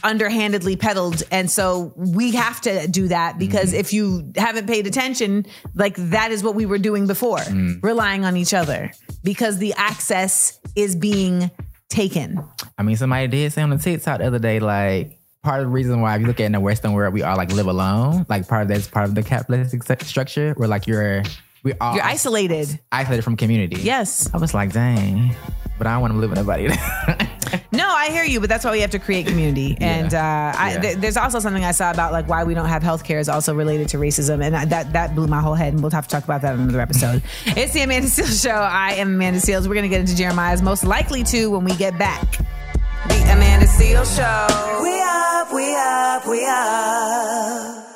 underhandedly 0.03 0.75
peddled, 0.75 1.23
and 1.31 1.49
so 1.49 1.93
we 1.95 2.31
have 2.31 2.61
to 2.61 2.87
do 2.87 3.07
that 3.07 3.37
because 3.37 3.69
mm-hmm. 3.69 3.79
if 3.79 3.93
you 3.93 4.31
haven't 4.35 4.67
paid 4.67 4.87
attention, 4.87 5.45
like 5.75 5.95
that 5.97 6.31
is 6.31 6.43
what 6.43 6.55
we 6.55 6.65
were 6.65 6.77
doing 6.77 7.07
before, 7.07 7.39
mm. 7.39 7.81
relying 7.83 8.25
on 8.25 8.37
each 8.37 8.53
other 8.53 8.91
because 9.23 9.57
the 9.57 9.73
access 9.75 10.59
is 10.75 10.95
being 10.95 11.51
taken. 11.89 12.43
I 12.77 12.83
mean, 12.83 12.95
somebody 12.95 13.27
did 13.27 13.53
say 13.53 13.61
on 13.61 13.69
the 13.69 13.77
TikTok 13.77 14.19
the 14.19 14.27
other 14.27 14.39
day, 14.39 14.59
like 14.59 15.19
part 15.43 15.59
of 15.59 15.65
the 15.65 15.71
reason 15.71 16.01
why 16.01 16.15
if 16.15 16.21
you 16.21 16.27
look 16.27 16.39
at 16.39 16.45
in 16.45 16.51
the 16.53 16.59
Western 16.59 16.93
world, 16.93 17.13
we 17.13 17.23
all 17.23 17.37
like 17.37 17.51
live 17.51 17.67
alone. 17.67 18.25
Like 18.29 18.47
part 18.47 18.63
of 18.63 18.67
that's 18.69 18.87
part 18.87 19.09
of 19.09 19.15
the 19.15 19.23
capitalistic 19.23 20.03
structure 20.03 20.53
where 20.57 20.67
like 20.67 20.87
you're 20.87 21.23
we 21.63 21.73
all 21.79 21.95
You're 21.95 22.03
isolated. 22.03 22.79
isolated 22.91 23.21
from 23.21 23.37
community. 23.37 23.81
Yes. 23.81 24.29
I 24.33 24.37
was 24.37 24.53
like, 24.53 24.73
dang, 24.73 25.35
but 25.77 25.85
I 25.85 25.93
don't 25.93 26.01
want 26.01 26.13
to 26.13 26.19
live 26.19 26.31
with 26.31 26.39
nobody. 26.39 26.69
No, 28.01 28.07
I 28.07 28.11
hear 28.11 28.23
you, 28.23 28.39
but 28.39 28.49
that's 28.49 28.65
why 28.65 28.71
we 28.71 28.79
have 28.81 28.91
to 28.91 28.99
create 28.99 29.27
community. 29.27 29.77
And 29.81 30.13
uh, 30.13 30.17
I, 30.55 30.73
Yeah. 30.73 30.81
th- 30.81 30.97
there's 30.97 31.17
also 31.17 31.39
something 31.39 31.63
I 31.63 31.71
saw 31.71 31.91
about 31.91 32.11
like 32.11 32.27
why 32.27 32.43
we 32.43 32.53
don't 32.53 32.67
have 32.69 32.81
healthcare 32.83 33.19
is 33.19 33.29
also 33.29 33.53
related 33.53 33.89
to 33.89 33.97
racism, 33.97 34.43
and 34.43 34.55
I, 34.55 34.65
that 34.65 34.93
that 34.93 35.13
blew 35.15 35.27
my 35.27 35.39
whole 35.41 35.53
head. 35.55 35.73
And 35.73 35.81
we'll 35.83 35.91
have 35.91 36.07
to 36.07 36.15
talk 36.15 36.23
about 36.23 36.41
that 36.41 36.55
in 36.55 36.61
another 36.61 36.81
episode. 36.81 37.21
it's 37.45 37.73
the 37.73 37.81
Amanda 37.81 38.07
Seales 38.07 38.41
Show. 38.43 38.49
I 38.51 38.93
am 38.93 39.15
Amanda 39.15 39.39
Seales. 39.39 39.67
We're 39.67 39.75
gonna 39.75 39.89
get 39.89 39.99
into 40.01 40.15
Jeremiah's 40.15 40.61
most 40.61 40.83
likely 40.83 41.23
to 41.25 41.47
when 41.51 41.63
we 41.63 41.75
get 41.75 41.97
back. 41.97 42.37
The 43.07 43.21
Amanda 43.33 43.65
Seales 43.67 44.15
Show. 44.15 44.81
We 44.83 45.01
up, 45.01 45.53
we 45.53 45.75
up, 45.75 46.27
we 46.27 46.45
up. 46.45 47.90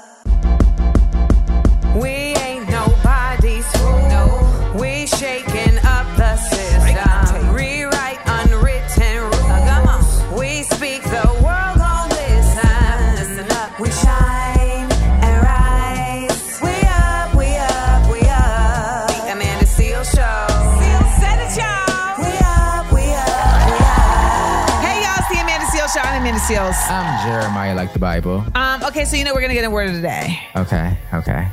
I'm 26.48 27.28
Jeremiah, 27.28 27.74
like 27.74 27.92
the 27.92 27.98
Bible. 27.98 28.46
Um, 28.54 28.84
okay, 28.84 29.04
so 29.06 29.16
you 29.16 29.24
know 29.24 29.34
we're 29.34 29.42
gonna 29.42 29.56
get 29.56 29.66
a 29.66 29.70
word 29.70 29.90
of 29.90 29.96
the 29.96 30.02
day. 30.02 30.40
Okay, 30.56 30.96
okay, 31.12 31.48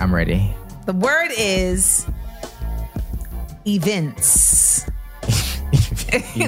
I'm 0.00 0.14
ready. 0.14 0.54
The 0.86 0.94
word 0.94 1.28
is 1.36 2.06
events. 3.66 4.86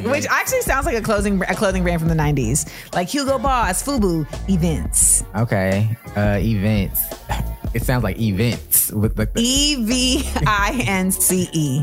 which 0.05 0.27
actually 0.31 0.63
sounds 0.63 0.87
like 0.87 0.97
a 0.97 1.03
clothing 1.03 1.43
a 1.43 1.55
clothing 1.55 1.83
brand 1.83 2.01
from 2.01 2.09
the 2.09 2.15
'90s, 2.15 2.73
like 2.95 3.07
Hugo 3.09 3.39
Boss, 3.39 3.83
Fubu, 3.83 4.27
Events. 4.49 5.23
Okay. 5.37 5.95
Uh, 6.17 6.39
events. 6.41 7.03
It 7.73 7.85
sounds 7.85 8.03
like 8.03 8.19
events 8.19 8.91
with 8.91 9.17
like 9.17 9.33
the, 9.33 9.41
E 9.45 9.85
V 9.85 10.29
I 10.45 10.83
N 10.89 11.13
C 11.13 11.49
E. 11.53 11.83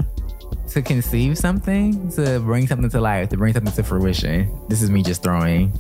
to 0.72 0.82
conceive 0.82 1.38
something, 1.38 2.12
to 2.12 2.42
bring 2.42 2.68
something 2.68 2.90
to 2.90 3.00
life, 3.00 3.30
to 3.30 3.38
bring 3.38 3.54
something 3.54 3.72
to 3.72 3.84
fruition. 3.84 4.52
This 4.68 4.82
is 4.82 4.90
me 4.92 5.02
just 5.02 5.24
throwing, 5.24 5.72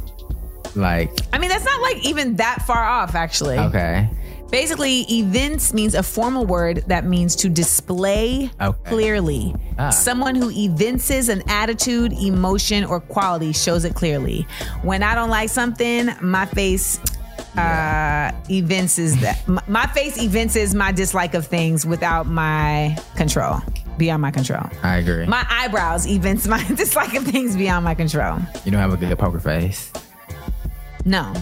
like, 0.75 1.11
I 1.33 1.37
mean, 1.39 1.49
that's 1.49 1.65
not 1.65 1.81
like 1.81 2.05
even 2.05 2.35
that 2.37 2.63
far 2.67 2.83
off, 2.83 3.15
actually. 3.15 3.57
okay, 3.59 4.09
Basically, 4.49 5.01
events 5.11 5.73
means 5.73 5.93
a 5.93 6.01
formal 6.01 6.45
word 6.45 6.83
that 6.87 7.03
means 7.05 7.35
to 7.37 7.49
display 7.49 8.49
Okay. 8.61 8.89
clearly. 8.89 9.53
Ah. 9.77 9.89
Someone 9.89 10.35
who 10.35 10.49
evinces 10.51 11.27
an 11.27 11.43
attitude, 11.49 12.13
emotion, 12.13 12.85
or 12.85 13.01
quality 13.01 13.51
shows 13.51 13.83
it 13.83 13.93
clearly. 13.93 14.47
When 14.83 15.03
I 15.03 15.15
don't 15.15 15.29
like 15.29 15.49
something, 15.49 16.09
my 16.21 16.45
face 16.45 16.97
uh 17.57 18.31
evinces 18.49 19.19
that 19.21 19.45
my, 19.47 19.61
my 19.67 19.85
face 19.87 20.17
evinces 20.21 20.75
my 20.75 20.91
dislike 20.91 21.33
of 21.33 21.45
things 21.47 21.85
without 21.87 22.27
my 22.27 22.95
control 23.15 23.57
beyond 23.97 24.21
my 24.21 24.29
control 24.29 24.61
I 24.83 24.97
agree. 24.97 25.25
my 25.25 25.43
eyebrows 25.49 26.05
evince 26.07 26.47
my 26.47 26.63
dislike 26.75 27.15
of 27.15 27.23
things 27.23 27.55
beyond 27.57 27.83
my 27.83 27.95
control 27.95 28.37
you 28.63 28.71
don't 28.71 28.79
have 28.79 28.93
a 28.93 28.97
good 28.97 29.17
poker 29.17 29.39
face. 29.39 29.91
No 31.07 31.33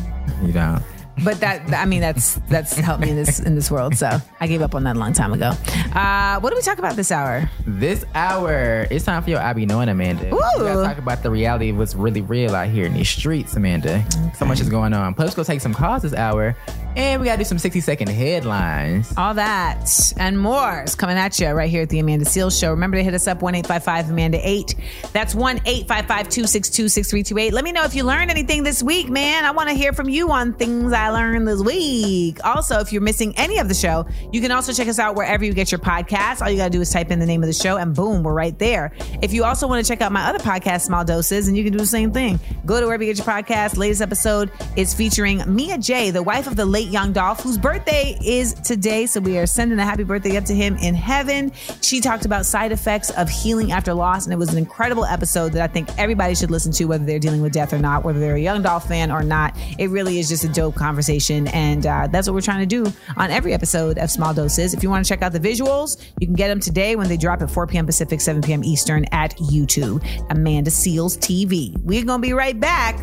You 0.43 0.53
don't. 0.53 0.81
but 1.23 1.39
that 1.39 1.73
I 1.73 1.85
mean 1.85 2.01
that's 2.01 2.35
that's 2.49 2.77
helped 2.77 3.01
me 3.01 3.09
in 3.09 3.15
this 3.15 3.39
in 3.39 3.55
this 3.55 3.71
world. 3.71 3.95
So 3.95 4.09
I 4.39 4.47
gave 4.47 4.61
up 4.61 4.75
on 4.75 4.83
that 4.83 4.95
a 4.95 4.99
long 4.99 5.13
time 5.13 5.31
ago. 5.33 5.51
Uh, 5.93 6.39
what 6.41 6.49
do 6.49 6.55
we 6.57 6.61
talk 6.61 6.77
about 6.77 6.95
this 6.97 7.09
hour? 7.11 7.49
This 7.65 8.03
hour, 8.13 8.85
it's 8.91 9.05
time 9.05 9.23
for 9.23 9.29
your 9.29 9.53
be 9.53 9.65
knowing, 9.65 9.87
Amanda. 9.89 10.25
We 10.25 10.37
gotta 10.39 10.83
talk 10.83 10.97
about 10.97 11.23
the 11.23 11.31
reality 11.31 11.69
of 11.69 11.77
what's 11.77 11.95
really 11.95 12.21
real 12.21 12.53
out 12.53 12.67
here 12.67 12.85
in 12.85 12.93
these 12.93 13.09
streets, 13.09 13.55
Amanda. 13.55 14.03
So 14.37 14.45
much 14.45 14.59
is 14.59 14.69
going 14.69 14.93
on. 14.93 15.13
Plus, 15.13 15.37
we'll 15.37 15.45
take 15.45 15.61
some 15.61 15.73
calls 15.73 16.01
this 16.03 16.13
hour, 16.13 16.53
and 16.95 17.21
we 17.21 17.25
gotta 17.25 17.37
do 17.37 17.43
some 17.43 17.59
60 17.59 17.81
second 17.81 18.07
headlines. 18.09 19.13
All 19.17 19.33
that 19.33 19.89
and 20.17 20.39
more 20.39 20.83
is 20.83 20.95
coming 20.95 21.17
at 21.17 21.39
you 21.39 21.49
right 21.49 21.69
here 21.69 21.83
at 21.83 21.89
the 21.89 21.99
Amanda 21.99 22.25
Seales 22.25 22.59
Show. 22.59 22.71
Remember 22.71 22.97
to 22.97 23.03
hit 23.03 23.13
us 23.13 23.27
up 23.27 23.41
one 23.41 23.55
eight 23.55 23.67
five 23.67 23.83
five 23.83 24.09
Amanda 24.09 24.39
eight. 24.41 24.75
That's 25.13 25.35
one 25.35 25.59
eight 25.65 25.87
five 25.87 26.05
five 26.05 26.29
two 26.29 26.47
six 26.47 26.69
two 26.69 26.89
six 26.89 27.09
three 27.09 27.23
two 27.23 27.37
eight. 27.37 27.53
Let 27.53 27.63
me 27.63 27.71
know 27.71 27.83
if 27.83 27.95
you 27.95 28.03
learned 28.03 28.31
anything 28.31 28.63
this 28.63 28.81
week, 28.81 29.09
man. 29.09 29.45
I 29.45 29.51
want 29.51 29.69
to 29.69 29.75
hear 29.75 29.93
from 29.93 30.09
you 30.09 30.31
on 30.31 30.53
things 30.53 30.93
I 30.93 31.09
learned 31.09 31.47
this 31.47 31.61
week. 31.61 32.43
Also, 32.45 32.79
if 32.79 32.91
you're 32.93 33.01
missing 33.01 33.33
any 33.37 33.57
of 33.59 33.67
the 33.67 33.73
show, 33.75 34.05
you 34.31 34.41
can 34.41 34.51
also 34.51 34.73
check 34.73 34.87
us 34.87 34.99
out 34.99 35.15
wherever 35.15 35.43
you 35.43 35.53
get 35.53 35.71
your 35.71 35.79
podcasts. 35.79 36.41
All 36.41 36.49
you 36.49 36.57
gotta 36.57 36.69
do 36.69 36.81
is 36.81 36.89
type 36.91 37.11
in 37.11 37.19
the 37.19 37.25
name 37.25 37.43
of 37.43 37.47
the 37.47 37.53
show, 37.53 37.77
and 37.77 37.93
boom, 37.95 38.23
we're 38.23 38.33
right 38.33 38.57
there. 38.59 38.93
If 39.21 39.33
you 39.33 39.43
also 39.43 39.67
want 39.67 39.85
to 39.85 39.91
check 39.91 40.01
out 40.01 40.11
my 40.11 40.23
other 40.29 40.39
podcast, 40.39 40.81
Small 40.81 41.03
Doses, 41.03 41.47
and 41.47 41.57
you 41.57 41.63
can 41.63 41.73
do 41.73 41.79
the 41.79 41.85
same 41.85 42.11
thing. 42.11 42.39
Go 42.65 42.79
to 42.79 42.85
wherever 42.85 43.03
you 43.03 43.13
get 43.13 43.25
your 43.25 43.33
podcast. 43.33 43.77
Latest 43.77 44.01
episode 44.01 44.51
is 44.75 44.93
featuring 44.93 45.41
Mia 45.47 45.77
Jaye, 45.77 46.11
the 46.13 46.23
wife 46.23 46.47
of 46.47 46.55
the 46.55 46.65
late 46.65 46.84
Young 46.87 47.13
Dolph, 47.13 47.41
whose 47.41 47.57
birthday 47.57 48.17
is 48.23 48.53
today. 48.53 49.05
So 49.05 49.19
we 49.19 49.37
are 49.37 49.45
sending 49.45 49.79
a 49.79 49.83
happy 49.83 50.03
birthday 50.03 50.37
up 50.37 50.45
to 50.45 50.55
him 50.55 50.77
in 50.77 50.95
heaven. 50.95 51.51
She 51.81 51.99
talked 51.99 52.25
about 52.25 52.45
side 52.45 52.71
effects 52.71 53.09
of 53.11 53.29
healing 53.29 53.71
after 53.71 53.93
loss, 53.93 54.25
and 54.25 54.33
it 54.33 54.37
was 54.37 54.51
an 54.51 54.57
incredible 54.57 55.05
episode 55.05 55.53
that 55.53 55.61
I 55.61 55.71
think 55.71 55.89
everybody 55.97 56.35
should 56.35 56.51
listen 56.51 56.71
to, 56.73 56.85
whether 56.85 57.05
they're 57.05 57.19
dealing 57.19 57.41
with 57.41 57.53
death 57.53 57.73
or 57.73 57.79
not, 57.79 58.03
whether 58.03 58.19
they're 58.19 58.35
a 58.35 58.39
Young 58.39 58.61
Dolph 58.61 58.87
fan 58.87 59.11
or 59.11 59.23
not. 59.23 59.55
It 59.77 59.89
really 59.89 60.19
is 60.19 60.29
just 60.29 60.43
a 60.43 60.49
dope 60.49 60.75
conversation, 60.75 61.47
and 61.49 61.85
uh, 61.85 62.07
that's 62.11 62.27
what 62.27 62.33
we're 62.33 62.41
trying 62.41 62.67
to 62.67 62.83
do 62.83 62.91
on 63.17 63.31
every 63.31 63.53
episode 63.53 63.97
of 63.97 64.09
Small 64.09 64.33
Doses. 64.33 64.73
If 64.73 64.83
you 64.83 64.89
want 64.89 65.05
to 65.05 65.09
check 65.09 65.21
out 65.21 65.31
the 65.31 65.39
visuals, 65.39 66.01
you 66.19 66.27
can 66.27 66.35
get 66.35 66.47
them 66.47 66.59
today 66.59 66.95
when 66.95 67.07
they 67.07 67.17
drop 67.17 67.41
at 67.41 67.51
4 67.51 67.67
p.m. 67.67 67.85
Pacific, 67.85 68.21
7 68.21 68.41
p.m. 68.41 68.63
Eastern 68.63 69.05
at 69.11 69.35
YouTube. 69.37 70.03
Amanda 70.29 70.71
Seales 70.71 71.17
TV. 71.17 71.77
We're 71.83 72.05
gonna 72.05 72.21
be 72.21 72.33
right 72.33 72.59
back 72.59 72.99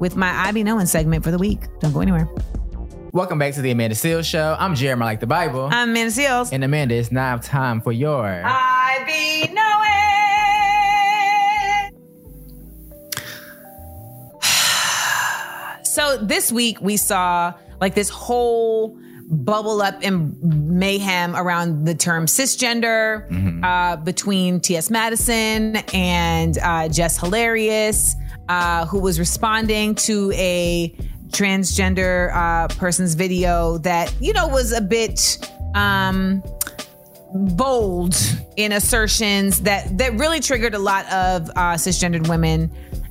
with 0.00 0.16
my 0.16 0.30
I 0.30 0.52
Be 0.52 0.62
Knowing 0.62 0.86
segment 0.86 1.24
for 1.24 1.30
the 1.30 1.38
week. 1.38 1.60
Don't 1.80 1.92
go 1.92 2.00
anywhere. 2.00 2.28
Welcome 3.12 3.38
back 3.38 3.54
to 3.54 3.62
the 3.62 3.70
Amanda 3.70 3.94
Seales 3.94 4.26
Show. 4.26 4.54
I'm 4.58 4.74
Jeremy, 4.74 5.04
like 5.04 5.20
the 5.20 5.26
Bible. 5.26 5.68
I'm 5.72 5.90
Amanda 5.90 6.10
Seales. 6.12 6.50
and 6.52 6.62
Amanda, 6.62 6.94
it's 6.94 7.10
now 7.10 7.38
time 7.38 7.80
for 7.80 7.90
your. 7.92 8.42
I 8.44 9.02
Be 9.06 9.50
Knowing. 9.52 9.64
so 15.84 16.18
this 16.18 16.52
week 16.52 16.80
we 16.80 16.96
saw 16.96 17.54
like 17.80 17.94
this 17.94 18.08
whole 18.10 18.98
bubble 19.30 19.80
up 19.82 20.02
in 20.02 20.36
mayhem 20.42 21.34
around 21.36 21.84
the 21.86 21.94
term 21.94 22.26
cisgender 22.26 23.24
uh, 23.64 23.96
between 23.96 24.60
T.S. 24.60 24.90
Madison 24.90 25.76
and 25.94 26.58
uh, 26.58 26.88
Jess 26.88 27.18
Hilarious, 27.18 28.14
uh, 28.48 28.86
who 28.86 28.98
was 29.00 29.18
responding 29.18 29.94
to 29.96 30.32
a 30.32 30.94
transgender 31.28 32.34
uh, 32.34 32.68
person's 32.76 33.14
video 33.14 33.78
that, 33.78 34.14
you 34.20 34.32
know, 34.32 34.48
was 34.48 34.72
a 34.72 34.80
bit. 34.80 35.38
Um, 35.74 36.42
bold 37.30 38.16
in 38.56 38.72
assertions 38.72 39.60
that 39.60 39.98
that 39.98 40.14
really 40.14 40.40
triggered 40.40 40.74
a 40.74 40.78
lot 40.78 41.04
of 41.12 41.50
uh, 41.50 41.74
cisgendered 41.74 42.26
women, 42.26 42.70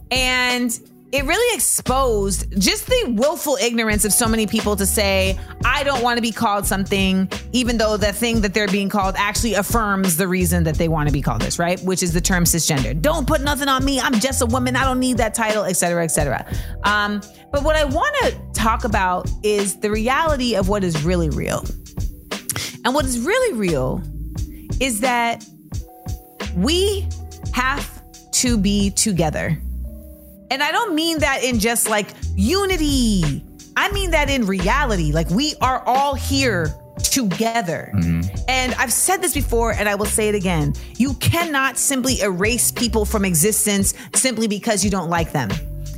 and 0.09 0.79
it 1.17 1.25
really 1.25 1.55
exposed 1.55 2.45
just 2.61 2.85
the 2.85 3.15
willful 3.17 3.57
ignorance 3.59 4.05
of 4.05 4.13
so 4.13 4.27
many 4.27 4.45
people 4.45 4.75
to 4.75 4.85
say, 4.85 5.35
"I 5.65 5.83
don't 5.83 6.03
want 6.03 6.17
to 6.17 6.21
be 6.21 6.31
called 6.31 6.67
something," 6.67 7.27
even 7.53 7.79
though 7.79 7.97
the 7.97 8.13
thing 8.13 8.41
that 8.41 8.53
they're 8.53 8.67
being 8.67 8.87
called 8.87 9.15
actually 9.17 9.55
affirms 9.55 10.15
the 10.15 10.27
reason 10.27 10.63
that 10.65 10.75
they 10.75 10.87
want 10.87 11.09
to 11.09 11.13
be 11.13 11.23
called 11.23 11.41
this, 11.41 11.57
right? 11.57 11.81
Which 11.81 12.03
is 12.03 12.13
the 12.13 12.21
term 12.21 12.43
cisgender. 12.43 13.01
Don't 13.01 13.25
put 13.25 13.41
nothing 13.41 13.67
on 13.67 13.83
me. 13.83 13.99
I'm 13.99 14.19
just 14.19 14.43
a 14.43 14.45
woman. 14.45 14.75
I 14.75 14.83
don't 14.83 14.99
need 14.99 15.17
that 15.17 15.33
title, 15.33 15.63
et 15.63 15.73
cetera, 15.73 16.03
et 16.03 16.11
cetera. 16.11 16.45
Um, 16.83 17.21
but 17.51 17.63
what 17.63 17.75
I 17.75 17.85
want 17.85 18.15
to 18.17 18.37
talk 18.53 18.83
about 18.83 19.27
is 19.41 19.77
the 19.77 19.89
reality 19.89 20.53
of 20.53 20.69
what 20.69 20.83
is 20.83 21.03
really 21.03 21.31
real. 21.31 21.65
And 22.85 22.93
what 22.93 23.05
is 23.05 23.17
really 23.19 23.57
real 23.57 24.03
is 24.79 24.99
that 24.99 25.43
we 26.55 27.07
have 27.53 27.89
to 28.33 28.55
be 28.55 28.91
together. 28.91 29.59
And 30.49 30.63
I 30.63 30.71
don't 30.71 30.95
mean 30.95 31.19
that 31.19 31.43
in 31.43 31.59
just 31.59 31.89
like 31.89 32.07
unity. 32.35 33.43
I 33.75 33.91
mean 33.91 34.11
that 34.11 34.29
in 34.29 34.45
reality. 34.45 35.11
Like 35.11 35.29
we 35.29 35.55
are 35.61 35.83
all 35.85 36.15
here 36.15 36.73
together. 37.11 37.91
Mm-hmm. 37.95 38.45
And 38.47 38.73
I've 38.75 38.93
said 38.93 39.17
this 39.17 39.33
before 39.33 39.73
and 39.73 39.87
I 39.87 39.95
will 39.95 40.05
say 40.05 40.29
it 40.29 40.35
again. 40.35 40.73
You 40.97 41.13
cannot 41.15 41.77
simply 41.77 42.21
erase 42.21 42.71
people 42.71 43.05
from 43.05 43.25
existence 43.25 43.93
simply 44.15 44.47
because 44.47 44.83
you 44.83 44.89
don't 44.89 45.09
like 45.09 45.31
them 45.31 45.49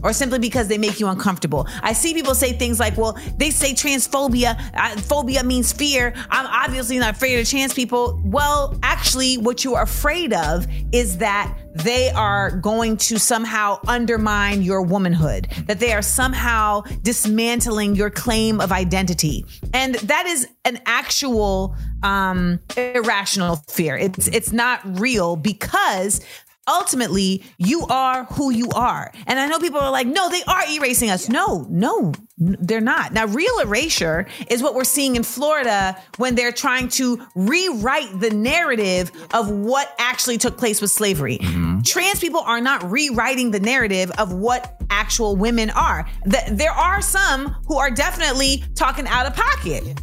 or 0.03 0.13
simply 0.13 0.39
because 0.39 0.67
they 0.67 0.77
make 0.77 0.99
you 0.99 1.07
uncomfortable. 1.07 1.67
I 1.81 1.93
see 1.93 2.13
people 2.13 2.35
say 2.35 2.53
things 2.53 2.79
like, 2.79 2.97
well, 2.97 3.17
they 3.37 3.49
say 3.51 3.73
transphobia, 3.73 4.59
uh, 4.73 4.95
phobia 5.01 5.43
means 5.43 5.71
fear. 5.73 6.13
I'm 6.29 6.47
obviously 6.47 6.99
not 6.99 7.15
afraid 7.15 7.39
of 7.39 7.47
trans 7.47 7.73
people. 7.73 8.21
Well, 8.23 8.77
actually, 8.83 9.37
what 9.37 9.63
you're 9.63 9.81
afraid 9.81 10.33
of 10.33 10.67
is 10.91 11.17
that 11.17 11.55
they 11.75 12.09
are 12.11 12.51
going 12.51 12.97
to 12.97 13.19
somehow 13.19 13.79
undermine 13.87 14.61
your 14.61 14.81
womanhood, 14.81 15.47
that 15.67 15.79
they 15.79 15.93
are 15.93 16.01
somehow 16.01 16.81
dismantling 17.03 17.95
your 17.95 18.09
claim 18.09 18.59
of 18.59 18.71
identity. 18.71 19.45
And 19.73 19.95
that 19.95 20.25
is 20.25 20.47
an 20.65 20.79
actual 20.85 21.75
um, 22.03 22.59
irrational 22.75 23.57
fear. 23.67 23.95
It's, 23.97 24.27
it's 24.27 24.51
not 24.51 24.81
real 24.99 25.35
because 25.35 26.21
ultimately 26.69 27.43
you 27.57 27.85
are 27.87 28.25
who 28.25 28.51
you 28.51 28.69
are. 28.75 29.11
And 29.27 29.39
I 29.39 29.47
know 29.47 29.59
people 29.59 29.79
are 29.79 29.91
like, 29.91 30.07
no, 30.07 30.29
they 30.29 30.43
are 30.43 30.63
erasing 30.69 31.09
us. 31.09 31.27
No, 31.27 31.65
no, 31.69 32.13
they're 32.37 32.79
not. 32.79 33.11
Now, 33.11 33.25
real 33.25 33.59
erasure 33.59 34.27
is 34.49 34.61
what 34.61 34.75
we're 34.75 34.83
seeing 34.83 35.15
in 35.15 35.23
Florida 35.23 35.97
when 36.17 36.35
they're 36.35 36.51
trying 36.51 36.87
to 36.89 37.21
rewrite 37.35 38.19
the 38.19 38.29
narrative 38.29 39.11
of 39.33 39.49
what 39.49 39.93
actually 39.97 40.37
took 40.37 40.57
place 40.57 40.79
with 40.79 40.91
slavery. 40.91 41.39
Mm-hmm. 41.39 41.81
Trans 41.81 42.19
people 42.19 42.41
are 42.41 42.61
not 42.61 42.89
rewriting 42.89 43.51
the 43.51 43.59
narrative 43.59 44.11
of 44.17 44.31
what 44.31 44.81
actual 44.89 45.35
women 45.35 45.69
are. 45.71 46.07
Th- 46.29 46.45
there 46.51 46.71
are 46.71 47.01
some 47.01 47.55
who 47.67 47.77
are 47.77 47.91
definitely 47.91 48.63
talking 48.75 49.07
out 49.07 49.25
of 49.25 49.35
pocket. 49.35 50.01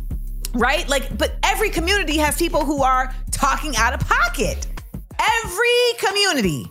Right? 0.54 0.88
Like, 0.88 1.18
but 1.18 1.36
every 1.42 1.68
community 1.68 2.16
has 2.16 2.38
people 2.38 2.64
who 2.64 2.82
are 2.82 3.14
talking 3.30 3.76
out 3.76 3.92
of 3.92 4.00
pocket 4.08 4.66
every 5.18 5.68
community, 5.98 6.70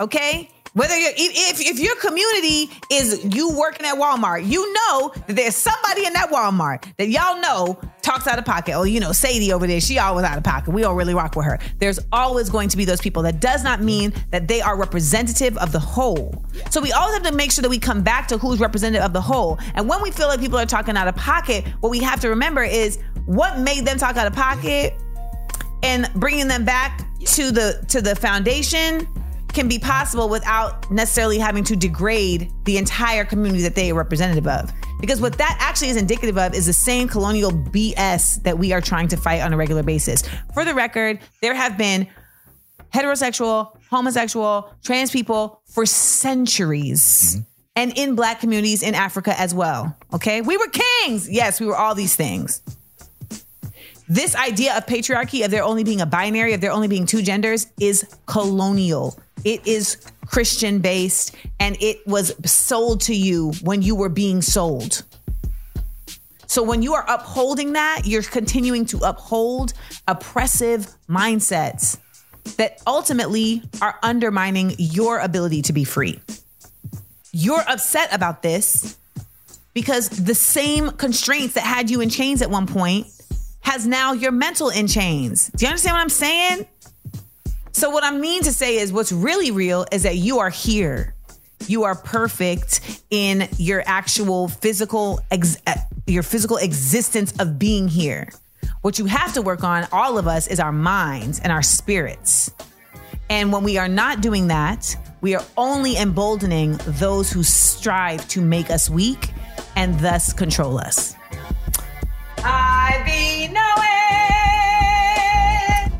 okay? 0.00 0.50
Whether 0.74 0.96
you're, 0.96 1.10
if, 1.16 1.60
if 1.60 1.80
your 1.80 1.96
community 1.96 2.70
is 2.88 3.24
you 3.34 3.50
working 3.56 3.84
at 3.84 3.96
Walmart, 3.96 4.46
you 4.46 4.72
know 4.72 5.12
that 5.26 5.34
there's 5.34 5.56
somebody 5.56 6.06
in 6.06 6.12
that 6.12 6.30
Walmart 6.30 6.84
that 6.98 7.08
y'all 7.08 7.40
know 7.40 7.80
talks 8.02 8.28
out 8.28 8.38
of 8.38 8.44
pocket. 8.44 8.74
Oh, 8.74 8.84
you 8.84 9.00
know, 9.00 9.10
Sadie 9.10 9.52
over 9.52 9.66
there, 9.66 9.80
she 9.80 9.98
always 9.98 10.24
out 10.24 10.38
of 10.38 10.44
pocket. 10.44 10.72
We 10.72 10.82
don't 10.82 10.96
really 10.96 11.14
rock 11.14 11.34
with 11.34 11.46
her. 11.46 11.58
There's 11.78 11.98
always 12.12 12.48
going 12.48 12.68
to 12.68 12.76
be 12.76 12.84
those 12.84 13.00
people. 13.00 13.22
That 13.24 13.40
does 13.40 13.64
not 13.64 13.80
mean 13.80 14.12
that 14.30 14.46
they 14.46 14.60
are 14.60 14.78
representative 14.78 15.56
of 15.58 15.72
the 15.72 15.80
whole. 15.80 16.44
So 16.70 16.80
we 16.80 16.92
always 16.92 17.14
have 17.14 17.24
to 17.24 17.34
make 17.34 17.50
sure 17.50 17.62
that 17.62 17.70
we 17.70 17.80
come 17.80 18.02
back 18.02 18.28
to 18.28 18.38
who's 18.38 18.60
representative 18.60 19.04
of 19.04 19.12
the 19.12 19.20
whole. 19.20 19.58
And 19.74 19.88
when 19.88 20.00
we 20.00 20.12
feel 20.12 20.28
like 20.28 20.38
people 20.38 20.58
are 20.58 20.66
talking 20.66 20.96
out 20.96 21.08
of 21.08 21.16
pocket, 21.16 21.66
what 21.80 21.88
we 21.88 21.98
have 22.00 22.20
to 22.20 22.28
remember 22.28 22.62
is 22.62 22.98
what 23.26 23.58
made 23.58 23.84
them 23.84 23.98
talk 23.98 24.16
out 24.16 24.26
of 24.26 24.32
pocket 24.32 24.94
and 25.82 26.10
bringing 26.14 26.48
them 26.48 26.64
back 26.64 27.04
to 27.24 27.50
the 27.50 27.84
to 27.88 28.00
the 28.00 28.14
foundation 28.14 29.06
can 29.52 29.68
be 29.68 29.78
possible 29.78 30.28
without 30.28 30.90
necessarily 30.90 31.38
having 31.38 31.64
to 31.64 31.74
degrade 31.74 32.52
the 32.64 32.76
entire 32.76 33.24
community 33.24 33.62
that 33.62 33.74
they 33.74 33.90
are 33.90 33.94
representative 33.94 34.46
of. 34.46 34.70
Because 35.00 35.20
what 35.20 35.38
that 35.38 35.56
actually 35.60 35.88
is 35.88 35.96
indicative 35.96 36.36
of 36.36 36.54
is 36.54 36.66
the 36.66 36.72
same 36.72 37.08
colonial 37.08 37.50
BS 37.50 38.42
that 38.42 38.58
we 38.58 38.72
are 38.72 38.80
trying 38.80 39.08
to 39.08 39.16
fight 39.16 39.40
on 39.40 39.52
a 39.52 39.56
regular 39.56 39.82
basis. 39.82 40.22
For 40.54 40.64
the 40.64 40.74
record, 40.74 41.20
there 41.40 41.54
have 41.54 41.78
been 41.78 42.06
heterosexual, 42.92 43.76
homosexual, 43.90 44.72
trans 44.82 45.10
people 45.10 45.62
for 45.66 45.86
centuries. 45.86 47.36
Mm-hmm. 47.36 47.42
And 47.76 47.96
in 47.96 48.16
black 48.16 48.40
communities 48.40 48.82
in 48.82 48.96
Africa 48.96 49.38
as 49.38 49.54
well. 49.54 49.96
Okay. 50.12 50.40
We 50.40 50.56
were 50.56 50.66
kings. 50.66 51.30
Yes, 51.30 51.60
we 51.60 51.66
were 51.66 51.76
all 51.76 51.94
these 51.94 52.16
things. 52.16 52.60
This 54.08 54.34
idea 54.34 54.76
of 54.76 54.86
patriarchy, 54.86 55.44
of 55.44 55.50
there 55.50 55.62
only 55.62 55.84
being 55.84 56.00
a 56.00 56.06
binary, 56.06 56.54
of 56.54 56.60
there 56.60 56.72
only 56.72 56.88
being 56.88 57.04
two 57.04 57.20
genders, 57.20 57.66
is 57.78 58.06
colonial. 58.26 59.18
It 59.44 59.66
is 59.66 59.98
Christian 60.26 60.80
based 60.80 61.34
and 61.60 61.76
it 61.80 62.06
was 62.06 62.34
sold 62.44 63.02
to 63.02 63.14
you 63.14 63.52
when 63.62 63.82
you 63.82 63.94
were 63.94 64.08
being 64.08 64.40
sold. 64.40 65.02
So 66.46 66.62
when 66.62 66.80
you 66.80 66.94
are 66.94 67.04
upholding 67.08 67.74
that, 67.74 68.02
you're 68.06 68.22
continuing 68.22 68.86
to 68.86 68.98
uphold 68.98 69.74
oppressive 70.06 70.88
mindsets 71.08 71.98
that 72.56 72.80
ultimately 72.86 73.62
are 73.82 73.98
undermining 74.02 74.74
your 74.78 75.18
ability 75.18 75.60
to 75.62 75.74
be 75.74 75.84
free. 75.84 76.18
You're 77.32 77.64
upset 77.68 78.14
about 78.14 78.42
this 78.42 78.96
because 79.74 80.08
the 80.08 80.34
same 80.34 80.90
constraints 80.92 81.54
that 81.54 81.64
had 81.64 81.90
you 81.90 82.00
in 82.00 82.08
chains 82.08 82.40
at 82.40 82.50
one 82.50 82.66
point 82.66 83.06
has 83.60 83.86
now 83.86 84.12
your 84.12 84.32
mental 84.32 84.70
in 84.70 84.86
chains. 84.86 85.48
Do 85.48 85.64
you 85.64 85.68
understand 85.68 85.94
what 85.94 86.00
I'm 86.00 86.08
saying? 86.08 86.66
So, 87.72 87.90
what 87.90 88.04
I 88.04 88.10
mean 88.10 88.42
to 88.42 88.52
say 88.52 88.78
is 88.78 88.92
what's 88.92 89.12
really 89.12 89.50
real 89.50 89.86
is 89.92 90.02
that 90.02 90.16
you 90.16 90.38
are 90.40 90.50
here. 90.50 91.14
You 91.66 91.84
are 91.84 91.94
perfect 91.94 93.02
in 93.10 93.48
your 93.58 93.82
actual 93.86 94.48
physical 94.48 95.20
ex- 95.30 95.58
uh, 95.66 95.74
your 96.06 96.22
physical 96.22 96.56
existence 96.56 97.32
of 97.38 97.58
being 97.58 97.88
here. 97.88 98.30
What 98.82 98.98
you 98.98 99.06
have 99.06 99.32
to 99.34 99.42
work 99.42 99.64
on, 99.64 99.86
all 99.92 100.18
of 100.18 100.26
us, 100.26 100.46
is 100.46 100.60
our 100.60 100.72
minds 100.72 101.40
and 101.40 101.52
our 101.52 101.62
spirits. 101.62 102.50
And 103.30 103.52
when 103.52 103.62
we 103.62 103.76
are 103.76 103.88
not 103.88 104.22
doing 104.22 104.48
that, 104.48 104.96
we 105.20 105.34
are 105.34 105.44
only 105.56 105.96
emboldening 105.96 106.78
those 106.86 107.30
who 107.30 107.42
strive 107.42 108.26
to 108.28 108.40
make 108.40 108.70
us 108.70 108.88
weak 108.88 109.32
and 109.76 109.98
thus 110.00 110.32
control 110.32 110.78
us. 110.78 111.14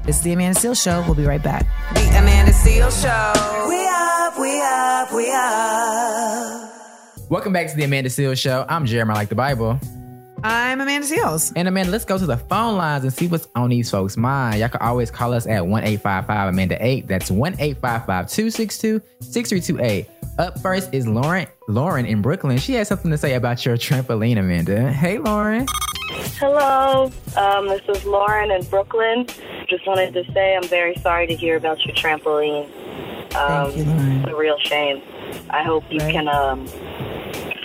It's 0.08 0.20
the 0.20 0.32
Amanda 0.32 0.58
Seales 0.58 0.82
Show. 0.82 1.02
We'll 1.02 1.14
be 1.14 1.26
right 1.26 1.42
back. 1.42 1.66
The 1.92 2.00
Amanda 2.18 2.50
Seales 2.50 3.02
Show. 3.02 3.68
We 3.68 3.86
up, 3.86 4.38
we 4.38 4.58
up, 4.58 5.12
we 5.12 5.30
up. 5.30 7.28
Welcome 7.28 7.52
back 7.52 7.68
to 7.68 7.76
the 7.76 7.84
Amanda 7.84 8.08
Seales 8.08 8.38
Show. 8.38 8.64
I'm 8.70 8.86
Jeremiah 8.86 9.16
Like 9.18 9.28
the 9.28 9.34
Bible. 9.34 9.78
I'm 10.42 10.80
Amanda 10.80 11.06
Seales. 11.06 11.52
And 11.56 11.68
Amanda, 11.68 11.92
let's 11.92 12.06
go 12.06 12.16
to 12.16 12.24
the 12.24 12.38
phone 12.38 12.78
lines 12.78 13.04
and 13.04 13.12
see 13.12 13.26
what's 13.26 13.48
on 13.54 13.68
these 13.68 13.90
folks' 13.90 14.16
mind. 14.16 14.60
Y'all 14.60 14.70
can 14.70 14.80
always 14.80 15.10
call 15.10 15.34
us 15.34 15.46
at 15.46 15.66
1 15.66 15.84
855 15.84 16.48
Amanda 16.48 16.78
8. 16.82 17.06
That's 17.06 17.30
1 17.30 17.56
855 17.58 18.30
262 18.30 19.02
6328. 19.20 20.08
Up 20.38 20.58
first 20.60 20.94
is 20.94 21.06
Lauren. 21.06 21.48
Lauren 21.68 22.06
in 22.06 22.22
Brooklyn. 22.22 22.56
She 22.56 22.72
has 22.74 22.88
something 22.88 23.10
to 23.10 23.18
say 23.18 23.34
about 23.34 23.64
your 23.64 23.76
trampoline, 23.76 24.38
Amanda. 24.38 24.90
Hey, 24.90 25.18
Lauren. 25.18 25.66
Hello, 26.38 27.12
um, 27.36 27.68
this 27.68 27.82
is 27.88 28.04
Lauren 28.06 28.50
in 28.50 28.64
Brooklyn. 28.64 29.26
Just 29.68 29.86
wanted 29.86 30.14
to 30.14 30.24
say 30.32 30.56
I'm 30.56 30.66
very 30.66 30.94
sorry 30.96 31.26
to 31.26 31.36
hear 31.36 31.56
about 31.56 31.84
your 31.84 31.94
trampoline. 31.94 32.64
Um, 33.36 33.70
it's 33.74 34.30
a 34.30 34.34
real 34.34 34.58
shame. 34.60 35.02
I 35.50 35.62
hope 35.62 35.84
you 35.90 36.00
can 36.00 36.26
um, 36.26 36.66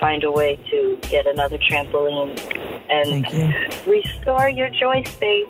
find 0.01 0.25
a 0.25 0.31
way 0.31 0.59
to 0.69 0.99
get 1.03 1.25
another 1.25 1.57
trampoline 1.57 2.37
and 2.89 3.87
restore 3.87 4.49
your 4.49 4.69
joy 4.69 5.03
space. 5.03 5.47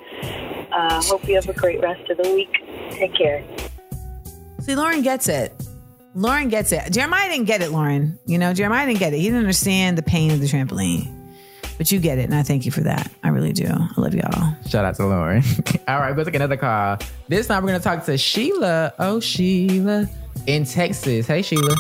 Uh, 0.72 1.02
hope 1.04 1.28
you 1.28 1.36
have 1.36 1.50
a 1.50 1.54
great 1.54 1.82
rest 1.82 2.08
of 2.12 2.18
the 2.18 2.32
week. 2.32 2.54
Take 2.92 3.16
care. 3.16 3.44
See, 4.60 4.76
Lauren 4.76 5.02
gets 5.02 5.28
it. 5.28 5.52
Lauren 6.16 6.50
gets 6.50 6.72
it. 6.72 6.92
Jeremiah 6.92 7.30
didn't 7.30 7.46
get 7.46 7.62
it, 7.62 7.72
Lauren. 7.72 8.20
You 8.26 8.38
know, 8.38 8.54
Jeremiah 8.54 8.86
didn't 8.86 9.00
get 9.00 9.14
it. 9.14 9.18
He 9.18 9.24
didn't 9.24 9.40
understand 9.40 9.98
the 9.98 10.04
pain 10.04 10.32
of 10.32 10.40
the 10.40 10.48
trampoline. 10.48 11.12
But 11.78 11.92
you 11.92 12.00
get 12.00 12.20
it, 12.20 12.26
and 12.26 12.36
I 12.36 12.44
thank 12.44 12.66
you 12.66 12.72
for 12.72 12.82
that. 12.82 13.12
I 13.24 13.30
really 13.30 13.52
do. 13.52 13.66
I 13.68 13.90
love 13.98 14.14
y'all. 14.14 14.56
Shout 14.68 14.86
out 14.86 14.96
to 14.96 15.06
Lauren. 15.08 15.44
All 15.88 16.00
right, 16.00 16.16
we'll 16.16 16.26
take 16.26 16.36
another 16.36 16.58
call. 16.58 17.00
This 17.28 17.48
time 17.48 17.64
we're 17.64 17.70
going 17.70 17.82
to 17.82 17.84
talk 17.84 18.06
to 18.06 18.18
Sheila. 18.18 18.94
Oh, 19.00 19.20
Sheila 19.20 20.08
in 20.46 20.66
Texas. 20.66 21.26
Hey, 21.26 21.42
Sheila. 21.42 21.76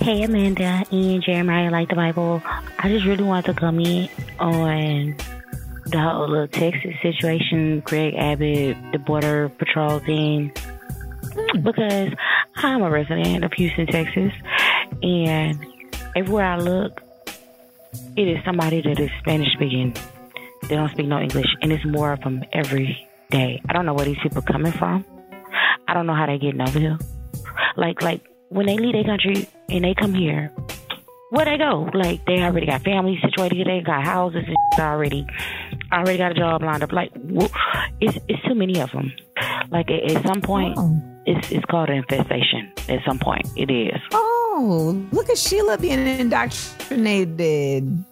Hey 0.00 0.22
Amanda 0.22 0.84
and 0.92 1.22
Jeremiah 1.22 1.70
like 1.72 1.88
the 1.88 1.96
Bible. 1.96 2.40
I 2.78 2.88
just 2.88 3.04
really 3.04 3.24
wanted 3.24 3.52
to 3.52 3.60
come 3.60 3.80
in 3.80 4.08
on 4.38 5.16
the 5.86 5.98
whole 6.00 6.28
little 6.28 6.46
Texas 6.46 6.94
situation, 7.02 7.80
Greg 7.80 8.14
Abbott, 8.14 8.76
the 8.92 8.98
border 9.00 9.48
patrol 9.48 9.98
thing. 9.98 10.52
Because 11.62 12.12
I'm 12.60 12.82
a 12.82 12.90
resident 12.90 13.44
of 13.44 13.52
Houston, 13.52 13.86
Texas, 13.86 14.32
and 15.02 15.64
everywhere 16.16 16.44
I 16.44 16.56
look, 16.56 17.00
it 18.16 18.26
is 18.26 18.44
somebody 18.44 18.80
that 18.82 18.98
is 18.98 19.10
Spanish 19.20 19.52
speaking. 19.52 19.94
They 20.62 20.74
don't 20.74 20.90
speak 20.90 21.06
no 21.06 21.20
English, 21.20 21.46
and 21.62 21.72
it's 21.72 21.84
more 21.84 22.12
of 22.12 22.20
them 22.20 22.42
every 22.52 23.06
day. 23.30 23.62
I 23.68 23.72
don't 23.72 23.86
know 23.86 23.94
where 23.94 24.06
these 24.06 24.18
people 24.22 24.42
coming 24.42 24.72
from. 24.72 25.04
I 25.86 25.94
don't 25.94 26.06
know 26.06 26.14
how 26.14 26.26
they 26.26 26.38
getting 26.38 26.60
over 26.60 26.78
here. 26.78 26.98
Like, 27.76 28.02
like 28.02 28.22
when 28.48 28.66
they 28.66 28.76
leave 28.76 28.92
their 28.92 29.04
country 29.04 29.48
and 29.68 29.84
they 29.84 29.94
come 29.94 30.14
here, 30.14 30.52
where 31.30 31.44
they 31.44 31.58
go? 31.58 31.88
Like 31.94 32.24
they 32.26 32.42
already 32.42 32.66
got 32.66 32.82
families 32.82 33.20
situated 33.22 33.66
they 33.66 33.82
got 33.82 34.04
houses 34.04 34.44
and 34.46 34.56
shit 34.74 34.80
already, 34.80 35.26
already 35.92 36.18
got 36.18 36.32
a 36.32 36.34
job 36.34 36.62
lined 36.62 36.82
up. 36.82 36.92
Like 36.92 37.12
it's 38.00 38.18
it's 38.28 38.42
too 38.48 38.54
many 38.54 38.80
of 38.80 38.90
them. 38.92 39.12
Like 39.70 39.90
at, 39.90 40.10
at 40.10 40.26
some 40.26 40.40
point, 40.40 40.74
oh. 40.78 41.17
It's 41.36 41.50
it's 41.52 41.64
called 41.66 41.88
an 41.90 41.96
infestation. 41.98 42.72
At 42.88 43.00
some 43.06 43.18
point, 43.18 43.46
it 43.56 43.70
is. 43.70 44.00
Oh, 44.12 45.06
look 45.12 45.28
at 45.28 45.38
Sheila 45.38 45.78
being 45.78 46.06
indoctrinated. 46.06 48.04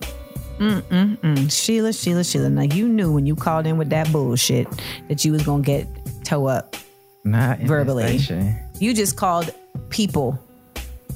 Mm-mm-mm. 0.59 1.51
Sheila, 1.53 1.93
Sheila, 1.93 2.25
Sheila. 2.25 2.49
Now 2.49 2.63
you 2.63 2.89
knew 2.89 3.13
when 3.13 3.27
you 3.27 3.37
called 3.37 3.67
in 3.67 3.77
with 3.77 3.91
that 3.91 4.11
bullshit 4.11 4.67
that 5.09 5.25
you 5.25 5.33
was 5.33 5.43
gonna 5.43 5.63
get 5.63 5.87
toe 6.25 6.47
up 6.47 6.77
Not 7.25 7.59
verbally. 7.61 8.05
infestation. 8.05 8.59
You 8.81 8.95
just 8.95 9.17
called 9.17 9.53
people 9.91 10.39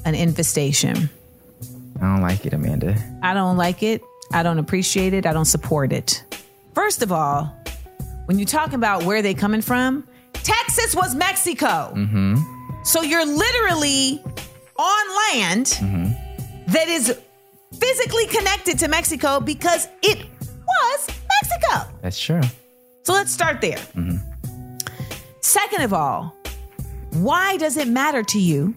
an 0.05 0.13
infestation. 0.15 1.09
I 1.97 2.01
don't 2.01 2.21
like 2.21 2.45
it, 2.45 2.53
Amanda. 2.53 2.95
I 3.23 3.33
don't 3.33 3.57
like 3.57 3.83
it. 3.83 4.01
I 4.33 4.43
don't 4.43 4.59
appreciate 4.59 5.13
it. 5.13 5.25
I 5.25 5.33
don't 5.33 5.45
support 5.45 5.91
it. 5.91 6.23
First 6.73 7.01
of 7.01 7.11
all, 7.11 7.45
when 8.25 8.39
you're 8.39 8.47
talking 8.47 8.75
about 8.75 9.03
where 9.03 9.21
they 9.21 9.33
coming 9.33 9.61
from, 9.61 10.07
Texas 10.43 10.95
was 10.95 11.15
Mexico. 11.15 11.93
Mm-hmm. 11.95 12.35
So 12.83 13.01
you're 13.01 13.25
literally 13.25 14.21
on 14.77 15.33
land 15.33 15.67
that 16.67 16.87
is 16.87 17.17
physically 17.79 18.27
connected 18.27 18.79
to 18.79 18.87
Mexico 18.87 19.39
because 19.39 19.87
it 20.01 20.25
was 20.45 21.07
Mexico. 21.41 21.91
That's 22.01 22.19
true. 22.19 22.41
So 23.03 23.13
let's 23.13 23.31
start 23.31 23.61
there. 23.61 23.77
Second 25.41 25.83
of 25.83 25.93
all, 25.93 26.35
why 27.13 27.57
does 27.57 27.77
it 27.77 27.87
matter 27.87 28.23
to 28.23 28.39
you? 28.39 28.73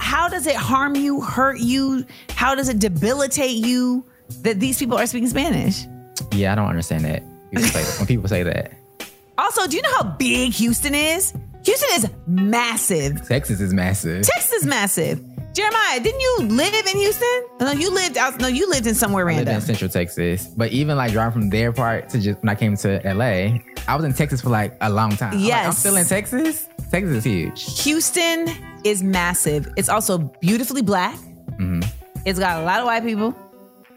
How 0.00 0.28
does 0.28 0.46
it 0.46 0.56
harm 0.56 0.96
you, 0.96 1.20
hurt 1.20 1.58
you? 1.60 2.04
How 2.30 2.54
does 2.54 2.68
it 2.68 2.78
debilitate 2.78 3.56
you 3.56 4.04
that 4.42 4.60
these 4.60 4.78
people 4.78 4.96
are 4.98 5.06
speaking 5.06 5.28
Spanish? 5.28 5.84
Yeah, 6.32 6.52
I 6.52 6.54
don't 6.56 6.66
understand 6.68 7.04
that. 7.04 7.22
People 7.50 7.64
say 7.68 7.82
that- 7.82 7.98
when 7.98 8.06
people 8.06 8.28
say 8.28 8.42
that. 8.42 8.72
Also, 9.38 9.68
do 9.68 9.76
you 9.76 9.82
know 9.82 9.94
how 9.94 10.02
big 10.02 10.52
Houston 10.54 10.94
is? 10.94 11.32
Houston 11.64 11.88
is 11.94 12.10
massive. 12.26 13.26
Texas 13.28 13.60
is 13.60 13.72
massive. 13.72 14.22
Texas 14.24 14.52
is 14.52 14.66
massive. 14.66 15.24
Jeremiah, 15.54 16.00
didn't 16.00 16.20
you 16.20 16.38
live 16.40 16.86
in 16.86 16.96
Houston? 16.96 17.44
No, 17.60 17.72
you 17.72 17.92
lived 17.92 18.16
out. 18.16 18.40
No, 18.40 18.48
you 18.48 18.68
lived 18.68 18.86
in 18.86 18.94
somewhere 18.94 19.24
I 19.28 19.32
live 19.32 19.46
random. 19.46 19.54
in 19.56 19.60
Central 19.60 19.90
Texas, 19.90 20.46
but 20.56 20.72
even 20.72 20.96
like 20.96 21.12
driving 21.12 21.32
from 21.32 21.50
their 21.50 21.72
part 21.72 22.08
to 22.10 22.20
just 22.20 22.40
when 22.40 22.48
I 22.48 22.54
came 22.54 22.76
to 22.78 23.00
LA, 23.04 23.58
I 23.86 23.96
was 23.96 24.04
in 24.04 24.12
Texas 24.12 24.40
for 24.40 24.50
like 24.50 24.76
a 24.80 24.90
long 24.90 25.16
time. 25.16 25.34
I'm 25.34 25.42
like, 25.42 25.66
I'm 25.66 25.72
still 25.72 25.96
in 25.96 26.06
Texas. 26.06 26.68
Texas 26.90 27.12
is 27.12 27.24
huge. 27.24 27.82
Houston 27.82 28.48
is 28.84 29.02
massive. 29.02 29.68
It's 29.76 29.88
also 29.88 30.18
beautifully 30.18 30.82
black. 30.82 31.16
Mm-hmm. 31.16 31.80
It's 32.24 32.38
got 32.38 32.60
a 32.62 32.64
lot 32.64 32.80
of 32.80 32.86
white 32.86 33.04
people. 33.04 33.34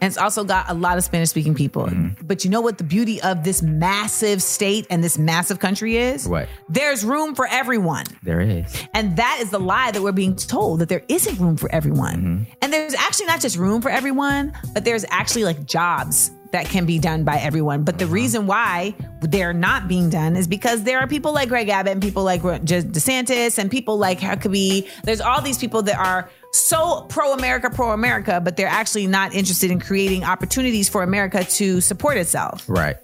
And 0.02 0.08
it's 0.08 0.18
also 0.18 0.42
got 0.42 0.68
a 0.68 0.74
lot 0.74 0.98
of 0.98 1.04
Spanish 1.04 1.30
speaking 1.30 1.54
people. 1.54 1.84
Mm-hmm. 1.84 2.26
But 2.26 2.44
you 2.44 2.50
know 2.50 2.60
what 2.60 2.76
the 2.76 2.82
beauty 2.84 3.22
of 3.22 3.44
this 3.44 3.62
massive 3.62 4.42
state 4.42 4.84
and 4.90 5.02
this 5.02 5.16
massive 5.16 5.60
country 5.60 5.96
is? 5.96 6.28
What? 6.28 6.48
There's 6.68 7.04
room 7.04 7.36
for 7.36 7.46
everyone. 7.46 8.06
There 8.24 8.40
is. 8.40 8.82
And 8.94 9.16
that 9.16 9.38
is 9.40 9.50
the 9.50 9.60
lie 9.60 9.92
that 9.92 10.02
we're 10.02 10.10
being 10.10 10.34
told 10.34 10.80
that 10.80 10.88
there 10.88 11.04
isn't 11.08 11.38
room 11.38 11.56
for 11.56 11.70
everyone. 11.72 12.16
Mm-hmm. 12.16 12.52
And 12.62 12.72
there's 12.72 12.94
actually 12.94 13.26
not 13.26 13.40
just 13.40 13.56
room 13.56 13.80
for 13.80 13.90
everyone, 13.90 14.52
but 14.74 14.84
there's 14.84 15.04
actually 15.08 15.44
like 15.44 15.66
jobs 15.66 16.32
that 16.50 16.66
can 16.66 16.84
be 16.84 16.98
done 16.98 17.22
by 17.22 17.36
everyone. 17.36 17.84
But 17.84 18.00
the 18.00 18.06
reason 18.08 18.48
why 18.48 18.96
they're 19.20 19.54
not 19.54 19.86
being 19.86 20.10
done 20.10 20.34
is 20.34 20.48
because 20.48 20.82
there 20.82 20.98
are 20.98 21.06
people 21.06 21.32
like 21.32 21.48
Greg 21.48 21.68
Abbott 21.68 21.92
and 21.92 22.02
people 22.02 22.24
like 22.24 22.42
DeSantis 22.42 23.56
and 23.56 23.70
people 23.70 23.98
like 23.98 24.18
Huckabee. 24.18 24.88
There's 25.04 25.20
all 25.20 25.40
these 25.40 25.58
people 25.58 25.82
that 25.82 25.96
are 25.96 26.28
so 26.52 27.02
pro 27.08 27.32
America, 27.32 27.70
pro 27.70 27.92
America, 27.92 28.40
but 28.42 28.56
they're 28.56 28.66
actually 28.68 29.06
not 29.06 29.34
interested 29.34 29.70
in 29.70 29.80
creating 29.80 30.24
opportunities 30.24 30.88
for 30.88 31.02
America 31.02 31.44
to 31.44 31.80
support 31.80 32.16
itself. 32.18 32.64
Right. 32.68 32.96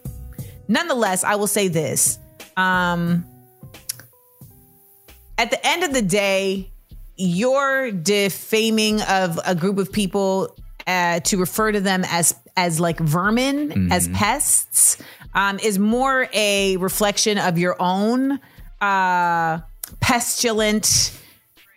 Nonetheless, 0.69 1.25
I 1.25 1.37
will 1.37 1.47
say 1.47 1.69
this. 1.69 2.19
Um, 2.57 3.25
at 5.39 5.51
the 5.51 5.67
end 5.67 5.85
of 5.85 5.93
the 5.95 6.03
day, 6.03 6.71
your 7.17 7.91
defaming 7.91 9.01
of 9.03 9.39
a 9.47 9.55
group 9.55 9.79
of 9.79 9.91
people 9.93 10.55
uh, 10.87 11.21
to 11.21 11.37
refer 11.39 11.73
to 11.73 11.81
them 11.81 12.05
as 12.07 12.35
as 12.57 12.81
like 12.81 12.99
vermin, 12.99 13.69
Mm-hmm. 13.69 13.93
as 13.93 14.09
pests, 14.09 14.99
um, 15.35 15.59
is 15.61 15.79
more 15.79 16.29
a 16.33 16.77
reflection 16.79 17.39
of 17.39 17.57
your 17.57 17.77
own 17.79 18.41
uh, 18.81 19.61
pestilent 20.01 21.17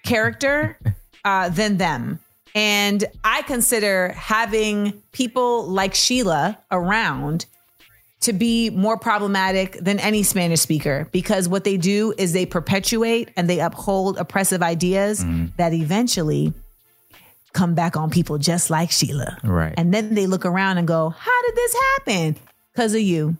character 0.03 0.79
uh, 1.25 1.49
than 1.49 1.77
them. 1.77 2.19
And 2.53 3.05
I 3.23 3.43
consider 3.43 4.09
having 4.09 5.01
people 5.11 5.67
like 5.67 5.95
Sheila 5.95 6.57
around 6.69 7.45
to 8.21 8.33
be 8.33 8.69
more 8.69 8.97
problematic 8.97 9.73
than 9.79 9.99
any 9.99 10.21
Spanish 10.23 10.59
speaker 10.59 11.07
because 11.11 11.49
what 11.49 11.63
they 11.63 11.77
do 11.77 12.13
is 12.17 12.33
they 12.33 12.45
perpetuate 12.45 13.29
and 13.35 13.49
they 13.49 13.59
uphold 13.59 14.17
oppressive 14.17 14.61
ideas 14.61 15.25
that 15.57 15.73
eventually 15.73 16.53
come 17.53 17.73
back 17.73 17.97
on 17.97 18.09
people 18.09 18.37
just 18.37 18.69
like 18.69 18.91
Sheila. 18.91 19.37
Right. 19.43 19.73
And 19.75 19.93
then 19.93 20.13
they 20.13 20.27
look 20.27 20.45
around 20.45 20.77
and 20.77 20.87
go, 20.87 21.09
How 21.09 21.41
did 21.47 21.55
this 21.55 21.73
happen? 21.73 22.35
Because 22.73 22.93
of 22.93 23.01
you. 23.01 23.35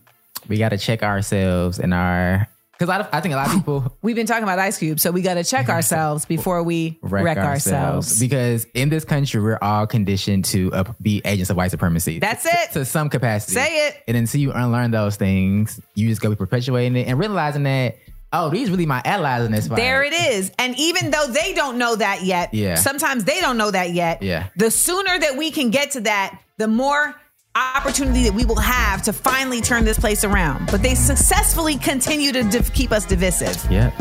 We 0.48 0.58
got 0.58 0.70
to 0.70 0.78
check 0.78 1.04
ourselves 1.04 1.80
and 1.80 1.94
our 1.94 2.48
because 2.82 3.08
I, 3.12 3.18
I 3.18 3.22
think 3.22 3.34
a 3.34 3.38
lot 3.38 3.48
of 3.48 3.54
people 3.54 3.96
We've 4.02 4.16
been 4.16 4.26
talking 4.26 4.44
about 4.44 4.58
Ice 4.58 4.80
Cube, 4.80 5.00
so 5.00 5.12
we 5.12 5.22
got 5.22 5.36
to 5.36 5.44
check 5.44 5.70
ourselves 5.78 6.26
before 6.26 6.64
we 6.64 6.98
wreck, 7.04 7.38
ourselves. 7.38 8.20
because 8.20 8.66
in 8.74 8.90
this 8.90 9.06
country 9.06 9.40
we're 9.40 9.60
all 9.62 9.86
conditioned 9.86 10.46
to 10.46 10.74
uh, 10.74 10.84
be 11.00 11.22
agents 11.24 11.52
of 11.52 11.58
white 11.58 11.70
supremacy. 11.70 12.18
That's 12.18 12.44
to, 12.44 12.50
it. 12.52 12.72
to 12.72 12.86
some 12.86 13.10
capacity. 13.10 13.54
Say 13.54 13.88
it. 13.88 13.98
And 14.08 14.18
until 14.18 14.42
you 14.42 14.52
unlearn 14.52 14.90
those 14.90 15.16
things, 15.16 15.80
you 15.94 16.10
just 16.10 16.22
go 16.22 16.32
be 16.32 16.36
perpetuating 16.36 16.96
it 16.98 17.08
and 17.08 17.20
realizing 17.20 17.64
that 17.64 17.98
oh, 18.34 18.50
these 18.50 18.72
really 18.72 18.86
my 18.86 19.02
allies 19.06 19.46
in 19.46 19.52
this 19.52 19.68
fight. 19.68 19.76
There 19.76 20.04
it 20.04 20.14
is. 20.14 20.52
And 20.58 20.74
even 20.80 21.12
though 21.12 21.28
they 21.28 21.54
don't 21.54 21.78
know 21.78 21.96
that 21.98 22.24
yet, 22.24 22.54
Yeah. 22.54 22.76
sometimes 22.76 23.26
they 23.26 23.42
don't 23.42 23.58
know 23.58 23.70
that 23.70 23.92
yet. 23.92 24.24
Yeah. 24.24 24.48
The 24.56 24.72
sooner 24.72 25.20
that 25.20 25.38
we 25.38 25.52
can 25.52 25.70
get 25.70 25.92
to 25.92 26.02
that, 26.02 26.40
the 26.58 26.68
more 26.68 27.14
opportunity 27.56 28.24
that 28.24 28.34
we 28.34 28.46
will 28.46 28.60
have 28.60 29.02
to 29.04 29.14
finally 29.14 29.62
turn 29.62 29.84
this 29.86 30.00
place 30.00 30.24
around. 30.24 30.68
But 30.72 30.82
they 30.82 30.96
successfully 30.96 31.78
continue 31.78 32.32
to 32.32 32.44
div- 32.44 32.74
keep 32.74 32.92
us 32.92 33.06
divisive. 33.06 33.70
Yep. 33.72 33.94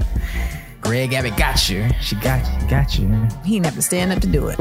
Greg 0.81 1.13
Abbott 1.13 1.37
got 1.37 1.69
you. 1.69 1.89
She 2.01 2.17
got 2.17 2.45
you. 2.63 2.69
Got 2.69 2.99
you. 2.99 3.09
He 3.45 3.55
didn't 3.55 3.67
have 3.67 3.75
to 3.75 3.83
stand 3.83 4.13
up 4.13 4.21
to 4.21 4.27
do 4.27 4.49
it. 4.49 4.59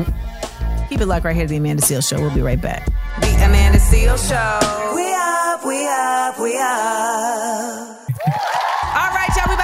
Keep 0.89 1.01
it 1.01 1.05
locked 1.05 1.23
right 1.25 1.35
here 1.35 1.45
to 1.45 1.49
the 1.49 1.57
Amanda 1.57 1.81
Seales 1.83 2.09
Show. 2.09 2.19
We'll 2.19 2.33
be 2.33 2.41
right 2.41 2.59
back. 2.59 2.85
The 3.21 3.27
Amanda 3.45 3.77
Seales 3.79 4.27
Show. 4.27 4.95
We 4.95 5.13
up, 5.13 5.65
we 5.65 5.87
up, 5.87 6.39
we 6.39 6.57
up. 6.57 7.98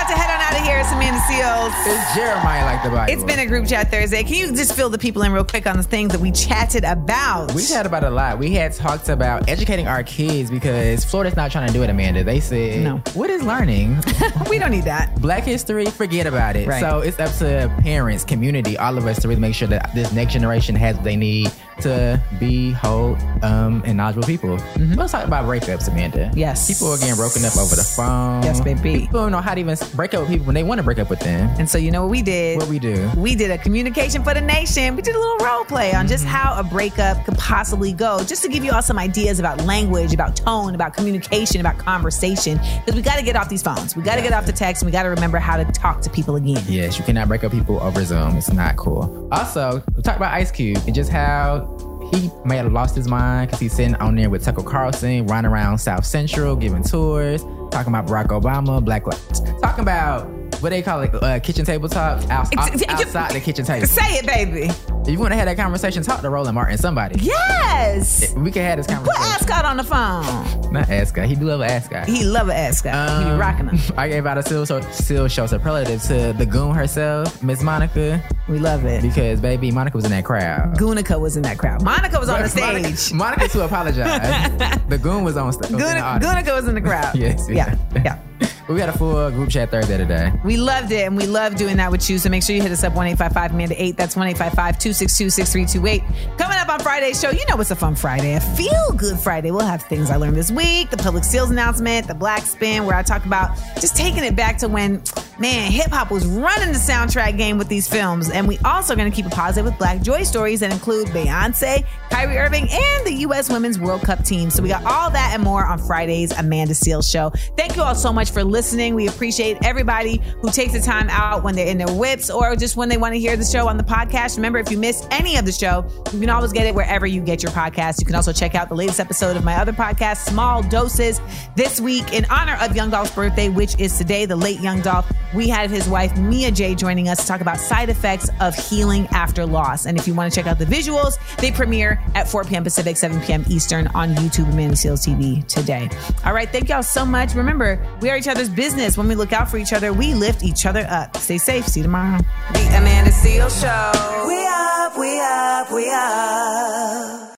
About 0.05 0.17
to 0.17 0.21
head 0.21 0.35
on 0.35 0.39
out 0.39 0.59
of 0.59 0.63
here. 0.63 0.77
It's 0.77 0.91
Amanda 0.91 1.19
Seales. 1.21 1.73
It's 1.87 2.15
Jeremiah 2.15 2.63
like 2.63 2.83
the 2.83 2.91
Bible. 2.91 3.11
It's 3.11 3.23
been 3.23 3.39
a 3.39 3.45
group 3.47 3.67
chat 3.67 3.89
Thursday. 3.89 4.23
Can 4.23 4.35
you 4.35 4.55
just 4.55 4.75
fill 4.75 4.87
the 4.87 4.99
people 4.99 5.23
in 5.23 5.31
real 5.31 5.43
quick 5.43 5.65
on 5.65 5.77
the 5.77 5.83
things 5.83 6.11
that 6.11 6.21
we 6.21 6.31
chatted 6.31 6.83
about? 6.83 7.55
We 7.55 7.65
chatted 7.65 7.87
about 7.87 8.03
a 8.03 8.11
lot. 8.11 8.37
We 8.37 8.51
had 8.51 8.73
talked 8.73 9.09
about 9.09 9.49
educating 9.49 9.87
our 9.87 10.03
kids 10.03 10.51
because 10.51 11.03
Florida's 11.03 11.35
not 11.35 11.49
trying 11.49 11.65
to 11.69 11.73
do 11.73 11.81
it, 11.81 11.89
Amanda. 11.89 12.23
They 12.23 12.39
said, 12.39 12.83
No. 12.83 12.97
What 13.15 13.31
is 13.31 13.41
learning? 13.41 13.97
we 14.49 14.59
don't 14.59 14.69
need 14.69 14.83
that. 14.83 15.19
Black 15.21 15.43
history, 15.43 15.87
forget 15.87 16.27
about 16.27 16.55
it. 16.55 16.67
Right. 16.67 16.81
So 16.81 16.99
it's 16.99 17.19
up 17.19 17.33
to 17.37 17.73
parents, 17.81 18.23
community, 18.23 18.77
all 18.77 18.99
of 18.99 19.07
us 19.07 19.19
to 19.23 19.27
really 19.27 19.41
make 19.41 19.55
sure 19.55 19.69
that 19.69 19.89
this 19.95 20.13
next 20.13 20.33
generation 20.33 20.75
has 20.75 20.97
what 20.97 21.03
they 21.03 21.15
need 21.15 21.51
to 21.81 22.21
be 22.39 22.71
whole 22.71 23.15
um, 23.43 23.83
and 23.85 23.97
knowledgeable 23.97 24.27
people. 24.27 24.59
Let's 24.77 25.11
talk 25.11 25.25
about 25.25 25.45
breakups, 25.45 25.87
Amanda. 25.89 26.25
Mm-hmm. 26.25 26.37
Yes. 26.37 26.67
People 26.67 26.93
are 26.93 26.97
getting 26.97 27.15
broken 27.15 27.43
up 27.45 27.57
over 27.57 27.75
the 27.75 27.83
phone. 27.83 28.43
Yes, 28.43 28.61
baby. 28.61 29.01
People 29.01 29.21
don't 29.21 29.31
know 29.31 29.41
how 29.41 29.53
to 29.53 29.59
even 29.59 29.77
break 29.95 30.13
up 30.13 30.21
with 30.21 30.29
people 30.29 30.45
when 30.45 30.55
they 30.55 30.63
want 30.63 30.79
to 30.79 30.83
break 30.83 30.99
up 30.99 31.09
with 31.09 31.19
them. 31.19 31.49
And 31.59 31.69
so 31.69 31.77
you 31.77 31.91
know 31.91 32.03
what 32.03 32.11
we 32.11 32.21
did? 32.21 32.59
What 32.59 32.69
we 32.69 32.79
do? 32.79 33.09
We 33.17 33.35
did 33.35 33.51
a 33.51 33.57
communication 33.57 34.23
for 34.23 34.33
the 34.33 34.41
nation. 34.41 34.95
We 34.95 35.01
did 35.01 35.15
a 35.15 35.19
little 35.19 35.45
role 35.45 35.65
play 35.65 35.93
on 35.93 36.07
just 36.07 36.25
how 36.25 36.59
a 36.59 36.63
breakup 36.63 37.23
could 37.25 37.37
possibly 37.37 37.93
go, 37.93 38.23
just 38.23 38.41
to 38.43 38.49
give 38.49 38.63
you 38.63 38.71
all 38.71 38.81
some 38.81 38.97
ideas 38.97 39.39
about 39.39 39.61
language, 39.65 40.13
about 40.13 40.35
tone, 40.35 40.75
about 40.75 40.95
communication, 40.95 41.61
about 41.61 41.77
conversation. 41.77 42.59
Because 42.79 42.95
we 42.95 43.01
got 43.01 43.17
to 43.17 43.23
get 43.23 43.35
off 43.35 43.49
these 43.49 43.63
phones. 43.63 43.95
We 43.95 44.03
got 44.03 44.15
to 44.15 44.21
get 44.21 44.33
off 44.33 44.45
the 44.45 44.53
text, 44.53 44.81
and 44.81 44.87
we 44.87 44.91
got 44.91 45.03
to 45.03 45.09
remember 45.09 45.37
how 45.37 45.57
to 45.57 45.65
talk 45.71 46.01
to 46.01 46.09
people 46.09 46.35
again. 46.35 46.63
Yes, 46.67 46.97
you 46.97 47.03
cannot 47.03 47.27
break 47.27 47.43
up 47.43 47.51
people 47.51 47.79
over 47.81 48.03
Zoom. 48.03 48.37
It's 48.37 48.51
not 48.51 48.75
cool. 48.77 49.27
Also, 49.31 49.83
we 49.95 50.01
talked 50.01 50.17
about 50.17 50.33
Ice 50.33 50.51
Cube 50.51 50.81
and 50.85 50.95
just 50.95 51.11
how 51.11 51.64
he 52.13 52.29
may 52.43 52.57
have 52.57 52.71
lost 52.71 52.95
his 52.95 53.07
mind 53.07 53.49
because 53.49 53.59
he's 53.59 53.73
sitting 53.73 53.95
on 53.95 54.15
there 54.15 54.29
with 54.29 54.43
Tucker 54.43 54.63
Carlson, 54.63 55.25
running 55.27 55.49
around 55.51 55.77
South 55.79 56.05
Central, 56.05 56.55
giving 56.55 56.83
tours, 56.83 57.41
talking 57.71 57.93
about 57.93 58.07
Barack 58.07 58.27
Obama, 58.27 58.83
Black 58.83 59.05
lives, 59.07 59.41
talking 59.61 59.81
about 59.81 60.27
what 60.61 60.69
they 60.69 60.81
call 60.81 61.01
it, 61.01 61.13
uh, 61.15 61.39
kitchen 61.39 61.65
tabletop 61.65 62.21
out, 62.29 62.55
out- 62.57 62.89
outside 62.89 63.31
the 63.31 63.39
kitchen 63.39 63.65
table. 63.65 63.85
Say 63.87 64.17
it, 64.17 64.25
baby. 64.25 64.71
If 65.03 65.09
you 65.09 65.19
want 65.19 65.33
to 65.33 65.37
have 65.37 65.45
that 65.45 65.57
conversation, 65.57 66.01
talk 66.03 66.21
to 66.21 66.29
Roland 66.29 66.55
Martin, 66.55 66.77
somebody. 66.77 67.19
Yes. 67.21 68.33
We 68.35 68.51
can 68.51 68.63
have 68.63 68.77
this 68.77 68.87
conversation. 68.87 69.21
Put. 69.21 69.41
Ascot 69.41 69.65
on 69.65 69.77
the 69.77 69.83
phone. 69.83 70.71
Not 70.73 70.89
Ascot. 70.89 71.25
He 71.25 71.35
do 71.35 71.45
love 71.45 71.61
Ascot. 71.61 72.07
He 72.07 72.23
love 72.23 72.49
Ascot. 72.49 73.23
he 73.23 73.29
be 73.29 73.35
rocking 73.37 73.67
them. 73.67 73.79
I 73.97 74.07
gave 74.07 74.25
out 74.25 74.37
a 74.37 74.43
still 74.43 74.65
show, 74.65 74.81
still 74.91 75.27
show 75.27 75.45
superlative 75.45 76.01
to 76.03 76.33
the 76.37 76.45
goon 76.45 76.73
herself, 76.73 77.41
Miss 77.43 77.61
Monica. 77.61 78.23
We 78.47 78.57
love 78.59 78.85
it. 78.85 79.01
Because, 79.01 79.39
baby, 79.41 79.71
Monica 79.71 79.97
was 79.97 80.05
in 80.05 80.11
that 80.11 80.25
crowd. 80.25 80.75
Gunica 80.77 81.19
was 81.19 81.35
in 81.37 81.43
that 81.43 81.57
crowd. 81.57 81.83
Monica 81.83 82.19
was 82.19 82.29
on 82.29 82.41
the 82.41 82.49
stage. 82.49 83.13
Monica, 83.13 83.47
to 83.49 83.63
apologize. 83.65 84.81
the 84.89 84.97
goon 84.97 85.23
was 85.23 85.37
on 85.37 85.53
stage. 85.53 85.69
Gunica 85.71 86.55
was 86.55 86.67
in 86.67 86.75
the 86.75 86.81
crowd. 86.81 87.15
Yes. 87.15 87.47
Yeah. 87.49 87.75
Yeah. 87.95 88.19
We 88.67 88.77
got 88.77 88.89
a 88.89 88.97
full 88.97 89.15
uh, 89.15 89.29
group 89.29 89.49
chat 89.49 89.69
Thursday 89.69 89.97
today. 89.97 90.31
We 90.43 90.57
loved 90.57 90.91
it 90.91 91.05
and 91.05 91.15
we 91.15 91.27
love 91.27 91.55
doing 91.55 91.77
that 91.77 91.91
with 91.91 92.09
you. 92.09 92.17
So 92.17 92.29
make 92.29 92.41
sure 92.41 92.55
you 92.55 92.63
hit 92.63 92.71
us 92.71 92.83
up 92.83 92.95
1 92.95 93.15
Amanda 93.15 93.81
8. 93.81 93.95
That's 93.95 94.15
1 94.15 94.33
262 94.33 95.29
6328. 95.29 96.37
Coming 96.37 96.57
up 96.57 96.69
on 96.69 96.79
Friday's 96.79 97.21
show, 97.21 97.29
you 97.29 97.45
know 97.47 97.59
it's 97.61 97.69
a 97.69 97.75
fun 97.75 97.95
Friday, 97.95 98.33
a 98.33 98.39
feel 98.39 98.91
good 98.97 99.19
Friday. 99.19 99.51
We'll 99.51 99.67
have 99.67 99.83
things 99.83 100.09
I 100.09 100.15
learned 100.15 100.35
this 100.35 100.49
week, 100.49 100.89
the 100.89 100.97
public 100.97 101.23
seals 101.23 101.51
announcement, 101.51 102.07
the 102.07 102.15
black 102.15 102.41
spin, 102.41 102.85
where 102.85 102.95
I 102.95 103.03
talk 103.03 103.25
about 103.25 103.55
just 103.79 103.95
taking 103.95 104.23
it 104.23 104.35
back 104.35 104.57
to 104.59 104.67
when, 104.67 105.03
man, 105.39 105.71
hip 105.71 105.91
hop 105.91 106.09
was 106.09 106.25
running 106.25 106.69
the 106.69 106.79
soundtrack 106.79 107.37
game 107.37 107.59
with 107.59 107.67
these 107.67 107.87
films. 107.87 108.31
And 108.31 108.47
we 108.47 108.57
also 108.59 108.95
going 108.95 109.11
to 109.11 109.15
keep 109.15 109.27
it 109.27 109.31
positive 109.31 109.65
with 109.65 109.77
black 109.77 110.01
joy 110.01 110.23
stories 110.23 110.61
that 110.61 110.71
include 110.71 111.07
Beyonce, 111.09 111.85
Kyrie 112.09 112.37
Irving, 112.37 112.67
and 112.71 113.05
the 113.05 113.13
U.S. 113.19 113.47
Women's 113.47 113.77
World 113.77 114.01
Cup 114.01 114.23
team. 114.23 114.49
So 114.49 114.63
we 114.63 114.69
got 114.69 114.83
all 114.85 115.11
that 115.11 115.31
and 115.35 115.43
more 115.43 115.63
on 115.63 115.77
Friday's 115.77 116.31
Amanda 116.31 116.73
Seales 116.73 117.11
show. 117.11 117.31
Thank 117.55 117.75
you 117.75 117.83
all 117.83 117.93
so 117.93 118.11
much 118.11 118.24
for 118.31 118.43
listening. 118.43 118.95
We 118.95 119.07
appreciate 119.07 119.57
everybody 119.63 120.21
who 120.41 120.51
takes 120.51 120.73
the 120.73 120.79
time 120.79 121.09
out 121.09 121.43
when 121.43 121.55
they're 121.55 121.67
in 121.67 121.77
their 121.77 121.93
whips 121.93 122.29
or 122.29 122.55
just 122.55 122.75
when 122.75 122.89
they 122.89 122.97
want 122.97 123.13
to 123.13 123.19
hear 123.19 123.35
the 123.37 123.45
show 123.45 123.67
on 123.67 123.77
the 123.77 123.83
podcast. 123.83 124.35
Remember, 124.37 124.59
if 124.59 124.71
you 124.71 124.77
miss 124.77 125.07
any 125.11 125.37
of 125.37 125.45
the 125.45 125.51
show, 125.51 125.85
you 126.13 126.19
can 126.19 126.29
always 126.29 126.51
get 126.51 126.65
it 126.65 126.75
wherever 126.75 127.05
you 127.05 127.21
get 127.21 127.43
your 127.43 127.51
podcast. 127.51 127.99
You 127.99 128.05
can 128.05 128.15
also 128.15 128.33
check 128.33 128.55
out 128.55 128.69
the 128.69 128.75
latest 128.75 128.99
episode 128.99 129.37
of 129.37 129.43
my 129.43 129.55
other 129.55 129.73
podcast, 129.73 130.25
Small 130.27 130.63
Doses, 130.63 131.21
this 131.55 131.79
week 131.79 132.13
in 132.13 132.25
honor 132.25 132.57
of 132.61 132.75
Young 132.75 132.89
Dolph's 132.89 133.13
birthday, 133.13 133.49
which 133.49 133.79
is 133.79 133.97
today, 133.97 134.25
the 134.25 134.35
late 134.35 134.59
Young 134.59 134.81
Dolph. 134.81 135.11
We 135.33 135.49
had 135.49 135.69
his 135.69 135.89
wife, 135.89 136.17
Mia 136.17 136.51
Jaye, 136.51 136.77
joining 136.77 137.09
us 137.09 137.19
to 137.21 137.27
talk 137.27 137.41
about 137.41 137.59
side 137.59 137.89
effects 137.89 138.29
of 138.39 138.55
healing 138.55 139.07
after 139.11 139.45
loss. 139.45 139.85
And 139.85 139.99
if 139.99 140.07
you 140.07 140.13
want 140.13 140.31
to 140.31 140.39
check 140.39 140.47
out 140.47 140.59
the 140.59 140.65
visuals, 140.65 141.17
they 141.37 141.51
premiere 141.51 142.01
at 142.15 142.27
4 142.27 142.45
p.m. 142.45 142.63
Pacific, 142.63 142.95
7 142.95 143.19
p.m. 143.21 143.43
Eastern 143.49 143.87
on 143.87 144.15
YouTube, 144.15 144.49
Amanda 144.51 144.75
Seales 144.75 145.05
TV 145.05 145.45
today. 145.47 145.89
All 146.23 146.33
right, 146.33 146.49
thank 146.49 146.69
y'all 146.69 146.83
so 146.83 147.05
much. 147.05 147.33
Remember, 147.35 147.85
we 148.01 148.09
are 148.09 148.14
each 148.15 148.27
other's 148.27 148.49
business. 148.49 148.97
When 148.97 149.07
we 149.07 149.15
look 149.15 149.33
out 149.33 149.49
for 149.49 149.57
each 149.57 149.73
other, 149.73 149.93
we 149.93 150.13
lift 150.13 150.43
each 150.43 150.65
other 150.65 150.85
up. 150.89 151.15
Stay 151.17 151.37
safe. 151.37 151.67
See 151.67 151.79
you 151.81 151.83
tomorrow. 151.83 152.19
The 152.53 152.67
Amanda 152.77 153.11
Seales 153.11 153.59
Show. 153.59 154.27
We 154.27 154.45
up, 154.47 154.97
we 154.97 155.19
up, 155.19 155.71
we 155.71 155.89
up. 155.91 157.25